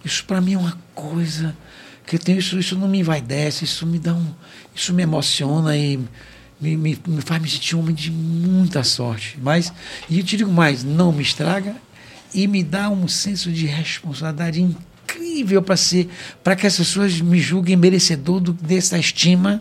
Isso 0.06 0.24
para 0.24 0.40
mim 0.40 0.54
é 0.54 0.58
uma 0.58 0.78
coisa 0.94 1.56
que 2.06 2.16
tenho, 2.16 2.38
isso, 2.38 2.56
isso 2.56 2.78
não 2.78 2.86
me 2.86 3.00
envaidece, 3.00 3.64
isso 3.64 3.84
me 3.84 3.98
dá 3.98 4.14
um. 4.14 4.32
Isso 4.72 4.94
me 4.94 5.02
emociona 5.02 5.76
e 5.76 5.98
me, 6.60 6.76
me, 6.76 6.98
me 7.08 7.20
faz 7.20 7.42
me 7.42 7.50
sentir 7.50 7.74
um 7.74 7.80
homem 7.80 7.94
de 7.94 8.08
muita 8.12 8.84
sorte. 8.84 9.36
Mas, 9.42 9.72
e 10.08 10.20
eu 10.20 10.24
te 10.24 10.36
digo 10.36 10.52
mais, 10.52 10.84
não 10.84 11.10
me 11.10 11.22
estraga 11.22 11.74
e 12.32 12.46
me 12.46 12.62
dá 12.62 12.88
um 12.88 13.08
senso 13.08 13.50
de 13.50 13.66
responsabilidade 13.66 14.62
incrível 14.62 15.60
para 15.60 15.76
ser, 15.76 16.08
para 16.44 16.54
que 16.54 16.68
as 16.68 16.76
pessoas 16.76 17.20
me 17.20 17.40
julguem 17.40 17.74
merecedor 17.74 18.38
do, 18.38 18.52
dessa 18.52 18.96
estima 18.96 19.60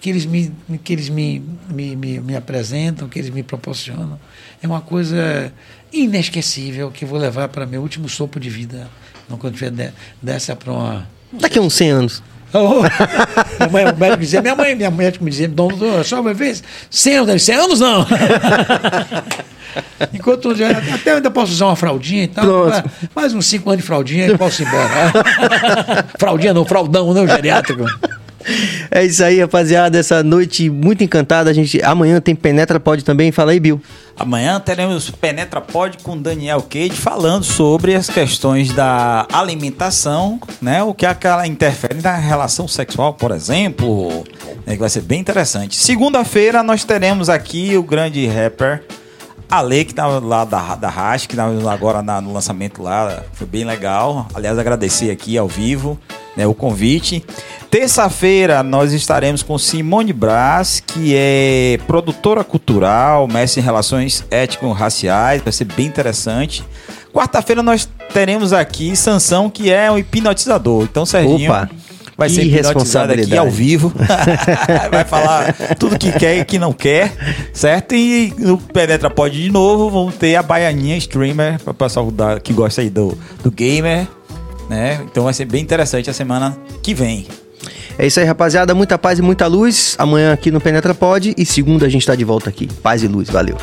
que 0.00 0.08
eles, 0.08 0.24
me, 0.24 0.52
que 0.82 0.92
eles 0.92 1.10
me, 1.10 1.44
me, 1.68 1.94
me, 1.94 2.18
me 2.18 2.34
apresentam, 2.34 3.08
que 3.08 3.18
eles 3.18 3.30
me 3.30 3.42
proporcionam. 3.42 4.18
É 4.62 4.66
uma 4.66 4.80
coisa 4.80 5.52
inesquecível 5.92 6.90
que 6.90 7.04
eu 7.04 7.08
vou 7.08 7.18
levar 7.18 7.48
para 7.48 7.66
meu 7.66 7.82
último 7.82 8.08
sopro 8.08 8.40
de 8.40 8.48
vida. 8.48 8.90
Não, 9.32 9.38
quando 9.38 9.54
de, 9.54 9.90
dessa 10.20 10.54
para 10.54 10.70
uma. 10.70 11.08
Daqui 11.32 11.58
a 11.58 11.62
uns 11.62 11.72
100 11.72 11.90
anos. 11.90 12.22
Oh, 12.52 12.82
minha 13.58 13.70
mãe, 13.70 13.86
o 13.86 13.96
médico 13.96 14.20
dizia, 14.20 14.42
minha 14.42 14.54
mãe, 14.54 14.74
minha 14.74 14.90
médico 14.90 15.24
me 15.24 15.30
dizia, 15.30 15.48
doutor, 15.48 16.04
só 16.04 16.20
uma 16.20 16.34
vez, 16.34 16.62
100 16.90 17.16
anos, 17.16 17.42
100 17.42 17.54
anos 17.54 17.80
não. 17.80 18.06
Enquanto 20.12 20.50
até 20.50 21.12
eu 21.12 21.16
ainda 21.16 21.30
posso 21.30 21.52
usar 21.52 21.64
uma 21.64 21.76
fraldinha 21.76 22.24
e 22.24 22.28
tal. 22.28 22.44
Pronto. 22.44 22.90
Mais 23.14 23.32
uns 23.32 23.46
5 23.46 23.70
anos 23.70 23.82
de 23.82 23.86
fraldinha 23.86 24.26
e 24.26 24.36
posso 24.36 24.60
ir 24.60 24.66
embora. 24.66 25.12
fraldinha 26.20 26.52
não, 26.52 26.66
fraldão, 26.66 27.14
não, 27.14 27.26
geriátrico. 27.26 27.86
É 28.90 29.04
isso 29.04 29.24
aí, 29.24 29.40
rapaziada. 29.40 29.98
Essa 29.98 30.22
noite 30.22 30.68
muito 30.68 31.02
encantada. 31.02 31.50
A 31.50 31.52
gente 31.52 31.82
amanhã 31.82 32.20
tem 32.20 32.34
Penetra 32.34 32.78
Pod 32.78 33.04
também. 33.04 33.32
Fala 33.32 33.52
aí, 33.52 33.60
Bill. 33.60 33.80
Amanhã 34.16 34.60
teremos 34.60 35.10
Penetra 35.10 35.60
Pod 35.60 35.98
com 36.02 36.20
Daniel 36.20 36.62
Cade 36.62 36.92
falando 36.92 37.44
sobre 37.44 37.94
as 37.94 38.08
questões 38.08 38.72
da 38.72 39.26
alimentação, 39.32 40.40
né? 40.60 40.82
O 40.82 40.92
que 40.94 41.06
aquela 41.06 41.46
interfere 41.46 42.00
na 42.02 42.16
relação 42.16 42.68
sexual, 42.68 43.14
por 43.14 43.30
exemplo. 43.30 44.24
Que 44.66 44.76
vai 44.76 44.88
ser 44.88 45.02
bem 45.02 45.20
interessante. 45.20 45.76
Segunda-feira 45.76 46.62
nós 46.62 46.84
teremos 46.84 47.28
aqui 47.28 47.76
o 47.76 47.82
grande 47.82 48.26
rapper 48.26 48.82
Ale, 49.52 49.84
que 49.84 49.92
estava 49.92 50.18
lá 50.18 50.46
da, 50.46 50.74
da 50.76 50.88
Hash, 50.88 51.26
que 51.26 51.34
estava 51.34 51.70
agora 51.70 52.00
na, 52.00 52.22
no 52.22 52.32
lançamento 52.32 52.82
lá, 52.82 53.22
foi 53.34 53.46
bem 53.46 53.64
legal. 53.64 54.26
Aliás, 54.34 54.58
agradecer 54.58 55.10
aqui 55.10 55.36
ao 55.36 55.46
vivo 55.46 55.98
né, 56.36 56.46
o 56.46 56.54
convite. 56.54 57.24
Terça-feira 57.70 58.62
nós 58.62 58.92
estaremos 58.92 59.42
com 59.42 59.56
Simone 59.58 60.12
Brás, 60.12 60.80
que 60.80 61.14
é 61.16 61.78
produtora 61.86 62.44
cultural, 62.44 63.26
mestre 63.26 63.60
em 63.60 63.64
relações 63.64 64.24
étnico-raciais, 64.30 65.42
vai 65.42 65.52
ser 65.52 65.64
bem 65.64 65.86
interessante. 65.86 66.64
Quarta-feira 67.12 67.62
nós 67.62 67.88
teremos 68.12 68.52
aqui 68.52 68.94
Sansão, 68.96 69.50
que 69.50 69.70
é 69.70 69.90
um 69.90 69.98
hipnotizador. 69.98 70.84
Então, 70.84 71.04
Serginho. 71.04 71.50
Opa. 71.50 71.70
Vai 72.16 72.28
ser 72.28 72.44
hipnotizado 72.44 73.12
aqui 73.12 73.36
ao 73.36 73.50
vivo. 73.50 73.92
vai 74.90 75.04
falar 75.04 75.54
tudo 75.78 75.98
que 75.98 76.12
quer 76.12 76.38
e 76.38 76.44
que 76.44 76.58
não 76.58 76.72
quer, 76.72 77.12
certo? 77.52 77.94
E 77.94 78.32
no 78.38 78.58
Penetra 78.58 79.10
Pod 79.10 79.34
de 79.34 79.50
novo, 79.50 79.90
vamos 79.90 80.14
ter 80.16 80.36
a 80.36 80.42
Baianinha 80.42 80.96
streamer, 80.98 81.58
para 81.60 81.70
o 81.70 81.74
pessoal 81.74 82.12
que 82.42 82.52
gosta 82.52 82.82
aí 82.82 82.90
do, 82.90 83.16
do 83.42 83.50
gamer, 83.50 84.06
né? 84.72 85.00
Então 85.04 85.24
vai 85.24 85.34
ser 85.34 85.44
bem 85.44 85.62
interessante 85.62 86.08
a 86.08 86.14
semana 86.14 86.56
que 86.82 86.94
vem. 86.94 87.26
É 87.98 88.06
isso 88.06 88.18
aí, 88.18 88.24
rapaziada. 88.24 88.74
Muita 88.74 88.96
paz 88.96 89.18
e 89.18 89.22
muita 89.22 89.46
luz. 89.46 89.94
Amanhã 89.98 90.32
aqui 90.32 90.50
no 90.50 90.62
Penetra 90.62 90.94
Pod. 90.94 91.34
E 91.36 91.44
segunda 91.44 91.84
a 91.84 91.88
gente 91.90 92.06
tá 92.06 92.14
de 92.14 92.24
volta 92.24 92.48
aqui. 92.48 92.66
Paz 92.82 93.02
e 93.02 93.06
luz. 93.06 93.28
Valeu. 93.28 93.56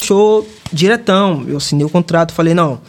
Show 0.00 0.46
diretão. 0.72 1.44
Eu 1.46 1.58
assinei 1.58 1.86
o 1.86 1.88
contrato. 1.88 2.32
Falei, 2.32 2.54
não. 2.54 2.80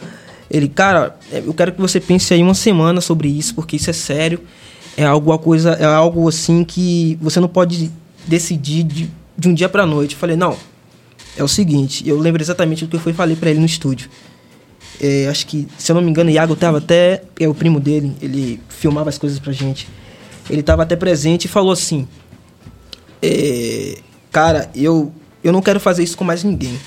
Ele, 0.50 0.68
cara, 0.68 1.16
eu 1.30 1.54
quero 1.54 1.70
que 1.70 1.80
você 1.80 2.00
pense 2.00 2.34
aí 2.34 2.42
uma 2.42 2.54
semana 2.54 3.00
sobre 3.00 3.28
isso, 3.28 3.54
porque 3.54 3.76
isso 3.76 3.88
é 3.88 3.92
sério. 3.92 4.40
É 4.96 5.04
algo, 5.04 5.38
coisa, 5.38 5.74
é 5.74 5.84
algo 5.84 6.28
assim 6.28 6.64
que 6.64 7.16
você 7.22 7.38
não 7.38 7.48
pode 7.48 7.88
decidir 8.26 8.82
de, 8.82 9.10
de 9.40 9.48
um 9.48 9.54
dia 9.54 9.68
pra 9.68 9.86
noite. 9.86 10.14
Eu 10.14 10.20
falei, 10.20 10.36
não 10.36 10.56
é 11.36 11.42
o 11.42 11.48
seguinte, 11.48 12.06
eu 12.06 12.18
lembro 12.18 12.42
exatamente 12.42 12.84
do 12.84 12.90
que 12.90 12.96
eu 12.96 13.00
fui 13.00 13.12
falei 13.12 13.36
para 13.36 13.50
ele 13.50 13.60
no 13.60 13.66
estúdio. 13.66 14.10
É, 15.00 15.28
acho 15.28 15.46
que, 15.46 15.66
se 15.78 15.90
eu 15.90 15.94
não 15.94 16.02
me 16.02 16.10
engano, 16.10 16.28
o 16.28 16.32
Iago 16.32 16.54
tava 16.54 16.78
até, 16.78 17.22
é 17.38 17.48
o 17.48 17.54
primo 17.54 17.80
dele, 17.80 18.14
ele 18.20 18.60
filmava 18.68 19.08
as 19.08 19.16
coisas 19.16 19.38
pra 19.38 19.52
gente. 19.52 19.88
Ele 20.48 20.62
tava 20.62 20.82
até 20.82 20.96
presente 20.96 21.46
e 21.46 21.48
falou 21.48 21.72
assim: 21.72 22.06
é, 23.22 23.98
Cara, 24.30 24.70
eu, 24.74 25.12
eu 25.42 25.52
não 25.52 25.62
quero 25.62 25.80
fazer 25.80 26.02
isso 26.02 26.16
com 26.16 26.24
mais 26.24 26.44
ninguém. 26.44 26.78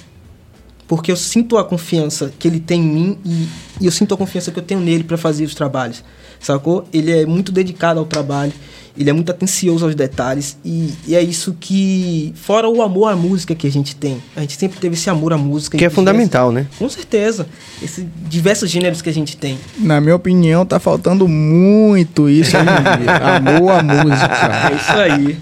porque 0.87 1.11
eu 1.11 1.15
sinto 1.15 1.57
a 1.57 1.63
confiança 1.63 2.31
que 2.37 2.47
ele 2.47 2.59
tem 2.59 2.81
em 2.81 2.83
mim 2.83 3.17
e, 3.25 3.47
e 3.81 3.85
eu 3.85 3.91
sinto 3.91 4.13
a 4.13 4.17
confiança 4.17 4.51
que 4.51 4.59
eu 4.59 4.63
tenho 4.63 4.79
nele 4.81 5.03
para 5.03 5.17
fazer 5.17 5.45
os 5.45 5.55
trabalhos, 5.55 6.03
sacou? 6.39 6.87
Ele 6.93 7.11
é 7.11 7.25
muito 7.25 7.51
dedicado 7.51 7.99
ao 7.99 8.05
trabalho, 8.05 8.53
ele 8.97 9.09
é 9.09 9.13
muito 9.13 9.31
atencioso 9.31 9.85
aos 9.85 9.95
detalhes 9.95 10.57
e, 10.63 10.93
e, 11.07 11.15
é 11.15 11.21
isso 11.21 11.55
que 11.59 12.31
fora 12.35 12.69
o 12.69 12.81
amor 12.81 13.11
à 13.11 13.15
música 13.15 13.55
que 13.55 13.65
a 13.65 13.71
gente 13.71 13.95
tem 13.95 14.21
a 14.35 14.41
gente 14.41 14.57
sempre 14.57 14.79
teve 14.79 14.95
esse 14.95 15.09
amor 15.09 15.33
à 15.33 15.37
música. 15.37 15.77
Que 15.77 15.85
é 15.85 15.89
fundamental 15.89 16.51
né? 16.51 16.67
Com 16.77 16.87
certeza. 16.89 17.47
Esses 17.81 18.05
diversos 18.29 18.69
gêneros 18.69 19.01
que 19.01 19.09
a 19.09 19.13
gente 19.13 19.35
tem. 19.37 19.57
Na 19.79 19.99
minha 19.99 20.15
opinião 20.15 20.65
tá 20.65 20.79
faltando 20.79 21.27
muito 21.27 22.29
isso 22.29 22.55
amor 22.57 23.71
à 23.71 23.83
música. 23.83 24.71
É 24.71 24.75
isso 24.75 24.91
aí. 24.91 25.37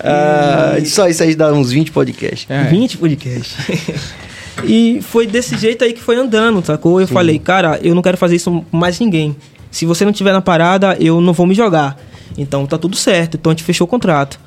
Ah, 0.00 0.76
só 0.84 1.08
isso 1.08 1.22
aí 1.22 1.34
dá 1.34 1.52
uns 1.52 1.70
20 1.70 1.90
podcasts. 1.90 2.46
É. 2.48 2.64
20 2.64 2.98
podcasts. 2.98 3.56
E 4.64 5.00
foi 5.02 5.26
desse 5.26 5.54
jeito 5.58 5.84
aí 5.84 5.92
que 5.92 6.00
foi 6.00 6.16
andando 6.16 6.64
sacou? 6.64 6.98
Eu 6.98 7.06
Sim. 7.06 7.12
falei 7.12 7.38
cara 7.38 7.78
eu 7.82 7.94
não 7.94 8.00
quero 8.00 8.16
fazer 8.16 8.36
isso 8.36 8.64
com 8.70 8.76
mais 8.76 8.98
ninguém. 8.98 9.36
Se 9.70 9.84
você 9.84 10.02
não 10.02 10.12
tiver 10.12 10.32
na 10.32 10.40
parada 10.40 10.96
eu 10.98 11.20
não 11.20 11.34
vou 11.34 11.46
me 11.46 11.54
jogar 11.54 11.94
então 12.36 12.66
tá 12.66 12.78
tudo 12.78 12.96
certo. 12.96 13.36
Então 13.36 13.50
a 13.50 13.54
gente 13.54 13.64
fechou 13.64 13.86
o 13.86 13.88
contrato. 13.88 14.38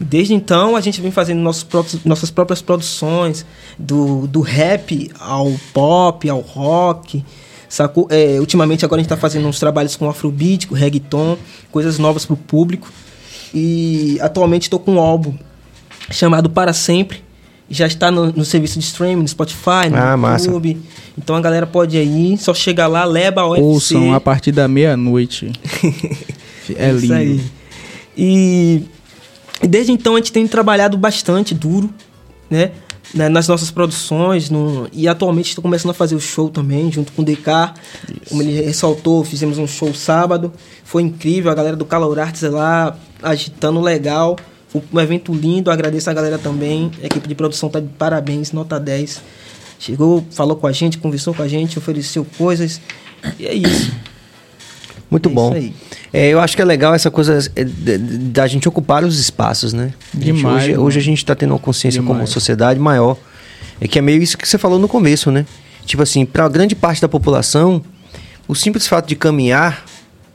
Desde 0.00 0.34
então 0.34 0.74
a 0.74 0.80
gente 0.80 1.00
vem 1.00 1.10
fazendo 1.10 1.40
nossos 1.40 1.62
próprios, 1.62 2.04
nossas 2.04 2.30
próprias 2.30 2.60
produções, 2.60 3.46
do, 3.78 4.26
do 4.26 4.40
rap 4.40 5.10
ao 5.18 5.52
pop, 5.72 6.28
ao 6.28 6.40
rock. 6.40 7.24
Sacou? 7.68 8.06
É, 8.10 8.38
ultimamente 8.38 8.84
agora 8.84 9.00
a 9.00 9.02
gente 9.02 9.06
está 9.06 9.16
fazendo 9.16 9.46
uns 9.46 9.58
trabalhos 9.58 9.96
com 9.96 10.08
afrobeat, 10.08 10.66
com 10.66 10.74
reggaeton, 10.74 11.38
coisas 11.70 11.98
novas 11.98 12.24
para 12.24 12.34
o 12.34 12.36
público. 12.36 12.90
E 13.54 14.18
atualmente 14.20 14.62
estou 14.62 14.78
com 14.78 14.94
um 14.94 14.98
álbum 14.98 15.34
chamado 16.10 16.50
Para 16.50 16.72
Sempre. 16.72 17.22
Já 17.70 17.86
está 17.86 18.10
no, 18.10 18.30
no 18.32 18.44
serviço 18.44 18.78
de 18.78 18.84
streaming, 18.84 19.22
no 19.22 19.28
Spotify, 19.28 19.88
no 19.90 19.96
ah, 19.96 20.36
YouTube. 20.36 20.74
Massa. 20.74 20.86
Então 21.16 21.34
a 21.36 21.40
galera 21.40 21.66
pode 21.66 21.96
ir, 21.96 22.36
só 22.36 22.52
chegar 22.52 22.86
lá, 22.86 23.04
leva 23.04 23.40
a 23.40 23.48
UFC. 23.48 23.62
Ouçam 23.62 24.12
a 24.12 24.20
partir 24.20 24.52
da 24.52 24.68
meia-noite. 24.68 25.52
É 26.78 26.90
lindo. 26.90 27.04
Isso 27.04 27.12
aí. 27.12 27.40
E, 28.16 28.82
desde 29.62 29.92
então 29.92 30.14
a 30.14 30.18
gente 30.18 30.32
tem 30.32 30.46
trabalhado 30.46 30.96
bastante 30.96 31.54
duro, 31.54 31.92
né? 32.50 32.72
nas 33.14 33.46
nossas 33.46 33.70
produções 33.70 34.48
no, 34.48 34.88
e 34.92 35.06
atualmente 35.06 35.48
estou 35.48 35.62
começando 35.62 35.90
a 35.90 35.94
fazer 35.94 36.14
o 36.14 36.20
show 36.20 36.48
também 36.48 36.90
junto 36.90 37.12
com 37.12 37.22
o 37.22 37.24
DK 37.24 37.40
Isso. 38.08 38.30
como 38.30 38.42
ele 38.42 38.60
ressaltou 38.62 39.22
fizemos 39.24 39.58
um 39.58 39.66
show 39.66 39.92
sábado 39.92 40.52
foi 40.84 41.02
incrível 41.02 41.50
a 41.50 41.54
galera 41.54 41.76
do 41.76 41.84
Calor 41.84 42.18
Arts 42.18 42.42
lá 42.42 42.96
agitando 43.22 43.80
legal 43.80 44.36
foi 44.68 44.82
um 44.92 45.00
evento 45.00 45.34
lindo 45.34 45.70
agradeço 45.70 46.08
a 46.08 46.14
galera 46.14 46.38
também 46.38 46.90
a 47.02 47.06
equipe 47.06 47.28
de 47.28 47.34
produção 47.34 47.68
tá 47.68 47.80
de 47.80 47.88
parabéns 47.88 48.52
nota 48.52 48.80
10 48.80 49.20
chegou 49.78 50.24
falou 50.30 50.56
com 50.56 50.66
a 50.66 50.72
gente 50.72 50.96
conversou 50.96 51.34
com 51.34 51.42
a 51.42 51.48
gente 51.48 51.78
ofereceu 51.78 52.26
coisas 52.38 52.80
e 53.38 53.46
é 53.46 53.54
isso 53.54 53.92
muito 55.12 55.28
é 55.28 55.32
bom. 55.32 55.72
É, 56.12 56.28
eu 56.28 56.40
acho 56.40 56.56
que 56.56 56.62
é 56.62 56.64
legal 56.64 56.94
essa 56.94 57.10
coisa 57.10 57.38
é, 57.54 57.64
da 57.64 58.46
gente 58.46 58.68
ocupar 58.68 59.04
os 59.04 59.18
espaços, 59.18 59.72
né? 59.72 59.92
Demais. 60.12 60.64
Hoje, 60.64 60.76
hoje, 60.76 60.98
a 60.98 61.02
gente 61.02 61.18
está 61.18 61.34
tendo 61.34 61.52
uma 61.52 61.58
consciência 61.58 62.00
Demais. 62.00 62.18
como 62.18 62.26
sociedade 62.26 62.80
maior. 62.80 63.16
É 63.80 63.88
que 63.88 63.98
é 63.98 64.02
meio 64.02 64.22
isso 64.22 64.36
que 64.36 64.46
você 64.46 64.58
falou 64.58 64.78
no 64.78 64.88
começo, 64.88 65.30
né? 65.30 65.46
Tipo 65.84 66.02
assim, 66.02 66.24
para 66.24 66.48
grande 66.48 66.74
parte 66.74 67.00
da 67.00 67.08
população, 67.08 67.82
o 68.46 68.54
simples 68.54 68.86
fato 68.86 69.08
de 69.08 69.16
caminhar 69.16 69.84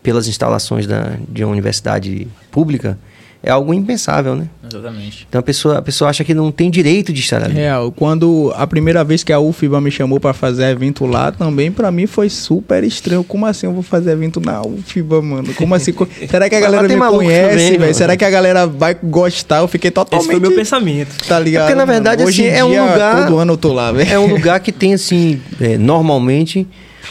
pelas 0.04 0.28
instalações 0.28 0.86
da, 0.88 1.18
de 1.28 1.44
uma 1.44 1.52
universidade 1.52 2.28
pública 2.52 2.98
é 3.44 3.52
algo 3.52 3.74
impensável, 3.74 4.36
né? 4.36 4.48
Exatamente. 4.68 5.26
Então 5.30 5.40
a 5.40 5.44
pessoa, 5.44 5.78
a 5.78 5.82
pessoa 5.82 6.10
acha 6.10 6.24
que 6.24 6.34
não 6.34 6.52
tem 6.52 6.70
direito 6.70 7.14
de 7.14 7.22
estar 7.22 7.44
ali. 7.44 7.54
Real. 7.54 7.92
Quando 7.92 8.52
a 8.56 8.66
primeira 8.66 9.04
vez 9.04 9.24
que 9.24 9.32
a 9.32 9.40
UFBA 9.40 9.80
me 9.80 9.92
chamou 9.92 10.20
para 10.20 10.34
fazer 10.34 10.66
evento 10.66 11.06
lá, 11.06 11.32
também 11.32 11.72
para 11.72 11.92
mim 11.92 12.08
foi 12.08 12.30
super 12.30 12.84
estranho. 12.84 13.24
Como 13.24 13.46
assim 13.46 13.68
eu 13.68 13.74
vou 13.74 13.84
fazer 13.84 14.12
evento 14.12 14.40
na 14.40 14.62
UFBA, 14.62 15.22
mano? 15.22 15.54
Como 15.54 15.74
assim? 15.76 15.94
Será 16.30 16.50
que 16.50 16.56
a 16.56 16.60
galera 16.60 16.88
me 16.88 16.98
conhece, 16.98 17.78
velho? 17.78 17.96
Será 17.96 18.18
que 18.18 18.26
a 18.26 18.30
galera 18.30 18.68
vai 18.68 18.96
gostar? 19.02 19.60
Eu 19.60 19.68
fiquei 19.68 19.92
totalmente... 19.92 20.26
Esse 20.26 20.32
foi 20.32 20.40
meu 20.40 20.56
pensamento. 20.56 21.16
Tá 21.28 21.40
ligado? 21.40 21.64
É 21.64 21.66
porque 21.68 21.78
na 21.78 21.86
verdade, 21.86 22.24
Hoje 22.24 22.48
assim, 22.48 22.58
é 22.58 22.66
um 22.66 22.70
lugar... 22.70 23.28
Todo 23.28 23.38
ano 23.38 23.54
eu 23.54 23.58
tô 23.58 23.74
lá, 23.74 23.92
velho. 23.92 24.12
É 24.12 24.20
um 24.20 24.28
lugar 24.34 24.60
que 24.60 24.72
tem, 24.72 24.94
assim, 24.94 25.40
é, 25.62 25.78
normalmente, 25.78 26.68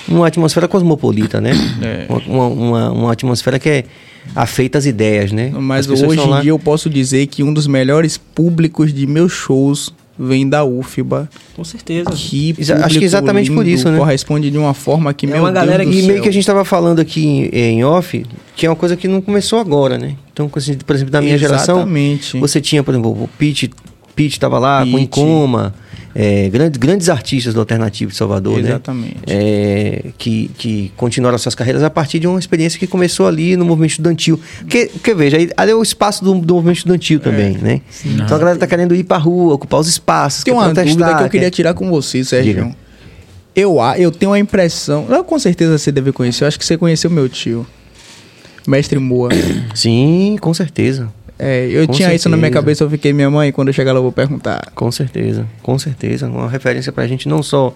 uma 0.09 0.27
atmosfera 0.27 0.69
cosmopolita, 0.69 1.41
né? 1.41 1.53
É. 1.83 2.07
Uma, 2.27 2.47
uma, 2.47 2.91
uma 2.91 3.13
atmosfera 3.13 3.59
que 3.59 3.69
é 3.69 3.85
afeita 4.35 4.79
as 4.79 4.87
ideias, 4.87 5.33
né? 5.33 5.51
Mas 5.51 5.89
hoje 5.89 6.21
em 6.21 6.29
lá... 6.29 6.41
dia 6.41 6.51
eu 6.51 6.59
posso 6.59 6.91
dizer 6.91 7.27
que 7.27 7.43
um 7.43 7.53
dos 7.53 7.67
melhores 7.67 8.17
públicos 8.17 8.93
de 8.93 9.07
meus 9.07 9.33
shows 9.33 9.93
vem 10.19 10.49
da 10.49 10.65
UFBA. 10.65 11.29
Com 11.55 11.65
certeza. 11.65 12.11
Que 12.11 12.55
Acho 12.83 12.99
que 12.99 13.05
exatamente 13.05 13.51
por 13.51 13.67
isso, 13.67 13.91
né? 13.91 13.99
Corresponde 13.99 14.51
de 14.51 14.59
uma 14.59 14.75
forma 14.75 15.13
que, 15.13 15.27
é 15.27 15.31
meu 15.31 15.41
uma 15.41 15.53
galera 15.53 15.85
Deus 15.85 15.97
E 15.97 16.03
meio 16.03 16.23
que 16.23 16.29
a 16.29 16.33
gente 16.33 16.43
estava 16.43 16.65
falando 16.65 17.01
aqui 17.01 17.25
em, 17.25 17.45
em, 17.49 17.85
off, 17.85 18.25
que 18.55 18.67
é 18.67 18.71
uma 18.71 18.77
coisa 18.77 18.97
que 18.97 19.07
não 19.07 19.21
começou 19.21 19.59
agora, 19.59 19.99
né? 19.99 20.17
Então, 20.33 20.49
por 20.49 20.59
exemplo, 20.59 21.11
da 21.11 21.21
minha 21.21 21.35
exatamente. 21.35 22.25
geração, 22.31 22.41
você 22.41 22.61
tinha, 22.61 22.83
por 22.83 22.93
exemplo, 22.93 23.11
o 23.11 23.29
Pete 23.39 23.71
Pete 24.17 24.33
estava 24.33 24.59
lá, 24.59 24.81
Pete. 24.81 24.91
com 24.91 24.99
Incoma, 24.99 25.75
é, 26.15 26.49
grandes, 26.49 26.79
grandes 26.79 27.09
artistas 27.11 27.53
do 27.53 27.61
Alternativo 27.61 28.11
de 28.11 28.17
Salvador, 28.17 28.55
né? 28.55 28.71
Exatamente. 28.71 29.17
né? 29.17 29.23
É, 29.27 30.05
que, 30.17 30.51
que 30.57 30.91
continuaram 30.97 31.37
suas 31.37 31.55
carreiras 31.55 31.83
a 31.83 31.91
partir 31.91 32.19
de 32.19 32.27
uma 32.27 32.39
experiência 32.39 32.79
que 32.79 32.87
começou 32.87 33.27
ali 33.27 33.55
no 33.55 33.67
movimento 33.67 33.91
estudantil. 33.91 34.41
Porque, 34.61 34.87
porque 34.87 35.15
veja, 35.15 35.37
ali 35.59 35.71
é 35.71 35.75
o 35.75 35.83
espaço 35.83 36.25
do, 36.25 36.35
do 36.41 36.55
movimento 36.55 36.79
estudantil 36.79 37.21
também, 37.21 37.57
é. 37.57 37.59
né? 37.59 37.81
Sim. 37.91 38.15
Então 38.15 38.35
a 38.35 38.39
galera 38.39 38.57
está 38.57 38.67
querendo 38.67 38.95
ir 38.95 39.05
para 39.05 39.19
a 39.19 39.21
rua, 39.21 39.53
ocupar 39.53 39.79
os 39.79 39.89
espaços. 39.89 40.43
Tem 40.43 40.55
uma 40.55 40.73
dúvida 40.73 41.15
que 41.15 41.23
eu 41.25 41.29
queria 41.29 41.51
tirar 41.51 41.75
com 41.75 41.91
você, 41.91 42.25
Sérgio. 42.25 42.75
Eu, 43.55 43.77
eu 43.99 44.11
tenho 44.11 44.33
a 44.33 44.39
impressão, 44.39 45.07
eu, 45.09 45.25
com 45.25 45.39
certeza 45.39 45.79
você 45.79 45.91
deve 45.91 46.13
conhecer, 46.13 46.45
eu 46.45 46.49
acho 46.49 46.59
que 46.59 46.65
você 46.65 46.77
conheceu 46.77 47.11
meu 47.11 47.27
tio, 47.27 47.67
Mestre 48.67 48.99
Moa. 48.99 49.31
Sim, 49.75 50.37
com 50.41 50.53
certeza. 50.53 51.11
É, 51.39 51.67
eu 51.67 51.87
com 51.87 51.93
tinha 51.93 52.09
certeza. 52.09 52.15
isso 52.15 52.29
na 52.29 52.37
minha 52.37 52.51
cabeça, 52.51 52.85
eu 52.85 52.91
fiquei, 52.91 53.13
minha 53.13 53.31
mãe, 53.31 53.53
quando 53.53 53.69
eu 53.69 53.75
chegar 53.75 53.93
lá 53.93 53.99
eu 53.99 54.03
vou 54.03 54.13
perguntar. 54.13 54.71
Com 54.75 54.91
certeza, 54.91 55.47
com 55.63 55.79
certeza. 55.79 56.27
Uma 56.29 56.49
referência 56.49 56.91
pra 56.93 57.07
gente 57.07 57.29
não 57.29 57.43
só 57.43 57.75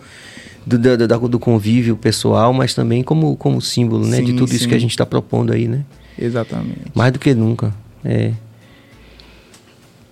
do, 0.66 0.78
do, 0.78 1.28
do 1.28 1.38
convívio 1.38 1.96
pessoal, 1.96 2.52
mas 2.52 2.74
também 2.74 3.02
como, 3.02 3.36
como 3.36 3.61
símbolo, 3.61 4.06
né? 4.06 4.18
Sim, 4.18 4.24
de 4.24 4.32
tudo 4.32 4.48
sim. 4.48 4.56
isso 4.56 4.68
que 4.68 4.74
a 4.74 4.78
gente 4.78 4.92
está 4.92 5.04
propondo 5.04 5.52
aí, 5.52 5.68
né? 5.68 5.84
Exatamente. 6.18 6.80
Mais 6.94 7.12
do 7.12 7.18
que 7.18 7.34
nunca. 7.34 7.72
É. 8.04 8.32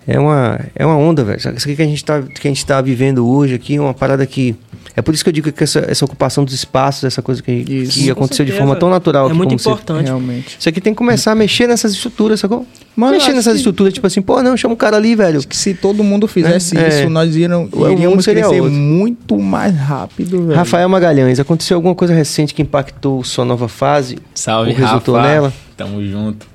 É 0.09 0.19
uma, 0.19 0.59
é 0.75 0.85
uma 0.85 0.97
onda, 0.97 1.23
velho. 1.23 1.37
Isso 1.37 1.47
aqui 1.47 1.75
que 1.75 1.81
a 1.81 1.85
gente 1.85 1.97
está 1.97 2.21
que 2.21 2.47
a 2.47 2.51
gente 2.51 2.65
tá 2.65 2.81
vivendo 2.81 3.27
hoje 3.27 3.53
aqui 3.53 3.75
é 3.75 3.81
uma 3.81 3.93
parada 3.93 4.25
que 4.25 4.55
é 4.95 5.01
por 5.01 5.13
isso 5.13 5.23
que 5.23 5.29
eu 5.29 5.33
digo 5.33 5.51
que 5.51 5.63
essa, 5.63 5.85
essa 5.87 6.03
ocupação 6.03 6.43
dos 6.43 6.53
espaços, 6.53 7.03
essa 7.03 7.21
coisa 7.21 7.41
que, 7.43 7.51
isso, 7.51 7.99
que 7.99 8.09
aconteceu 8.09 8.43
de 8.43 8.51
forma 8.51 8.75
tão 8.75 8.89
natural. 8.89 9.29
É 9.29 9.33
muito 9.33 9.53
importante. 9.53 9.99
Você, 9.99 10.05
realmente. 10.05 10.57
Isso 10.59 10.67
aqui 10.67 10.81
tem 10.81 10.93
que 10.93 10.97
começar 10.97 11.31
a 11.31 11.35
mexer 11.35 11.67
nessas 11.67 11.93
estruturas, 11.93 12.39
sacou? 12.39 12.65
Mano, 12.95 13.13
mexer 13.13 13.31
nessas 13.31 13.53
que... 13.53 13.57
estruturas, 13.59 13.93
tipo 13.93 14.07
assim, 14.07 14.21
pô, 14.21 14.41
não, 14.41 14.57
chama 14.57 14.73
um 14.73 14.77
cara 14.77 14.97
ali, 14.97 15.15
velho. 15.15 15.37
Acho 15.37 15.47
que 15.47 15.55
se 15.55 15.73
todo 15.73 16.03
mundo 16.03 16.27
fizesse 16.27 16.77
é. 16.77 16.87
isso, 16.87 16.97
é. 16.97 17.09
nós 17.09 17.33
iríamos, 17.35 17.69
iríamos 17.91 18.25
crescer 18.25 18.61
outro. 18.61 18.71
muito 18.71 19.37
mais 19.37 19.75
rápido, 19.75 20.47
velho. 20.47 20.57
Rafael 20.57 20.89
Magalhães, 20.89 21.39
aconteceu 21.39 21.77
alguma 21.77 21.95
coisa 21.95 22.13
recente 22.13 22.53
que 22.53 22.61
impactou 22.61 23.23
sua 23.23 23.45
nova 23.45 23.67
fase? 23.67 24.17
Salve, 24.33 24.71
resultou 24.73 25.15
Rafa. 25.15 25.27
nela? 25.27 25.53
Tamo 25.77 26.03
junto. 26.03 26.45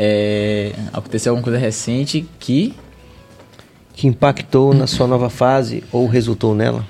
É, 0.00 0.72
aconteceu 0.92 1.32
alguma 1.32 1.42
coisa 1.42 1.58
recente 1.58 2.24
que 2.38 2.72
que 3.92 4.06
impactou 4.06 4.72
na 4.72 4.86
sua 4.86 5.08
nova 5.08 5.28
fase 5.28 5.82
ou 5.90 6.06
resultou 6.06 6.54
nela? 6.54 6.86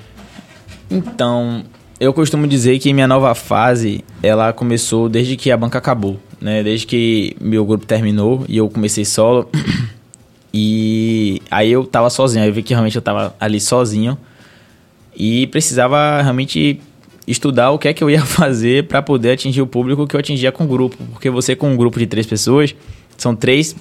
Então, 0.91 1.65
eu 1.99 2.13
costumo 2.13 2.47
dizer 2.47 2.79
que 2.79 2.93
minha 2.93 3.09
nova 3.09 3.35
fase, 3.35 4.05
ela 4.23 4.53
começou 4.53 5.09
desde 5.09 5.35
que 5.35 5.51
a 5.51 5.57
banca 5.57 5.79
acabou, 5.79 6.21
né? 6.39 6.63
Desde 6.63 6.87
que 6.87 7.35
meu 7.41 7.65
grupo 7.65 7.87
terminou 7.87 8.45
e 8.47 8.59
eu 8.59 8.69
comecei 8.69 9.07
solo. 9.07 9.49
E 10.61 11.43
aí 11.51 11.71
eu 11.71 11.85
tava 11.85 12.09
sozinho, 12.09 12.43
aí 12.43 12.49
eu 12.49 12.55
vi 12.55 12.63
que 12.63 12.73
realmente 12.73 12.97
eu 12.97 13.03
tava 13.03 13.37
ali 13.39 13.61
sozinho 13.61 14.17
e 15.15 15.47
precisava 15.49 16.23
realmente 16.23 16.81
estudar 17.27 17.71
o 17.71 17.79
que 17.79 17.87
é 17.87 17.93
que 17.93 18.03
eu 18.03 18.09
ia 18.09 18.25
fazer 18.27 18.85
para 18.85 19.03
poder 19.03 19.33
atingir 19.33 19.61
o 19.61 19.67
público 19.67 20.07
que 20.07 20.17
eu 20.17 20.21
atingia 20.21 20.51
com 20.51 20.65
o 20.65 20.67
grupo, 20.67 20.97
porque 21.13 21.29
você 21.29 21.55
com 21.55 21.71
um 21.71 21.77
grupo 21.77 21.99
de 21.99 22.07
três 22.07 22.27
pessoas, 22.27 22.75
são 23.19 23.37
três 23.37 23.77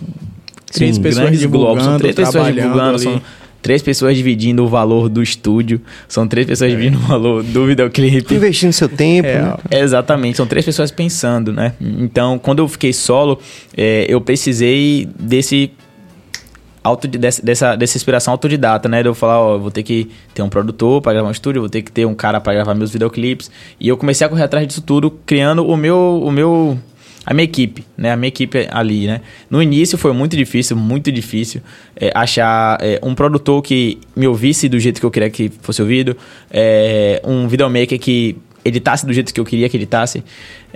três 0.72 0.96
Sim, 0.96 1.02
pessoas 1.02 1.40
divulgando, 1.40 1.84
são 1.84 1.98
três 1.98 2.16
pessoas 2.16 2.54
divulgando, 2.54 2.96
ali. 2.96 3.00
são 3.00 3.22
três 3.62 3.82
pessoas 3.82 4.16
dividindo 4.16 4.64
o 4.64 4.68
valor 4.68 5.10
do 5.10 5.22
estúdio, 5.22 5.82
são 6.08 6.28
três 6.28 6.46
pessoas 6.46 6.72
é. 6.72 6.76
dividindo 6.76 6.98
o 6.98 7.08
valor 7.08 7.44
do 7.44 7.66
videoclipe. 7.66 8.36
Investindo 8.36 8.74
seu 8.74 8.90
tempo. 8.90 9.28
É, 9.28 9.42
né? 9.42 9.58
Exatamente, 9.72 10.38
são 10.38 10.46
três 10.46 10.66
pessoas 10.66 10.92
pensando, 10.92 11.52
né? 11.52 11.74
Então, 11.80 12.38
quando 12.38 12.60
eu 12.60 12.68
fiquei 12.68 12.94
solo, 12.94 13.40
é, 13.76 14.06
eu 14.10 14.20
precisei 14.22 15.08
desse 15.20 15.72
auto, 16.84 17.08
dessa, 17.08 17.42
dessa, 17.42 17.76
dessa 17.76 17.98
inspiração 17.98 18.32
autodidata, 18.32 18.88
né? 18.88 19.02
De 19.02 19.10
eu 19.10 19.14
falar, 19.16 19.40
ó, 19.40 19.58
vou 19.58 19.72
ter 19.72 19.84
que 19.84 20.10
ter 20.34 20.42
um 20.42 20.50
produtor 20.50 21.02
para 21.02 21.14
gravar 21.14 21.28
um 21.28 21.32
estúdio, 21.32 21.62
vou 21.62 21.70
ter 21.70 21.82
que 21.82 21.92
ter 21.92 22.06
um 22.06 22.16
cara 22.16 22.40
para 22.40 22.54
gravar 22.54 22.74
meus 22.74 22.92
videoclipes. 22.92 23.52
E 23.80 23.88
eu 23.88 23.98
comecei 23.98 24.26
a 24.26 24.30
correr 24.30 24.44
atrás 24.44 24.66
disso 24.68 24.82
tudo, 24.82 25.12
criando 25.26 25.66
o 25.66 25.76
meu, 25.76 26.22
o 26.24 26.32
meu 26.32 26.80
a 27.28 27.34
minha 27.34 27.44
equipe, 27.44 27.84
né? 27.98 28.14
A 28.14 28.16
minha 28.16 28.30
equipe 28.30 28.70
ali, 28.72 29.06
né? 29.06 29.20
No 29.50 29.62
início 29.62 29.98
foi 29.98 30.14
muito 30.14 30.38
difícil, 30.38 30.78
muito 30.78 31.12
difícil 31.12 31.62
é, 31.94 32.10
achar 32.16 32.78
é, 32.80 33.02
um 33.04 33.14
produtor 33.14 33.62
que 33.62 33.98
me 34.16 34.26
ouvisse 34.26 34.70
do 34.70 34.80
jeito 34.80 35.02
que 35.02 35.06
eu 35.06 35.12
queria 35.12 35.30
que 35.30 35.52
fosse 35.62 35.82
ouvido, 35.82 36.16
é, 36.50 37.22
um 37.26 37.46
videomaker 37.50 38.00
que 38.00 38.38
editasse 38.64 39.06
do 39.06 39.12
jeito 39.12 39.34
que 39.34 39.42
eu 39.42 39.44
queria 39.44 39.68
que 39.68 39.76
editasse, 39.76 40.24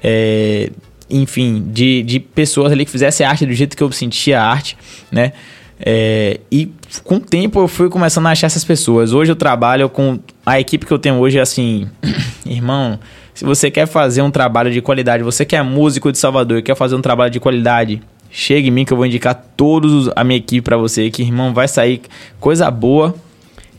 é, 0.03 0.69
enfim, 1.09 1.63
de, 1.71 2.03
de 2.03 2.19
pessoas 2.19 2.73
ali 2.73 2.83
que 2.83 2.91
fizessem 2.91 3.25
arte 3.25 3.45
do 3.45 3.53
jeito 3.53 3.77
que 3.77 3.81
eu 3.81 3.89
sentia 3.89 4.41
a 4.41 4.45
arte, 4.45 4.77
né? 5.09 5.31
É, 5.79 6.41
e 6.51 6.69
com 7.05 7.15
o 7.15 7.19
tempo 7.21 7.61
eu 7.61 7.67
fui 7.69 7.89
começando 7.89 8.27
a 8.27 8.31
achar 8.31 8.47
essas 8.47 8.65
pessoas. 8.65 9.13
Hoje 9.13 9.31
eu 9.31 9.37
trabalho 9.37 9.87
com 9.87 10.19
a 10.45 10.59
equipe 10.59 10.85
que 10.85 10.91
eu 10.91 10.99
tenho 10.99 11.15
hoje, 11.15 11.39
assim, 11.39 11.89
irmão, 12.45 12.99
se 13.41 13.45
você 13.45 13.71
quer 13.71 13.87
fazer 13.87 14.21
um 14.21 14.29
trabalho 14.29 14.69
de 14.69 14.83
qualidade, 14.83 15.23
você 15.23 15.43
que 15.43 15.55
é 15.55 15.63
músico 15.63 16.11
de 16.11 16.19
Salvador 16.19 16.59
e 16.59 16.61
quer 16.61 16.75
fazer 16.75 16.93
um 16.93 17.01
trabalho 17.01 17.31
de 17.31 17.39
qualidade, 17.39 17.99
chega 18.29 18.67
em 18.67 18.71
mim 18.71 18.85
que 18.85 18.93
eu 18.93 18.97
vou 18.97 19.03
indicar 19.03 19.33
todos 19.57 20.11
a 20.15 20.23
minha 20.23 20.37
equipe 20.37 20.61
para 20.61 20.77
você, 20.77 21.09
que 21.09 21.23
irmão 21.23 21.51
vai 21.51 21.67
sair 21.67 22.03
coisa 22.39 22.69
boa. 22.69 23.15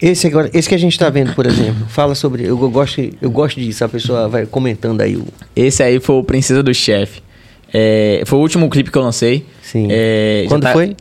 Esse 0.00 0.26
agora, 0.26 0.50
esse 0.52 0.68
que 0.68 0.74
a 0.74 0.78
gente 0.78 0.98
tá 0.98 1.08
vendo, 1.10 1.32
por 1.32 1.46
exemplo, 1.46 1.86
fala 1.86 2.16
sobre, 2.16 2.44
eu 2.44 2.56
gosto, 2.56 3.08
eu 3.22 3.30
gosto 3.30 3.60
disso, 3.60 3.84
a 3.84 3.88
pessoa 3.88 4.28
vai 4.28 4.46
comentando 4.46 5.00
aí 5.00 5.16
o 5.16 5.24
Esse 5.54 5.80
aí 5.80 6.00
foi 6.00 6.16
o 6.16 6.24
Princesa 6.24 6.60
do 6.60 6.74
Chefe. 6.74 7.22
É, 7.72 8.24
foi 8.26 8.40
o 8.40 8.42
último 8.42 8.68
clipe 8.68 8.90
que 8.90 8.98
eu 8.98 9.02
lancei. 9.02 9.46
Sim. 9.62 9.86
É, 9.92 10.44
Quando 10.48 10.62
tá, 10.62 10.72
foi? 10.72 10.96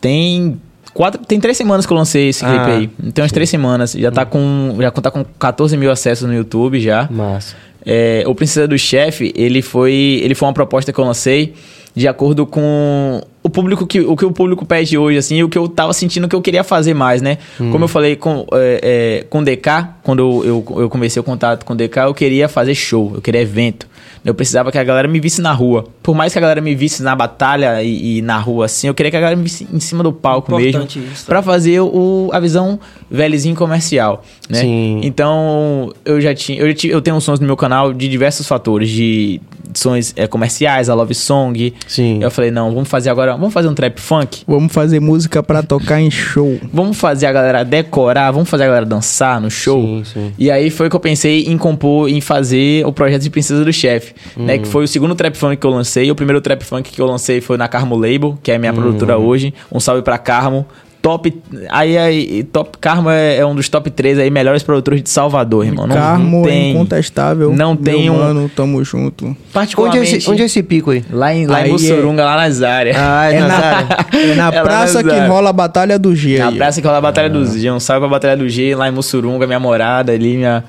Tem 0.00 0.58
quatro, 0.94 1.20
tem 1.26 1.38
três 1.38 1.58
semanas 1.58 1.84
que 1.84 1.92
eu 1.92 1.96
lancei 1.98 2.30
esse 2.30 2.42
clipe 2.42 2.58
Ah, 2.58 2.74
aí. 2.74 2.88
Tem 3.12 3.22
umas 3.22 3.32
três 3.32 3.50
semanas. 3.50 3.92
Já 3.92 4.10
tá 4.10 4.24
com, 4.24 4.78
já 4.80 4.90
tá 4.90 5.10
com 5.10 5.22
14 5.38 5.76
mil 5.76 5.90
acessos 5.90 6.26
no 6.26 6.32
YouTube 6.32 6.80
já. 6.80 7.06
Massa. 7.10 7.54
É, 7.84 8.24
o 8.26 8.34
Princesa 8.34 8.66
do 8.68 8.78
Chefe, 8.78 9.32
ele 9.36 9.62
foi, 9.62 10.20
ele 10.22 10.34
foi 10.34 10.48
uma 10.48 10.54
proposta 10.54 10.92
que 10.92 10.98
eu 10.98 11.04
lancei 11.04 11.54
de 11.94 12.08
acordo 12.08 12.46
com 12.46 13.20
o 13.42 13.50
público 13.50 13.86
que 13.86 14.00
o 14.00 14.16
que 14.16 14.24
o 14.24 14.32
público 14.32 14.64
pede 14.64 14.96
hoje, 14.96 15.18
assim, 15.18 15.36
e 15.36 15.44
o 15.44 15.48
que 15.48 15.58
eu 15.58 15.68
tava 15.68 15.92
sentindo 15.92 16.26
que 16.26 16.34
eu 16.34 16.40
queria 16.40 16.64
fazer 16.64 16.94
mais, 16.94 17.20
né? 17.20 17.38
Como 17.70 17.84
eu 17.84 17.88
falei 17.88 18.16
com, 18.16 18.46
é, 18.52 18.80
é, 19.20 19.26
com 19.28 19.40
o 19.40 19.44
DK, 19.44 19.88
quando 20.02 20.20
eu, 20.20 20.64
eu, 20.68 20.80
eu 20.82 20.88
comecei 20.88 21.20
o 21.20 21.24
contato 21.24 21.64
com 21.64 21.74
o 21.74 21.76
DK, 21.76 21.98
eu 22.06 22.14
queria 22.14 22.48
fazer 22.48 22.74
show, 22.74 23.12
eu 23.14 23.20
queria 23.20 23.42
evento. 23.42 23.86
Eu 24.24 24.34
precisava 24.34 24.70
que 24.70 24.78
a 24.78 24.84
galera 24.84 25.08
me 25.08 25.18
visse 25.18 25.40
na 25.40 25.52
rua. 25.52 25.84
Por 26.02 26.14
mais 26.14 26.32
que 26.32 26.38
a 26.38 26.40
galera 26.42 26.60
me 26.60 26.74
visse 26.76 27.02
na 27.02 27.14
batalha 27.16 27.82
e, 27.82 28.18
e 28.18 28.22
na 28.22 28.38
rua, 28.38 28.66
assim, 28.66 28.86
eu 28.86 28.94
queria 28.94 29.10
que 29.10 29.16
a 29.16 29.20
galera 29.20 29.36
me 29.36 29.42
visse 29.42 29.66
em 29.72 29.80
cima 29.80 30.02
do 30.04 30.12
palco 30.12 30.52
Importante 30.60 30.98
mesmo. 31.00 31.12
isso. 31.12 31.26
Pra 31.26 31.42
fazer 31.42 31.80
o, 31.80 32.30
a 32.32 32.38
visão 32.38 32.78
velhozinho 33.10 33.56
comercial, 33.56 34.22
né? 34.48 34.60
Sim. 34.60 35.00
Então, 35.02 35.92
eu 36.04 36.20
já 36.20 36.32
tinha. 36.34 36.60
Eu, 36.60 36.68
já 36.68 36.74
ti- 36.74 36.88
eu 36.88 37.02
tenho 37.02 37.20
sons 37.20 37.40
no 37.40 37.46
meu 37.46 37.56
canal 37.56 37.92
de 37.92 38.08
diversos 38.08 38.46
fatores, 38.46 38.88
de 38.90 39.40
sons 39.74 40.12
é, 40.16 40.26
comerciais, 40.26 40.88
a 40.88 40.94
love 40.94 41.14
song. 41.14 41.72
Sim. 41.86 42.18
Eu 42.22 42.30
falei, 42.30 42.50
não, 42.50 42.72
vamos 42.72 42.88
fazer 42.88 43.10
agora. 43.10 43.32
Vamos 43.36 43.52
fazer 43.52 43.68
um 43.68 43.74
trap 43.74 43.98
funk? 44.00 44.42
Vamos 44.46 44.72
fazer 44.72 45.00
música 45.00 45.42
pra 45.42 45.62
tocar 45.62 46.00
em 46.00 46.10
show. 46.10 46.58
Vamos 46.72 46.96
fazer 46.98 47.26
a 47.26 47.32
galera 47.32 47.64
decorar, 47.64 48.30
vamos 48.30 48.48
fazer 48.48 48.64
a 48.64 48.66
galera 48.66 48.86
dançar 48.86 49.40
no 49.40 49.50
show. 49.50 49.80
Sim, 49.82 50.04
sim. 50.04 50.32
E 50.38 50.50
aí 50.50 50.70
foi 50.70 50.88
que 50.90 50.96
eu 50.96 51.00
pensei 51.00 51.44
em 51.44 51.56
compor, 51.58 52.08
em 52.08 52.20
fazer 52.20 52.86
o 52.86 52.92
projeto 52.92 53.22
de 53.22 53.30
Princesa 53.30 53.64
do 53.64 53.72
Chefe, 53.72 54.14
né? 54.36 54.54
Uhum. 54.56 54.62
Que 54.62 54.68
foi 54.68 54.84
o 54.84 54.88
segundo 54.88 55.14
trap 55.14 55.34
funk 55.36 55.56
que 55.56 55.66
eu 55.66 55.70
lancei. 55.70 56.10
O 56.10 56.14
primeiro 56.14 56.40
trap 56.40 56.62
funk 56.64 56.90
que 56.90 57.00
eu 57.00 57.06
lancei 57.06 57.40
foi 57.40 57.56
na 57.56 57.68
Carmo 57.68 57.96
Label, 57.96 58.38
que 58.42 58.50
é 58.50 58.56
a 58.56 58.58
minha 58.58 58.72
Uhum. 58.72 58.80
produtora 58.80 59.18
hoje. 59.18 59.52
Um 59.70 59.78
salve 59.80 60.02
pra 60.02 60.18
Carmo. 60.18 60.66
Top. 61.02 61.34
Aí, 61.68 61.98
aí 61.98 62.44
top 62.44 62.78
Carmo 62.78 63.10
é, 63.10 63.36
é 63.38 63.44
um 63.44 63.56
dos 63.56 63.68
top 63.68 63.90
3 63.90 64.20
aí 64.20 64.30
melhores 64.30 64.62
produtores 64.62 65.02
de 65.02 65.10
Salvador, 65.10 65.66
irmão. 65.66 65.84
Não, 65.84 65.96
Carmo 65.96 66.38
não 66.42 66.44
é 66.44 66.48
tem. 66.52 66.70
incontestável. 66.70 67.52
Não 67.52 67.74
tem 67.74 68.04
Meu 68.04 68.12
um- 68.12 68.18
Mano, 68.18 68.48
tamo 68.54 68.84
junto. 68.84 69.24
Onde 69.26 69.36
é, 69.36 69.52
Particularmente. 69.52 70.16
esse, 70.16 70.30
onde 70.30 70.42
é 70.42 70.44
esse 70.44 70.62
pico 70.62 70.92
aí? 70.92 71.04
Lá 71.10 71.34
em, 71.34 71.44
lá 71.46 71.56
Aí 71.56 71.64
em 71.64 71.68
é- 71.70 71.72
Mussurunga, 71.72 72.24
lá 72.24 72.36
nas 72.36 72.62
áreas. 72.62 72.96
Ah, 72.96 73.32
é, 73.32 73.34
É 73.36 73.40
na 73.40 73.48
na, 73.48 73.54
área. 73.56 73.96
é 74.12 74.34
na 74.36 74.48
É 74.48 74.62
praça 74.62 74.94
nas 75.02 75.02
que 75.02 75.10
áreas. 75.18 75.28
rola 75.28 75.50
a 75.50 75.52
Batalha 75.52 75.98
do 75.98 76.14
G. 76.14 76.38
Na 76.38 76.48
aí. 76.50 76.56
praça 76.56 76.80
que 76.80 76.86
rola 76.86 76.98
a 76.98 77.02
Batalha 77.02 77.28
do 77.28 77.44
G. 77.46 77.68
Um 77.72 77.80
salve 77.80 78.00
pra 78.02 78.08
Batalha 78.08 78.36
do 78.36 78.48
G, 78.48 78.74
lá 78.76 78.88
em 78.88 78.92
Mussurunga, 78.92 79.44
minha 79.44 79.58
morada 79.58 80.12
ali, 80.12 80.36
minha, 80.36 80.62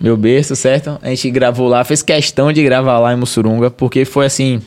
meu 0.00 0.16
berço, 0.16 0.54
certo? 0.54 0.96
A 1.02 1.08
gente 1.08 1.28
gravou 1.28 1.66
lá, 1.66 1.82
fez 1.82 2.02
questão 2.02 2.52
de 2.52 2.62
gravar 2.62 3.00
lá 3.00 3.12
em 3.12 3.16
Mussurunga, 3.16 3.68
porque 3.68 4.04
foi 4.04 4.26
assim. 4.26 4.62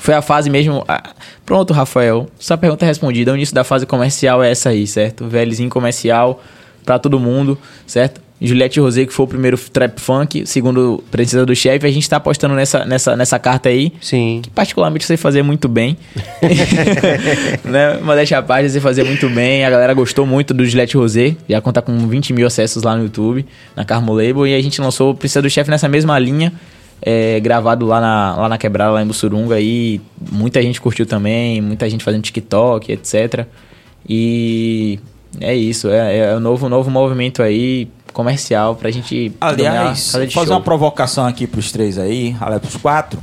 Foi 0.00 0.14
a 0.14 0.22
fase 0.22 0.50
mesmo. 0.50 0.84
ah, 0.88 1.14
Pronto, 1.46 1.72
Rafael. 1.72 2.26
Sua 2.38 2.56
pergunta 2.56 2.84
é 2.84 2.88
respondida. 2.88 3.32
O 3.32 3.36
início 3.36 3.54
da 3.54 3.64
fase 3.64 3.86
comercial 3.86 4.42
é 4.42 4.50
essa 4.50 4.70
aí, 4.70 4.86
certo? 4.86 5.26
Velhozinho 5.26 5.70
comercial 5.70 6.42
pra 6.84 6.98
todo 6.98 7.18
mundo, 7.18 7.58
certo? 7.86 8.20
Juliette 8.40 8.78
Rosé, 8.80 9.06
que 9.06 9.12
foi 9.12 9.24
o 9.24 9.28
primeiro 9.28 9.56
trap 9.56 9.98
funk, 9.98 10.44
segundo 10.46 11.02
Princesa 11.10 11.46
do 11.46 11.54
Chefe. 11.54 11.86
A 11.86 11.90
gente 11.90 12.08
tá 12.10 12.16
apostando 12.16 12.54
nessa, 12.54 12.84
nessa, 12.84 13.16
nessa 13.16 13.38
carta 13.38 13.68
aí 13.68 13.92
Sim. 14.00 14.40
que 14.42 14.50
particularmente 14.50 15.04
sei 15.06 15.16
fazer 15.16 15.42
muito 15.42 15.68
bem. 15.68 15.96
né? 17.64 17.98
Modéstia 18.02 18.38
à 18.38 18.42
parte, 18.42 18.68
sei 18.70 18.80
fazer 18.80 19.04
muito 19.04 19.28
bem. 19.30 19.64
A 19.64 19.70
galera 19.70 19.94
gostou 19.94 20.26
muito 20.26 20.52
do 20.52 20.64
Gillette 20.66 20.96
Rosé. 20.96 21.36
Já 21.48 21.60
conta 21.60 21.80
com 21.80 21.96
20 22.06 22.32
mil 22.32 22.46
acessos 22.46 22.82
lá 22.82 22.96
no 22.96 23.04
YouTube, 23.04 23.46
na 23.74 23.84
Carmo 23.84 24.12
Label. 24.12 24.46
E 24.46 24.54
a 24.54 24.60
gente 24.60 24.80
lançou 24.80 25.12
o 25.12 25.14
Princesa 25.14 25.40
do 25.40 25.48
Chefe 25.48 25.70
nessa 25.70 25.88
mesma 25.88 26.18
linha. 26.18 26.52
É, 27.00 27.38
gravado 27.40 27.86
lá 27.86 28.00
na, 28.00 28.36
lá 28.36 28.48
na 28.48 28.58
Quebrada, 28.58 28.92
lá 28.92 29.02
em 29.02 29.06
Bussurunga. 29.06 29.60
E 29.60 30.00
muita 30.30 30.62
gente 30.62 30.80
curtiu 30.80 31.06
também. 31.06 31.60
Muita 31.60 31.88
gente 31.88 32.04
fazendo 32.04 32.22
TikTok, 32.22 32.92
etc. 32.92 33.46
E 34.08 34.98
é 35.40 35.54
isso. 35.54 35.88
É, 35.88 36.18
é 36.18 36.34
o 36.34 36.40
novo, 36.40 36.68
novo 36.68 36.90
movimento 36.90 37.42
aí 37.42 37.88
comercial 38.12 38.76
pra 38.76 38.90
gente 38.90 39.32
Aliás, 39.40 40.12
fazer 40.12 40.30
show. 40.30 40.44
uma 40.44 40.60
provocação 40.60 41.26
aqui 41.26 41.46
pros 41.46 41.72
três 41.72 41.98
aí, 41.98 42.34
aliás, 42.40 42.62
pros 42.62 42.76
quatro. 42.76 43.20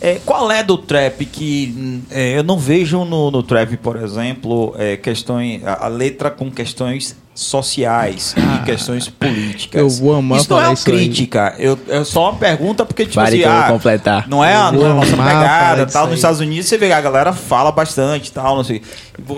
É, 0.00 0.18
qual 0.24 0.50
é 0.50 0.62
do 0.62 0.78
trap 0.78 1.26
que 1.26 2.02
é, 2.10 2.38
eu 2.38 2.42
não 2.42 2.56
vejo 2.56 3.04
no, 3.04 3.30
no 3.30 3.42
trap, 3.42 3.76
por 3.76 3.96
exemplo, 3.96 4.74
é, 4.78 4.96
questões, 4.96 5.62
a, 5.66 5.84
a 5.84 5.88
letra 5.88 6.30
com 6.30 6.50
questões 6.50 7.14
sociais 7.40 8.34
e 8.36 8.64
questões 8.64 9.08
políticas? 9.08 9.80
eu 9.80 9.88
vou 9.88 10.14
amar 10.14 10.40
Isso 10.40 10.50
não 10.50 10.58
é 10.58 10.60
falar 10.60 10.70
uma 10.70 10.74
isso 10.74 10.90
aí. 10.90 10.96
crítica, 10.96 11.54
eu, 11.58 11.78
é 11.88 12.04
só 12.04 12.30
uma 12.30 12.38
pergunta 12.38 12.84
porque, 12.84 13.04
tipo 13.04 13.16
Pare 13.16 13.28
assim, 13.28 13.38
que 13.38 13.44
eu 13.44 13.52
vou 13.52 13.60
ah, 13.60 13.68
completar. 13.68 14.28
não 14.28 14.44
é 14.44 14.54
a, 14.54 14.70
nossa 14.72 15.16
pegada, 15.16 15.86
tal. 15.86 16.04
aí. 16.04 16.10
Nos 16.10 16.18
Estados 16.18 16.40
Unidos 16.40 16.66
você 16.66 16.78
vê 16.78 16.86
que 16.86 16.92
a 16.92 17.00
galera 17.00 17.32
fala 17.32 17.72
bastante 17.72 18.30
tal, 18.32 18.56
não 18.56 18.64
sei. 18.64 18.82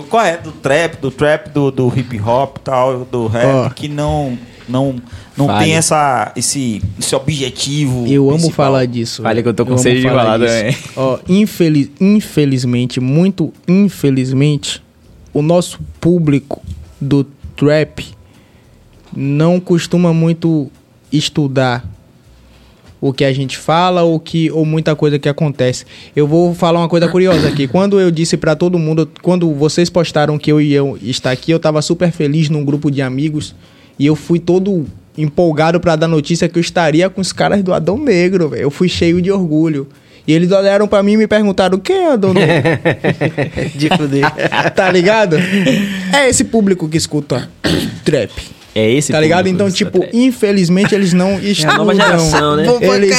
Qual 0.09 0.25
é 0.25 0.37
do 0.37 0.53
trap, 0.53 1.01
do 1.01 1.11
trap, 1.11 1.49
do, 1.51 1.71
do 1.71 1.93
hip 1.97 2.21
hop 2.21 2.59
tal, 2.59 3.05
do 3.05 3.27
rap, 3.27 3.47
Ó. 3.47 3.71
que 3.71 3.89
não, 3.89 4.39
não, 4.69 4.97
não 5.37 5.59
tem 5.59 5.75
essa, 5.75 6.33
esse, 6.37 6.83
esse 6.99 7.15
objetivo. 7.15 8.07
Eu 8.07 8.25
amo 8.25 8.39
principal. 8.39 8.67
falar 8.67 8.87
disso. 8.87 9.23
Fale 9.23 9.43
que 9.43 9.49
eu 9.49 9.55
tô 9.55 9.65
com 9.65 9.73
amo 9.73 9.81
sede 9.81 10.01
de 10.01 10.09
falar. 10.09 10.39
Ó, 10.97 11.19
infeliz, 11.29 11.91
infelizmente, 12.01 13.01
muito 13.01 13.53
infelizmente, 13.67 14.83
o 15.33 15.43
nosso 15.43 15.81
público 16.01 16.63
do 17.01 17.27
trap 17.63 18.05
não 19.17 19.61
costuma 19.61 20.13
muito 20.13 20.69
estudar 21.13 21.85
o 23.01 23.13
que 23.13 23.25
a 23.25 23.33
gente 23.33 23.57
fala 23.57 24.03
ou 24.03 24.19
que 24.19 24.51
ou 24.51 24.65
muita 24.65 24.97
coisa 24.97 25.17
que 25.17 25.29
acontece. 25.29 25.85
Eu 26.15 26.27
vou 26.27 26.55
falar 26.55 26.81
uma 26.81 26.89
coisa 26.89 27.07
curiosa 27.09 27.49
aqui. 27.49 27.69
Quando 27.69 28.01
eu 28.01 28.11
disse 28.11 28.37
pra 28.37 28.57
todo 28.57 28.79
mundo, 28.79 29.09
quando 29.23 29.53
vocês 29.55 29.89
postaram 29.89 30.39
que 30.39 30.51
eu 30.51 30.61
ia 30.61 30.81
estar 31.03 31.31
aqui, 31.31 31.53
eu 31.53 31.61
tava 31.61 31.81
super 31.83 32.11
feliz 32.11 32.49
num 32.49 32.65
grupo 32.65 32.91
de 32.91 33.01
amigos 33.01 33.55
e 33.97 34.07
eu 34.07 34.17
fui 34.17 34.41
todo 34.41 34.85
empolgado 35.17 35.79
pra 35.79 35.95
dar 35.95 36.09
notícia 36.09 36.49
que 36.49 36.59
eu 36.59 36.61
estaria 36.61 37.09
com 37.09 37.21
os 37.21 37.33
caras 37.33 37.63
do 37.63 37.73
Adão 37.73 37.97
Negro, 37.97 38.49
velho. 38.49 38.63
Eu 38.63 38.71
fui 38.71 38.89
cheio 38.89 39.23
de 39.23 39.31
orgulho. 39.31 39.87
E 40.27 40.33
eles 40.33 40.51
olharam 40.53 40.87
pra 40.87 41.03
mim 41.03 41.13
e 41.13 41.17
me 41.17 41.27
perguntaram: 41.27 41.79
"Quem 41.79 41.97
é 41.97 42.13
Adão 42.13 42.33
Negro?" 42.35 42.71
de 43.75 43.89
fuder. 43.97 44.25
tá 44.75 44.91
ligado? 44.91 45.37
É 46.13 46.29
esse 46.29 46.45
público 46.45 46.89
que 46.89 46.97
escuta 46.97 47.49
trap. 48.05 48.31
É 48.75 48.91
esse 48.91 49.13
Tá 49.13 49.21
ligado? 49.21 49.49
Então, 49.49 49.71
tipo, 49.71 49.99
atrás. 49.99 50.15
infelizmente 50.15 50.95
eles 50.95 51.13
não 51.13 51.39
estudam. 51.43 51.77
nova 51.79 51.95
geração, 51.95 52.57
né? 52.57 52.65
Eles... 52.81 53.15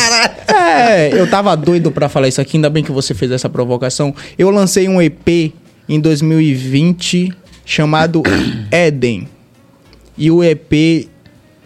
É, 0.48 1.10
eu 1.14 1.30
tava 1.30 1.56
doido 1.56 1.92
pra 1.92 2.10
falar 2.10 2.28
isso 2.28 2.42
aqui, 2.42 2.58
ainda 2.58 2.70
bem 2.72 2.84
que 2.84 2.92
você 2.92 3.14
fez 3.14 3.32
essa 3.32 3.48
provocação. 3.48 4.16
Eu 4.38 4.50
lancei 4.50 4.88
um 4.90 5.00
EP 5.00 5.54
em 5.88 6.00
2020 6.00 7.32
chamado 7.66 8.24
Éden. 8.72 9.28
E 10.18 10.32
o 10.32 10.44
EP 10.44 11.08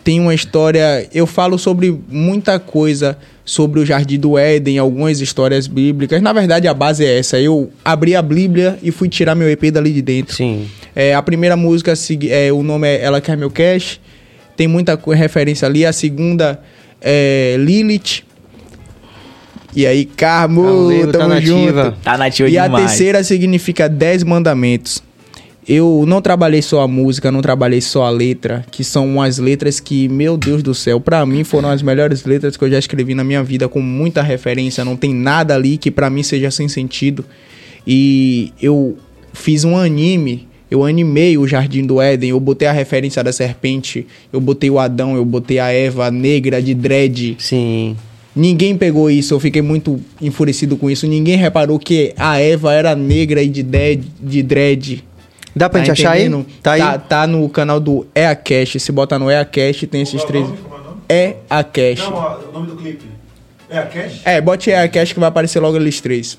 tem 0.04 0.20
uma 0.20 0.34
história. 0.34 1.08
Eu 1.14 1.26
falo 1.26 1.58
sobre 1.58 1.98
muita 2.10 2.60
coisa 2.60 3.18
sobre 3.48 3.80
o 3.80 3.86
Jardim 3.86 4.20
do 4.20 4.38
Éden, 4.38 4.78
algumas 4.78 5.22
histórias 5.22 5.68
bíblicas. 5.68 6.22
Na 6.22 6.34
verdade, 6.34 6.68
a 6.68 6.74
base 6.74 7.06
é 7.06 7.18
essa. 7.18 7.40
Eu 7.40 7.72
abri 7.84 8.14
a 8.14 8.22
Bíblia 8.22 8.78
e 8.84 8.92
fui 8.92 9.08
tirar 9.08 9.36
meu 9.36 9.50
EP 9.50 9.72
dali 9.72 9.94
de 9.94 10.02
dentro. 10.02 10.36
Sim. 10.36 10.68
É, 10.94 11.16
a 11.16 11.22
primeira 11.22 11.56
música, 11.56 11.94
é, 12.30 12.52
o 12.52 12.62
nome 12.62 12.86
é 12.90 13.02
Ela 13.02 13.22
Quer 13.22 13.38
Meu 13.38 13.50
Cash. 13.50 14.02
Tem 14.58 14.68
muita 14.68 15.00
referência 15.16 15.66
ali. 15.66 15.86
A 15.86 15.94
segunda 15.94 16.60
é 17.02 17.56
Lilith. 17.58 18.24
E 19.74 19.88
aí, 19.88 20.04
Carmo, 20.04 20.64
Carmo, 20.64 21.12
tamo 21.12 21.12
tá 21.12 21.28
nativa. 21.28 21.84
junto. 21.86 21.98
Tá 22.04 22.18
nativa 22.18 22.50
E 22.50 22.58
a 22.58 22.64
demais. 22.66 22.86
terceira 22.86 23.24
significa 23.24 23.88
Dez 23.88 24.24
Mandamentos. 24.24 25.02
Eu 25.68 26.06
não 26.08 26.22
trabalhei 26.22 26.62
só 26.62 26.82
a 26.82 26.88
música, 26.88 27.30
não 27.30 27.42
trabalhei 27.42 27.82
só 27.82 28.04
a 28.04 28.10
letra, 28.10 28.66
que 28.72 28.84
são 28.84 29.06
umas 29.06 29.38
letras 29.38 29.82
que, 29.82 30.08
meu 30.08 30.38
Deus 30.38 30.64
do 30.64 30.74
céu, 30.74 31.02
para 31.02 31.26
mim 31.26 31.44
foram 31.44 31.70
as 31.70 31.82
melhores 31.82 32.24
letras 32.24 32.56
que 32.56 32.64
eu 32.64 32.70
já 32.70 32.80
escrevi 32.80 33.14
na 33.14 33.24
minha 33.24 33.44
vida, 33.44 33.68
com 33.68 33.82
muita 33.82 34.22
referência, 34.22 34.86
não 34.86 34.96
tem 34.96 35.14
nada 35.14 35.56
ali 35.56 35.78
que 35.78 35.92
para 35.92 36.10
mim 36.10 36.24
seja 36.24 36.50
sem 36.50 36.70
sentido. 36.70 37.26
E 37.86 38.54
eu 38.62 38.98
fiz 39.34 39.66
um 39.66 39.76
anime, 39.76 40.48
eu 40.72 40.86
animei 40.86 41.38
o 41.38 41.46
Jardim 41.46 41.86
do 41.86 42.02
Éden, 42.02 42.30
eu 42.30 42.40
botei 42.40 42.68
a 42.68 42.72
referência 42.72 43.22
da 43.22 43.34
serpente, 43.34 44.08
eu 44.32 44.40
botei 44.40 44.70
o 44.70 44.80
Adão, 44.80 45.16
eu 45.18 45.26
botei 45.26 45.60
a 45.60 45.70
Eva 45.70 46.10
negra 46.10 46.62
de 46.62 46.74
dread. 46.74 47.36
Sim. 47.40 47.98
Ninguém 48.34 48.78
pegou 48.78 49.10
isso, 49.10 49.34
eu 49.34 49.40
fiquei 49.40 49.62
muito 49.62 50.00
enfurecido 50.22 50.78
com 50.78 50.90
isso. 50.90 51.08
Ninguém 51.08 51.36
reparou 51.36 51.78
que 51.80 52.14
a 52.16 52.40
Eva 52.40 52.74
era 52.74 52.96
negra 52.96 53.42
e 53.42 53.50
de 53.50 53.64
dread. 53.64 54.04
De 54.22 54.44
dread. 54.44 55.04
Dá 55.58 55.70
pra 55.70 55.80
tá 55.80 55.86
gente 55.86 55.92
achar 55.92 56.12
aí? 56.12 56.46
Tá 56.62 56.72
aí? 56.74 56.82
Tá, 56.82 56.98
tá 56.98 57.28
no 57.28 57.48
canal 57.50 57.80
do 57.80 58.06
EACast. 58.14 58.80
Se 58.80 58.92
botar 58.92 59.18
no 59.20 59.30
EACast, 59.30 59.88
tem 59.88 60.02
esses 60.02 60.24
três. 60.24 60.48
É 61.10 61.36
EACast. 61.50 62.10
Não, 62.10 62.50
o 62.50 62.52
nome 62.54 62.68
do 62.68 62.76
clipe. 62.76 63.06
EACast? 63.70 64.22
É, 64.24 64.40
bote 64.40 64.70
EACast 64.70 65.14
que 65.14 65.20
vai 65.20 65.30
aparecer 65.30 65.60
logo 65.60 65.78
eles 65.78 66.00
três. 66.00 66.38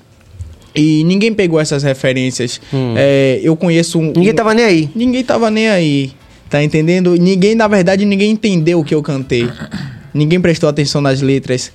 E 0.74 1.02
ninguém 1.04 1.34
pegou 1.34 1.58
essas 1.58 1.82
referências. 1.82 2.60
Hum. 2.72 2.94
É, 2.96 3.40
eu 3.42 3.56
conheço 3.56 3.98
um. 3.98 4.12
Ninguém 4.14 4.34
tava 4.34 4.54
nem 4.54 4.64
aí. 4.64 4.90
Ninguém 4.94 5.24
tava 5.24 5.50
nem 5.50 5.68
aí. 5.68 6.12
Tá 6.48 6.62
entendendo? 6.62 7.14
Ninguém, 7.14 7.54
na 7.54 7.68
verdade, 7.68 8.04
ninguém 8.04 8.30
entendeu 8.30 8.80
o 8.80 8.84
que 8.84 8.94
eu 8.94 9.02
cantei. 9.02 9.48
Ninguém 10.14 10.40
prestou 10.40 10.68
atenção 10.68 11.00
nas 11.00 11.20
letras. 11.20 11.70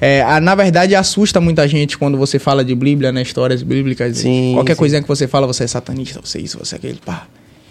É, 0.00 0.22
a, 0.22 0.40
na 0.40 0.54
verdade, 0.54 0.94
assusta 0.94 1.40
muita 1.40 1.66
gente 1.66 1.96
quando 1.96 2.18
você 2.18 2.38
fala 2.38 2.64
de 2.64 2.74
Bíblia, 2.74 3.12
né? 3.12 3.22
Histórias 3.22 3.62
bíblicas. 3.62 4.18
Sim, 4.18 4.52
qualquer 4.54 4.74
sim. 4.74 4.78
coisinha 4.78 5.02
que 5.02 5.08
você 5.08 5.26
fala, 5.26 5.46
você 5.46 5.64
é 5.64 5.66
satanista, 5.66 6.20
você 6.22 6.38
é 6.38 6.40
isso, 6.42 6.58
você 6.58 6.74
é 6.74 6.78
aquele, 6.78 6.98
pá. 7.04 7.26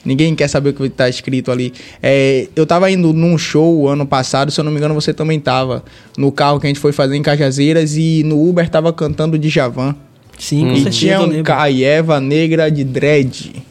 Ninguém 0.06 0.35
quer 0.35 0.49
saber 0.49 0.72
o 0.72 0.73
que 0.73 0.84
está 0.84 1.07
escrito 1.07 1.52
ali. 1.52 1.73
É, 2.02 2.48
eu 2.56 2.64
estava 2.64 2.91
indo 2.91 3.14
num 3.14 3.38
show 3.38 3.88
ano 3.88 4.06
passado, 4.06 4.52
se 4.52 4.60
eu 4.60 4.64
não 4.64 4.72
me 4.72 4.77
engano, 4.77 4.94
você 4.94 5.14
também 5.14 5.38
estava 5.38 5.84
no 6.18 6.31
carro 6.31 6.60
que 6.60 6.68
a 6.68 6.69
gente 6.69 6.80
foi 6.80 6.91
fazer 6.91 7.15
em 7.15 7.22
Cajazeiras 7.22 7.95
e 7.95 8.22
no 8.26 8.49
Uber 8.49 8.69
tava 8.69 8.91
cantando 8.91 9.38
de 9.38 9.48
Javan. 9.48 9.95
Sim, 10.38 10.68
com 10.68 10.73
e 10.73 10.85
tinha 10.90 11.22
um 11.22 11.41
Caieva 11.41 12.19
negra 12.19 12.69
de 12.69 12.84
dread. 12.84 13.64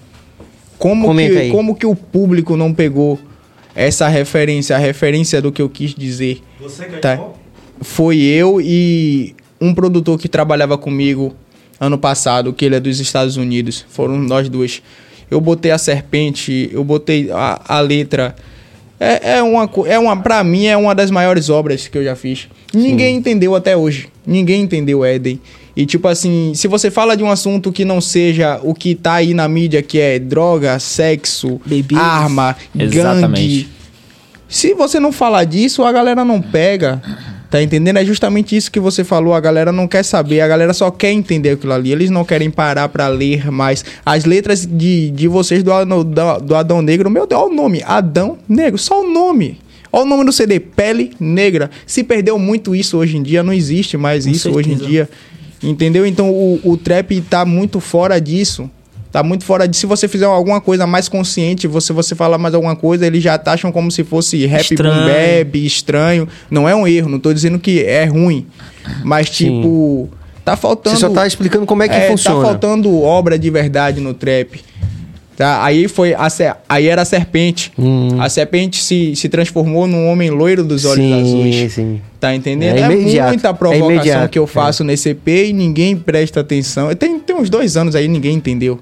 Como 0.79 1.15
que, 1.15 1.51
como 1.51 1.77
que 1.77 1.87
o 1.87 1.95
público 1.95 2.57
não 2.57 2.73
pegou 2.73 3.19
essa 3.75 4.09
referência, 4.09 4.75
a 4.75 4.79
referência 4.79 5.41
do 5.41 5.53
que 5.53 5.61
eu 5.61 5.69
quis 5.69 5.95
dizer? 5.95 6.43
Você 6.61 6.87
quer 6.87 7.01
tá? 7.01 7.21
Foi 7.83 8.21
eu 8.21 8.61
e 8.61 9.35
um 9.61 9.75
produtor 9.75 10.19
que 10.19 10.29
trabalhava 10.29 10.77
comigo 10.77 11.35
ano 11.79 11.99
passado, 11.99 12.53
que 12.53 12.65
ele 12.65 12.77
é 12.77 12.81
dos 12.81 13.01
Estados 13.01 13.37
Unidos. 13.37 13.85
Foram 13.89 14.19
nós 14.19 14.49
dois. 14.49 14.83
Eu 15.31 15.41
botei 15.41 15.71
a 15.71 15.79
serpente, 15.79 16.71
eu 16.73 16.85
botei 16.85 17.31
a, 17.31 17.61
a 17.67 17.81
letra. 17.81 18.35
É, 19.01 19.39
é 19.39 19.43
uma, 19.43 19.69
é 19.87 19.99
uma, 19.99 20.17
pra 20.17 20.45
mim, 20.45 20.67
é 20.67 20.77
uma 20.77 20.95
das 20.95 21.11
maiores 21.11 21.49
obras 21.49 21.89
que 21.89 21.99
eu 21.99 22.05
já 22.05 22.15
fiz. 22.15 22.49
Ninguém 22.73 23.15
Sim. 23.15 23.21
entendeu 23.21 23.55
até 23.55 23.77
hoje. 23.77 24.09
Ninguém 24.27 24.63
entendeu 24.63 25.05
Éden. 25.05 25.41
E 25.75 25.87
tipo 25.87 26.07
assim, 26.07 26.53
se 26.55 26.69
você 26.69 26.91
fala 26.91 27.17
de 27.17 27.25
um 27.25 27.31
assunto 27.31 27.73
que 27.73 27.85
não 27.85 28.01
seja 28.01 28.61
o 28.63 28.75
que 28.75 28.95
tá 28.95 29.15
aí 29.15 29.33
na 29.33 29.49
mídia, 29.49 29.83
que 29.83 29.99
é 29.99 30.19
droga, 30.19 30.79
sexo, 30.79 31.61
Babies. 31.65 31.99
arma, 31.99 32.55
Exatamente. 32.79 33.63
gangue. 33.63 33.69
Se 34.49 34.75
você 34.75 35.01
não 35.01 35.11
falar 35.11 35.45
disso, 35.45 35.83
a 35.83 35.91
galera 35.91 36.25
não 36.25 36.43
pega. 36.43 37.03
Tá 37.53 37.63
entendendo? 37.63 37.99
É 37.99 38.05
justamente 38.07 38.57
isso 38.57 38.73
que 38.73 38.81
você 38.81 39.05
falou. 39.05 39.35
A 39.35 39.41
galera 39.41 39.71
não 39.71 39.87
quer 39.87 40.03
saber, 40.03 40.41
a 40.41 40.49
galera 40.49 40.73
só 40.73 40.91
quer 40.91 41.13
entender 41.13 41.51
aquilo 41.51 41.75
ali. 41.75 41.93
Eles 41.93 42.09
não 42.09 42.25
querem 42.25 42.51
parar 42.51 42.89
para 42.89 43.07
ler 43.09 43.51
mais. 43.51 43.85
As 44.07 44.25
letras 44.25 44.65
de, 44.65 45.11
de 45.11 45.29
vocês 45.29 45.63
do, 45.63 45.85
do, 45.85 46.39
do 46.41 46.57
Adão 46.57 46.81
Negro, 46.81 47.11
meu 47.11 47.27
Deus, 47.27 47.43
olha 47.43 47.53
o 47.53 47.55
nome: 47.55 47.83
Adão 47.85 48.39
Negro, 48.49 48.79
só 48.79 49.03
o 49.03 49.13
nome. 49.13 49.59
Olha 49.93 50.07
o 50.07 50.09
nome 50.09 50.25
do 50.25 50.33
CD, 50.33 50.61
Pele 50.61 51.13
Negra. 51.21 51.71
Se 51.87 52.03
perdeu 52.03 52.39
muito 52.39 52.75
isso 52.75 52.97
hoje 52.97 53.19
em 53.19 53.23
dia, 53.23 53.43
não 53.43 53.53
existe 53.53 53.99
mais 53.99 54.25
Com 54.25 54.31
isso 54.31 54.51
certeza. 54.51 54.59
hoje 54.59 54.73
em 54.73 54.89
dia. 54.89 55.07
Entendeu? 55.63 56.07
Então 56.07 56.31
o, 56.31 56.59
o 56.65 56.79
trap 56.79 57.21
tá 57.29 57.45
muito 57.45 57.81
fora 57.81 58.19
disso. 58.19 58.71
Tá 59.13 59.23
muito 59.23 59.45
fora 59.45 59.69
de 59.69 59.77
se 59.77 59.85
você 59.85 60.09
fizer 60.09 60.25
alguma 60.25 60.59
coisa 60.59 60.87
mais 60.87 61.07
consciente, 61.07 61.69
você 61.69 61.93
você 61.93 62.15
falar 62.15 62.39
mais 62.39 62.55
alguma 62.55 62.75
coisa, 62.75 63.07
eles 63.07 63.23
já 63.23 63.37
taxam 63.37 63.71
como 63.71 63.91
se 63.91 64.03
fosse 64.03 64.47
rap 64.47 64.63
estranho. 64.63 64.95
boom 64.95 65.07
bap, 65.07 65.67
estranho. 65.67 66.29
Não 66.51 66.67
é 66.67 66.75
um 66.75 66.89
erro, 66.89 67.11
não 67.11 67.19
tô 67.19 67.31
dizendo 67.31 67.59
que 67.59 67.85
é 67.85 68.07
ruim, 68.07 68.47
mas 69.05 69.29
tipo, 69.29 70.09
Sim. 70.11 70.19
tá 70.43 70.57
faltando 70.57 70.97
Você 70.97 71.01
só 71.01 71.11
tá 71.11 71.27
explicando 71.27 71.67
como 71.67 71.83
é 71.83 71.89
que 71.89 71.95
é, 71.95 72.01
tá 72.01 72.07
funciona. 72.07 72.41
Tá 72.41 72.47
faltando 72.47 73.03
obra 73.03 73.39
de 73.39 73.51
verdade 73.51 74.01
no 74.01 74.15
trap. 74.15 74.59
Tá? 75.37 75.63
Aí 75.63 75.89
foi 75.89 76.15
a, 76.15 76.29
aí 76.67 76.87
era 76.87 77.03
a 77.03 77.05
serpente. 77.05 77.71
Hum. 77.79 78.19
A 78.19 78.31
serpente 78.31 78.83
se, 78.83 79.15
se 79.15 79.29
transformou 79.29 79.87
num 79.87 80.07
homem 80.07 80.31
loiro 80.31 80.65
dos 80.65 80.87
olhos 80.87 81.05
sim, 81.05 81.21
azuis. 81.21 81.73
Sim. 81.75 82.01
Tá 82.19 82.35
entendendo? 82.35 82.79
É, 82.79 82.81
é 82.81 83.27
muita 83.27 83.49
é 83.49 83.53
provocação 83.53 84.23
é 84.23 84.29
que 84.29 84.39
eu 84.39 84.47
faço 84.47 84.83
nesse 84.83 85.11
EP 85.11 85.29
e 85.29 85.53
ninguém 85.53 85.97
presta 85.97 86.41
atenção. 86.41 86.95
Tem, 86.95 87.19
tem 87.19 87.37
uns 87.37 87.51
dois 87.51 87.77
anos 87.77 87.95
aí 87.95 88.09
ninguém 88.09 88.37
entendeu. 88.37 88.81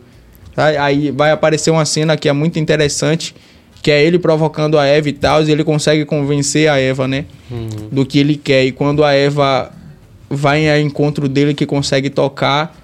Aí 0.56 1.10
vai 1.10 1.30
aparecer 1.30 1.70
uma 1.70 1.84
cena 1.84 2.16
que 2.16 2.28
é 2.28 2.32
muito 2.32 2.58
interessante, 2.58 3.34
que 3.82 3.90
é 3.90 4.02
ele 4.04 4.18
provocando 4.18 4.78
a 4.78 4.84
Eva 4.84 5.08
e 5.08 5.12
tal, 5.12 5.42
e 5.42 5.50
ele 5.50 5.64
consegue 5.64 6.04
convencer 6.04 6.68
a 6.68 6.78
Eva, 6.78 7.08
né? 7.08 7.24
Uhum. 7.50 7.88
Do 7.90 8.04
que 8.04 8.18
ele 8.18 8.36
quer. 8.36 8.64
E 8.64 8.72
quando 8.72 9.04
a 9.04 9.12
Eva 9.12 9.72
vai 10.28 10.70
ao 10.70 10.78
encontro 10.78 11.28
dele 11.28 11.54
que 11.54 11.66
consegue 11.66 12.10
tocar, 12.10 12.76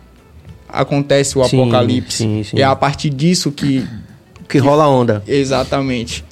acontece 0.69 1.39
o 1.39 1.45
sim, 1.45 1.61
apocalipse. 1.61 2.19
Sim, 2.19 2.43
sim. 2.43 2.57
E 2.57 2.63
é 2.63 2.65
a 2.65 2.77
partir 2.77 3.11
disso 3.11 3.53
que. 3.53 3.87
Que 4.49 4.59
rola 4.59 4.85
a 4.85 4.89
onda. 4.89 5.23
Exatamente. 5.27 6.25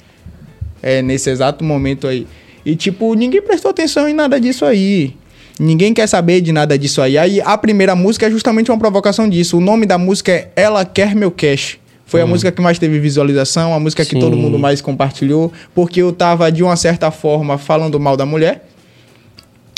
É 0.81 1.01
nesse 1.01 1.29
exato 1.29 1.63
momento 1.63 2.07
aí. 2.07 2.25
E, 2.65 2.75
tipo, 2.75 3.13
ninguém 3.13 3.41
prestou 3.41 3.71
atenção 3.71 4.07
em 4.07 4.13
nada 4.13 4.39
disso 4.39 4.65
aí. 4.65 5.15
Ninguém 5.59 5.93
quer 5.93 6.07
saber 6.07 6.41
de 6.41 6.51
nada 6.51 6.77
disso 6.77 7.01
aí. 7.01 7.17
Aí 7.17 7.41
a 7.41 7.57
primeira 7.57 7.95
música 7.95 8.27
é 8.27 8.31
justamente 8.31 8.69
uma 8.69 8.77
provocação 8.77 9.29
disso. 9.29 9.57
O 9.57 9.61
nome 9.61 9.85
da 9.85 9.97
música 9.97 10.31
é 10.31 10.49
Ela 10.55 10.83
Quer 10.83 11.15
Meu 11.15 11.31
Cash. 11.31 11.77
Foi 12.05 12.21
hum. 12.21 12.25
a 12.25 12.27
música 12.27 12.51
que 12.51 12.61
mais 12.61 12.77
teve 12.77 12.99
visualização, 12.99 13.73
a 13.73 13.79
música 13.79 14.03
Sim. 14.03 14.11
que 14.11 14.19
todo 14.19 14.35
mundo 14.35 14.59
mais 14.59 14.81
compartilhou, 14.81 15.51
porque 15.73 16.01
eu 16.01 16.11
tava, 16.11 16.51
de 16.51 16.61
uma 16.61 16.75
certa 16.75 17.09
forma, 17.09 17.57
falando 17.57 17.99
mal 17.99 18.17
da 18.17 18.25
mulher. 18.25 18.67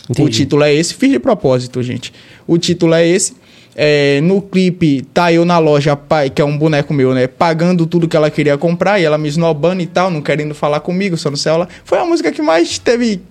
Entendi. 0.09 0.27
O 0.27 0.31
título 0.31 0.63
é 0.63 0.73
esse. 0.73 0.93
Fiz 0.93 1.11
de 1.11 1.19
propósito, 1.19 1.81
gente. 1.83 2.13
O 2.47 2.57
título 2.57 2.93
é 2.93 3.07
esse. 3.07 3.33
É, 3.75 4.19
no 4.21 4.41
clipe, 4.41 5.03
tá 5.13 5.31
eu 5.31 5.45
na 5.45 5.59
loja, 5.59 5.95
pai, 5.95 6.31
que 6.31 6.41
é 6.41 6.45
um 6.45 6.57
boneco 6.57 6.93
meu, 6.93 7.13
né? 7.13 7.27
Pagando 7.27 7.85
tudo 7.85 8.07
que 8.07 8.17
ela 8.17 8.31
queria 8.31 8.57
comprar 8.57 8.99
e 8.99 9.05
ela 9.05 9.19
me 9.19 9.27
esnobando 9.27 9.83
e 9.83 9.85
tal, 9.85 10.09
não 10.09 10.19
querendo 10.19 10.55
falar 10.55 10.79
comigo, 10.79 11.15
só 11.15 11.29
no 11.29 11.37
celular. 11.37 11.69
Foi 11.85 11.99
a 11.99 12.05
música 12.05 12.31
que 12.31 12.41
mais 12.41 12.79
teve 12.79 13.21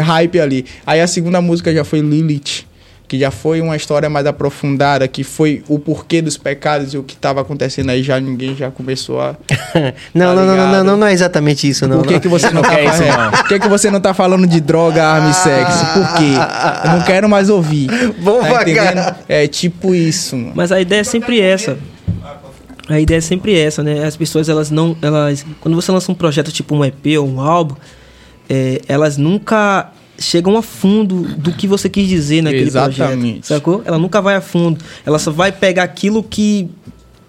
hype 0.00 0.40
ali. 0.40 0.64
Aí 0.86 1.00
a 1.00 1.06
segunda 1.06 1.40
música 1.40 1.72
já 1.72 1.84
foi 1.84 2.00
Lilith, 2.00 2.64
que 3.12 3.18
já 3.18 3.30
foi 3.30 3.60
uma 3.60 3.76
história 3.76 4.08
mais 4.08 4.24
aprofundada, 4.24 5.06
que 5.06 5.22
foi 5.22 5.62
o 5.68 5.78
porquê 5.78 6.22
dos 6.22 6.38
pecados 6.38 6.94
e 6.94 6.98
o 6.98 7.02
que 7.02 7.12
estava 7.12 7.42
acontecendo 7.42 7.90
aí 7.90 8.02
já 8.02 8.18
ninguém 8.18 8.56
já 8.56 8.70
começou 8.70 9.20
a 9.20 9.36
não, 10.14 10.34
tá 10.34 10.34
não, 10.34 10.34
não, 10.34 10.56
não, 10.56 10.84
não, 10.84 10.96
não, 10.96 11.06
é 11.06 11.12
exatamente 11.12 11.68
isso 11.68 11.86
não. 11.86 11.98
Por 11.98 12.06
que, 12.06 12.14
não. 12.14 12.20
que 12.20 12.28
você 12.28 12.50
não 12.50 12.62
quer 12.62 12.84
isso? 12.84 13.02
Por 13.36 13.48
que, 13.48 13.58
que 13.60 13.68
você 13.68 13.90
não 13.90 14.00
tá 14.00 14.14
falando 14.14 14.46
de 14.46 14.60
droga, 14.60 15.04
arma 15.04 15.30
e 15.30 15.34
sexo? 15.34 15.84
Por 15.92 16.14
quê? 16.14 16.32
Eu 16.84 16.90
não 16.92 17.02
quero 17.02 17.28
mais 17.28 17.50
ouvir. 17.50 17.88
Vamos 18.18 18.48
tá 18.48 19.16
É 19.28 19.46
tipo 19.46 19.94
isso. 19.94 20.34
Mano. 20.34 20.52
Mas 20.54 20.72
a 20.72 20.80
ideia 20.80 21.00
é 21.00 21.04
sempre 21.04 21.38
essa. 21.38 21.76
A 22.88 22.98
ideia 22.98 23.18
é 23.18 23.20
sempre 23.20 23.58
essa, 23.58 23.82
né? 23.82 24.04
As 24.04 24.16
pessoas 24.16 24.48
elas 24.48 24.70
não, 24.70 24.96
elas 25.02 25.44
quando 25.60 25.74
você 25.74 25.92
lança 25.92 26.10
um 26.10 26.14
projeto 26.14 26.50
tipo 26.50 26.74
um 26.74 26.84
EP 26.84 27.18
ou 27.18 27.28
um 27.28 27.40
álbum, 27.40 27.74
é, 28.48 28.80
elas 28.88 29.16
nunca 29.16 29.92
chegam 30.18 30.56
a 30.56 30.62
fundo 30.62 31.22
do 31.36 31.52
que 31.52 31.66
você 31.66 31.88
quis 31.88 32.08
dizer 32.08 32.42
naquele 32.42 32.62
Exatamente. 32.62 33.40
projeto. 33.40 33.46
Sacou? 33.46 33.82
Ela 33.84 33.98
nunca 33.98 34.20
vai 34.20 34.36
a 34.36 34.40
fundo. 34.40 34.82
Ela 35.04 35.18
só 35.18 35.30
vai 35.30 35.50
pegar 35.50 35.82
aquilo 35.82 36.22
que 36.22 36.70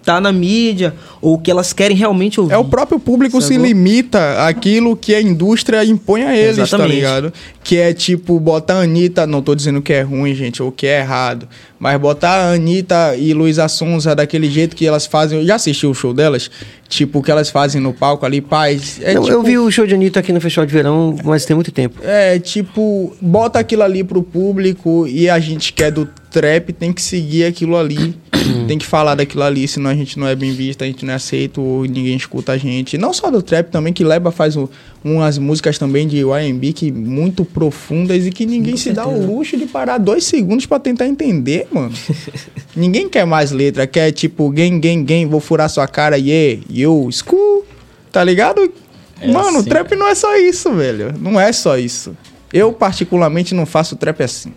tá 0.03 0.19
na 0.19 0.31
mídia 0.31 0.93
ou 1.21 1.37
que 1.37 1.49
elas 1.49 1.71
querem 1.71 1.95
realmente 1.95 2.39
ouvir. 2.39 2.53
É 2.53 2.57
o 2.57 2.65
próprio 2.65 2.99
público 2.99 3.41
Sacou? 3.41 3.55
se 3.55 3.61
limita 3.61 4.45
àquilo 4.45 4.95
que 4.97 5.15
a 5.15 5.21
indústria 5.21 5.83
impõe 5.85 6.23
a 6.23 6.35
eles, 6.35 6.57
tá 6.57 6.63
Exatamente. 6.63 6.89
tá 6.89 6.95
ligado? 6.95 7.33
Que 7.63 7.77
é 7.77 7.93
tipo 7.93 8.39
botar 8.39 8.75
a 8.75 8.81
Anitta, 8.81 9.25
não 9.25 9.41
tô 9.41 9.55
dizendo 9.55 9.81
que 9.81 9.93
é 9.93 10.01
ruim, 10.01 10.35
gente, 10.35 10.61
ou 10.61 10.71
que 10.71 10.85
é 10.85 10.99
errado, 10.99 11.47
mas 11.79 11.99
botar 11.99 12.31
a 12.31 12.53
Anitta 12.53 13.15
e 13.15 13.33
Luísa 13.33 13.67
Sonza 13.69 14.13
daquele 14.13 14.49
jeito 14.49 14.75
que 14.75 14.85
elas 14.85 15.05
fazem. 15.05 15.39
Eu 15.39 15.45
já 15.45 15.55
assisti 15.55 15.87
o 15.87 15.93
show 15.93 16.13
delas? 16.13 16.51
Tipo, 16.93 17.19
o 17.19 17.23
que 17.23 17.31
elas 17.31 17.49
fazem 17.49 17.81
no 17.81 17.91
palco 17.91 18.23
ali, 18.23 18.39
paz. 18.39 18.99
É, 19.01 19.15
não, 19.15 19.23
tipo, 19.23 19.33
eu 19.33 19.41
vi 19.41 19.57
o 19.57 19.71
show 19.71 19.87
de 19.87 19.95
Anitta 19.95 20.19
aqui 20.19 20.31
no 20.31 20.39
Festival 20.39 20.67
de 20.67 20.73
Verão, 20.73 21.15
mas 21.23 21.43
tem 21.43 21.55
muito 21.55 21.71
tempo. 21.71 21.99
É, 22.03 22.37
tipo, 22.37 23.15
bota 23.19 23.57
aquilo 23.57 23.81
ali 23.81 24.03
pro 24.03 24.21
público 24.21 25.07
e 25.07 25.27
a 25.27 25.39
gente 25.39 25.73
quer 25.73 25.91
do 25.91 26.07
trap 26.29 26.71
tem 26.73 26.93
que 26.93 27.01
seguir 27.01 27.45
aquilo 27.45 27.75
ali, 27.75 28.15
tem 28.67 28.77
que 28.77 28.85
falar 28.85 29.15
daquilo 29.15 29.43
ali, 29.43 29.67
senão 29.67 29.89
a 29.89 29.95
gente 29.95 30.19
não 30.19 30.27
é 30.27 30.35
bem 30.35 30.51
visto, 30.51 30.83
a 30.83 30.85
gente 30.85 31.03
não 31.03 31.13
é 31.13 31.15
aceito, 31.15 31.61
ninguém 31.89 32.15
escuta 32.15 32.51
a 32.51 32.57
gente. 32.57 32.95
Não 32.95 33.11
só 33.11 33.31
do 33.31 33.41
trap 33.41 33.71
também, 33.71 33.91
que 33.91 34.03
Leba 34.03 34.31
faz 34.31 34.55
um, 34.55 34.67
umas 35.03 35.37
músicas 35.37 35.77
também 35.77 36.07
de 36.07 36.19
YMB 36.19 36.73
que 36.73 36.91
muito 36.91 37.43
profundas 37.43 38.25
e 38.25 38.31
que 38.31 38.45
ninguém 38.45 38.71
Com 38.71 38.77
se 38.77 38.83
certeza. 38.85 39.05
dá 39.05 39.11
o 39.11 39.25
luxo 39.25 39.57
de 39.57 39.65
parar 39.65 39.97
dois 39.97 40.23
segundos 40.23 40.65
para 40.65 40.79
tentar 40.79 41.07
entender, 41.07 41.67
mano. 41.71 41.93
ninguém 42.75 43.09
quer 43.09 43.25
mais 43.25 43.51
letra, 43.51 43.85
quer 43.85 44.11
tipo, 44.11 44.49
gang, 44.49 44.79
gang, 44.79 45.03
gang, 45.03 45.25
vou 45.25 45.41
furar 45.41 45.69
sua 45.69 45.87
cara, 45.87 46.17
yeah, 46.17 46.61
yo, 46.69 47.09
school, 47.11 47.65
tá 48.11 48.23
ligado? 48.23 48.71
É 49.19 49.27
mano, 49.27 49.59
assim, 49.59 49.69
trap 49.69 49.95
não 49.95 50.07
é 50.07 50.15
só 50.15 50.37
isso, 50.37 50.71
velho. 50.73 51.13
Não 51.19 51.39
é 51.39 51.51
só 51.51 51.77
isso. 51.77 52.15
Eu, 52.51 52.71
particularmente, 52.71 53.53
não 53.53 53.65
faço 53.65 53.95
trap 53.95 54.21
assim. 54.21 54.53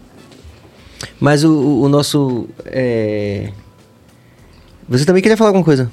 Mas 1.21 1.45
o, 1.45 1.83
o 1.83 1.89
nosso. 1.89 2.49
É... 2.67 3.51
Você 4.89 5.05
também 5.05 5.23
queria 5.23 5.37
falar 5.37 5.51
alguma 5.51 5.65
coisa? 5.65 5.91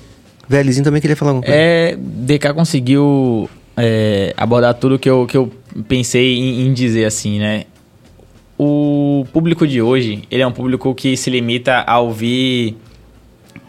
Velhozinho 0.48 0.84
também 0.84 1.02
queria 1.02 1.16
falar 1.16 1.32
alguma 1.32 1.46
coisa. 1.46 1.58
É, 1.58 1.96
DK 1.98 2.54
conseguiu 2.54 3.50
é, 3.76 4.34
abordar 4.38 4.74
tudo 4.76 5.00
que 5.00 5.10
eu, 5.10 5.26
que 5.26 5.36
eu 5.36 5.52
pensei 5.88 6.38
em, 6.38 6.68
em, 6.68 6.74
dizer 6.74 7.06
assim, 7.06 7.40
né? 7.40 7.66
O 8.58 9.26
público 9.34 9.68
de 9.68 9.82
hoje, 9.82 10.24
ele 10.30 10.44
é 10.44 10.48
um 10.48 10.52
público 10.52 10.94
que 10.94 11.18
se 11.18 11.30
limita 11.30 11.84
a 11.86 12.00
ouvir 12.00 12.78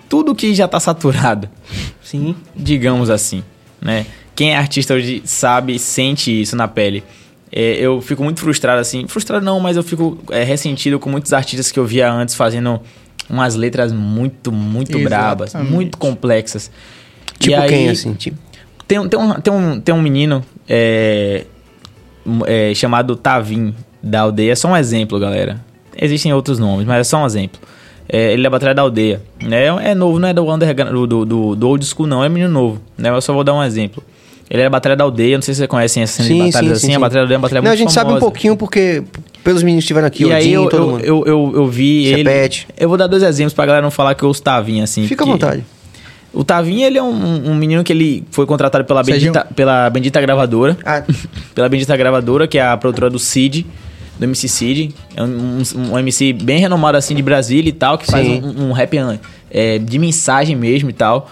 tudo 0.09 0.35
que 0.35 0.55
já 0.55 0.66
está 0.66 0.78
saturado. 0.78 1.48
Sim. 2.02 2.36
Digamos 2.55 3.10
assim, 3.10 3.43
né? 3.81 4.06
Quem 4.35 4.52
é 4.52 4.56
artista 4.56 4.94
hoje 4.94 5.22
sabe, 5.24 5.78
sente 5.78 6.31
isso 6.40 6.56
na 6.56 6.68
pele. 6.68 7.02
É, 7.51 7.76
eu 7.76 8.01
fico 8.01 8.22
muito 8.22 8.40
frustrado, 8.40 8.81
assim. 8.81 9.06
Frustrado 9.06 9.44
não, 9.44 9.60
mas 9.60 9.76
eu 9.76 9.82
fico 9.82 10.18
é, 10.31 10.43
ressentido 10.43 10.98
com 10.98 11.09
muitos 11.09 11.32
artistas 11.32 11.70
que 11.70 11.78
eu 11.78 11.86
via 11.86 12.12
antes 12.12 12.35
fazendo 12.35 12.81
umas 13.31 13.55
letras 13.55 13.93
muito, 13.93 14.51
muito 14.51 14.98
Exatamente. 14.98 15.09
brabas, 15.09 15.55
muito 15.55 15.97
complexas. 15.97 16.70
Tipo 17.39 17.60
aí, 17.60 17.68
quem, 17.68 17.89
assim? 17.89 18.12
Tipo? 18.14 18.43
Tem, 18.86 19.09
tem, 19.09 19.19
um, 19.19 19.32
tem, 19.40 19.52
um, 19.52 19.81
tem 19.81 19.94
um 19.94 20.02
menino 20.02 20.44
é, 20.69 21.44
é, 22.47 22.74
chamado 22.74 23.16
Tavim, 23.16 23.74
da 24.02 24.20
aldeia. 24.20 24.52
É 24.52 24.55
só 24.55 24.69
um 24.69 24.77
exemplo, 24.77 25.19
galera. 25.19 25.61
Existem 25.97 26.32
outros 26.32 26.59
nomes, 26.59 26.86
mas 26.86 27.01
é 27.01 27.05
só 27.05 27.23
um 27.23 27.27
exemplo. 27.27 27.61
É, 28.09 28.32
ele 28.32 28.47
é 28.47 28.51
batalha 28.51 28.74
da 28.74 28.82
aldeia. 28.82 29.23
Né? 29.43 29.66
É 29.82 29.94
novo, 29.94 30.19
não 30.19 30.28
é 30.28 30.35
do, 30.35 30.51
underground, 30.52 30.93
do, 31.09 31.24
do, 31.24 31.56
do 31.56 31.69
old 31.69 31.85
school, 31.86 32.06
não. 32.06 32.23
É 32.23 32.28
menino 32.28 32.52
novo. 32.52 32.81
Né? 32.98 33.09
Eu 33.09 33.20
só 33.20 33.32
vou 33.32 33.43
dar 33.43 33.55
um 33.55 33.62
exemplo. 33.62 34.02
Ele 34.51 34.61
era 34.61 34.69
a 34.69 34.70
Batalha 34.70 34.94
da 34.94 35.05
Aldeia, 35.05 35.39
não 35.39 35.43
sei 35.43 35.55
se 35.55 35.59
vocês 35.59 35.70
conhecem 35.70 36.02
essa 36.02 36.23
cena 36.23 36.28
sim, 36.28 36.35
de 36.35 36.47
batalhas 36.47 36.69
sim, 36.69 36.77
assim. 36.77 36.86
Sim, 36.89 36.94
a 36.97 37.01
Batalha 37.01 37.20
da 37.20 37.23
Aldeia 37.23 37.36
é 37.36 37.39
uma 37.39 37.43
batalha 37.43 37.61
não, 37.62 37.69
muito 37.69 37.73
a 37.73 37.77
gente 37.77 37.94
famosa. 37.94 38.11
sabe 38.11 38.16
um 38.19 38.20
pouquinho 38.20 38.56
porque 38.56 39.02
pelos 39.43 39.62
meninos 39.62 39.82
que 39.82 39.86
estiveram 39.86 40.06
aqui, 40.06 40.23
e 40.23 40.27
o 40.27 40.35
aí 40.35 40.52
eu, 40.52 40.69
todo 40.69 40.82
eu, 40.82 40.90
mundo. 40.90 41.05
Eu, 41.05 41.24
eu, 41.27 41.52
eu 41.55 41.66
vi 41.66 42.06
ele... 42.06 42.31
Eu 42.77 42.89
vou 42.89 42.98
dar 42.98 43.06
dois 43.06 43.23
exemplos 43.23 43.55
pra 43.55 43.65
galera 43.65 43.82
não 43.82 43.90
falar 43.90 44.15
que 44.15 44.23
eu 44.23 44.35
Tavinha, 44.35 44.85
assim. 44.85 45.06
Fica 45.06 45.24
à 45.24 45.27
vontade. 45.27 45.65
O 46.35 46.44
Tavinha, 46.44 46.86
ele 46.86 46.98
é 46.98 47.02
um, 47.02 47.51
um, 47.51 47.55
menino 47.55 47.85
que 47.85 47.93
ele 47.93 48.24
foi 48.31 48.44
contratado 48.44 48.85
pela 48.85 49.02
Bendita, 49.02 49.47
pela 49.55 49.89
Bendita 49.89 50.20
Gravadora. 50.20 50.77
Ah. 50.85 51.02
pela 51.55 51.69
Bendita 51.69 51.97
Gravadora, 51.97 52.47
que 52.48 52.59
é 52.59 52.66
a 52.66 52.77
produtora 52.77 53.09
do 53.09 53.19
Cid, 53.19 53.65
do 54.19 54.24
MC 54.24 54.48
Cid. 54.48 54.94
É 55.16 55.23
um, 55.23 55.62
um, 55.77 55.93
um 55.93 55.98
MC 55.98 56.32
bem 56.32 56.59
renomado, 56.59 56.98
assim, 56.98 57.15
de 57.15 57.23
Brasília 57.23 57.69
e 57.69 57.73
tal, 57.73 57.97
que 57.97 58.06
faz 58.06 58.27
um, 58.27 58.69
um 58.69 58.73
rap 58.73 58.97
é, 59.51 59.78
de 59.78 59.98
mensagem 59.98 60.56
mesmo 60.56 60.90
e 60.90 60.93
tal. 60.93 61.31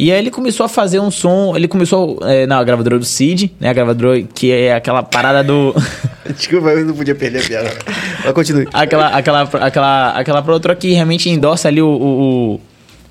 E 0.00 0.12
aí 0.12 0.18
ele 0.20 0.30
começou 0.30 0.64
a 0.64 0.68
fazer 0.68 1.00
um 1.00 1.10
som, 1.10 1.56
ele 1.56 1.66
começou 1.66 2.20
é, 2.22 2.46
na 2.46 2.62
gravadora 2.62 3.00
do 3.00 3.04
Cid, 3.04 3.52
né? 3.58 3.68
A 3.68 3.72
gravadora 3.72 4.22
que 4.22 4.52
é 4.52 4.72
aquela 4.72 5.02
parada 5.02 5.42
do. 5.42 5.74
Desculpa, 6.36 6.68
eu 6.68 6.86
não 6.86 6.94
podia 6.94 7.16
perder 7.16 7.40
a 7.40 7.42
piada. 7.42 7.70
Mas 8.24 8.32
continue. 8.32 8.68
Aquela, 8.72 9.08
aquela, 9.08 9.42
aquela, 9.42 10.10
aquela 10.10 10.42
produtora 10.42 10.76
que 10.76 10.92
realmente 10.92 11.28
endossa 11.28 11.66
ali 11.66 11.82
o, 11.82 11.88
o, 11.88 12.60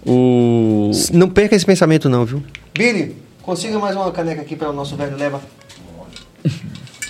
o, 0.08 0.92
Não 1.14 1.30
perca 1.30 1.56
esse 1.56 1.66
pensamento, 1.66 2.08
não, 2.08 2.26
viu? 2.26 2.42
Billy, 2.74 3.16
consiga 3.42 3.78
mais 3.78 3.96
uma 3.96 4.12
caneca 4.12 4.42
aqui 4.42 4.56
para 4.56 4.70
o 4.70 4.74
nosso 4.74 4.96
velho 4.96 5.18
leva. 5.18 5.42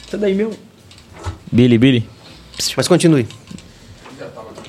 Tá 0.09 0.17
daí, 0.17 0.33
meu. 0.33 0.51
Billy, 1.51 1.77
Billy. 1.77 2.09
Mas 2.75 2.87
continue. 2.87 3.27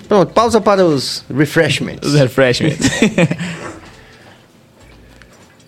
Pronto, 0.09 0.33
pausa 0.33 0.61
para 0.61 0.85
os 0.85 1.25
refreshments. 1.35 2.07
Os 2.07 2.15
refreshments. 2.15 2.89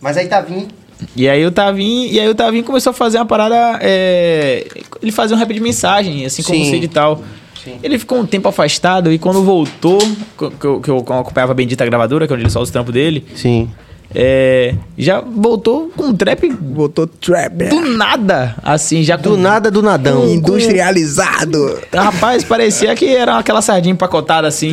Mas 0.01 0.17
aí 0.17 0.29
Tavinho. 0.29 0.69
E 1.15 1.29
aí 1.29 1.45
o 1.45 1.51
Tavinho, 1.51 2.11
e 2.11 2.19
aí 2.19 2.29
o 2.29 2.35
Tavinho 2.35 2.65
começou 2.65 2.91
a 2.91 2.95
fazer 2.95 3.19
uma 3.19 3.27
parada. 3.27 3.79
É, 3.83 4.67
ele 5.03 5.13
fazia 5.13 5.37
um 5.37 5.39
rap 5.39 5.53
de 5.53 5.61
mensagem, 5.61 6.25
assim 6.25 6.43
como 6.43 6.59
Sim. 6.59 6.69
o 6.69 6.71
Cid 6.71 6.85
e 6.85 6.89
tal. 6.89 7.23
Sim. 7.63 7.79
Ele 7.83 7.99
ficou 7.99 8.19
um 8.19 8.27
tempo 8.27 8.49
afastado 8.49 9.13
e 9.13 9.19
quando 9.19 9.43
voltou, 9.43 9.99
que 10.39 10.67
eu, 10.67 10.81
que 10.81 10.91
eu 10.91 10.99
acompanhava 10.99 11.53
a 11.53 11.55
Bendita 11.55 11.85
Gravadora, 11.85 12.27
que 12.27 12.33
é 12.33 12.35
onde 12.35 12.45
ele 12.45 12.51
solta 12.51 12.65
os 12.65 12.71
trampos 12.71 12.93
dele. 12.93 13.25
Sim. 13.35 13.71
É, 14.13 14.75
já 14.99 15.21
voltou 15.21 15.91
com 15.97 16.13
trap. 16.13 16.49
Voltou 16.49 17.07
trap. 17.07 17.69
Do 17.69 17.81
nada. 17.97 18.57
Assim, 18.63 19.03
já 19.03 19.17
Do 19.17 19.31
com, 19.31 19.37
nada, 19.37 19.71
do 19.71 19.83
nadão. 19.83 20.23
Com, 20.23 20.29
Industrializado. 20.29 21.81
Rapaz, 21.95 22.43
parecia 22.43 22.95
que 22.97 23.07
era 23.07 23.39
aquela 23.39 23.63
sardinha 23.63 23.93
empacotada 23.93 24.49
assim. 24.49 24.73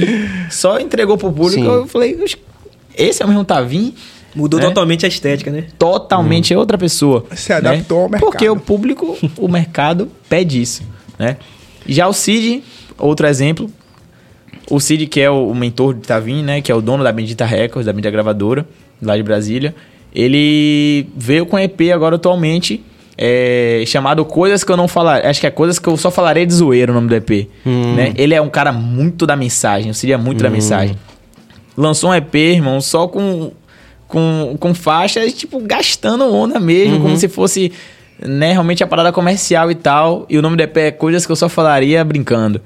Só 0.50 0.80
entregou 0.80 1.18
pro 1.18 1.32
público. 1.32 1.62
Sim. 1.62 1.68
Eu 1.68 1.88
falei, 1.88 2.18
esse 2.96 3.22
é 3.22 3.26
o 3.26 3.30
mesmo 3.30 3.46
Tavinho. 3.46 3.94
Mudou 4.36 4.60
né? 4.60 4.68
totalmente 4.68 5.06
a 5.06 5.08
estética, 5.10 5.50
né? 5.52 5.66
Totalmente 5.80 6.56
hum. 6.56 6.60
outra 6.60 6.78
pessoa. 6.78 7.26
Se 7.36 7.52
adaptou 7.54 7.98
né? 7.98 8.04
ao 8.04 8.10
mercado. 8.10 8.30
Porque 8.30 8.50
o 8.50 8.56
público, 8.56 9.18
o 9.38 9.48
mercado 9.48 10.12
pede 10.30 10.62
isso, 10.62 10.84
né? 11.18 11.38
Já 11.88 12.08
o 12.08 12.14
Cid, 12.14 12.64
outro 12.98 13.28
exemplo. 13.28 13.70
O 14.70 14.80
Cid, 14.80 15.08
que 15.08 15.22
é 15.22 15.30
o, 15.30 15.54
mentor 15.54 15.94
de 15.94 16.02
Tavim, 16.02 16.44
né? 16.44 16.62
Que 16.62 16.72
é 16.72 16.76
o 16.76 16.82
dono 16.82 17.04
da 17.04 17.12
Bendita 17.12 17.46
Records, 17.46 17.86
da 17.86 17.94
mídia 17.94 18.12
gravadora, 18.12 18.68
lá 19.02 19.16
de 19.16 19.24
Brasília. 19.24 19.74
Ele 20.14 21.08
veio 21.16 21.46
com 21.46 21.58
EP 21.58 21.80
agora 21.94 22.16
atualmente, 22.16 22.84
é, 23.18 23.84
chamado 23.86 24.26
Coisas 24.26 24.64
que 24.64 24.72
eu 24.72 24.78
não 24.78 24.88
falarei. 24.88 25.30
Acho 25.30 25.40
que 25.40 25.48
é 25.48 25.52
Coisas 25.52 25.80
que 25.80 25.88
eu 25.88 25.96
só 25.96 26.12
falarei 26.12 26.46
de 26.46 26.54
zoeiro 26.54 26.92
o 26.92 26.96
nome 26.96 27.08
do 27.08 27.16
EP. 27.16 27.48
Hum. 27.66 27.96
Né? 27.96 28.14
Ele 28.16 28.34
é 28.34 28.42
um 28.42 28.50
cara 28.50 28.72
muito 28.72 29.26
da 29.26 29.36
mensagem, 29.36 29.92
o 29.92 29.94
Cid 29.94 30.12
é 30.12 30.18
muito 30.18 30.40
hum. 30.40 30.44
da 30.44 30.50
mensagem. 30.50 30.98
Lançou 31.78 32.10
um 32.10 32.16
EP, 32.16 32.36
irmão, 32.36 32.82
só 32.82 33.08
com 33.08 33.52
com, 34.08 34.56
com 34.60 34.74
faixas, 34.74 35.34
tipo, 35.34 35.60
gastando 35.60 36.34
onda 36.34 36.60
mesmo, 36.60 36.96
uhum. 36.96 37.02
como 37.02 37.18
se 37.18 37.28
fosse, 37.28 37.72
né, 38.20 38.52
realmente 38.52 38.84
a 38.84 38.88
parada 38.88 39.12
comercial 39.12 39.70
e 39.72 39.76
tal. 39.76 40.26
E 40.30 40.38
o 40.38 40.42
nome 40.42 40.58
do 40.58 40.64
EP 40.64 40.78
é 40.78 40.92
coisas 40.92 41.26
que 41.26 41.32
eu 41.32 41.36
só 41.36 41.48
falaria 41.50 42.04
brincando. 42.04 42.62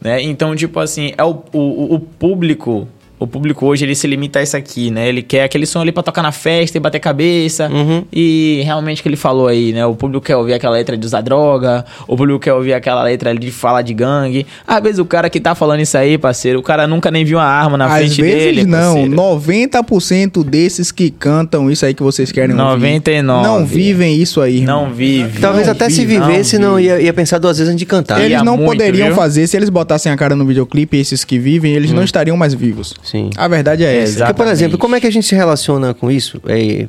Né? 0.00 0.22
Então, 0.22 0.54
tipo 0.56 0.80
assim, 0.80 1.12
é 1.16 1.24
o, 1.24 1.42
o, 1.52 1.94
o 1.94 2.00
público 2.00 2.88
o 3.20 3.26
público 3.26 3.66
hoje 3.66 3.84
ele 3.84 3.94
se 3.94 4.06
limita 4.06 4.38
a 4.38 4.42
isso 4.42 4.56
aqui, 4.56 4.90
né? 4.90 5.06
Ele 5.06 5.20
quer 5.20 5.44
aquele 5.44 5.66
som 5.66 5.82
ali 5.82 5.92
pra 5.92 6.02
tocar 6.02 6.22
na 6.22 6.32
festa 6.32 6.78
e 6.78 6.80
bater 6.80 6.98
cabeça. 6.98 7.68
Uhum. 7.68 8.02
E 8.10 8.62
realmente 8.64 9.00
o 9.00 9.02
que 9.02 9.10
ele 9.10 9.16
falou 9.16 9.46
aí, 9.46 9.74
né? 9.74 9.84
O 9.84 9.94
público 9.94 10.24
quer 10.24 10.36
ouvir 10.36 10.54
aquela 10.54 10.72
letra 10.72 10.96
de 10.96 11.06
usar 11.06 11.20
droga, 11.20 11.84
o 12.08 12.16
público 12.16 12.40
quer 12.40 12.54
ouvir 12.54 12.72
aquela 12.72 13.02
letra 13.02 13.28
ali 13.28 13.38
de 13.38 13.50
falar 13.50 13.82
de 13.82 13.92
gangue. 13.92 14.46
Às 14.66 14.82
vezes 14.82 14.98
o 14.98 15.04
cara 15.04 15.28
que 15.28 15.38
tá 15.38 15.54
falando 15.54 15.80
isso 15.80 15.98
aí, 15.98 16.16
parceiro, 16.16 16.60
o 16.60 16.62
cara 16.62 16.86
nunca 16.86 17.10
nem 17.10 17.22
viu 17.22 17.36
uma 17.36 17.44
arma 17.44 17.76
na 17.76 17.86
Às 17.86 17.98
frente 17.98 18.22
vezes 18.22 18.38
dele. 18.38 18.64
Não, 18.64 18.94
parceiro. 18.94 19.14
90% 19.14 20.42
desses 20.42 20.90
que 20.90 21.10
cantam 21.10 21.70
isso 21.70 21.84
aí 21.84 21.92
que 21.92 22.02
vocês 22.02 22.32
querem 22.32 22.56
99. 22.56 23.38
ouvir. 23.38 23.60
Não 23.60 23.66
vivem 23.66 24.16
isso 24.16 24.40
aí. 24.40 24.60
Irmão. 24.60 24.86
Não 24.86 24.94
vive. 24.94 25.40
Talvez 25.40 25.66
não 25.66 25.74
até 25.74 25.88
vive, 25.88 26.00
se 26.00 26.06
vivesse, 26.06 26.58
não, 26.58 26.70
não 26.70 26.80
ia, 26.80 26.98
ia, 27.02 27.12
pensar 27.12 27.36
duas 27.36 27.58
vezes 27.58 27.70
antes 27.70 27.80
de 27.80 27.86
cantar. 27.86 28.18
Eles 28.20 28.30
ia 28.30 28.42
não 28.42 28.56
muito, 28.56 28.70
poderiam 28.70 29.08
viu? 29.08 29.16
fazer, 29.16 29.46
se 29.46 29.58
eles 29.58 29.68
botassem 29.68 30.10
a 30.10 30.16
cara 30.16 30.34
no 30.34 30.46
videoclipe, 30.46 30.96
esses 30.96 31.22
que 31.22 31.38
vivem, 31.38 31.74
eles 31.74 31.90
hum. 31.90 31.96
não 31.96 32.02
estariam 32.02 32.34
mais 32.34 32.54
vivos. 32.54 32.94
Sim. 33.10 33.30
A 33.36 33.48
verdade 33.48 33.84
é 33.84 34.04
é, 34.04 34.06
Porque, 34.06 34.34
por 34.34 34.46
exemplo, 34.46 34.78
como 34.78 34.94
é 34.94 35.00
que 35.00 35.06
a 35.06 35.10
gente 35.10 35.26
se 35.26 35.34
relaciona 35.34 35.92
com 35.92 36.08
isso? 36.08 36.40
É, 36.46 36.86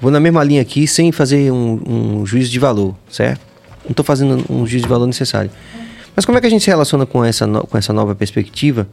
vou 0.00 0.10
na 0.10 0.18
mesma 0.18 0.42
linha 0.42 0.62
aqui 0.62 0.86
sem 0.86 1.12
fazer 1.12 1.52
um, 1.52 1.80
um 1.86 2.26
juízo 2.26 2.50
de 2.50 2.58
valor, 2.58 2.94
certo? 3.10 3.42
Não 3.84 3.90
estou 3.90 4.02
fazendo 4.02 4.42
um 4.48 4.66
juízo 4.66 4.84
de 4.84 4.88
valor 4.88 5.06
necessário. 5.06 5.50
Mas 6.14 6.24
como 6.24 6.38
é 6.38 6.40
que 6.40 6.46
a 6.46 6.50
gente 6.50 6.64
se 6.64 6.70
relaciona 6.70 7.04
com 7.04 7.22
essa, 7.22 7.46
no, 7.46 7.66
com 7.66 7.76
essa 7.76 7.92
nova 7.92 8.14
perspectiva? 8.14 8.88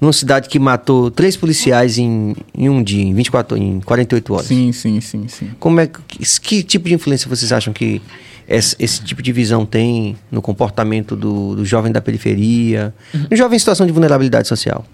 Numa 0.00 0.12
cidade 0.12 0.48
que 0.48 0.58
matou 0.58 1.12
três 1.12 1.36
policiais 1.36 1.96
em, 1.96 2.34
em 2.52 2.68
um 2.68 2.82
dia, 2.82 3.04
em 3.04 3.14
24, 3.14 3.56
em 3.56 3.78
48 3.82 4.34
horas. 4.34 4.46
Sim, 4.46 4.72
sim, 4.72 5.00
sim, 5.00 5.28
sim. 5.28 5.50
Como 5.60 5.78
é 5.78 5.86
que, 5.86 6.00
que 6.40 6.62
tipo 6.64 6.88
de 6.88 6.94
influência 6.94 7.28
vocês 7.28 7.52
acham 7.52 7.72
que 7.72 8.02
esse, 8.48 8.74
esse, 8.80 9.00
tipo 9.04 9.22
de 9.22 9.30
visão 9.30 9.64
tem 9.64 10.16
no 10.28 10.42
comportamento 10.42 11.14
do, 11.14 11.54
do 11.54 11.64
jovem 11.64 11.92
da 11.92 12.00
periferia, 12.00 12.92
uhum. 13.14 13.26
no 13.30 13.36
jovem 13.36 13.54
em 13.54 13.58
situação 13.60 13.86
de 13.86 13.92
vulnerabilidade 13.92 14.48
social? 14.48 14.84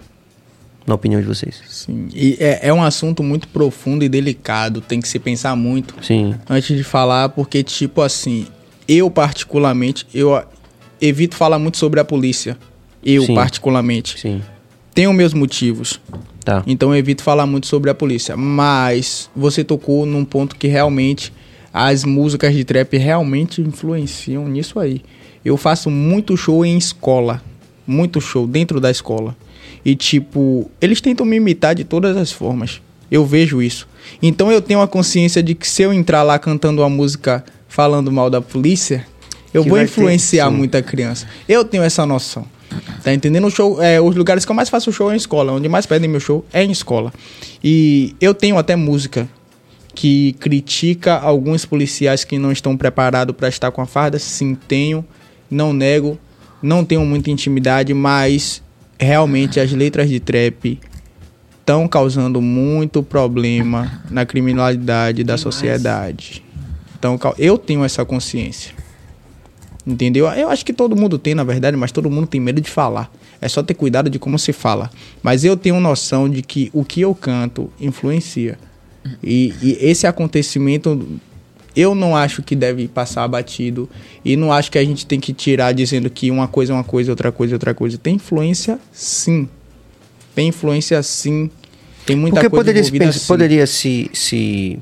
Na 0.89 0.95
opinião 0.95 1.21
de 1.21 1.27
vocês. 1.27 1.61
Sim, 1.67 2.09
e 2.13 2.35
é, 2.39 2.67
é, 2.67 2.73
um 2.73 2.83
assunto 2.83 3.23
muito 3.23 3.47
profundo 3.47 4.03
e 4.03 4.09
delicado, 4.09 4.81
tem 4.81 4.99
que 4.99 5.07
se 5.07 5.19
pensar 5.19 5.55
muito 5.55 5.95
Sim. 6.01 6.35
antes 6.49 6.75
de 6.75 6.83
falar, 6.83 7.29
porque, 7.29 7.63
tipo 7.63 8.01
assim, 8.01 8.47
eu 8.87 9.09
particularmente, 9.09 10.05
eu 10.13 10.43
evito 10.99 11.35
falar 11.35 11.59
muito 11.59 11.77
sobre 11.77 11.99
a 11.99 12.05
polícia. 12.05 12.57
Eu, 13.03 13.23
Sim. 13.23 13.35
particularmente. 13.35 14.19
Sim. 14.19 14.41
Tenho 14.93 15.13
meus 15.13 15.33
motivos. 15.33 16.01
Tá. 16.43 16.63
Então 16.67 16.89
eu 16.89 16.97
evito 16.97 17.23
falar 17.23 17.45
muito 17.45 17.67
sobre 17.67 17.89
a 17.89 17.93
polícia. 17.93 18.35
Mas 18.35 19.29
você 19.33 19.63
tocou 19.63 20.05
num 20.05 20.25
ponto 20.25 20.55
que 20.57 20.67
realmente 20.67 21.31
as 21.71 22.03
músicas 22.03 22.53
de 22.53 22.65
trap 22.65 22.97
realmente 22.97 23.61
influenciam 23.61 24.49
nisso 24.49 24.79
aí. 24.79 25.01
Eu 25.45 25.55
faço 25.55 25.89
muito 25.89 26.35
show 26.35 26.65
em 26.65 26.77
escola 26.77 27.41
muito 27.89 28.21
show 28.21 28.45
dentro 28.45 28.79
da 28.79 28.91
escola. 28.91 29.35
E, 29.89 29.95
tipo, 29.95 30.69
eles 30.79 31.01
tentam 31.01 31.25
me 31.25 31.37
imitar 31.37 31.73
de 31.73 31.83
todas 31.83 32.15
as 32.15 32.31
formas. 32.31 32.79
Eu 33.09 33.25
vejo 33.25 33.59
isso. 33.59 33.87
Então 34.21 34.51
eu 34.51 34.61
tenho 34.61 34.81
a 34.81 34.87
consciência 34.87 35.41
de 35.41 35.55
que 35.55 35.67
se 35.67 35.81
eu 35.81 35.91
entrar 35.91 36.21
lá 36.21 36.37
cantando 36.37 36.83
uma 36.83 36.89
música 36.89 37.43
falando 37.67 38.11
mal 38.11 38.29
da 38.29 38.39
polícia, 38.39 39.03
eu 39.51 39.63
que 39.63 39.69
vou 39.69 39.81
influenciar 39.81 40.51
ter, 40.51 40.55
muita 40.55 40.79
criança. 40.83 41.25
Eu 41.47 41.65
tenho 41.65 41.81
essa 41.81 42.05
noção. 42.05 42.45
Tá 43.03 43.11
entendendo? 43.11 43.47
O 43.47 43.49
show, 43.49 43.81
é, 43.81 43.99
os 43.99 44.15
lugares 44.15 44.45
que 44.45 44.51
eu 44.51 44.55
mais 44.55 44.69
faço 44.69 44.91
show 44.93 45.09
é 45.09 45.15
em 45.15 45.17
escola. 45.17 45.53
Onde 45.53 45.67
mais 45.67 45.87
pedem 45.87 46.07
meu 46.07 46.19
show 46.19 46.45
é 46.53 46.63
em 46.63 46.69
escola. 46.69 47.11
E 47.63 48.15
eu 48.21 48.35
tenho 48.35 48.59
até 48.59 48.75
música 48.75 49.27
que 49.95 50.33
critica 50.33 51.17
alguns 51.17 51.65
policiais 51.65 52.23
que 52.23 52.37
não 52.37 52.51
estão 52.51 52.77
preparados 52.77 53.35
para 53.35 53.49
estar 53.49 53.71
com 53.71 53.81
a 53.81 53.87
farda. 53.87 54.19
Sim, 54.19 54.53
tenho. 54.53 55.03
Não 55.49 55.73
nego. 55.73 56.19
Não 56.61 56.85
tenho 56.85 57.03
muita 57.03 57.31
intimidade, 57.31 57.91
mas 57.91 58.61
realmente 58.99 59.59
as 59.59 59.71
letras 59.71 60.09
de 60.09 60.19
trap 60.19 60.79
estão 61.59 61.87
causando 61.87 62.41
muito 62.41 63.01
problema 63.01 64.01
na 64.09 64.25
criminalidade 64.25 65.23
da 65.23 65.37
sociedade. 65.37 66.43
Então, 66.97 67.17
eu 67.37 67.57
tenho 67.57 67.85
essa 67.85 68.03
consciência. 68.03 68.73
Entendeu? 69.87 70.27
Eu 70.27 70.49
acho 70.49 70.65
que 70.65 70.73
todo 70.73 70.95
mundo 70.95 71.17
tem, 71.17 71.33
na 71.33 71.43
verdade, 71.43 71.77
mas 71.77 71.91
todo 71.91 72.09
mundo 72.09 72.27
tem 72.27 72.41
medo 72.41 72.59
de 72.59 72.69
falar. 72.69 73.11
É 73.41 73.47
só 73.47 73.63
ter 73.63 73.73
cuidado 73.73 74.09
de 74.09 74.19
como 74.19 74.37
se 74.37 74.51
fala. 74.51 74.89
Mas 75.23 75.43
eu 75.43 75.55
tenho 75.55 75.79
noção 75.79 76.29
de 76.29 76.41
que 76.41 76.69
o 76.73 76.83
que 76.83 77.01
eu 77.01 77.15
canto 77.15 77.71
influencia. 77.79 78.59
E, 79.23 79.53
e 79.61 79.77
esse 79.79 80.05
acontecimento 80.05 81.19
eu 81.79 81.95
não 81.95 82.15
acho 82.15 82.43
que 82.43 82.55
deve 82.55 82.87
passar 82.87 83.25
batido 83.27 83.89
e 84.23 84.35
não 84.35 84.51
acho 84.51 84.69
que 84.69 84.77
a 84.77 84.83
gente 84.83 85.05
tem 85.05 85.19
que 85.19 85.31
tirar 85.31 85.71
dizendo 85.71 86.09
que 86.09 86.29
uma 86.29 86.47
coisa 86.47 86.73
é 86.73 86.75
uma 86.75 86.83
coisa, 86.83 87.11
outra 87.11 87.31
coisa 87.31 87.53
é 87.53 87.55
outra 87.55 87.73
coisa. 87.73 87.97
Tem 87.97 88.15
influência, 88.15 88.77
sim. 88.91 89.47
Tem 90.35 90.49
influência, 90.49 91.01
sim. 91.01 91.49
Tem 92.05 92.17
muita 92.17 92.35
Porque 92.35 92.49
coisa 92.49 92.65
poderia, 92.65 92.83
se, 92.83 92.91
pensa, 92.91 93.27
poderia 93.27 93.67
se, 93.67 94.11
se 94.13 94.79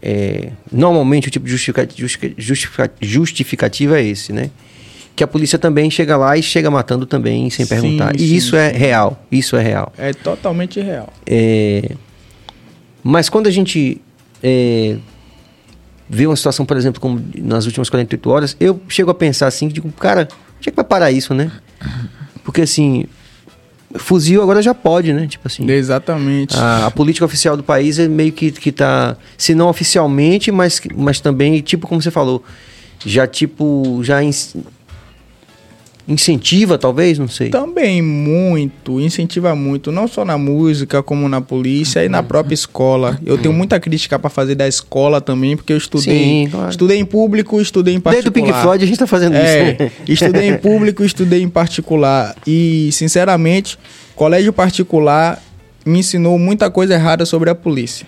é, 0.00 0.52
normalmente 0.70 1.26
o 1.26 1.30
tipo 1.30 1.46
de 1.46 1.50
justificativa, 1.50 2.08
justificativa 3.00 3.98
é 3.98 4.04
esse, 4.04 4.32
né? 4.32 4.50
Que 5.16 5.24
a 5.24 5.26
polícia 5.26 5.58
também 5.58 5.90
chega 5.90 6.16
lá 6.16 6.36
e 6.36 6.42
chega 6.42 6.70
matando 6.70 7.06
também 7.06 7.48
sem 7.50 7.66
perguntar. 7.66 8.16
Sim, 8.16 8.24
e 8.24 8.28
sim, 8.28 8.34
isso 8.34 8.54
é 8.54 8.70
sim. 8.70 8.76
é 8.76 8.78
real. 8.78 9.26
Isso 9.32 9.56
é 9.56 9.62
real. 9.62 9.92
É 9.96 10.12
totalmente 10.12 10.78
real. 10.80 11.12
É, 11.26 11.90
mas 13.02 13.28
quando 13.28 13.46
a 13.46 13.50
gente 13.50 14.00
é, 14.42 14.96
vê 16.08 16.26
uma 16.26 16.36
situação, 16.36 16.64
por 16.64 16.76
exemplo, 16.76 17.00
como 17.00 17.22
nas 17.36 17.66
últimas 17.66 17.90
48 17.90 18.30
horas, 18.30 18.56
eu 18.60 18.80
chego 18.88 19.10
a 19.10 19.14
pensar 19.14 19.46
assim, 19.46 19.68
digo, 19.68 19.90
cara, 19.92 20.28
onde 20.58 20.68
é 20.68 20.70
que 20.70 20.76
vai 20.76 20.84
parar 20.84 21.10
isso, 21.10 21.34
né? 21.34 21.50
Porque 22.44 22.62
assim, 22.62 23.06
fuzil 23.96 24.42
agora 24.42 24.62
já 24.62 24.74
pode, 24.74 25.12
né? 25.12 25.26
Tipo 25.26 25.46
assim. 25.48 25.68
Exatamente. 25.70 26.56
A, 26.56 26.86
a, 26.86 26.90
política 26.90 27.24
oficial 27.24 27.56
do 27.56 27.62
país 27.62 27.98
é 27.98 28.08
meio 28.08 28.32
que, 28.32 28.50
que 28.50 28.72
tá, 28.72 29.16
se 29.36 29.54
não 29.54 29.68
oficialmente, 29.68 30.50
mas, 30.52 30.80
mas 30.96 31.20
também, 31.20 31.60
tipo 31.60 31.86
como 31.86 32.00
você 32.00 32.10
falou, 32.10 32.44
já 33.04 33.26
tipo, 33.26 34.00
já 34.02 34.20
Incentiva, 36.08 36.78
talvez, 36.78 37.18
não 37.18 37.26
sei. 37.26 37.48
Também 37.48 38.00
muito, 38.00 39.00
incentiva 39.00 39.56
muito, 39.56 39.90
não 39.90 40.06
só 40.06 40.24
na 40.24 40.38
música, 40.38 41.02
como 41.02 41.28
na 41.28 41.40
polícia 41.40 42.04
e 42.04 42.08
na 42.08 42.20
uhum. 42.20 42.24
própria 42.24 42.54
escola. 42.54 43.18
Eu 43.26 43.36
tenho 43.36 43.52
muita 43.52 43.80
crítica 43.80 44.16
para 44.16 44.30
fazer 44.30 44.54
da 44.54 44.68
escola 44.68 45.20
também, 45.20 45.56
porque 45.56 45.72
eu 45.72 45.76
estudei, 45.76 46.18
Sim, 46.18 46.48
claro. 46.48 46.70
estudei 46.70 46.98
em 46.98 47.04
público, 47.04 47.60
estudei 47.60 47.94
em 47.94 48.00
particular. 48.00 48.22
Desde 48.22 48.28
o 48.28 48.32
Pink 48.32 48.62
Floyd 48.62 48.84
a 48.84 48.86
gente 48.86 48.98
tá 48.98 49.06
fazendo 49.06 49.34
é, 49.34 49.72
isso. 49.72 49.82
Né? 49.82 49.90
estudei 50.06 50.48
em 50.48 50.56
público, 50.56 51.04
estudei 51.04 51.42
em 51.42 51.48
particular 51.48 52.36
e, 52.46 52.88
sinceramente, 52.92 53.76
colégio 54.14 54.52
particular 54.52 55.42
me 55.84 55.98
ensinou 55.98 56.38
muita 56.38 56.70
coisa 56.70 56.94
errada 56.94 57.26
sobre 57.26 57.50
a 57.50 57.54
polícia. 57.54 58.06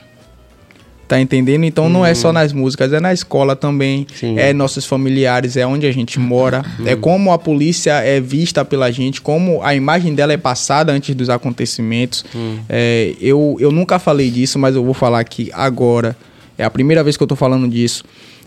Tá 1.09 1.19
entendendo? 1.19 1.65
Então 1.65 1.85
uhum. 1.85 1.91
não 1.91 2.07
é 2.07 2.13
só 2.15 2.29
uhum. 2.29 2.35
nas 2.35 2.53
músicas, 2.53 2.93
é 2.93 3.01
na 3.01 3.15
escola 3.15 3.57
também, 3.57 4.07
Sim. 4.15 4.39
é 4.39 4.53
nossos 4.53 4.85
familiares, 4.85 5.57
é 5.57 5.67
onde 5.67 5.87
a 5.87 5.91
gente 5.91 6.21
mora, 6.21 6.63
uhum. 6.79 6.87
é 6.87 6.95
como 6.95 7.33
a 7.33 7.39
polícia 7.39 7.93
é 7.93 8.21
vista 8.21 8.63
pela 8.63 8.93
gente, 8.93 9.23
como 9.23 9.63
a 9.63 9.75
imagem 9.75 10.15
dela 10.15 10.35
é 10.35 10.37
passada 10.37 10.93
antes 10.93 11.15
dos 11.15 11.31
acontecimentos. 11.31 12.27
Uhum. 12.35 12.59
É, 12.69 13.15
eu, 13.19 13.57
eu 13.59 13.73
nunca 13.73 13.99
falei 13.99 14.31
disso, 14.31 14.59
mas 14.59 14.77
eu 14.77 14.85
vou 14.85 14.93
falar 14.93 15.21
aqui 15.21 15.51
agora. 15.55 16.15
É 16.59 16.65
a 16.65 16.69
primeira 16.69 17.03
vez 17.03 17.17
que 17.17 17.23
eu 17.23 17.27
tô 17.27 17.37
falando 17.37 17.67
disso. 17.67 18.05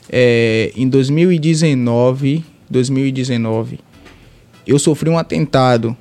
É, 0.08 0.72
em 0.76 0.88
2019, 0.88 2.46
2019, 2.70 3.80
eu 4.68 4.78
sofri 4.78 5.10
um 5.10 5.18
atentado 5.18 5.98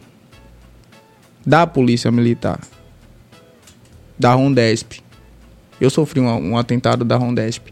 da 1.47 1.67
polícia 1.67 2.11
militar, 2.11 2.61
da 4.19 4.35
Rondesp 4.35 5.01
eu 5.81 5.91
sofri 5.91 6.21
um, 6.21 6.53
um 6.53 6.59
atentado 6.59 7.05
da 7.05 7.17
Rondesp. 7.17 7.69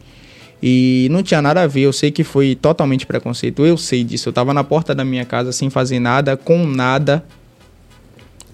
E 0.62 1.06
não 1.10 1.22
tinha 1.22 1.40
nada 1.40 1.62
a 1.62 1.66
ver, 1.66 1.82
eu 1.82 1.92
sei 1.92 2.10
que 2.10 2.24
foi 2.24 2.54
totalmente 2.54 3.06
preconceito, 3.06 3.64
eu 3.64 3.76
sei 3.76 4.02
disso. 4.02 4.28
Eu 4.28 4.32
tava 4.32 4.52
na 4.52 4.64
porta 4.64 4.94
da 4.94 5.04
minha 5.04 5.24
casa 5.24 5.52
sem 5.52 5.70
fazer 5.70 6.00
nada, 6.00 6.36
com 6.36 6.66
nada. 6.66 7.24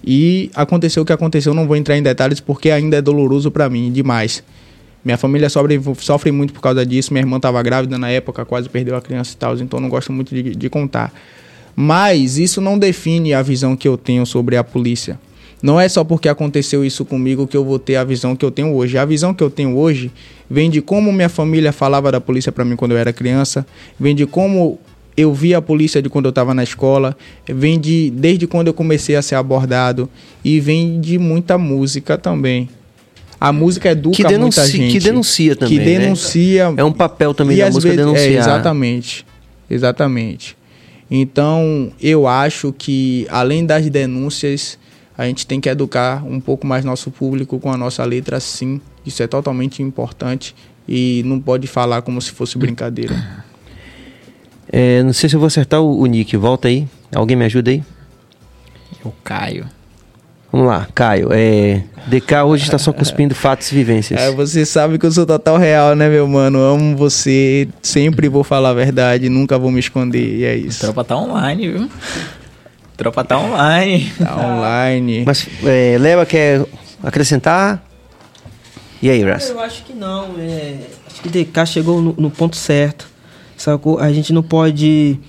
E 0.03 0.51
aconteceu 0.53 1.01
o 1.01 1.05
que 1.05 1.13
aconteceu, 1.13 1.53
não 1.53 1.65
vou 1.65 1.75
entrar 1.75 1.97
em 1.97 2.03
detalhes 2.03 2.39
porque 2.39 2.69
ainda 2.69 2.97
é 2.97 3.01
doloroso 3.01 3.49
para 3.49 3.67
mim 3.69 3.91
demais. 3.91 4.43
Minha 5.03 5.17
família 5.17 5.49
sofre, 5.49 5.79
sofre 5.97 6.31
muito 6.31 6.53
por 6.53 6.61
causa 6.61 6.85
disso. 6.85 7.11
Minha 7.11 7.23
irmã 7.23 7.37
estava 7.37 7.61
grávida 7.63 7.97
na 7.97 8.09
época, 8.09 8.45
quase 8.45 8.69
perdeu 8.69 8.95
a 8.95 9.01
criança 9.01 9.33
e 9.33 9.37
tal, 9.37 9.55
então 9.57 9.79
não 9.79 9.89
gosto 9.89 10.11
muito 10.11 10.33
de, 10.33 10.55
de 10.55 10.69
contar. 10.69 11.11
Mas 11.75 12.37
isso 12.37 12.61
não 12.61 12.77
define 12.77 13.33
a 13.33 13.41
visão 13.41 13.75
que 13.75 13.87
eu 13.87 13.97
tenho 13.97 14.25
sobre 14.25 14.57
a 14.57 14.63
polícia. 14.63 15.19
Não 15.65 15.81
é 15.81 15.89
só 15.89 16.03
porque 16.03 16.29
aconteceu 16.29 16.85
isso 16.85 17.03
comigo 17.03 17.47
que 17.47 17.57
eu 17.57 17.65
vou 17.65 17.79
ter 17.79 17.95
a 17.95 18.03
visão 18.03 18.35
que 18.35 18.45
eu 18.45 18.51
tenho 18.51 18.71
hoje. 18.75 18.99
A 18.99 19.03
visão 19.03 19.33
que 19.33 19.43
eu 19.43 19.49
tenho 19.49 19.75
hoje 19.75 20.11
vem 20.47 20.69
de 20.69 20.79
como 20.79 21.11
minha 21.11 21.27
família 21.27 21.71
falava 21.71 22.11
da 22.11 22.21
polícia 22.21 22.51
para 22.51 22.63
mim 22.63 22.75
quando 22.75 22.91
eu 22.91 22.99
era 22.99 23.11
criança, 23.11 23.65
vem 23.99 24.13
de 24.13 24.27
como 24.27 24.77
eu 25.17 25.33
vi 25.33 25.55
a 25.55 25.61
polícia 25.63 26.03
de 26.03 26.07
quando 26.07 26.25
eu 26.25 26.29
estava 26.29 26.53
na 26.53 26.61
escola, 26.61 27.17
vem 27.47 27.79
de 27.79 28.11
desde 28.11 28.45
quando 28.45 28.67
eu 28.67 28.75
comecei 28.75 29.15
a 29.15 29.23
ser 29.23 29.33
abordado 29.33 30.07
e 30.43 30.59
vem 30.59 31.01
de 31.01 31.17
muita 31.17 31.57
música 31.57 32.15
também. 32.15 32.69
A 33.41 33.51
música 33.51 33.89
educa 33.89 34.17
que 34.17 34.23
denuncia, 34.23 34.61
muita 34.61 34.71
gente. 34.71 34.91
Que 34.91 34.99
denuncia 34.99 35.55
também. 35.55 35.79
Que 35.79 35.83
né? 35.83 35.97
denuncia. 35.97 36.69
Né? 36.69 36.75
É 36.77 36.83
um 36.83 36.93
papel 36.93 37.33
também 37.33 37.57
da 37.57 37.71
música 37.71 37.89
vezes, 37.89 38.05
denunciar. 38.05 38.33
É, 38.33 38.37
exatamente. 38.37 39.25
Exatamente. 39.67 40.55
Então, 41.09 41.91
eu 41.99 42.27
acho 42.27 42.71
que 42.71 43.25
além 43.31 43.65
das 43.65 43.89
denúncias, 43.89 44.77
a 45.17 45.25
gente 45.25 45.47
tem 45.47 45.61
que 45.61 45.69
educar 45.69 46.23
um 46.25 46.39
pouco 46.39 46.67
mais 46.67 46.83
nosso 46.83 47.09
público 47.09 47.59
com 47.59 47.71
a 47.71 47.77
nossa 47.77 48.03
letra, 48.03 48.39
sim. 48.39 48.81
Isso 49.05 49.23
é 49.23 49.27
totalmente 49.27 49.81
importante 49.81 50.55
e 50.87 51.23
não 51.25 51.39
pode 51.39 51.67
falar 51.67 52.01
como 52.01 52.21
se 52.21 52.31
fosse 52.31 52.57
brincadeira. 52.57 53.45
É, 54.71 55.01
não 55.03 55.13
sei 55.13 55.29
se 55.29 55.35
eu 55.35 55.39
vou 55.39 55.47
acertar 55.47 55.81
o, 55.81 56.01
o 56.01 56.05
Nick. 56.05 56.35
Volta 56.35 56.67
aí. 56.67 56.87
Alguém 57.13 57.37
me 57.37 57.45
ajuda 57.45 57.71
aí? 57.71 57.83
O 59.03 59.11
Caio. 59.23 59.65
Vamos 60.51 60.67
lá, 60.67 60.87
Caio. 60.95 61.29
É, 61.31 61.83
DK 62.07 62.43
hoje 62.45 62.63
está 62.63 62.77
só 62.77 62.93
cuspindo 62.93 63.35
fatos 63.35 63.71
e 63.71 63.75
vivências. 63.75 64.19
É, 64.19 64.31
você 64.31 64.65
sabe 64.65 64.97
que 64.97 65.05
eu 65.05 65.11
sou 65.11 65.25
total 65.25 65.57
real, 65.57 65.95
né, 65.95 66.07
meu 66.07 66.27
mano? 66.27 66.59
Amo 66.59 66.95
você, 66.95 67.67
sempre 67.81 68.29
vou 68.29 68.43
falar 68.43 68.69
a 68.69 68.73
verdade, 68.73 69.27
nunca 69.27 69.57
vou 69.57 69.69
me 69.69 69.79
esconder, 69.79 70.37
e 70.37 70.45
é 70.45 70.55
isso. 70.55 70.85
A 70.85 70.87
tropa 70.87 71.03
tá 71.03 71.17
online, 71.17 71.71
viu? 71.71 71.89
Tropa 72.97 73.23
tá 73.23 73.37
online. 73.37 74.11
Tá 74.17 74.35
online. 74.37 75.23
Mas 75.25 75.47
é, 75.63 75.97
Leva 75.99 76.25
quer 76.25 76.65
acrescentar? 77.03 77.83
E 79.01 79.09
aí, 79.09 79.23
Ras? 79.23 79.49
Eu 79.49 79.59
acho 79.59 79.83
que 79.83 79.93
não. 79.93 80.35
É, 80.39 80.77
acho 81.05 81.21
que 81.21 81.29
DK 81.29 81.65
chegou 81.65 82.01
no, 82.01 82.15
no, 82.17 82.31
ponto 82.31 82.55
certo. 82.55 83.07
Sacou? 83.57 83.99
A 83.99 84.11
gente 84.11 84.33
não 84.33 84.41
pode 84.41 85.19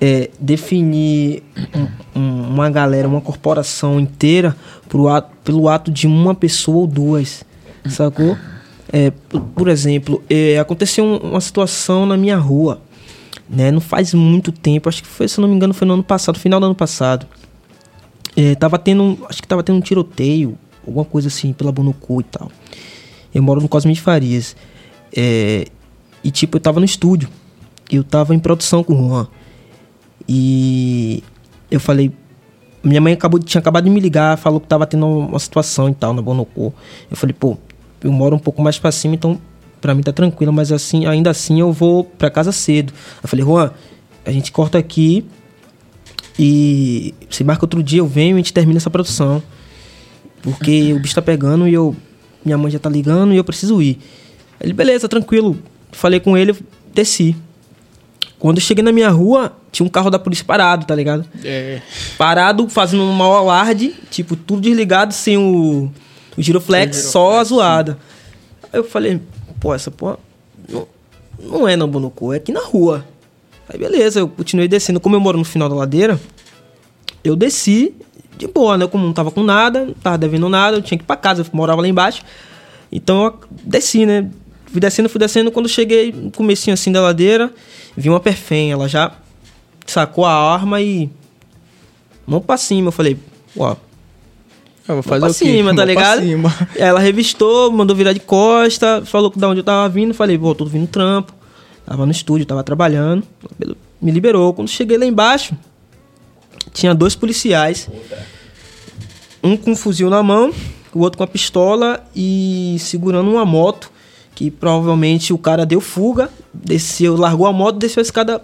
é, 0.00 0.30
definir 0.38 1.42
um, 1.74 2.20
um, 2.20 2.42
uma 2.48 2.70
galera, 2.70 3.06
uma 3.08 3.20
corporação 3.20 4.00
inteira 4.00 4.54
pro 4.88 5.08
ato, 5.08 5.30
pelo 5.44 5.68
ato 5.68 5.90
de 5.90 6.06
uma 6.06 6.34
pessoa 6.34 6.78
ou 6.78 6.86
duas. 6.86 7.44
Sacou? 7.88 8.36
É, 8.92 9.10
por, 9.10 9.40
por 9.40 9.68
exemplo, 9.68 10.22
é, 10.30 10.58
aconteceu 10.58 11.04
uma 11.04 11.40
situação 11.40 12.06
na 12.06 12.16
minha 12.16 12.36
rua 12.36 12.80
né? 13.48 13.70
Não 13.70 13.80
faz 13.80 14.12
muito 14.14 14.50
tempo, 14.52 14.88
acho 14.88 15.02
que 15.02 15.08
foi, 15.08 15.28
se 15.28 15.40
não 15.40 15.48
me 15.48 15.54
engano, 15.54 15.72
foi 15.72 15.86
no 15.86 15.94
ano 15.94 16.04
passado, 16.04 16.38
final 16.38 16.60
do 16.60 16.66
ano 16.66 16.74
passado. 16.74 17.26
É, 18.36 18.54
tava 18.54 18.78
tendo, 18.78 19.18
acho 19.28 19.40
que 19.40 19.48
tava 19.48 19.62
tendo 19.62 19.76
um 19.76 19.80
tiroteio, 19.80 20.58
alguma 20.86 21.04
coisa 21.04 21.28
assim, 21.28 21.52
pela 21.52 21.72
Bonocu 21.72 22.20
e 22.20 22.24
tal. 22.24 22.50
Eu 23.34 23.42
moro 23.42 23.60
no 23.60 23.68
Cosme 23.68 23.92
de 23.92 24.00
Farias. 24.00 24.56
É, 25.16 25.66
e 26.22 26.30
tipo, 26.30 26.56
eu 26.56 26.60
tava 26.60 26.80
no 26.80 26.86
estúdio. 26.86 27.28
Eu 27.90 28.02
tava 28.02 28.34
em 28.34 28.38
produção 28.38 28.82
com 28.82 28.94
o 28.94 29.08
Juan. 29.08 29.28
E 30.28 31.22
eu 31.70 31.78
falei, 31.78 32.12
minha 32.82 33.00
mãe 33.00 33.12
acabou, 33.12 33.40
tinha 33.40 33.60
acabado 33.60 33.84
de 33.84 33.90
me 33.90 34.00
ligar, 34.00 34.36
falou 34.36 34.60
que 34.60 34.66
tava 34.66 34.86
tendo 34.86 35.06
uma 35.06 35.38
situação 35.38 35.88
e 35.88 35.94
tal 35.94 36.12
na 36.12 36.22
Bonocô. 36.22 36.72
Eu 37.10 37.16
falei, 37.16 37.34
pô, 37.34 37.56
eu 38.02 38.12
moro 38.12 38.36
um 38.36 38.38
pouco 38.38 38.60
mais 38.62 38.78
para 38.78 38.92
cima, 38.92 39.14
então 39.14 39.40
para 39.80 39.94
mim 39.94 40.02
tá 40.02 40.12
tranquilo, 40.12 40.52
mas 40.52 40.72
assim, 40.72 41.06
ainda 41.06 41.30
assim 41.30 41.60
eu 41.60 41.72
vou 41.72 42.04
para 42.04 42.30
casa 42.30 42.52
cedo. 42.52 42.92
Eu 43.22 43.28
falei, 43.28 43.44
Juan, 43.44 43.70
a 44.24 44.32
gente 44.32 44.50
corta 44.50 44.78
aqui, 44.78 45.24
E 46.38 47.14
se 47.30 47.42
marca 47.42 47.64
outro 47.64 47.82
dia, 47.82 48.00
eu 48.00 48.06
venho 48.06 48.32
e 48.32 48.34
a 48.34 48.36
gente 48.38 48.52
termina 48.52 48.76
essa 48.78 48.90
produção. 48.90 49.42
Porque 50.42 50.92
o 50.92 51.00
bicho 51.00 51.14
tá 51.14 51.22
pegando 51.22 51.66
e 51.66 51.74
eu. 51.74 51.96
Minha 52.44 52.58
mãe 52.58 52.70
já 52.70 52.78
tá 52.78 52.88
ligando 52.88 53.32
e 53.32 53.36
eu 53.36 53.44
preciso 53.44 53.80
ir. 53.82 53.98
Ele, 54.60 54.72
beleza, 54.72 55.08
tranquilo. 55.08 55.58
Falei 55.90 56.20
com 56.20 56.36
ele, 56.36 56.54
desci. 56.94 57.34
Quando 58.38 58.58
eu 58.58 58.62
cheguei 58.62 58.84
na 58.84 58.92
minha 58.92 59.08
rua, 59.08 59.56
tinha 59.72 59.84
um 59.84 59.88
carro 59.88 60.10
da 60.10 60.18
polícia 60.18 60.44
parado, 60.44 60.84
tá 60.86 60.94
ligado? 60.94 61.24
É. 61.42 61.80
Parado, 62.18 62.68
fazendo 62.68 63.02
um 63.02 63.12
mau 63.12 63.34
alarde, 63.34 63.94
tipo, 64.10 64.36
tudo 64.36 64.60
desligado, 64.60 65.12
sem 65.14 65.36
o, 65.38 65.90
o 66.36 66.42
giroflex, 66.42 66.96
só 66.96 67.40
a 67.40 67.44
zoada. 67.44 67.98
Aí 68.72 68.78
eu 68.78 68.84
falei, 68.84 69.20
pô, 69.66 69.74
essa 69.74 69.90
porra 69.90 70.16
não, 70.68 70.86
não 71.40 71.66
é 71.66 71.76
Bonocu, 71.76 72.32
é 72.32 72.36
aqui 72.36 72.52
na 72.52 72.60
rua. 72.60 73.04
Aí 73.68 73.76
beleza, 73.76 74.20
eu 74.20 74.28
continuei 74.28 74.68
descendo. 74.68 75.00
Como 75.00 75.16
eu 75.16 75.20
moro 75.20 75.36
no 75.36 75.44
final 75.44 75.68
da 75.68 75.74
ladeira, 75.74 76.20
eu 77.24 77.34
desci 77.34 77.92
de 78.38 78.46
boa, 78.46 78.78
né? 78.78 78.86
Como 78.86 79.04
não 79.04 79.12
tava 79.12 79.32
com 79.32 79.42
nada, 79.42 79.86
não 79.86 79.94
tava 79.94 80.16
devendo 80.18 80.48
nada, 80.48 80.76
eu 80.76 80.82
tinha 80.82 80.96
que 80.96 81.02
ir 81.02 81.06
pra 81.06 81.16
casa, 81.16 81.42
eu 81.42 81.46
morava 81.52 81.82
lá 81.82 81.88
embaixo. 81.88 82.22
Então 82.92 83.24
eu 83.24 83.40
desci, 83.50 84.06
né? 84.06 84.30
Fui 84.66 84.80
descendo, 84.80 85.08
fui 85.08 85.18
descendo. 85.18 85.50
Quando 85.50 85.68
cheguei 85.68 86.12
no 86.12 86.30
comecinho 86.30 86.74
assim 86.74 86.92
da 86.92 87.00
ladeira, 87.00 87.52
vi 87.96 88.08
uma 88.08 88.20
perfém. 88.20 88.70
Ela 88.70 88.88
já 88.88 89.16
sacou 89.84 90.24
a 90.24 90.32
arma 90.32 90.80
e. 90.80 91.10
Mão 92.24 92.40
pra 92.40 92.56
cima. 92.56 92.88
Eu 92.88 92.92
falei, 92.92 93.18
ó. 93.58 93.74
Eu 94.88 94.94
vou 94.96 95.02
fazer 95.02 95.20
pra 95.20 95.30
o 95.30 95.34
quê? 95.34 95.44
cima, 95.44 95.70
tá 95.70 95.76
pra 95.76 95.84
ligado? 95.84 96.20
cima. 96.20 96.54
Ela 96.76 97.00
revistou, 97.00 97.72
mandou 97.72 97.96
virar 97.96 98.12
de 98.12 98.20
costa, 98.20 99.02
falou 99.04 99.32
da 99.34 99.48
onde 99.48 99.60
eu 99.60 99.64
tava 99.64 99.88
vindo. 99.88 100.14
Falei, 100.14 100.38
pô, 100.38 100.54
tô 100.54 100.64
vindo 100.64 100.86
trampo. 100.86 101.34
Tava 101.84 102.04
no 102.06 102.12
estúdio, 102.12 102.46
tava 102.46 102.62
trabalhando. 102.62 103.24
Me 104.00 104.10
liberou. 104.10 104.52
Quando 104.54 104.68
cheguei 104.68 104.96
lá 104.96 105.04
embaixo, 105.04 105.56
tinha 106.72 106.94
dois 106.94 107.14
policiais. 107.14 107.88
Um 109.42 109.56
com 109.56 109.72
um 109.72 109.76
fuzil 109.76 110.10
na 110.10 110.22
mão, 110.22 110.52
o 110.92 111.00
outro 111.00 111.18
com 111.18 111.24
a 111.24 111.26
pistola 111.26 112.04
e 112.14 112.76
segurando 112.78 113.30
uma 113.30 113.44
moto. 113.44 113.90
Que 114.34 114.50
provavelmente 114.50 115.32
o 115.32 115.38
cara 115.38 115.64
deu 115.64 115.80
fuga, 115.80 116.28
desceu, 116.52 117.16
largou 117.16 117.46
a 117.46 117.52
moto, 117.52 117.78
desceu 117.78 118.00
a 118.00 118.02
escada 118.02 118.42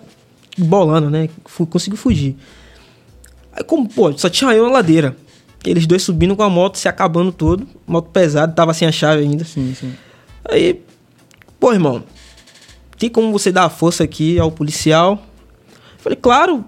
bolando, 0.56 1.10
né? 1.10 1.28
Conseguiu 1.68 1.98
fugir. 1.98 2.34
Aí, 3.52 3.62
como, 3.62 3.86
pô, 3.86 4.10
só 4.16 4.30
tinha 4.30 4.52
eu 4.52 4.64
na 4.64 4.72
ladeira. 4.72 5.14
Eles 5.64 5.86
dois 5.86 6.02
subindo 6.02 6.34
com 6.34 6.42
a 6.42 6.50
moto, 6.50 6.76
se 6.76 6.88
acabando 6.88 7.30
todo. 7.30 7.66
Moto 7.86 8.10
pesada, 8.10 8.52
tava 8.52 8.74
sem 8.74 8.88
a 8.88 8.92
chave 8.92 9.22
ainda. 9.22 9.44
Sim, 9.44 9.74
sim. 9.78 9.92
Aí, 10.44 10.82
pô, 11.60 11.72
irmão, 11.72 12.02
tem 12.98 13.08
como 13.08 13.30
você 13.30 13.52
dar 13.52 13.64
a 13.64 13.70
força 13.70 14.02
aqui 14.02 14.38
ao 14.38 14.50
policial? 14.50 15.22
Falei, 15.98 16.18
claro. 16.20 16.64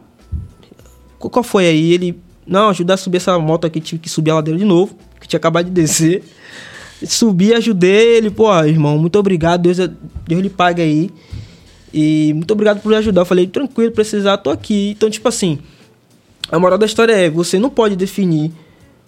Qual 1.18 1.42
foi 1.42 1.66
aí? 1.66 1.92
Ele, 1.92 2.20
não, 2.46 2.68
ajudar 2.68 2.94
a 2.94 2.96
subir 2.96 3.16
essa 3.16 3.38
moto 3.38 3.66
aqui, 3.66 3.80
tive 3.80 4.00
que 4.00 4.08
subir 4.08 4.30
a 4.30 4.34
ladeira 4.34 4.58
de 4.58 4.64
novo, 4.64 4.96
que 5.20 5.26
tinha 5.26 5.38
acabado 5.38 5.66
de 5.66 5.70
descer. 5.70 6.22
Subi, 7.06 7.52
ajudei 7.52 8.16
ele, 8.16 8.30
pô, 8.30 8.52
irmão, 8.62 8.96
muito 8.98 9.18
obrigado, 9.18 9.62
Deus, 9.62 9.78
Deus 10.26 10.42
lhe 10.42 10.50
pague 10.50 10.80
aí. 10.80 11.10
E 11.92 12.32
muito 12.34 12.50
obrigado 12.50 12.80
por 12.80 12.88
me 12.88 12.96
ajudar. 12.96 13.22
Eu 13.22 13.26
falei, 13.26 13.46
tranquilo, 13.46 13.92
precisar, 13.92 14.38
tô 14.38 14.50
aqui. 14.50 14.90
Então, 14.90 15.08
tipo 15.08 15.28
assim, 15.28 15.58
a 16.50 16.58
moral 16.58 16.78
da 16.78 16.86
história 16.86 17.12
é, 17.12 17.30
você 17.30 17.58
não 17.58 17.70
pode 17.70 17.96
definir 17.96 18.52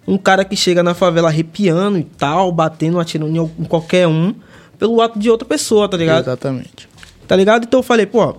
um 0.07 0.17
cara 0.17 0.45
que 0.45 0.55
chega 0.55 0.81
na 0.81 0.93
favela 0.93 1.27
arrepiando 1.27 1.97
e 1.97 2.03
tal, 2.03 2.51
batendo, 2.51 2.99
atirando 2.99 3.35
em 3.35 3.37
al- 3.39 3.51
em 3.59 3.65
qualquer 3.65 4.07
um, 4.07 4.33
pelo 4.79 5.01
ato 5.01 5.19
de 5.19 5.29
outra 5.29 5.47
pessoa, 5.47 5.89
tá 5.89 5.97
ligado? 5.97 6.23
Exatamente. 6.23 6.87
Tá 7.27 7.35
ligado? 7.35 7.65
Então 7.65 7.79
eu 7.79 7.83
falei, 7.83 8.05
pô, 8.05 8.35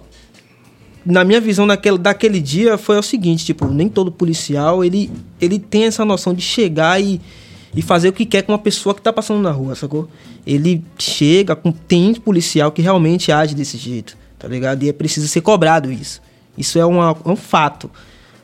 na 1.05 1.25
minha 1.25 1.41
visão 1.41 1.67
daquele, 1.67 1.99
daquele 1.99 2.41
dia 2.41 2.77
foi 2.79 2.99
o 2.99 3.03
seguinte, 3.03 3.45
tipo, 3.45 3.67
nem 3.69 3.89
todo 3.89 4.11
policial, 4.11 4.85
ele, 4.85 5.11
ele 5.41 5.59
tem 5.59 5.85
essa 5.85 6.05
noção 6.05 6.33
de 6.35 6.43
chegar 6.43 7.01
e, 7.01 7.21
e 7.75 7.83
fazer 7.83 8.09
o 8.09 8.13
que 8.13 8.25
quer 8.25 8.43
com 8.43 8.53
uma 8.53 8.59
pessoa 8.59 8.95
que 8.95 9.03
tá 9.03 9.13
passando 9.13 9.41
na 9.41 9.51
rua, 9.51 9.75
sacou? 9.75 10.09
Ele 10.47 10.83
chega 10.99 11.55
com 11.55 11.71
tem 11.71 12.15
policial 12.15 12.73
que 12.73 12.81
realmente 12.81 13.31
age 13.31 13.55
desse 13.55 13.77
jeito, 13.77 14.17
tá 14.39 14.49
ligado? 14.49 14.83
E 14.85 14.89
é 14.89 14.93
preciso 14.93 15.29
ser 15.29 15.41
cobrado 15.43 15.93
isso. 15.93 16.21
Isso 16.57 16.79
é, 16.79 16.85
uma, 16.85 17.17
é 17.25 17.29
um 17.29 17.37
fato. 17.37 17.91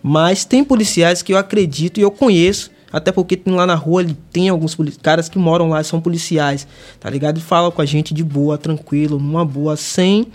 Mas 0.02 0.44
tem 0.44 0.62
policiais 0.62 1.22
que 1.22 1.32
eu 1.32 1.38
acredito 1.38 1.98
e 1.98 2.02
eu 2.02 2.10
conheço, 2.10 2.70
até 2.96 3.12
porque 3.12 3.36
tem 3.36 3.52
lá 3.54 3.66
na 3.66 3.74
rua, 3.74 4.02
ele 4.02 4.16
tem 4.32 4.48
alguns 4.48 4.76
caras 5.02 5.28
que 5.28 5.38
moram 5.38 5.68
lá 5.68 5.82
são 5.82 6.00
policiais, 6.00 6.66
tá 7.00 7.10
ligado? 7.10 7.38
E 7.38 7.40
falam 7.42 7.70
com 7.70 7.82
a 7.82 7.84
gente 7.86 8.14
de 8.14 8.22
boa, 8.24 8.56
tranquilo, 8.56 9.18
numa 9.18 9.44
boa, 9.44 9.76
sem. 9.76 10.26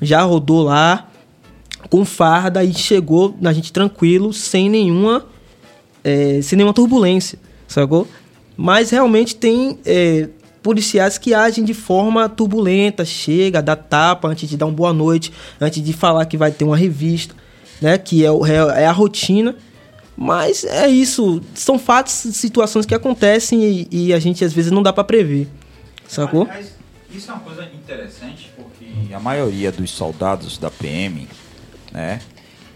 Já 0.00 0.22
rodou 0.22 0.62
lá 0.62 1.08
com 1.90 2.04
farda 2.04 2.62
e 2.62 2.72
chegou 2.74 3.34
na 3.40 3.52
gente 3.52 3.72
tranquilo, 3.72 4.32
sem 4.32 4.68
nenhuma. 4.68 5.24
é, 6.04 6.40
sem 6.42 6.56
nenhuma 6.56 6.72
turbulência, 6.74 7.38
sacou? 7.66 8.06
Mas 8.56 8.90
realmente 8.90 9.34
tem 9.36 9.78
é, 9.84 10.28
policiais 10.62 11.18
que 11.18 11.32
agem 11.34 11.64
de 11.64 11.74
forma 11.74 12.28
turbulenta, 12.28 13.04
chega, 13.04 13.60
dá 13.62 13.74
tapa 13.76 14.28
antes 14.28 14.48
de 14.48 14.56
dar 14.56 14.66
uma 14.66 14.72
boa 14.72 14.92
noite, 14.92 15.32
antes 15.60 15.82
de 15.82 15.92
falar 15.92 16.24
que 16.26 16.36
vai 16.36 16.50
ter 16.50 16.64
uma 16.64 16.76
revista, 16.76 17.34
né? 17.80 17.96
Que 17.98 18.24
é, 18.24 18.30
o- 18.30 18.44
é 18.46 18.86
a 18.86 18.92
rotina. 18.92 19.54
Mas 20.20 20.64
é 20.64 20.88
isso, 20.88 21.40
são 21.54 21.78
fatos, 21.78 22.12
situações 22.12 22.84
que 22.84 22.92
acontecem 22.92 23.62
e, 23.62 23.88
e 23.88 24.12
a 24.12 24.18
gente 24.18 24.44
às 24.44 24.52
vezes 24.52 24.72
não 24.72 24.82
dá 24.82 24.92
pra 24.92 25.04
prever, 25.04 25.46
sacou? 26.08 26.44
Mas 26.44 26.72
isso 27.08 27.30
é 27.30 27.34
uma 27.34 27.44
coisa 27.44 27.64
interessante 27.66 28.50
porque 28.56 29.14
a 29.14 29.20
maioria 29.20 29.70
dos 29.70 29.92
soldados 29.92 30.58
da 30.58 30.72
PM, 30.72 31.28
né, 31.92 32.20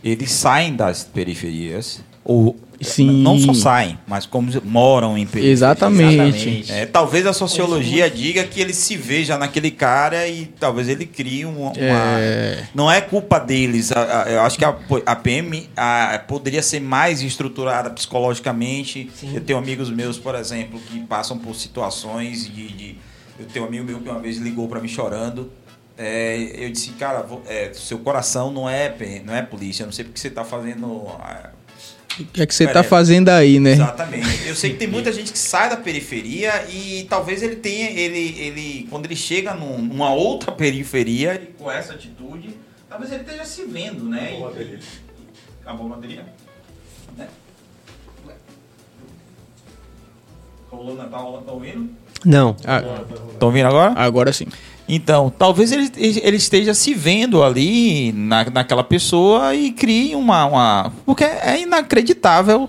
eles 0.04 0.30
saem 0.30 0.76
das 0.76 1.02
periferias 1.02 2.00
ou 2.24 2.56
Sim. 2.80 3.22
não 3.22 3.38
só 3.38 3.54
saem, 3.54 3.96
mas 4.08 4.26
como 4.26 4.50
moram 4.64 5.16
em 5.16 5.24
periferias. 5.24 5.52
Exatamente. 5.58 6.72
É, 6.72 6.84
talvez 6.86 7.26
a 7.26 7.32
sociologia 7.32 8.10
diga 8.10 8.42
que 8.44 8.60
ele 8.60 8.72
se 8.72 8.96
veja 8.96 9.38
naquele 9.38 9.70
cara 9.70 10.26
e 10.26 10.46
talvez 10.58 10.88
ele 10.88 11.06
crie 11.06 11.44
uma. 11.44 11.68
uma- 11.70 11.74
É. 11.78 12.64
Não 12.74 12.90
é 12.90 13.00
culpa 13.00 13.38
deles. 13.38 13.92
a- 13.92 14.22
a- 14.24 14.30
eu 14.30 14.40
acho 14.42 14.58
que 14.58 14.64
a, 14.64 14.76
a 15.06 15.14
PM 15.16 15.68
a- 15.76 16.20
poderia 16.26 16.62
ser 16.62 16.80
mais 16.80 17.22
estruturada 17.22 17.88
psicologicamente. 17.90 19.10
Eu 19.32 19.40
tenho 19.40 19.58
amigos 19.58 19.90
meus, 19.90 20.18
por 20.18 20.34
exemplo, 20.34 20.80
que 20.80 20.98
passam 21.00 21.38
por 21.38 21.54
situações 21.54 22.46
de. 22.52 22.68
de- 22.68 22.96
eu 23.38 23.46
tenho 23.46 23.64
um 23.64 23.68
amigo 23.68 23.84
meu 23.84 24.00
que 24.00 24.08
uma 24.08 24.18
vez 24.20 24.38
ligou 24.38 24.66
para 24.68 24.80
mim 24.80 24.88
chorando. 24.88 25.50
É, 25.96 26.36
eu 26.64 26.70
disse, 26.70 26.90
cara, 26.92 27.22
vo- 27.22 27.42
é, 27.46 27.70
seu 27.74 27.98
coração 27.98 28.50
não 28.50 28.68
é, 28.68 28.92
não 29.24 29.34
é 29.34 29.42
polícia. 29.42 29.82
Eu 29.82 29.86
não 29.86 29.92
sei 29.92 30.04
porque 30.04 30.18
você 30.18 30.28
está 30.28 30.42
fazendo. 30.42 31.06
ah, 31.20 31.50
O 32.20 32.24
que 32.26 32.42
é 32.42 32.46
que 32.46 32.54
você 32.54 32.64
É. 32.64 32.68
tá 32.68 32.82
fazendo 32.82 33.28
aí, 33.30 33.58
né? 33.58 33.72
Exatamente. 33.72 34.46
Eu 34.48 34.54
sei 34.54 34.70
que 34.72 34.76
tem 34.76 34.88
muita 34.88 35.10
gente 35.12 35.32
que 35.32 35.38
sai 35.38 35.70
da 35.70 35.76
periferia 35.76 36.66
e 36.70 37.06
talvez 37.08 37.42
ele 37.42 37.56
tenha, 37.56 37.90
ele, 37.90 38.36
ele 38.38 38.86
quando 38.90 39.06
ele 39.06 39.16
chega 39.16 39.54
num- 39.54 39.78
numa 39.78 40.12
outra 40.12 40.52
periferia 40.52 41.34
e 41.42 41.46
com 41.58 41.70
essa 41.70 41.94
atitude, 41.94 42.54
talvez 42.88 43.10
ele 43.12 43.22
esteja 43.22 43.44
se 43.44 43.64
vendo, 43.64 44.04
né? 44.04 44.38
Acabou 45.62 45.86
a 45.86 45.96
bateria? 45.96 46.26
Né? 47.16 47.28
Rolou, 50.70 50.96
né? 50.96 51.06
tá, 51.10 51.16
rolando, 51.18 51.44
tá 51.44 51.52
ouvindo? 51.52 51.90
Não. 52.24 52.56
Ah, 52.64 52.80
Estão 53.32 53.48
ouvindo 53.48 53.66
agora? 53.66 53.92
agora 53.96 54.32
sim. 54.32 54.46
Então, 54.88 55.32
talvez 55.38 55.72
ele, 55.72 55.90
ele 55.96 56.36
esteja 56.36 56.74
se 56.74 56.92
vendo 56.94 57.42
ali 57.42 58.12
na, 58.12 58.44
naquela 58.50 58.82
pessoa 58.84 59.54
e 59.54 59.70
crie 59.72 60.14
uma, 60.14 60.44
uma. 60.46 60.92
Porque 61.06 61.24
é 61.24 61.60
inacreditável 61.62 62.68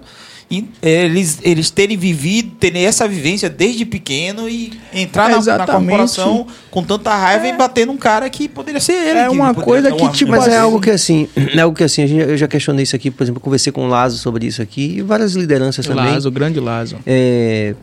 eles, 0.83 1.39
eles 1.41 1.71
terem 1.71 1.97
vivido, 1.97 2.51
terem 2.59 2.85
essa 2.85 3.07
vivência 3.07 3.49
desde 3.49 3.85
pequeno 3.85 4.47
e 4.47 4.71
entrar 4.93 5.23
na, 5.23 5.29
na 5.31 5.37
Exatamente. 5.37 5.71
corporação 5.89 6.47
com 6.69 6.83
tanta 6.83 7.15
raiva 7.15 7.47
e 7.47 7.53
bater 7.53 7.87
num 7.87 7.97
cara 7.97 8.29
que 8.29 8.47
poderia 8.47 8.79
ser 8.79 8.93
ele. 8.93 9.19
É 9.19 9.29
uma 9.29 9.53
coisa 9.55 9.91
que, 9.91 10.07
tipo, 10.11 10.29
Mas 10.31 10.45
é 10.45 10.49
assim- 10.51 10.57
algo 10.57 10.79
que 10.79 10.91
assim, 10.91 11.27
é 11.55 11.59
algo 11.59 11.75
que 11.75 11.83
assim, 11.83 12.03
a 12.03 12.07
gente- 12.07 12.29
eu 12.29 12.37
já 12.37 12.47
questionei 12.47 12.83
isso 12.83 12.95
aqui, 12.95 13.09
por 13.09 13.23
exemplo, 13.23 13.41
conversei 13.41 13.71
com 13.73 13.85
o 13.85 13.87
Lazo 13.87 14.19
sobre 14.19 14.45
isso 14.45 14.61
aqui 14.61 14.97
e 14.97 15.01
várias 15.01 15.33
lideranças 15.33 15.87
também. 15.87 16.05
Lazo, 16.05 16.29
grande 16.29 16.59
Lazo. 16.59 16.97
É, 17.05 17.73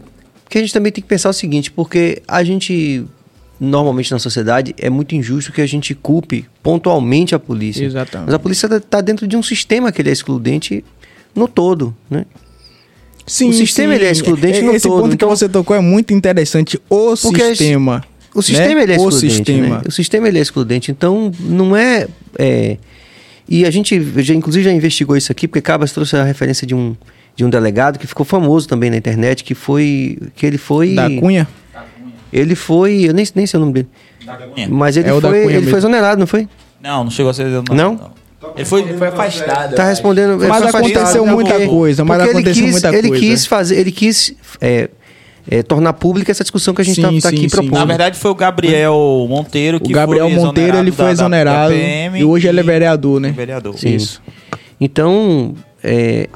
que 0.49 0.57
a 0.57 0.61
gente 0.61 0.73
também 0.73 0.93
tem 0.93 1.03
que 1.03 1.09
pensar 1.09 1.31
o 1.31 1.33
seguinte, 1.33 1.73
porque 1.73 2.23
a 2.29 2.45
gente 2.45 3.05
normalmente 3.61 4.11
na 4.11 4.19
sociedade 4.19 4.75
é 4.79 4.89
muito 4.89 5.15
injusto 5.15 5.53
que 5.53 5.61
a 5.61 5.67
gente 5.67 5.95
culpe 5.95 6.47
pontualmente 6.63 7.35
a 7.35 7.39
polícia. 7.39 7.85
Exatamente. 7.85 8.27
Mas 8.27 8.35
a 8.35 8.39
polícia 8.39 8.67
está 8.75 9.01
dentro 9.03 9.29
de 9.29 9.37
um 9.37 9.43
sistema 9.43 9.93
que 9.93 10.01
ele 10.01 10.09
é 10.09 10.13
excludente 10.13 10.83
no 11.35 11.47
todo, 11.47 11.95
né? 12.09 12.25
Sim, 13.27 13.51
O 13.51 13.53
sistema, 13.53 13.95
ele 13.95 14.07
é 14.07 14.11
excludente 14.11 14.61
no 14.63 14.73
Esse 14.75 14.89
todo, 14.89 15.03
ponto 15.03 15.15
então- 15.15 15.29
que 15.29 15.37
você 15.37 15.49
tocou 15.49 15.77
é 15.77 15.81
muito 15.81 16.13
interessante. 16.13 16.81
O 16.89 17.15
sistema. 17.15 18.03
O 18.35 18.43
sistema 18.43 18.75
né? 18.77 18.83
ele 18.83 18.93
é 18.95 18.97
O 18.99 19.09
excludente, 19.09 19.35
sistema. 19.35 19.77
né? 19.77 19.83
O 19.87 19.91
sistema 19.93 20.29
ele 20.29 20.39
é 20.39 20.43
excludente, 20.43 20.91
então 20.91 21.31
não 21.41 21.77
é, 21.77 22.09
é, 22.39 22.77
e 23.49 23.65
a 23.65 23.71
gente 23.71 24.01
já 24.23 24.35
inclusive 24.35 24.65
já 24.65 24.73
investigou 24.73 25.17
isso 25.17 25.31
aqui 25.31 25.47
porque 25.47 25.61
Cabas 25.61 25.93
trouxe 25.93 26.17
a 26.17 26.25
referência 26.25 26.67
de 26.67 26.75
um 26.75 26.97
de 27.37 27.45
um 27.45 27.51
delegado 27.51 27.99
que 27.99 28.07
ficou 28.07 28.27
famoso 28.27 28.69
também 28.69 28.91
na 28.91 28.97
internet 28.97 29.45
que 29.45 29.55
foi 29.55 30.19
que 30.37 30.45
ele 30.47 30.59
foi 30.59 30.95
Da 30.95 31.09
Cunha? 31.09 31.47
Ele 32.33 32.55
foi 32.55 33.09
eu 33.09 33.15
nem, 33.15 33.27
nem 33.35 33.47
sei 33.47 33.59
o 33.59 33.61
nome 33.61 33.73
dele 33.75 33.89
mas 34.69 34.97
ele 34.97 35.09
É 35.09 35.21
foi 35.21 35.55
ele 35.55 35.67
foi 35.67 35.79
exonerado 35.79 36.19
não 36.19 36.27
foi 36.27 36.49
Não, 36.83 37.05
não 37.05 37.11
chegou 37.11 37.31
a 37.31 37.35
ser. 37.35 37.47
Não? 37.73 38.11
Ele 38.57 38.65
foi, 38.65 38.87
foi 38.97 39.09
afastado. 39.09 39.75
Tá 39.75 39.85
respondendo. 39.85 40.39
Mas 40.39 40.75
aconteceu 40.75 41.27
muita 41.27 41.53
porque, 41.53 41.67
coisa, 41.67 42.05
mas 42.05 42.23
aconteceu 42.23 42.65
quis, 42.65 42.73
muita 42.73 42.89
ele 42.97 43.09
coisa. 43.09 43.25
Quis 43.25 43.47
fazer, 43.47 43.79
ele 43.79 43.93
quis 43.93 44.35
é, 44.61 44.89
é, 45.49 45.63
tornar 45.63 45.93
pública 45.93 46.31
essa 46.31 46.43
discussão 46.43 46.73
que 46.73 46.81
a 46.81 46.85
gente 46.85 47.01
está 47.01 47.11
tá 47.21 47.29
aqui 47.29 47.43
sim. 47.43 47.49
propondo. 47.49 47.75
Na 47.75 47.85
verdade, 47.85 48.19
foi 48.19 48.31
o 48.31 48.35
Gabriel 48.35 49.27
Monteiro 49.29 49.79
que 49.79 49.93
O 49.93 49.95
Gabriel 49.95 50.31
Monteiro 50.31 50.79
ele 50.79 50.91
foi 50.91 51.11
exonerado. 51.11 51.75
Da, 51.75 52.11
da 52.11 52.19
e 52.19 52.25
hoje 52.25 52.49
ele 52.49 52.61
é 52.61 52.63
vereador, 52.63 53.21
né? 53.21 53.31
Vereador. 53.31 53.79
Sim. 53.79 53.95
Isso. 53.95 54.23
Então, 54.81 55.55
é, 55.85 56.29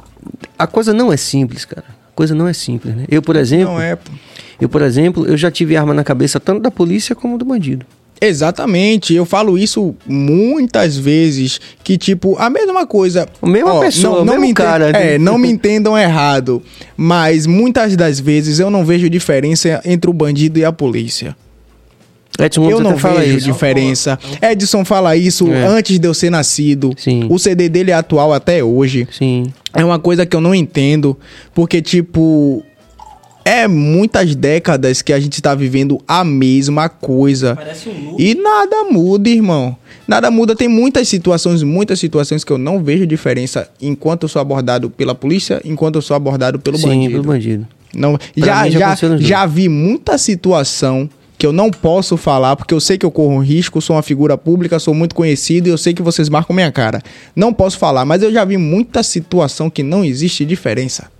a 0.58 0.66
coisa 0.66 0.92
não 0.92 1.10
é 1.10 1.16
simples, 1.16 1.64
cara. 1.64 1.86
A 1.88 2.14
coisa 2.14 2.34
não 2.34 2.46
é 2.46 2.52
simples, 2.52 2.94
né? 2.94 3.04
Eu, 3.08 3.22
por 3.22 3.36
exemplo. 3.36 3.72
Não 3.72 3.80
é. 3.80 3.96
Eu, 4.60 4.68
por 4.68 4.82
exemplo, 4.82 5.26
eu 5.26 5.36
já 5.36 5.50
tive 5.50 5.76
arma 5.76 5.94
na 5.94 6.04
cabeça 6.04 6.38
tanto 6.38 6.60
da 6.60 6.70
polícia 6.70 7.14
como 7.14 7.38
do 7.38 7.44
bandido. 7.44 7.84
Exatamente, 8.20 9.12
eu 9.12 9.26
falo 9.26 9.58
isso 9.58 9.94
muitas 10.06 10.96
vezes, 10.96 11.60
que 11.82 11.98
tipo, 11.98 12.36
a 12.38 12.48
mesma 12.48 12.86
coisa. 12.86 13.28
A 13.42 13.46
mesma 13.46 13.74
ó, 13.74 13.80
pessoa, 13.80 14.24
não, 14.24 14.34
não 14.34 14.40
me 14.40 14.54
cara. 14.54 14.90
É, 14.90 15.18
não 15.18 15.36
me 15.36 15.50
entendam 15.50 15.98
errado, 15.98 16.62
mas 16.96 17.46
muitas 17.46 17.96
das 17.96 18.20
vezes 18.20 18.60
eu 18.60 18.70
não 18.70 18.84
vejo 18.84 19.10
diferença 19.10 19.80
entre 19.84 20.08
o 20.08 20.12
bandido 20.12 20.58
e 20.58 20.64
a 20.64 20.72
polícia. 20.72 21.36
Edson 22.38 22.68
eu 22.68 22.80
não 22.80 22.96
vejo 22.96 23.36
isso. 23.36 23.46
diferença. 23.46 24.18
Edson 24.42 24.84
fala 24.84 25.16
isso 25.16 25.52
é. 25.52 25.66
antes 25.66 25.98
de 25.98 26.08
eu 26.08 26.14
ser 26.14 26.30
nascido. 26.30 26.92
Sim. 26.96 27.26
O 27.28 27.38
CD 27.38 27.68
dele 27.68 27.90
é 27.90 27.94
atual 27.94 28.32
até 28.32 28.62
hoje. 28.64 29.06
Sim. 29.12 29.52
É 29.72 29.84
uma 29.84 29.98
coisa 29.98 30.26
que 30.26 30.34
eu 30.34 30.40
não 30.40 30.54
entendo, 30.54 31.16
porque 31.54 31.80
tipo, 31.80 32.64
é 33.44 33.68
muitas 33.68 34.34
décadas 34.34 35.02
que 35.02 35.12
a 35.12 35.20
gente 35.20 35.34
está 35.34 35.54
vivendo 35.54 36.00
a 36.08 36.24
mesma 36.24 36.88
coisa. 36.88 37.54
Parece 37.54 37.88
um 37.88 38.16
E 38.18 38.34
nada 38.34 38.84
muda, 38.84 39.28
irmão. 39.28 39.76
Nada 40.08 40.30
muda. 40.30 40.56
Tem 40.56 40.68
muitas 40.68 41.08
situações, 41.08 41.62
muitas 41.62 41.98
situações 41.98 42.42
que 42.42 42.52
eu 42.52 42.58
não 42.58 42.82
vejo 42.82 43.06
diferença 43.06 43.68
enquanto 43.80 44.24
eu 44.24 44.28
sou 44.28 44.40
abordado 44.40 44.88
pela 44.88 45.14
polícia, 45.14 45.60
enquanto 45.64 45.96
eu 45.96 46.02
sou 46.02 46.16
abordado 46.16 46.58
pelo 46.58 46.78
Sim, 46.78 46.88
bandido. 46.88 47.10
pelo 47.12 47.24
bandido. 47.24 47.68
Não, 47.94 48.18
já, 48.36 48.68
já, 48.68 48.94
já, 48.94 49.16
já 49.18 49.46
vi 49.46 49.68
muita 49.68 50.18
situação 50.18 51.08
que 51.38 51.46
eu 51.46 51.52
não 51.52 51.70
posso 51.70 52.16
falar 52.16 52.56
porque 52.56 52.74
eu 52.74 52.80
sei 52.80 52.96
que 52.96 53.04
eu 53.04 53.10
corro 53.10 53.38
risco, 53.38 53.80
sou 53.80 53.96
uma 53.96 54.02
figura 54.02 54.36
pública, 54.36 54.78
sou 54.78 54.94
muito 54.94 55.14
conhecido 55.14 55.68
e 55.68 55.70
eu 55.70 55.78
sei 55.78 55.92
que 55.92 56.02
vocês 56.02 56.28
marcam 56.28 56.54
minha 56.54 56.72
cara. 56.72 57.02
Não 57.36 57.52
posso 57.52 57.78
falar, 57.78 58.04
mas 58.04 58.22
eu 58.22 58.32
já 58.32 58.44
vi 58.44 58.56
muita 58.56 59.02
situação 59.02 59.70
que 59.70 59.82
não 59.82 60.04
existe 60.04 60.44
diferença. 60.44 61.13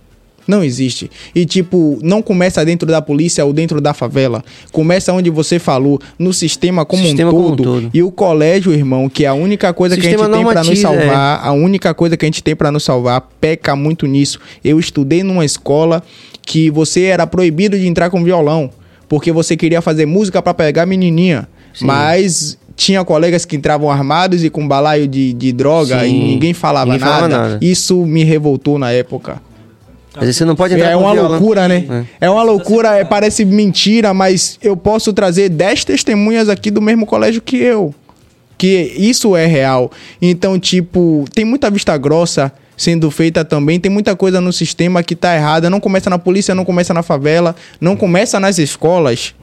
Não 0.47 0.63
existe. 0.63 1.09
E, 1.33 1.45
tipo, 1.45 1.99
não 2.01 2.21
começa 2.21 2.63
dentro 2.63 2.87
da 2.87 3.01
polícia 3.01 3.43
ou 3.43 3.51
dentro 3.51 3.81
da 3.81 3.93
favela. 3.93 4.43
Começa 4.71 5.11
onde 5.11 5.29
você 5.29 5.57
falou, 5.57 5.99
no 6.19 6.33
sistema 6.33 6.85
como, 6.85 7.03
sistema 7.03 7.31
um, 7.31 7.33
todo. 7.33 7.63
como 7.63 7.77
um 7.77 7.81
todo. 7.81 7.89
E 7.93 8.03
o 8.03 8.11
colégio, 8.11 8.71
irmão, 8.71 9.09
que 9.09 9.25
é 9.25 9.27
a 9.27 9.33
única 9.33 9.73
coisa 9.73 9.95
que 9.95 10.05
a 10.05 10.09
gente 10.09 10.29
tem 10.29 10.45
para 10.45 10.63
nos 10.63 10.79
salvar, 10.79 11.43
é. 11.43 11.47
a 11.47 11.51
única 11.51 11.93
coisa 11.93 12.15
que 12.15 12.25
a 12.25 12.27
gente 12.27 12.43
tem 12.43 12.55
para 12.55 12.71
nos 12.71 12.83
salvar, 12.83 13.21
peca 13.41 13.75
muito 13.75 14.05
nisso. 14.05 14.39
Eu 14.63 14.79
estudei 14.79 15.23
numa 15.23 15.43
escola 15.43 16.03
que 16.43 16.69
você 16.69 17.03
era 17.03 17.25
proibido 17.25 17.77
de 17.77 17.87
entrar 17.87 18.09
com 18.09 18.23
violão, 18.23 18.69
porque 19.09 19.31
você 19.31 19.57
queria 19.57 19.81
fazer 19.81 20.05
música 20.05 20.41
para 20.41 20.53
pegar 20.53 20.85
menininha. 20.85 21.47
Sim. 21.73 21.85
Mas 21.85 22.57
tinha 22.75 23.03
colegas 23.03 23.45
que 23.45 23.55
entravam 23.55 23.89
armados 23.89 24.43
e 24.43 24.49
com 24.49 24.67
balaio 24.67 25.07
de, 25.07 25.33
de 25.33 25.51
droga 25.51 26.01
Sim. 26.01 26.07
e 26.07 26.27
ninguém 26.27 26.53
falava 26.53 26.91
ninguém 26.91 27.07
nada. 27.07 27.27
nada. 27.27 27.59
Isso 27.61 28.05
me 28.05 28.23
revoltou 28.23 28.77
na 28.77 28.91
época. 28.91 29.41
Mas 30.15 30.35
você 30.35 30.45
não 30.45 30.55
pode 30.55 30.73
entrar 30.73 30.91
É 30.91 30.95
uma 30.95 31.11
loucura, 31.11 31.67
né? 31.67 32.05
É. 32.19 32.25
é 32.27 32.29
uma 32.29 32.43
loucura, 32.43 32.95
é, 32.95 33.03
parece 33.03 33.43
mentira, 33.43 34.13
mas 34.13 34.57
eu 34.61 34.75
posso 34.77 35.11
trazer 35.13 35.49
10 35.49 35.83
testemunhas 35.83 36.49
aqui 36.49 36.71
do 36.71 36.81
mesmo 36.81 37.05
colégio 37.05 37.41
que 37.41 37.57
eu. 37.57 37.93
Que 38.57 38.93
isso 38.97 39.35
é 39.35 39.45
real. 39.45 39.91
Então, 40.21 40.57
tipo, 40.57 41.25
tem 41.33 41.43
muita 41.43 41.69
vista 41.69 41.97
grossa 41.97 42.51
sendo 42.77 43.09
feita 43.11 43.43
também. 43.43 43.79
Tem 43.79 43.91
muita 43.91 44.15
coisa 44.15 44.39
no 44.39 44.51
sistema 44.53 45.03
que 45.03 45.15
tá 45.15 45.35
errada. 45.35 45.69
Não 45.69 45.79
começa 45.79 46.09
na 46.09 46.17
polícia, 46.17 46.55
não 46.55 46.65
começa 46.65 46.93
na 46.93 47.03
favela, 47.03 47.55
não 47.79 47.95
começa 47.95 48.39
nas 48.39 48.57
escolas. 48.57 49.33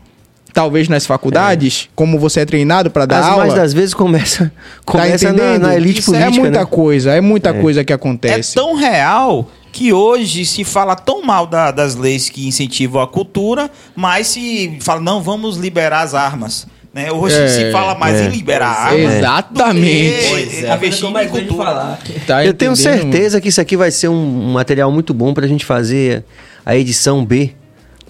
Talvez 0.55 0.87
nas 0.87 1.07
faculdades, 1.07 1.89
é. 1.89 1.93
como 1.97 2.19
você 2.19 2.41
é 2.41 2.45
treinado 2.45 2.91
para 2.91 3.07
dar 3.07 3.21
As 3.21 3.27
aula. 3.27 3.47
Mas 3.47 3.55
das 3.55 3.73
vezes 3.73 3.95
começa, 3.95 4.53
tá 4.85 4.93
começa 4.93 5.33
tá 5.33 5.33
na, 5.33 5.59
na, 5.59 5.75
elite 5.75 6.01
Isso 6.01 6.15
é 6.15 6.19
política. 6.19 6.37
É 6.37 6.43
muita 6.43 6.61
né? 6.61 6.67
coisa, 6.67 7.13
é 7.15 7.21
muita 7.23 7.51
é. 7.51 7.53
coisa 7.55 7.83
que 7.83 7.93
acontece. 7.93 8.53
É 8.53 8.61
tão 8.61 8.75
real 8.75 9.49
que 9.73 9.93
hoje 9.93 10.45
se 10.45 10.63
fala 10.63 10.95
tão 10.95 11.23
mal 11.23 11.47
da, 11.47 11.71
das 11.71 11.97
leis 11.97 12.29
que 12.29 12.47
incentivam 12.47 13.01
a 13.01 13.09
cultura, 13.09 13.71
mas 13.97 14.29
se 14.29 14.77
fala, 14.81 15.01
não, 15.01 15.23
vamos 15.23 15.57
liberar 15.57 16.03
as 16.03 16.15
armas. 16.15 16.67
Né? 16.93 17.11
Hoje 17.11 17.41
é, 17.41 17.49
se 17.49 17.73
fala 17.73 17.95
mais 17.95 18.21
é. 18.21 18.27
em 18.27 18.29
liberar 18.29 18.69
armas. 18.69 19.15
Exatamente. 19.15 20.67
É. 20.67 20.75
Investir 20.75 21.09
em 21.09 21.29
cultura. 21.29 21.65
Falar. 21.65 21.99
Tá 22.27 22.45
Eu 22.45 22.53
tenho 22.53 22.77
certeza 22.77 23.41
que 23.41 23.49
isso 23.49 23.63
aqui 23.63 23.79
vai 23.79 23.91
ser 23.91 24.09
um 24.09 24.53
material 24.53 24.93
muito 24.93 25.15
bom 25.15 25.33
para 25.33 25.47
a 25.47 25.49
gente 25.49 25.65
fazer 25.65 26.23
a 26.67 26.77
edição 26.77 27.25
B 27.25 27.53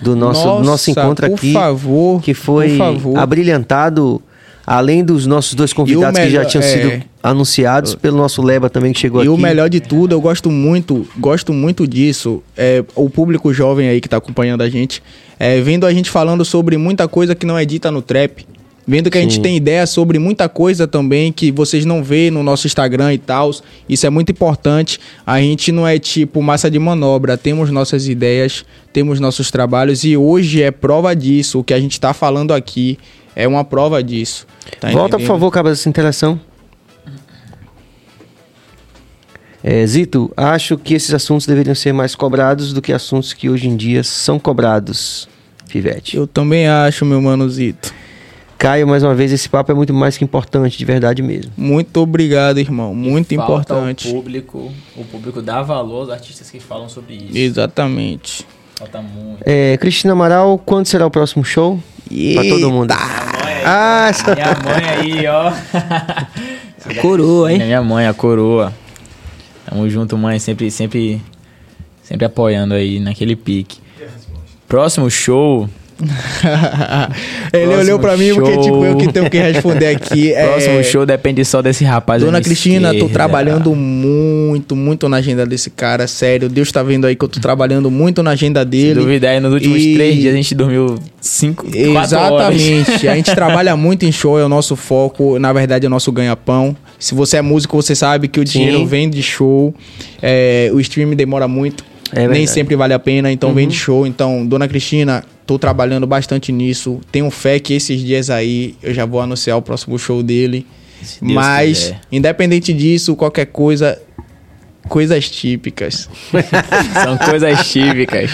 do 0.01 0.17
nosso, 0.17 0.45
Nossa, 0.45 0.61
do 0.61 0.67
nosso 0.67 0.91
encontro 0.91 1.29
por 1.29 1.37
aqui. 1.37 1.53
Favor, 1.53 2.21
que 2.21 2.35
foi 2.35 2.77
abrilhantado 3.17 4.21
Além 4.67 5.05
dos 5.05 5.27
nossos 5.27 5.55
dois 5.55 5.73
convidados 5.73 6.19
melhor, 6.19 6.47
que 6.47 6.53
já 6.53 6.61
tinham 6.61 6.63
é... 6.63 6.67
sido 6.67 7.05
anunciados 7.23 7.95
pelo 7.95 8.17
nosso 8.17 8.43
Leba 8.43 8.69
também 8.69 8.93
que 8.93 8.99
chegou 8.99 9.21
e 9.21 9.23
aqui. 9.23 9.27
E 9.27 9.35
o 9.35 9.39
melhor 9.39 9.71
de 9.71 9.81
tudo, 9.81 10.13
eu 10.13 10.21
gosto 10.21 10.51
muito, 10.51 11.07
gosto 11.17 11.53
muito 11.53 11.87
disso. 11.87 12.43
É, 12.57 12.85
o 12.95 13.09
público 13.09 13.53
jovem 13.53 13.89
aí 13.89 14.01
que 14.01 14.07
está 14.09 14.17
acompanhando 14.17 14.63
a 14.63 14.69
gente, 14.69 15.03
é, 15.39 15.61
vendo 15.61 15.87
a 15.87 15.93
gente 15.93 16.11
falando 16.11 16.45
sobre 16.45 16.77
muita 16.77 17.07
coisa 17.07 17.35
que 17.35 17.47
não 17.47 17.57
é 17.57 17.65
dita 17.65 17.91
no 17.91 18.03
trap. 18.03 18.45
Vendo 18.85 19.09
que 19.11 19.17
Sim. 19.17 19.25
a 19.25 19.29
gente 19.29 19.41
tem 19.41 19.57
ideia 19.57 19.87
sobre 19.87 20.19
muita 20.19 20.49
coisa 20.49 20.89
também 20.89 21.33
que 21.33 21.53
vocês 21.53 21.85
não 21.85 22.03
vê 22.03 22.33
no 22.33 22.43
nosso 22.43 22.67
Instagram 22.67 23.15
e 23.15 23.19
tal. 23.19 23.53
Isso 23.89 24.05
é 24.05 24.11
muito 24.11 24.33
importante. 24.33 24.99
A 25.25 25.41
gente 25.41 25.71
não 25.71 25.87
é 25.87 26.01
tipo 26.01 26.43
massa 26.43 26.69
de 26.69 26.81
manobra. 26.81 27.37
Temos 27.39 27.71
nossas 27.71 28.09
ideias, 28.09 28.65
temos 28.93 29.21
nossos 29.21 29.53
trabalhos 29.53 30.03
e 30.03 30.17
hoje 30.17 30.63
é 30.63 30.73
prova 30.73 31.15
disso. 31.15 31.61
O 31.61 31.65
que 31.65 31.73
a 31.73 31.79
gente 31.79 31.93
está 31.93 32.13
falando 32.13 32.53
aqui 32.53 32.99
é 33.37 33.47
uma 33.47 33.65
prova 33.65 34.03
disso. 34.03 34.49
Tá 34.81 34.91
Volta, 34.91 35.17
por 35.17 35.27
favor, 35.27 35.51
cabo 35.53 35.69
dessa 35.69 35.89
interação. 35.89 36.41
É, 39.65 39.87
Zito, 39.87 40.33
acho 40.37 40.77
que 40.77 40.95
esses 40.95 41.15
assuntos 41.15 41.47
deveriam 41.47 41.75
ser 41.75 41.93
mais 41.93 42.15
cobrados 42.15 42.73
do 42.73 42.83
que 42.83 42.93
assuntos 42.93 43.33
que 43.33 43.49
hoje 43.49 43.69
em 43.69 43.77
dia 43.77 44.03
são 44.03 44.39
cobrados, 44.39 45.29
Pivete. 45.69 46.17
Eu 46.17 46.27
também 46.27 46.67
acho, 46.67 47.05
meu 47.05 47.23
mano 47.23 47.49
Zito. 47.49 47.95
Caio, 48.59 48.87
mais 48.87 49.03
uma 49.03 49.15
vez, 49.15 49.33
esse 49.33 49.49
papo 49.49 49.73
é 49.73 49.75
muito 49.75 49.93
mais 49.93 50.17
que 50.17 50.25
importante, 50.25 50.79
de 50.79 50.85
verdade 50.85 51.21
mesmo. 51.21 51.53
Muito 51.57 51.97
obrigado, 51.97 52.59
irmão. 52.59 52.95
Muito 52.95 53.33
e 53.33 53.35
importante. 53.35 54.09
O 54.09 54.15
público, 54.15 54.73
o 54.97 55.05
público 55.05 55.43
dá 55.43 55.63
valor 55.63 56.03
aos 56.03 56.11
artistas 56.11 56.49
que 56.49 56.61
falam 56.61 56.89
sobre 56.89 57.15
isso. 57.15 57.37
Exatamente. 57.37 58.47
Falta 58.77 59.03
muito. 59.03 59.43
É, 59.45 59.77
Cristina 59.79 60.13
Amaral, 60.13 60.59
quando 60.59 60.87
será 60.87 61.07
o 61.07 61.11
próximo 61.11 61.45
show? 61.45 61.81
Pra 62.35 62.43
todo 62.45 62.71
mundo. 62.71 62.93
Ah, 63.65 64.07
essa... 64.11 64.35
Minha 64.35 64.57
mãe 64.65 64.89
aí, 64.89 65.27
ó. 65.27 65.49
a 65.49 66.95
coroa, 67.01 67.53
hein? 67.53 67.59
Minha 67.59 67.83
mãe, 67.83 68.07
a 68.07 68.15
coroa. 68.15 68.73
Tamo 69.73 69.89
junto, 69.89 70.19
mãe, 70.19 70.39
sempre, 70.39 70.71
sempre, 70.71 71.19
sempre 72.03 72.27
apoiando 72.27 72.75
aí 72.75 73.01
naquele 73.01 73.35
pique. 73.35 73.81
Próximo 74.69 75.11
show, 75.11 75.67
Ele 77.53 77.65
Próximo 77.65 77.81
olhou 77.81 77.99
pra 77.99 78.17
mim 78.17 78.29
show. 78.29 78.41
porque, 78.43 78.59
tipo, 78.59 78.85
eu 78.85 78.97
que 78.97 79.13
tenho 79.13 79.31
que 79.31 79.39
responder 79.39 79.87
aqui. 79.89 80.33
Próximo 80.35 80.79
é... 80.79 80.83
show 80.83 81.07
depende 81.07 81.45
só 81.45 81.63
desse 81.63 81.85
rapaz. 81.85 82.23
Dona 82.23 82.41
Cristina, 82.41 82.89
esquerda. 82.89 83.07
tô 83.07 83.13
trabalhando 83.13 83.75
muito, 83.75 84.75
muito 84.75 85.09
na 85.09 85.19
agenda 85.19 85.47
desse 85.47 85.71
cara, 85.71 86.07
sério. 86.07 86.49
Deus 86.49 86.73
tá 86.73 86.83
vendo 86.83 87.07
aí 87.07 87.15
que 87.15 87.25
eu 87.25 87.29
tô 87.29 87.41
trabalhando 87.41 87.91
muito 87.91 88.23
na 88.23 88.33
agenda 88.33 88.65
dele. 88.65 89.01
Se 89.01 89.07
duvidar, 89.07 89.41
nos 89.41 89.53
últimos 89.53 89.83
e... 89.83 89.95
três 89.95 90.17
dias 90.17 90.33
a 90.33 90.37
gente 90.37 90.55
dormiu 90.55 90.99
cinco, 91.21 91.67
Exatamente. 91.73 93.09
a 93.09 93.15
gente 93.17 93.35
trabalha 93.35 93.77
muito 93.77 94.05
em 94.05 94.13
show, 94.13 94.39
é 94.39 94.45
o 94.45 94.49
nosso 94.49 94.77
foco. 94.77 95.39
Na 95.39 95.53
verdade, 95.53 95.87
é 95.87 95.89
o 95.89 95.91
nosso 95.91 96.11
ganha-pão. 96.11 96.77
Se 96.99 97.15
você 97.15 97.39
é 97.39 97.43
músico, 97.43 97.77
você 97.77 97.95
sabe 97.95 98.29
que 98.29 98.41
o 98.41 98.45
dinheiro 98.45 98.79
Sim. 98.79 98.87
vem 98.87 99.11
de 99.11 99.23
show. 99.23 99.75
É, 100.21 100.71
o 100.73 100.81
stream 100.81 101.11
demora 101.15 101.49
muito. 101.49 101.92
É 102.15 102.29
Nem 102.29 102.47
sempre 102.47 102.77
vale 102.77 102.93
a 102.93 102.99
pena, 102.99 103.33
então 103.33 103.49
uhum. 103.49 103.55
vem 103.55 103.69
de 103.69 103.75
show. 103.75 104.07
Então, 104.07 104.47
Dona 104.47 104.69
Cristina, 104.69 105.25
tô 105.47 105.59
trabalhando 105.59 106.07
bastante 106.07 106.53
nisso. 106.53 107.01
Tenho 107.11 107.31
fé 107.31 107.59
que 107.59 107.75
esses 107.75 108.01
dias 108.01 108.29
aí 108.29 108.75
eu 108.83 108.93
já 108.93 109.07
vou 109.07 109.21
anunciar 109.21 109.57
o 109.57 109.63
próximo 109.63 109.99
show 109.99 110.23
dele. 110.23 110.67
Mas, 111.21 111.85
quiser. 111.85 112.01
independente 112.13 112.73
disso, 112.73 113.17
qualquer 113.17 113.47
coisa, 113.47 114.01
coisas 114.89 115.29
típicas. 115.31 116.09
São 117.03 117.17
coisas 117.17 117.67
típicas. 117.69 118.31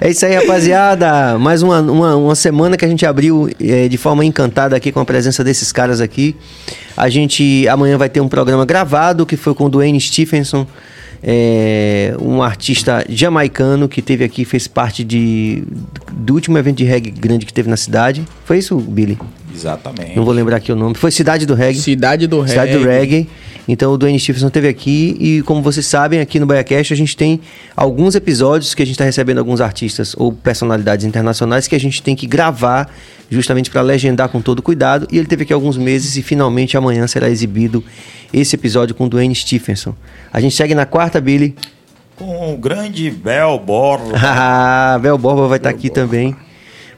É 0.00 0.10
isso 0.10 0.26
aí, 0.26 0.34
rapaziada. 0.34 1.38
Mais 1.38 1.62
uma, 1.62 1.80
uma, 1.80 2.16
uma 2.16 2.34
semana 2.34 2.76
que 2.76 2.84
a 2.84 2.88
gente 2.88 3.06
abriu 3.06 3.48
é, 3.60 3.88
de 3.88 3.96
forma 3.96 4.24
encantada 4.24 4.74
aqui 4.76 4.90
com 4.90 4.98
a 4.98 5.04
presença 5.04 5.44
desses 5.44 5.70
caras 5.70 6.00
aqui. 6.00 6.34
A 6.96 7.08
gente 7.08 7.68
amanhã 7.68 7.96
vai 7.96 8.08
ter 8.08 8.20
um 8.20 8.28
programa 8.28 8.66
gravado 8.66 9.24
que 9.24 9.36
foi 9.36 9.54
com 9.54 9.66
o 9.66 9.68
Dwayne 9.68 10.00
Stephenson 10.00 10.66
é, 11.22 12.14
um 12.20 12.42
artista 12.42 13.04
jamaicano 13.08 13.88
que 13.88 14.02
teve 14.02 14.24
aqui, 14.24 14.44
fez 14.44 14.66
parte 14.66 15.04
de, 15.04 15.62
do 16.12 16.34
último 16.34 16.58
evento 16.58 16.78
de 16.78 16.84
reggae 16.84 17.10
grande 17.10 17.46
que 17.46 17.52
teve 17.52 17.70
na 17.70 17.76
cidade. 17.76 18.24
Foi 18.44 18.58
isso, 18.58 18.76
Billy? 18.76 19.16
Exatamente. 19.54 20.16
Não 20.16 20.24
vou 20.24 20.34
lembrar 20.34 20.56
aqui 20.56 20.72
o 20.72 20.76
nome. 20.76 20.94
Foi 20.94 21.10
Cidade 21.10 21.46
do 21.46 21.54
Reggae. 21.54 21.78
Cidade 21.78 22.26
do 22.26 22.40
Reggae. 22.40 22.50
Cidade 22.50 22.72
do 22.72 22.84
Reggae. 22.84 23.28
Então 23.68 23.92
o 23.92 23.98
Dwayne 23.98 24.18
Stevenson 24.18 24.48
esteve 24.48 24.66
aqui 24.66 25.16
e 25.20 25.42
como 25.42 25.62
vocês 25.62 25.86
sabem, 25.86 26.20
aqui 26.20 26.40
no 26.40 26.46
BaiaCast 26.46 26.92
a 26.92 26.96
gente 26.96 27.16
tem 27.16 27.40
alguns 27.76 28.14
episódios 28.14 28.74
que 28.74 28.82
a 28.82 28.84
gente 28.84 28.94
está 28.94 29.04
recebendo 29.04 29.38
alguns 29.38 29.60
artistas 29.60 30.14
ou 30.18 30.32
personalidades 30.32 31.06
internacionais 31.06 31.68
que 31.68 31.76
a 31.76 31.80
gente 31.80 32.02
tem 32.02 32.16
que 32.16 32.26
gravar 32.26 32.90
justamente 33.32 33.70
para 33.70 33.80
legendar 33.80 34.28
com 34.28 34.40
todo 34.40 34.60
cuidado. 34.60 35.06
E 35.10 35.16
ele 35.16 35.26
teve 35.26 35.44
aqui 35.44 35.52
alguns 35.52 35.76
meses 35.76 36.16
e 36.16 36.22
finalmente 36.22 36.76
amanhã 36.76 37.06
será 37.06 37.30
exibido 37.30 37.82
esse 38.32 38.54
episódio 38.54 38.94
com 38.94 39.06
o 39.06 39.08
Dwayne 39.08 39.34
Stephenson. 39.34 39.94
A 40.32 40.40
gente 40.40 40.54
segue 40.54 40.74
na 40.74 40.84
quarta, 40.84 41.20
Billy. 41.20 41.54
Com 42.16 42.52
o 42.54 42.58
grande 42.58 43.10
Bel 43.10 43.58
Borba. 43.58 44.12
Ah, 44.22 44.98
Bel 45.00 45.16
Borba 45.16 45.48
vai 45.48 45.56
estar 45.56 45.70
tá 45.70 45.76
aqui 45.76 45.88
Borba. 45.88 46.02
também. 46.02 46.36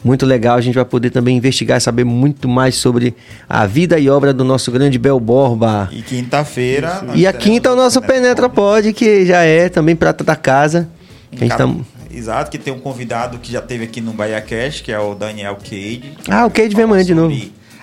Muito 0.03 0.27
legal, 0.27 0.59
a 0.59 0.61
gente 0.61 0.75
vai 0.75 0.85
poder 0.85 1.09
também 1.09 1.39
investigar 1.39 1.79
e 1.79 1.81
saber 1.81 2.05
muito 2.05 2.47
mais 2.47 2.75
sobre 2.75 3.15
a 3.49 3.65
vida 3.65 3.99
e 3.99 4.11
obra 4.11 4.35
do 4.35 4.45
nosso 4.45 4.71
grande 4.71 4.99
Bel 4.99 5.19
Borba. 5.19 5.89
E 5.93 6.03
quinta-feira. 6.03 7.07
E 7.15 7.27
a 7.27 7.33
quinta 7.33 7.71
é 7.71 7.73
o 7.73 7.77
nosso 7.77 8.03
Penetra 8.03 8.51
Pod, 8.51 8.93
que 8.93 9.25
já 9.25 9.43
é 9.45 9.71
também 9.71 9.97
prata 9.97 10.23
da 10.23 10.37
casa. 10.37 10.91
Que 11.31 11.45
a 11.45 11.47
gente 11.47 11.57
tá... 11.57 11.67
Exato, 12.15 12.51
que 12.51 12.59
tem 12.59 12.73
um 12.73 12.79
convidado 12.79 13.39
que 13.39 13.53
já 13.53 13.61
teve 13.61 13.85
aqui 13.85 14.01
no 14.01 14.13
Bahia 14.13 14.41
Cash, 14.41 14.81
que 14.81 14.93
é 14.93 14.99
o 14.99 15.15
Daniel 15.15 15.57
Cade. 15.57 16.13
Ah, 16.29 16.47
o 16.47 16.51
Cade 16.51 16.75
vem 16.75 16.85
amanhã 16.85 17.05
de 17.05 17.15
novo 17.15 17.35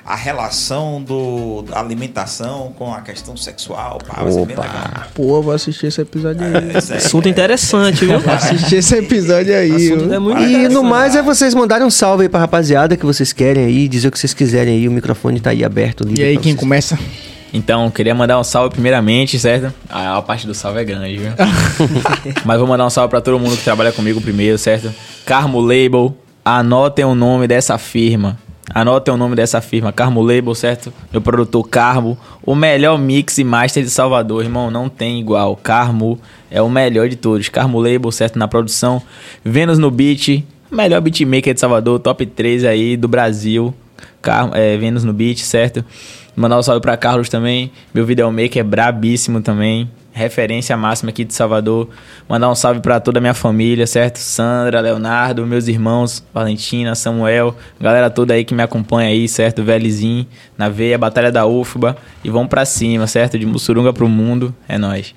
a 0.05 0.15
relação 0.15 1.01
do, 1.01 1.61
da 1.61 1.79
alimentação 1.79 2.73
com 2.77 2.93
a 2.93 3.01
questão 3.01 3.37
sexual. 3.37 3.99
Pá, 4.05 4.23
vai 4.23 4.31
ser 4.31 4.45
bem 4.45 4.57
legal. 4.57 4.83
Pô, 5.13 5.41
vou 5.41 5.53
assistir 5.53 5.87
esse 5.87 6.01
episódio 6.01 6.45
aí. 6.45 6.53
É, 6.53 6.73
é, 6.73 6.97
Assunto 6.97 7.29
interessante, 7.29 8.05
viu? 8.05 8.19
Vou 8.19 8.33
assistir 8.33 8.77
esse 8.77 8.95
episódio 8.95 9.55
aí. 9.55 9.91
É 10.11 10.19
muito 10.19 10.41
e 10.41 10.67
no 10.69 10.83
mais 10.83 11.15
é 11.15 11.21
vocês 11.21 11.53
mandarem 11.53 11.85
um 11.85 11.91
salve 11.91 12.23
aí 12.23 12.29
pra 12.29 12.39
rapaziada 12.39 12.97
que 12.97 13.05
vocês 13.05 13.31
querem 13.31 13.65
aí, 13.65 13.87
dizer 13.87 14.07
o 14.07 14.11
que 14.11 14.19
vocês 14.19 14.33
quiserem 14.33 14.75
aí. 14.75 14.87
O 14.87 14.91
microfone 14.91 15.39
tá 15.39 15.51
aí 15.51 15.63
aberto. 15.63 16.07
E 16.09 16.23
aí, 16.23 16.33
quem 16.37 16.53
vocês. 16.53 16.59
começa? 16.59 16.97
Então, 17.53 17.91
queria 17.91 18.15
mandar 18.15 18.39
um 18.39 18.43
salve 18.43 18.69
primeiramente, 18.69 19.37
certo? 19.37 19.73
A, 19.89 20.17
a 20.17 20.21
parte 20.21 20.47
do 20.47 20.53
salve 20.53 20.79
é 20.79 20.83
grande, 20.85 21.17
viu? 21.17 21.31
Mas 22.45 22.57
vou 22.57 22.67
mandar 22.67 22.85
um 22.85 22.89
salve 22.89 23.09
para 23.09 23.21
todo 23.21 23.37
mundo 23.39 23.57
que 23.57 23.63
trabalha 23.63 23.91
comigo 23.91 24.21
primeiro, 24.21 24.57
certo? 24.57 24.93
Carmo 25.25 25.59
Label, 25.59 26.15
anotem 26.45 27.03
o 27.03 27.13
nome 27.13 27.47
dessa 27.47 27.77
firma. 27.77 28.37
Anotem 28.73 29.13
o 29.13 29.17
nome 29.17 29.35
dessa 29.35 29.59
firma, 29.59 29.91
Carmo 29.91 30.21
Label, 30.21 30.55
certo? 30.55 30.93
Meu 31.11 31.21
produtor 31.21 31.67
Carmo, 31.67 32.17
o 32.41 32.55
melhor 32.55 32.97
mix 32.97 33.37
e 33.37 33.43
master 33.43 33.83
de 33.83 33.89
Salvador, 33.89 34.43
irmão, 34.43 34.71
não 34.71 34.87
tem 34.87 35.19
igual. 35.19 35.57
Carmo 35.57 36.17
é 36.49 36.61
o 36.61 36.69
melhor 36.69 37.09
de 37.09 37.17
todos. 37.17 37.49
Carmo 37.49 37.79
Label, 37.79 38.11
certo? 38.11 38.39
Na 38.39 38.47
produção. 38.47 39.01
Vênus 39.43 39.77
no 39.77 39.91
beat, 39.91 40.45
melhor 40.71 41.01
beatmaker 41.01 41.53
de 41.53 41.59
Salvador, 41.59 41.99
top 41.99 42.25
3 42.25 42.63
aí 42.63 42.95
do 42.95 43.09
Brasil. 43.09 43.73
Car 44.21 44.49
é, 44.53 44.77
Vênus 44.77 45.03
no 45.03 45.11
beat, 45.11 45.39
certo? 45.39 45.83
Mandar 46.35 46.59
um 46.59 46.63
salve 46.63 46.81
pra 46.81 46.97
Carlos 46.97 47.29
também. 47.29 47.71
Meu 47.93 48.05
videomaker 48.05 48.59
é 48.59 48.63
brabíssimo 48.63 49.41
também 49.41 49.89
referência 50.13 50.75
máxima 50.75 51.09
aqui 51.09 51.23
de 51.23 51.33
Salvador. 51.33 51.89
Mandar 52.27 52.49
um 52.49 52.55
salve 52.55 52.79
para 52.79 52.99
toda 52.99 53.19
a 53.19 53.21
minha 53.21 53.33
família, 53.33 53.87
certo? 53.87 54.17
Sandra, 54.17 54.81
Leonardo, 54.81 55.45
meus 55.45 55.67
irmãos, 55.67 56.23
Valentina, 56.33 56.95
Samuel, 56.95 57.55
galera 57.79 58.09
toda 58.09 58.33
aí 58.33 58.43
que 58.43 58.53
me 58.53 58.63
acompanha 58.63 59.09
aí, 59.09 59.27
certo? 59.27 59.63
Velizinho, 59.63 60.25
na 60.57 60.69
veia, 60.69 60.97
Batalha 60.97 61.31
da 61.31 61.45
UFBA. 61.45 61.97
E 62.23 62.29
vamos 62.29 62.49
para 62.49 62.65
cima, 62.65 63.07
certo? 63.07 63.39
De 63.39 63.45
Mussurunga 63.45 63.93
pro 63.93 64.07
mundo. 64.07 64.53
É 64.67 64.77
nós. 64.77 65.15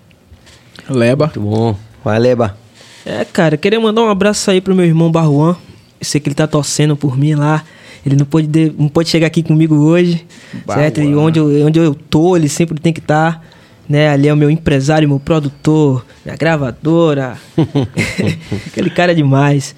Leba. 0.89 1.27
Muito 1.27 1.41
bom. 1.41 1.77
Vai, 2.05 2.19
Leba. 2.19 2.57
É, 3.05 3.25
cara, 3.25 3.57
queria 3.57 3.81
mandar 3.81 4.03
um 4.03 4.09
abraço 4.09 4.51
aí 4.51 4.61
pro 4.61 4.75
meu 4.75 4.85
irmão 4.85 5.11
Barruan. 5.11 5.57
Eu 6.01 6.07
sei 6.07 6.21
que 6.21 6.29
ele 6.29 6.35
tá 6.35 6.47
torcendo 6.47 6.97
por 6.97 7.17
mim 7.17 7.35
lá. 7.35 7.65
Ele 8.05 8.17
não 8.17 8.27
pode, 8.27 8.49
não 8.79 8.89
pode 8.89 9.09
chegar 9.09 9.27
aqui 9.27 9.43
comigo 9.43 9.75
hoje, 9.77 10.27
certo? 10.67 11.01
E 11.01 11.15
onde 11.15 11.39
eu, 11.39 11.67
onde 11.67 11.79
eu 11.79 11.95
tô, 11.95 12.37
ele 12.37 12.49
sempre 12.49 12.79
tem 12.79 12.93
que 12.93 13.01
estar. 13.01 13.41
Tá 13.41 13.55
né? 13.89 14.09
Ali 14.09 14.29
é 14.29 14.33
o 14.33 14.37
meu 14.37 14.51
empresário, 14.51 15.09
meu 15.09 15.21
produtor, 15.21 16.05
minha 16.25 16.37
gravadora. 16.37 17.37
Aquele 18.67 18.91
cara 18.91 19.13
é 19.13 19.15
demais. 19.15 19.75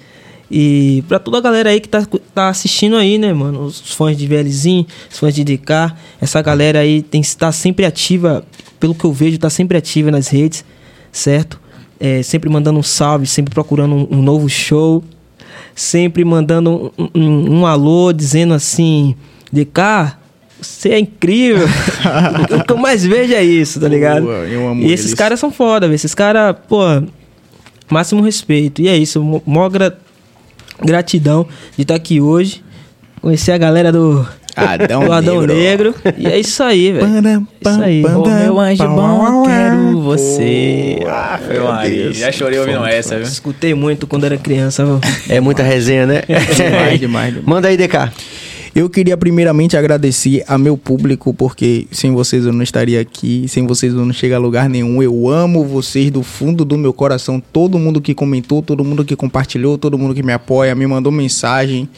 E 0.49 1.03
pra 1.07 1.19
toda 1.19 1.37
a 1.37 1.41
galera 1.41 1.69
aí 1.69 1.79
que 1.81 1.89
tá, 1.89 2.05
tá 2.33 2.47
assistindo 2.47 2.95
aí, 2.95 3.17
né, 3.17 3.33
mano? 3.33 3.63
Os 3.63 3.93
fãs 3.93 4.17
de 4.17 4.25
VLzinho, 4.25 4.85
os 5.11 5.19
fãs 5.19 5.35
de 5.35 5.43
DK, 5.43 5.93
essa 6.21 6.41
galera 6.41 6.79
aí 6.79 7.01
tem 7.01 7.19
que 7.21 7.27
estar 7.27 7.51
sempre 7.51 7.85
ativa, 7.85 8.45
pelo 8.79 8.95
que 8.95 9.03
eu 9.03 9.11
vejo, 9.11 9.37
tá 9.37 9.49
sempre 9.49 9.77
ativa 9.77 10.09
nas 10.09 10.29
redes, 10.29 10.63
certo? 11.11 11.59
É, 11.99 12.23
sempre 12.23 12.49
mandando 12.49 12.79
um 12.79 12.83
salve, 12.83 13.27
sempre 13.27 13.53
procurando 13.53 13.93
um, 13.93 14.19
um 14.19 14.21
novo 14.21 14.47
show, 14.47 15.03
sempre 15.75 16.23
mandando 16.23 16.91
um, 16.97 17.09
um, 17.13 17.59
um 17.59 17.65
alô, 17.65 18.11
dizendo 18.11 18.53
assim, 18.53 19.15
DK, 19.51 20.15
você 20.61 20.89
é 20.89 20.99
incrível. 20.99 21.67
o 22.59 22.63
que 22.63 22.71
eu 22.71 22.77
mais 22.77 23.05
vejo 23.05 23.33
é 23.33 23.43
isso, 23.43 23.79
tá 23.79 23.87
ligado? 23.87 24.29
Eu 24.29 24.67
amo 24.69 24.81
e 24.81 24.91
esses 24.91 25.07
eles. 25.07 25.17
caras 25.17 25.39
são 25.39 25.51
foda, 25.51 25.87
velho. 25.87 25.95
Esses 25.95 26.15
caras, 26.15 26.55
pô, 26.67 26.83
máximo 27.89 28.21
respeito. 28.21 28.81
E 28.81 28.87
é 28.87 28.97
isso, 28.97 29.41
maior 29.45 29.69
gra 29.69 29.97
gratidão 30.83 31.47
de 31.75 31.81
estar 31.81 31.95
aqui 31.95 32.21
hoje. 32.21 32.63
Conhecer 33.21 33.51
a 33.51 33.57
galera 33.57 33.91
do 33.91 34.27
Adão, 34.57 35.05
do 35.05 35.11
Adão 35.11 35.41
Negro. 35.41 35.93
Negro. 35.93 35.95
E 36.17 36.25
é 36.25 36.39
isso 36.39 36.63
aí, 36.63 36.91
velho. 36.91 37.05
É 37.05 37.69
isso 37.69 37.81
aí. 37.81 38.03
Ô, 38.03 38.25
meu 38.25 38.59
anjo 38.59 38.87
bom, 38.87 39.43
quero 39.45 40.01
você. 40.01 40.99
Ah, 41.07 41.39
foi 41.45 42.13
Já 42.13 42.31
chorei 42.31 42.59
ouvindo 42.59 42.85
essa, 42.85 43.15
viu? 43.15 43.27
Escutei 43.27 43.73
muito 43.73 44.07
quando 44.07 44.25
era 44.25 44.37
criança, 44.37 44.83
viu? 44.83 44.99
É 45.29 45.39
muita 45.39 45.61
resenha, 45.61 46.05
né? 46.05 46.21
demais, 46.27 46.99
demais, 46.99 46.99
demais. 46.99 47.45
Manda 47.45 47.67
aí, 47.67 47.77
DK. 47.77 48.11
Eu 48.77 48.89
queria 48.89 49.17
primeiramente 49.17 49.75
agradecer 49.75 50.43
a 50.47 50.55
meu 50.55 50.77
público, 50.77 51.33
porque 51.33 51.87
sem 51.91 52.13
vocês 52.13 52.45
eu 52.45 52.53
não 52.53 52.61
estaria 52.61 53.01
aqui, 53.01 53.47
sem 53.47 53.65
vocês 53.65 53.91
eu 53.91 54.05
não 54.05 54.13
chego 54.13 54.35
a 54.35 54.37
lugar 54.37 54.69
nenhum. 54.69 55.01
Eu 55.01 55.27
amo 55.27 55.65
vocês 55.65 56.11
do 56.11 56.21
fundo 56.21 56.63
do 56.63 56.77
meu 56.77 56.93
coração. 56.93 57.41
Todo 57.51 57.79
mundo 57.79 57.99
que 57.99 58.13
comentou, 58.13 58.61
todo 58.61 58.83
mundo 58.83 59.03
que 59.03 59.15
compartilhou, 59.15 59.79
todo 59.79 59.97
mundo 59.97 60.13
que 60.13 60.21
me 60.21 60.31
apoia, 60.31 60.75
me 60.75 60.85
mandou 60.85 61.11
mensagem 61.11 61.89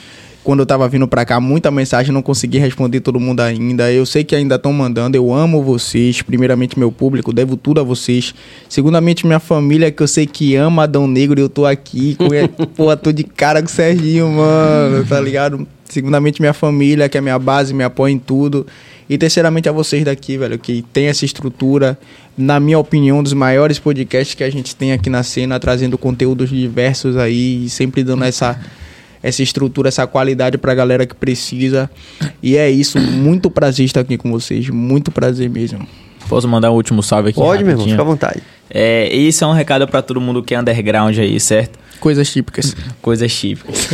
quando 0.49 0.61
eu 0.61 0.65
tava 0.65 0.89
vindo 0.89 1.07
pra 1.07 1.23
cá, 1.23 1.39
muita 1.39 1.69
mensagem, 1.69 2.11
não 2.11 2.23
consegui 2.23 2.57
responder 2.57 3.01
todo 3.01 3.19
mundo 3.19 3.39
ainda. 3.39 3.91
Eu 3.91 4.03
sei 4.03 4.23
que 4.23 4.35
ainda 4.35 4.55
estão 4.55 4.73
mandando, 4.73 5.15
eu 5.15 5.31
amo 5.31 5.61
vocês. 5.61 6.23
Primeiramente, 6.23 6.79
meu 6.79 6.91
público, 6.91 7.31
devo 7.31 7.55
tudo 7.55 7.79
a 7.79 7.83
vocês. 7.83 8.33
Segundamente, 8.67 9.27
minha 9.27 9.39
família, 9.39 9.91
que 9.91 10.01
eu 10.01 10.07
sei 10.07 10.25
que 10.25 10.55
ama 10.55 10.85
Adão 10.85 11.05
Negro 11.05 11.39
e 11.39 11.43
eu 11.43 11.49
tô 11.49 11.67
aqui. 11.67 12.15
Com... 12.15 12.29
Pô, 12.75 12.97
tô 12.97 13.11
de 13.11 13.23
cara 13.23 13.61
com 13.61 13.67
o 13.67 13.69
Serginho, 13.69 14.27
mano, 14.27 15.05
tá 15.05 15.21
ligado? 15.21 15.67
Segundamente, 15.85 16.41
minha 16.41 16.53
família, 16.53 17.07
que 17.07 17.19
é 17.19 17.21
minha 17.21 17.37
base, 17.37 17.71
me 17.71 17.83
apoia 17.83 18.11
em 18.11 18.17
tudo. 18.17 18.65
E 19.07 19.19
terceiramente 19.19 19.69
a 19.69 19.71
vocês 19.71 20.03
daqui, 20.03 20.35
velho, 20.35 20.57
que 20.57 20.83
tem 20.91 21.09
essa 21.09 21.25
estrutura, 21.25 21.95
na 22.35 22.59
minha 22.59 22.79
opinião, 22.79 23.19
um 23.19 23.23
dos 23.23 23.33
maiores 23.33 23.77
podcasts 23.77 24.33
que 24.33 24.43
a 24.43 24.49
gente 24.49 24.75
tem 24.75 24.93
aqui 24.93 25.11
na 25.11 25.21
cena, 25.21 25.59
trazendo 25.59 25.95
conteúdos 25.95 26.49
diversos 26.49 27.17
aí, 27.17 27.69
sempre 27.69 28.03
dando 28.03 28.23
essa, 28.23 28.59
essa 29.21 29.43
estrutura, 29.43 29.89
essa 29.89 30.05
qualidade 30.07 30.57
pra 30.57 30.73
galera 30.73 31.05
que 31.05 31.15
precisa. 31.15 31.89
E 32.41 32.57
é 32.57 32.69
isso, 32.69 32.99
muito 32.99 33.49
prazer 33.49 33.85
estar 33.85 34.01
aqui 34.01 34.17
com 34.17 34.31
vocês, 34.31 34.69
muito 34.69 35.11
prazer 35.11 35.49
mesmo. 35.49 35.87
Posso 36.27 36.47
mandar 36.47 36.71
um 36.71 36.75
último 36.75 37.01
salve 37.01 37.29
aqui? 37.29 37.39
Pode, 37.39 37.63
meu 37.63 37.73
irmão, 37.73 37.87
fica 37.87 38.01
à 38.01 38.05
vontade. 38.05 38.41
É, 38.69 39.13
isso 39.13 39.43
é 39.43 39.47
um 39.47 39.51
recado 39.51 39.87
para 39.87 40.01
todo 40.01 40.21
mundo 40.21 40.43
que 40.43 40.53
é 40.53 40.59
underground 40.59 41.17
aí, 41.17 41.39
certo? 41.39 41.79
Coisas 41.99 42.31
típicas. 42.31 42.75
Coisas 43.01 43.33
típicas. 43.33 43.89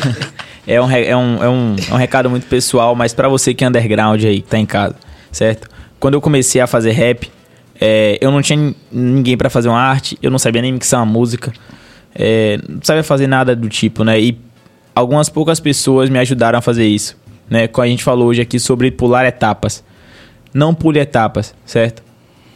é, 0.66 0.80
um, 0.80 0.90
é, 0.90 1.16
um, 1.16 1.42
é, 1.42 1.48
um, 1.48 1.76
é 1.90 1.94
um 1.94 1.96
recado 1.96 2.28
muito 2.28 2.46
pessoal, 2.46 2.94
mas 2.94 3.14
para 3.14 3.28
você 3.28 3.54
que 3.54 3.64
é 3.64 3.68
underground 3.68 4.22
aí, 4.22 4.42
que 4.42 4.48
tá 4.48 4.58
em 4.58 4.66
casa, 4.66 4.94
certo? 5.32 5.68
Quando 5.98 6.14
eu 6.14 6.20
comecei 6.20 6.60
a 6.60 6.66
fazer 6.66 6.92
rap, 6.92 7.30
é, 7.80 8.18
eu 8.20 8.30
não 8.30 8.42
tinha 8.42 8.74
ninguém 8.92 9.36
para 9.36 9.48
fazer 9.48 9.70
uma 9.70 9.80
arte, 9.80 10.18
eu 10.22 10.30
não 10.30 10.38
sabia 10.38 10.60
nem 10.60 10.72
mixar 10.72 11.00
uma 11.00 11.10
música, 11.10 11.50
é, 12.14 12.58
não 12.68 12.80
sabia 12.82 13.02
fazer 13.02 13.26
nada 13.26 13.56
do 13.56 13.68
tipo, 13.68 14.04
né? 14.04 14.20
E 14.20 14.38
algumas 15.00 15.28
poucas 15.28 15.58
pessoas 15.58 16.08
me 16.08 16.18
ajudaram 16.18 16.58
a 16.58 16.62
fazer 16.62 16.86
isso, 16.86 17.16
né? 17.48 17.68
A 17.72 17.86
gente 17.86 18.04
falou 18.04 18.28
hoje 18.28 18.40
aqui 18.40 18.58
sobre 18.58 18.90
pular 18.90 19.24
etapas. 19.26 19.82
Não 20.52 20.74
pule 20.74 20.98
etapas, 20.98 21.54
certo? 21.64 22.02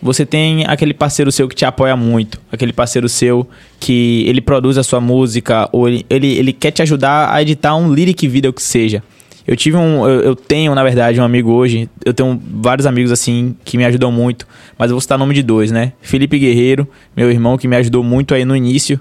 você 0.05 0.27
tem 0.27 0.67
aquele 0.67 0.93
parceiro 0.93 1.33
seu 1.33 1.49
que 1.49 1.55
te 1.55 1.65
apoia 1.65 1.97
muito, 1.97 2.39
aquele 2.53 2.75
parceiro 2.75 3.09
seu 3.09 3.49
que 3.81 4.23
ele 4.29 4.43
produz 4.43 4.77
a 4.77 4.83
sua 4.83 5.01
música, 5.01 5.67
ou 5.73 5.89
ele, 5.89 6.05
ele, 6.11 6.27
ele 6.37 6.53
quer 6.53 6.73
te 6.73 6.83
ajudar 6.83 7.33
a 7.33 7.41
editar 7.41 7.75
um 7.75 7.91
lyric 7.91 8.29
video 8.29 8.53
que 8.53 8.63
seja. 8.63 9.03
Eu 9.47 9.57
tive 9.57 9.79
um. 9.79 10.07
Eu, 10.07 10.21
eu, 10.21 10.37
tenho, 10.37 10.75
na 10.75 10.83
verdade, 10.83 11.19
um 11.19 11.25
amigo 11.25 11.51
hoje. 11.53 11.89
Eu 12.05 12.13
tenho 12.13 12.41
vários 12.61 12.87
amigos 12.87 13.11
assim 13.13 13.57
que 13.65 13.79
me 13.79 13.85
ajudam 13.85 14.13
muito. 14.13 14.47
Mas 14.79 14.91
eu 14.91 14.95
vou 14.95 15.01
citar 15.01 15.17
o 15.17 15.19
nome 15.19 15.35
de 15.35 15.43
dois, 15.43 15.71
né? 15.71 15.93
Felipe 16.01 16.39
Guerreiro, 16.39 16.89
meu 17.17 17.31
irmão, 17.31 17.57
que 17.57 17.69
me 17.69 17.77
ajudou 17.77 18.03
muito 18.03 18.35
aí 18.35 18.45
no 18.45 18.55
início. 18.55 19.01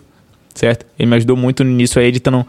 Certo? 0.54 0.86
Ele 1.00 1.10
me 1.10 1.16
ajudou 1.16 1.36
muito 1.36 1.64
no 1.64 1.70
início 1.70 2.00
aí 2.00 2.08
editando. 2.08 2.46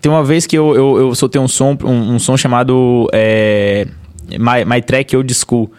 Tem 0.00 0.10
uma 0.10 0.24
vez 0.24 0.46
que 0.46 0.56
eu, 0.56 0.74
eu, 0.74 0.98
eu 0.98 1.14
soltei 1.14 1.40
um 1.40 1.48
som, 1.48 1.76
um, 1.84 2.14
um 2.14 2.18
som 2.18 2.36
chamado 2.36 3.08
é, 3.12 3.86
My, 4.30 4.64
My 4.66 4.80
Track 4.80 5.16
Old 5.16 5.32
School. 5.34 5.70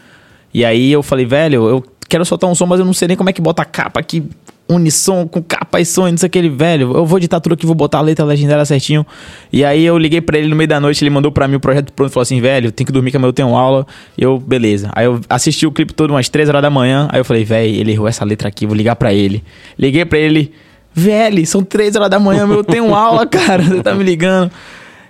E 0.54 0.64
aí 0.64 0.92
eu 0.92 1.02
falei, 1.02 1.26
velho, 1.26 1.68
eu 1.68 1.84
quero 2.08 2.24
soltar 2.24 2.50
um 2.50 2.54
som, 2.54 2.66
mas 2.66 2.80
eu 2.80 2.86
não 2.86 2.94
sei 2.94 3.08
nem 3.08 3.18
como 3.18 3.30
é 3.30 3.34
que 3.34 3.42
bota 3.42 3.64
a 3.64 3.66
capa 3.66 4.00
aqui, 4.00 4.24
unissom, 4.70 5.28
com 5.28 5.42
capa 5.42 5.82
e 5.82 5.86
som, 5.86 6.08
não 6.10 6.18
sei 6.18 6.28
aquele 6.28 6.50
velho. 6.50 6.96
Eu 6.96 7.06
vou 7.06 7.18
editar 7.18 7.40
tudo 7.40 7.54
aqui, 7.54 7.66
vou 7.66 7.76
botar 7.76 8.00
a 8.00 8.02
letra 8.02 8.24
legendária 8.24 8.64
certinho. 8.66 9.06
E 9.52 9.64
aí 9.64 9.84
eu 9.84 9.98
liguei 9.98 10.22
para 10.22 10.38
ele 10.38 10.48
no 10.48 10.56
meio 10.56 10.68
da 10.68 10.80
noite, 10.80 11.04
ele 11.04 11.10
mandou 11.10 11.32
para 11.32 11.48
mim 11.48 11.56
o 11.56 11.60
projeto 11.60 11.92
pronto, 11.92 12.12
falou 12.12 12.22
assim, 12.22 12.40
velho, 12.40 12.72
tem 12.72 12.86
que 12.86 12.92
dormir 12.92 13.12
que 13.12 13.18
amanhã 13.18 13.30
eu 13.30 13.34
tenho 13.34 13.56
aula. 13.56 13.86
Eu, 14.18 14.40
beleza. 14.40 14.90
Aí 14.94 15.06
eu 15.06 15.20
assisti 15.30 15.66
o 15.66 15.72
clipe 15.72 15.94
todo 15.94 16.12
umas 16.12 16.30
3 16.30 16.50
horas 16.50 16.62
da 16.62 16.70
manhã, 16.70 17.08
aí 17.12 17.20
eu 17.20 17.26
falei, 17.26 17.44
velho, 17.44 17.74
ele 17.74 17.92
errou 17.92 18.08
essa 18.08 18.24
letra 18.24 18.48
aqui, 18.48 18.66
vou 18.66 18.76
ligar 18.76 18.96
para 18.96 19.14
ele. 19.14 19.44
Liguei 19.78 20.06
para 20.06 20.20
ele, 20.20 20.52
velho, 20.94 21.46
são 21.46 21.64
3 21.64 21.96
horas 21.96 22.10
da 22.10 22.20
manhã, 22.20 22.48
eu 22.48 22.64
tenho 22.64 22.94
aula, 22.94 23.26
cara, 23.28 23.64
você 23.64 23.82
tá 23.82 23.94
me 23.94 24.04
ligando. 24.04 24.52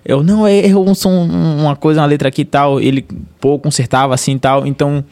Eu, 0.06 0.22
não, 0.22 0.48
errou 0.48 0.88
um 0.88 0.94
som, 0.94 1.10
uma 1.10 1.76
coisa, 1.76 2.02
uma 2.02 2.08
letra 2.08 2.28
aqui 2.28 2.42
e 2.42 2.46
tal. 2.46 2.80
Ele, 2.80 3.06
pô, 3.40 3.58
consertava 3.58 4.14
assim 4.14 4.34
e 4.36 4.40
tal. 4.40 4.68
Então, 4.68 5.04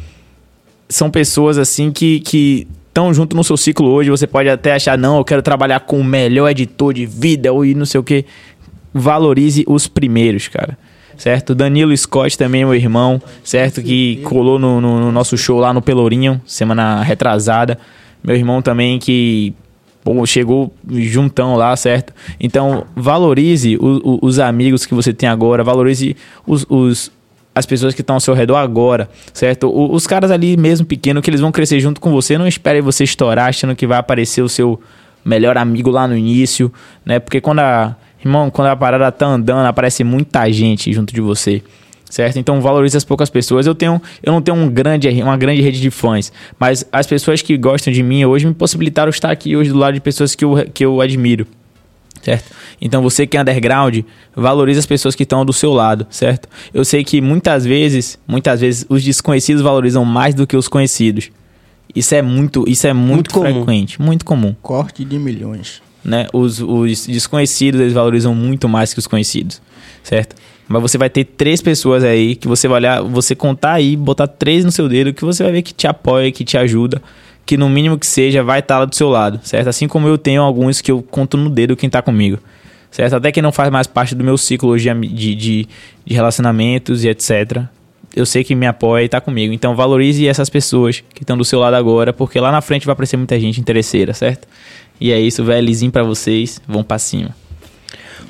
são 0.89 1.09
pessoas 1.09 1.57
assim 1.57 1.91
que, 1.91 2.19
que 2.19 2.67
estão 2.89 3.13
junto 3.13 3.35
no 3.35 3.43
seu 3.43 3.55
ciclo 3.55 3.87
hoje. 3.87 4.09
Você 4.09 4.27
pode 4.27 4.49
até 4.49 4.73
achar, 4.73 4.97
não, 4.97 5.17
eu 5.17 5.23
quero 5.23 5.41
trabalhar 5.41 5.79
com 5.81 5.99
o 5.99 6.03
melhor 6.03 6.49
editor 6.49 6.93
de 6.93 7.05
vida 7.05 7.53
ou 7.53 7.65
não 7.65 7.85
sei 7.85 7.99
o 7.99 8.03
que. 8.03 8.25
Valorize 8.93 9.63
os 9.67 9.87
primeiros, 9.87 10.49
cara. 10.49 10.77
Certo? 11.17 11.53
Danilo 11.55 11.95
Scott 11.95 12.37
também, 12.37 12.65
meu 12.65 12.73
irmão, 12.73 13.21
certo? 13.43 13.81
Que 13.81 14.17
colou 14.23 14.57
no, 14.57 14.81
no, 14.81 14.99
no 14.99 15.11
nosso 15.11 15.37
show 15.37 15.59
lá 15.59 15.71
no 15.71 15.81
Pelourinho, 15.81 16.41
semana 16.45 17.01
retrasada. 17.03 17.77
Meu 18.23 18.35
irmão 18.35 18.61
também 18.61 18.97
que 18.97 19.53
Pô, 20.03 20.25
chegou 20.25 20.73
juntão 20.89 21.55
lá, 21.55 21.75
certo? 21.75 22.13
Então, 22.39 22.85
valorize 22.95 23.77
o, 23.77 24.01
o, 24.03 24.19
os 24.21 24.39
amigos 24.39 24.85
que 24.85 24.93
você 24.93 25.13
tem 25.13 25.29
agora, 25.29 25.63
valorize 25.63 26.15
os, 26.45 26.65
os 26.69 27.11
as 27.53 27.65
pessoas 27.65 27.93
que 27.93 28.01
estão 28.01 28.15
ao 28.15 28.19
seu 28.19 28.33
redor 28.33 28.55
agora, 28.55 29.09
certo? 29.33 29.67
O, 29.67 29.93
os 29.93 30.07
caras 30.07 30.31
ali 30.31 30.55
mesmo 30.55 30.85
pequeno 30.85 31.21
que 31.21 31.29
eles 31.29 31.41
vão 31.41 31.51
crescer 31.51 31.79
junto 31.79 31.99
com 31.99 32.11
você, 32.11 32.37
não 32.37 32.47
espere 32.47 32.81
você 32.81 33.03
estourar 33.03 33.49
achando 33.49 33.75
que 33.75 33.85
vai 33.85 33.97
aparecer 33.97 34.41
o 34.41 34.49
seu 34.49 34.79
melhor 35.23 35.57
amigo 35.57 35.89
lá 35.89 36.07
no 36.07 36.17
início, 36.17 36.71
né? 37.05 37.19
Porque 37.19 37.41
quando 37.41 37.59
a 37.59 37.95
irmão, 38.23 38.49
quando 38.49 38.69
a 38.69 38.75
parada 38.75 39.11
tá 39.11 39.27
andando, 39.27 39.65
aparece 39.65 40.03
muita 40.03 40.49
gente 40.51 40.91
junto 40.93 41.13
de 41.13 41.21
você 41.21 41.61
certo? 42.11 42.37
Então 42.37 42.61
valorize 42.61 42.95
as 42.95 43.05
poucas 43.05 43.29
pessoas. 43.29 43.65
Eu 43.65 43.73
tenho, 43.73 43.99
eu 44.21 44.31
não 44.31 44.41
tenho 44.41 44.57
um 44.57 44.69
grande, 44.69 45.09
uma 45.23 45.37
grande 45.37 45.61
rede 45.61 45.79
de 45.79 45.89
fãs, 45.89 46.31
mas 46.59 46.85
as 46.91 47.07
pessoas 47.07 47.41
que 47.41 47.57
gostam 47.57 47.91
de 47.91 48.03
mim 48.03 48.25
hoje 48.25 48.45
me 48.45 48.53
possibilitaram 48.53 49.09
estar 49.09 49.31
aqui 49.31 49.55
hoje 49.55 49.71
do 49.71 49.77
lado 49.77 49.95
de 49.95 50.01
pessoas 50.01 50.35
que 50.35 50.45
eu, 50.45 50.69
que 50.71 50.85
eu 50.85 51.01
admiro. 51.01 51.47
Certo? 52.21 52.51
Então 52.79 53.01
você 53.01 53.25
que 53.25 53.35
é 53.35 53.41
underground, 53.41 54.01
valorize 54.35 54.77
as 54.77 54.85
pessoas 54.85 55.15
que 55.15 55.23
estão 55.23 55.43
do 55.43 55.53
seu 55.53 55.73
lado, 55.73 56.05
certo? 56.11 56.47
Eu 56.71 56.85
sei 56.85 57.03
que 57.03 57.19
muitas 57.19 57.65
vezes, 57.65 58.19
muitas 58.27 58.61
vezes 58.61 58.85
os 58.87 59.03
desconhecidos 59.03 59.63
valorizam 59.63 60.05
mais 60.05 60.35
do 60.35 60.45
que 60.45 60.55
os 60.55 60.67
conhecidos. 60.67 61.31
Isso 61.95 62.13
é 62.13 62.21
muito, 62.21 62.63
isso 62.67 62.85
é 62.85 62.93
muito, 62.93 63.35
muito 63.35 63.39
frequente, 63.39 63.97
comum. 63.97 64.07
muito 64.07 64.25
comum. 64.25 64.55
Corte 64.61 65.03
de 65.03 65.17
milhões. 65.17 65.81
Né? 66.05 66.27
Os, 66.31 66.59
os 66.59 67.07
desconhecidos 67.07 67.81
eles 67.81 67.93
valorizam 67.93 68.35
muito 68.35 68.69
mais 68.69 68.93
que 68.93 68.99
os 68.99 69.07
conhecidos, 69.07 69.59
certo? 70.03 70.35
Mas 70.71 70.81
você 70.81 70.97
vai 70.97 71.09
ter 71.09 71.25
três 71.25 71.61
pessoas 71.61 72.03
aí 72.03 72.35
que 72.35 72.47
você 72.47 72.67
vai 72.67 72.77
olhar, 72.77 73.01
você 73.03 73.35
contar 73.35 73.73
aí, 73.73 73.95
botar 73.95 74.27
três 74.27 74.65
no 74.65 74.71
seu 74.71 74.87
dedo, 74.87 75.13
que 75.13 75.23
você 75.23 75.43
vai 75.43 75.51
ver 75.51 75.61
que 75.61 75.73
te 75.73 75.87
apoia, 75.87 76.31
que 76.31 76.43
te 76.43 76.57
ajuda, 76.57 77.01
que 77.45 77.57
no 77.57 77.69
mínimo 77.69 77.97
que 77.97 78.07
seja 78.07 78.43
vai 78.43 78.59
estar 78.59 78.79
lá 78.79 78.85
do 78.85 78.95
seu 78.95 79.09
lado, 79.09 79.39
certo? 79.43 79.67
Assim 79.67 79.87
como 79.87 80.07
eu 80.07 80.17
tenho 80.17 80.41
alguns 80.41 80.81
que 80.81 80.91
eu 80.91 81.01
conto 81.01 81.37
no 81.37 81.49
dedo 81.49 81.75
quem 81.75 81.87
está 81.87 82.01
comigo, 82.01 82.39
certo? 82.89 83.15
Até 83.15 83.31
que 83.31 83.41
não 83.41 83.51
faz 83.51 83.69
mais 83.69 83.87
parte 83.87 84.15
do 84.15 84.23
meu 84.23 84.37
ciclo 84.37 84.77
de, 84.77 84.93
de, 84.93 85.35
de 85.35 85.67
relacionamentos 86.13 87.03
e 87.03 87.09
etc. 87.09 87.63
Eu 88.15 88.25
sei 88.25 88.43
que 88.43 88.55
me 88.55 88.65
apoia 88.67 89.03
e 89.03 89.05
está 89.05 89.21
comigo. 89.21 89.53
Então 89.53 89.75
valorize 89.75 90.27
essas 90.27 90.49
pessoas 90.49 91.03
que 91.13 91.23
estão 91.23 91.37
do 91.37 91.45
seu 91.45 91.59
lado 91.59 91.75
agora, 91.75 92.11
porque 92.11 92.39
lá 92.39 92.51
na 92.51 92.61
frente 92.61 92.85
vai 92.85 92.93
aparecer 92.93 93.17
muita 93.17 93.39
gente 93.39 93.59
interesseira, 93.59 94.13
certo? 94.13 94.47
E 94.99 95.11
é 95.11 95.19
isso, 95.19 95.43
velho. 95.43 95.65
Lisinho 95.65 95.91
pra 95.91 96.03
vocês. 96.03 96.61
Vão 96.67 96.83
pra 96.83 96.99
cima. 96.99 97.40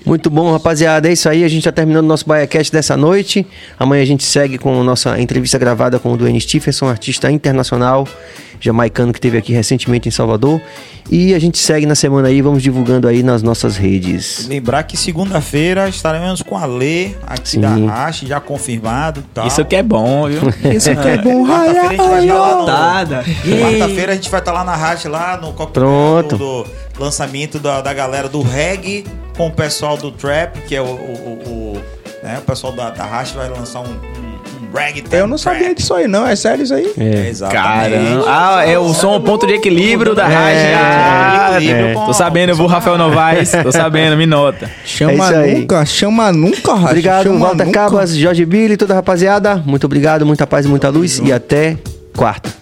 Muito 0.05 0.29
bom, 0.29 0.51
rapaziada. 0.51 1.07
É 1.07 1.13
isso 1.13 1.29
aí. 1.29 1.43
A 1.43 1.47
gente 1.47 1.59
está 1.59 1.71
terminando 1.71 2.05
o 2.05 2.07
nosso 2.07 2.25
BaiaCast 2.25 2.71
dessa 2.71 2.97
noite. 2.97 3.45
Amanhã 3.79 4.01
a 4.01 4.05
gente 4.05 4.23
segue 4.23 4.57
com 4.57 4.81
a 4.81 4.83
nossa 4.83 5.19
entrevista 5.19 5.57
gravada 5.57 5.99
com 5.99 6.11
o 6.11 6.17
Dwayne 6.17 6.41
Stephenson, 6.41 6.87
artista 6.87 7.31
internacional 7.31 8.07
jamaicano 8.61 9.11
que 9.11 9.19
teve 9.19 9.37
aqui 9.37 9.51
recentemente 9.51 10.07
em 10.07 10.11
Salvador. 10.11 10.61
E 11.09 11.33
a 11.33 11.39
gente 11.39 11.57
segue 11.57 11.85
na 11.85 11.95
semana 11.95 12.29
aí, 12.29 12.41
vamos 12.41 12.63
divulgando 12.63 13.07
aí 13.07 13.21
nas 13.21 13.41
nossas 13.43 13.75
redes. 13.75 14.47
Lembrar 14.47 14.83
que 14.83 14.95
segunda-feira 14.95 15.89
estaremos 15.89 16.41
com 16.41 16.57
a 16.57 16.65
Lê 16.65 17.11
aqui 17.27 17.49
Sim. 17.49 17.61
da 17.61 17.75
Rache, 17.75 18.25
já 18.25 18.39
confirmado. 18.39 19.21
Tal. 19.33 19.47
Isso 19.47 19.65
que 19.65 19.75
é 19.75 19.83
bom, 19.83 20.29
viu? 20.29 20.41
Isso 20.71 20.95
que 20.95 21.07
é 21.07 21.17
bom. 21.17 21.45
Quarta-feira 23.81 24.13
a 24.13 24.15
gente 24.15 24.29
vai 24.29 24.39
estar 24.39 24.53
lá 24.53 24.63
na 24.63 24.75
Rache, 24.75 25.09
lá 25.09 25.35
no 25.37 25.51
Pronto. 25.53 26.37
do 26.37 26.65
lançamento 26.97 27.59
da, 27.59 27.81
da 27.81 27.93
galera 27.93 28.29
do 28.29 28.41
reggae 28.41 29.03
com 29.35 29.47
o 29.47 29.51
pessoal 29.51 29.97
do 29.97 30.11
trap, 30.11 30.61
que 30.61 30.75
é 30.75 30.81
o, 30.81 30.85
o, 30.85 30.87
o, 30.87 31.73
o 31.75 31.81
né, 32.23 32.37
o 32.37 32.41
pessoal 32.41 32.71
da, 32.73 32.91
da 32.91 33.05
Rache 33.05 33.35
vai 33.35 33.49
lançar 33.49 33.81
um, 33.81 33.91
um 33.91 34.30
eu 35.11 35.27
não 35.27 35.37
sabia 35.37 35.73
disso 35.75 35.93
aí, 35.93 36.07
não. 36.07 36.25
É 36.27 36.35
sério 36.35 36.63
isso 36.63 36.73
aí? 36.73 36.91
É, 36.97 37.27
exatamente. 37.27 37.63
Caramba. 37.63 38.25
Ah, 38.27 38.65
é 38.65 38.77
o 38.77 38.93
som, 38.93 39.15
o 39.15 39.21
ponto 39.21 39.45
de 39.45 39.53
equilíbrio 39.53 40.15
da 40.15 40.27
rádio. 40.27 40.59
É, 40.59 40.75
ah, 40.75 41.57
é. 41.61 41.93
Tô 41.93 42.13
sabendo, 42.13 42.49
eu 42.49 42.55
vou 42.55 42.67
Rafael 42.67 42.97
Novaes. 42.97 43.51
Tô 43.51 43.71
sabendo, 43.71 44.15
me 44.15 44.25
nota. 44.25 44.69
Chama 44.85 45.31
é 45.31 45.53
nunca, 45.53 45.85
chama 45.85 46.31
nunca, 46.31 46.73
Racha. 46.73 46.85
Obrigado, 46.87 47.23
chama 47.23 47.39
Walter 47.39 47.65
nunca. 47.65 47.79
Cabas, 47.79 48.15
Jorge 48.15 48.45
Billy, 48.45 48.77
toda 48.77 48.93
a 48.93 48.97
rapaziada. 48.97 49.61
Muito 49.65 49.85
obrigado, 49.85 50.25
muita 50.25 50.45
paz 50.47 50.65
e 50.65 50.69
muita 50.69 50.89
luz. 50.89 51.19
E 51.23 51.31
até 51.31 51.77
quarta. 52.15 52.60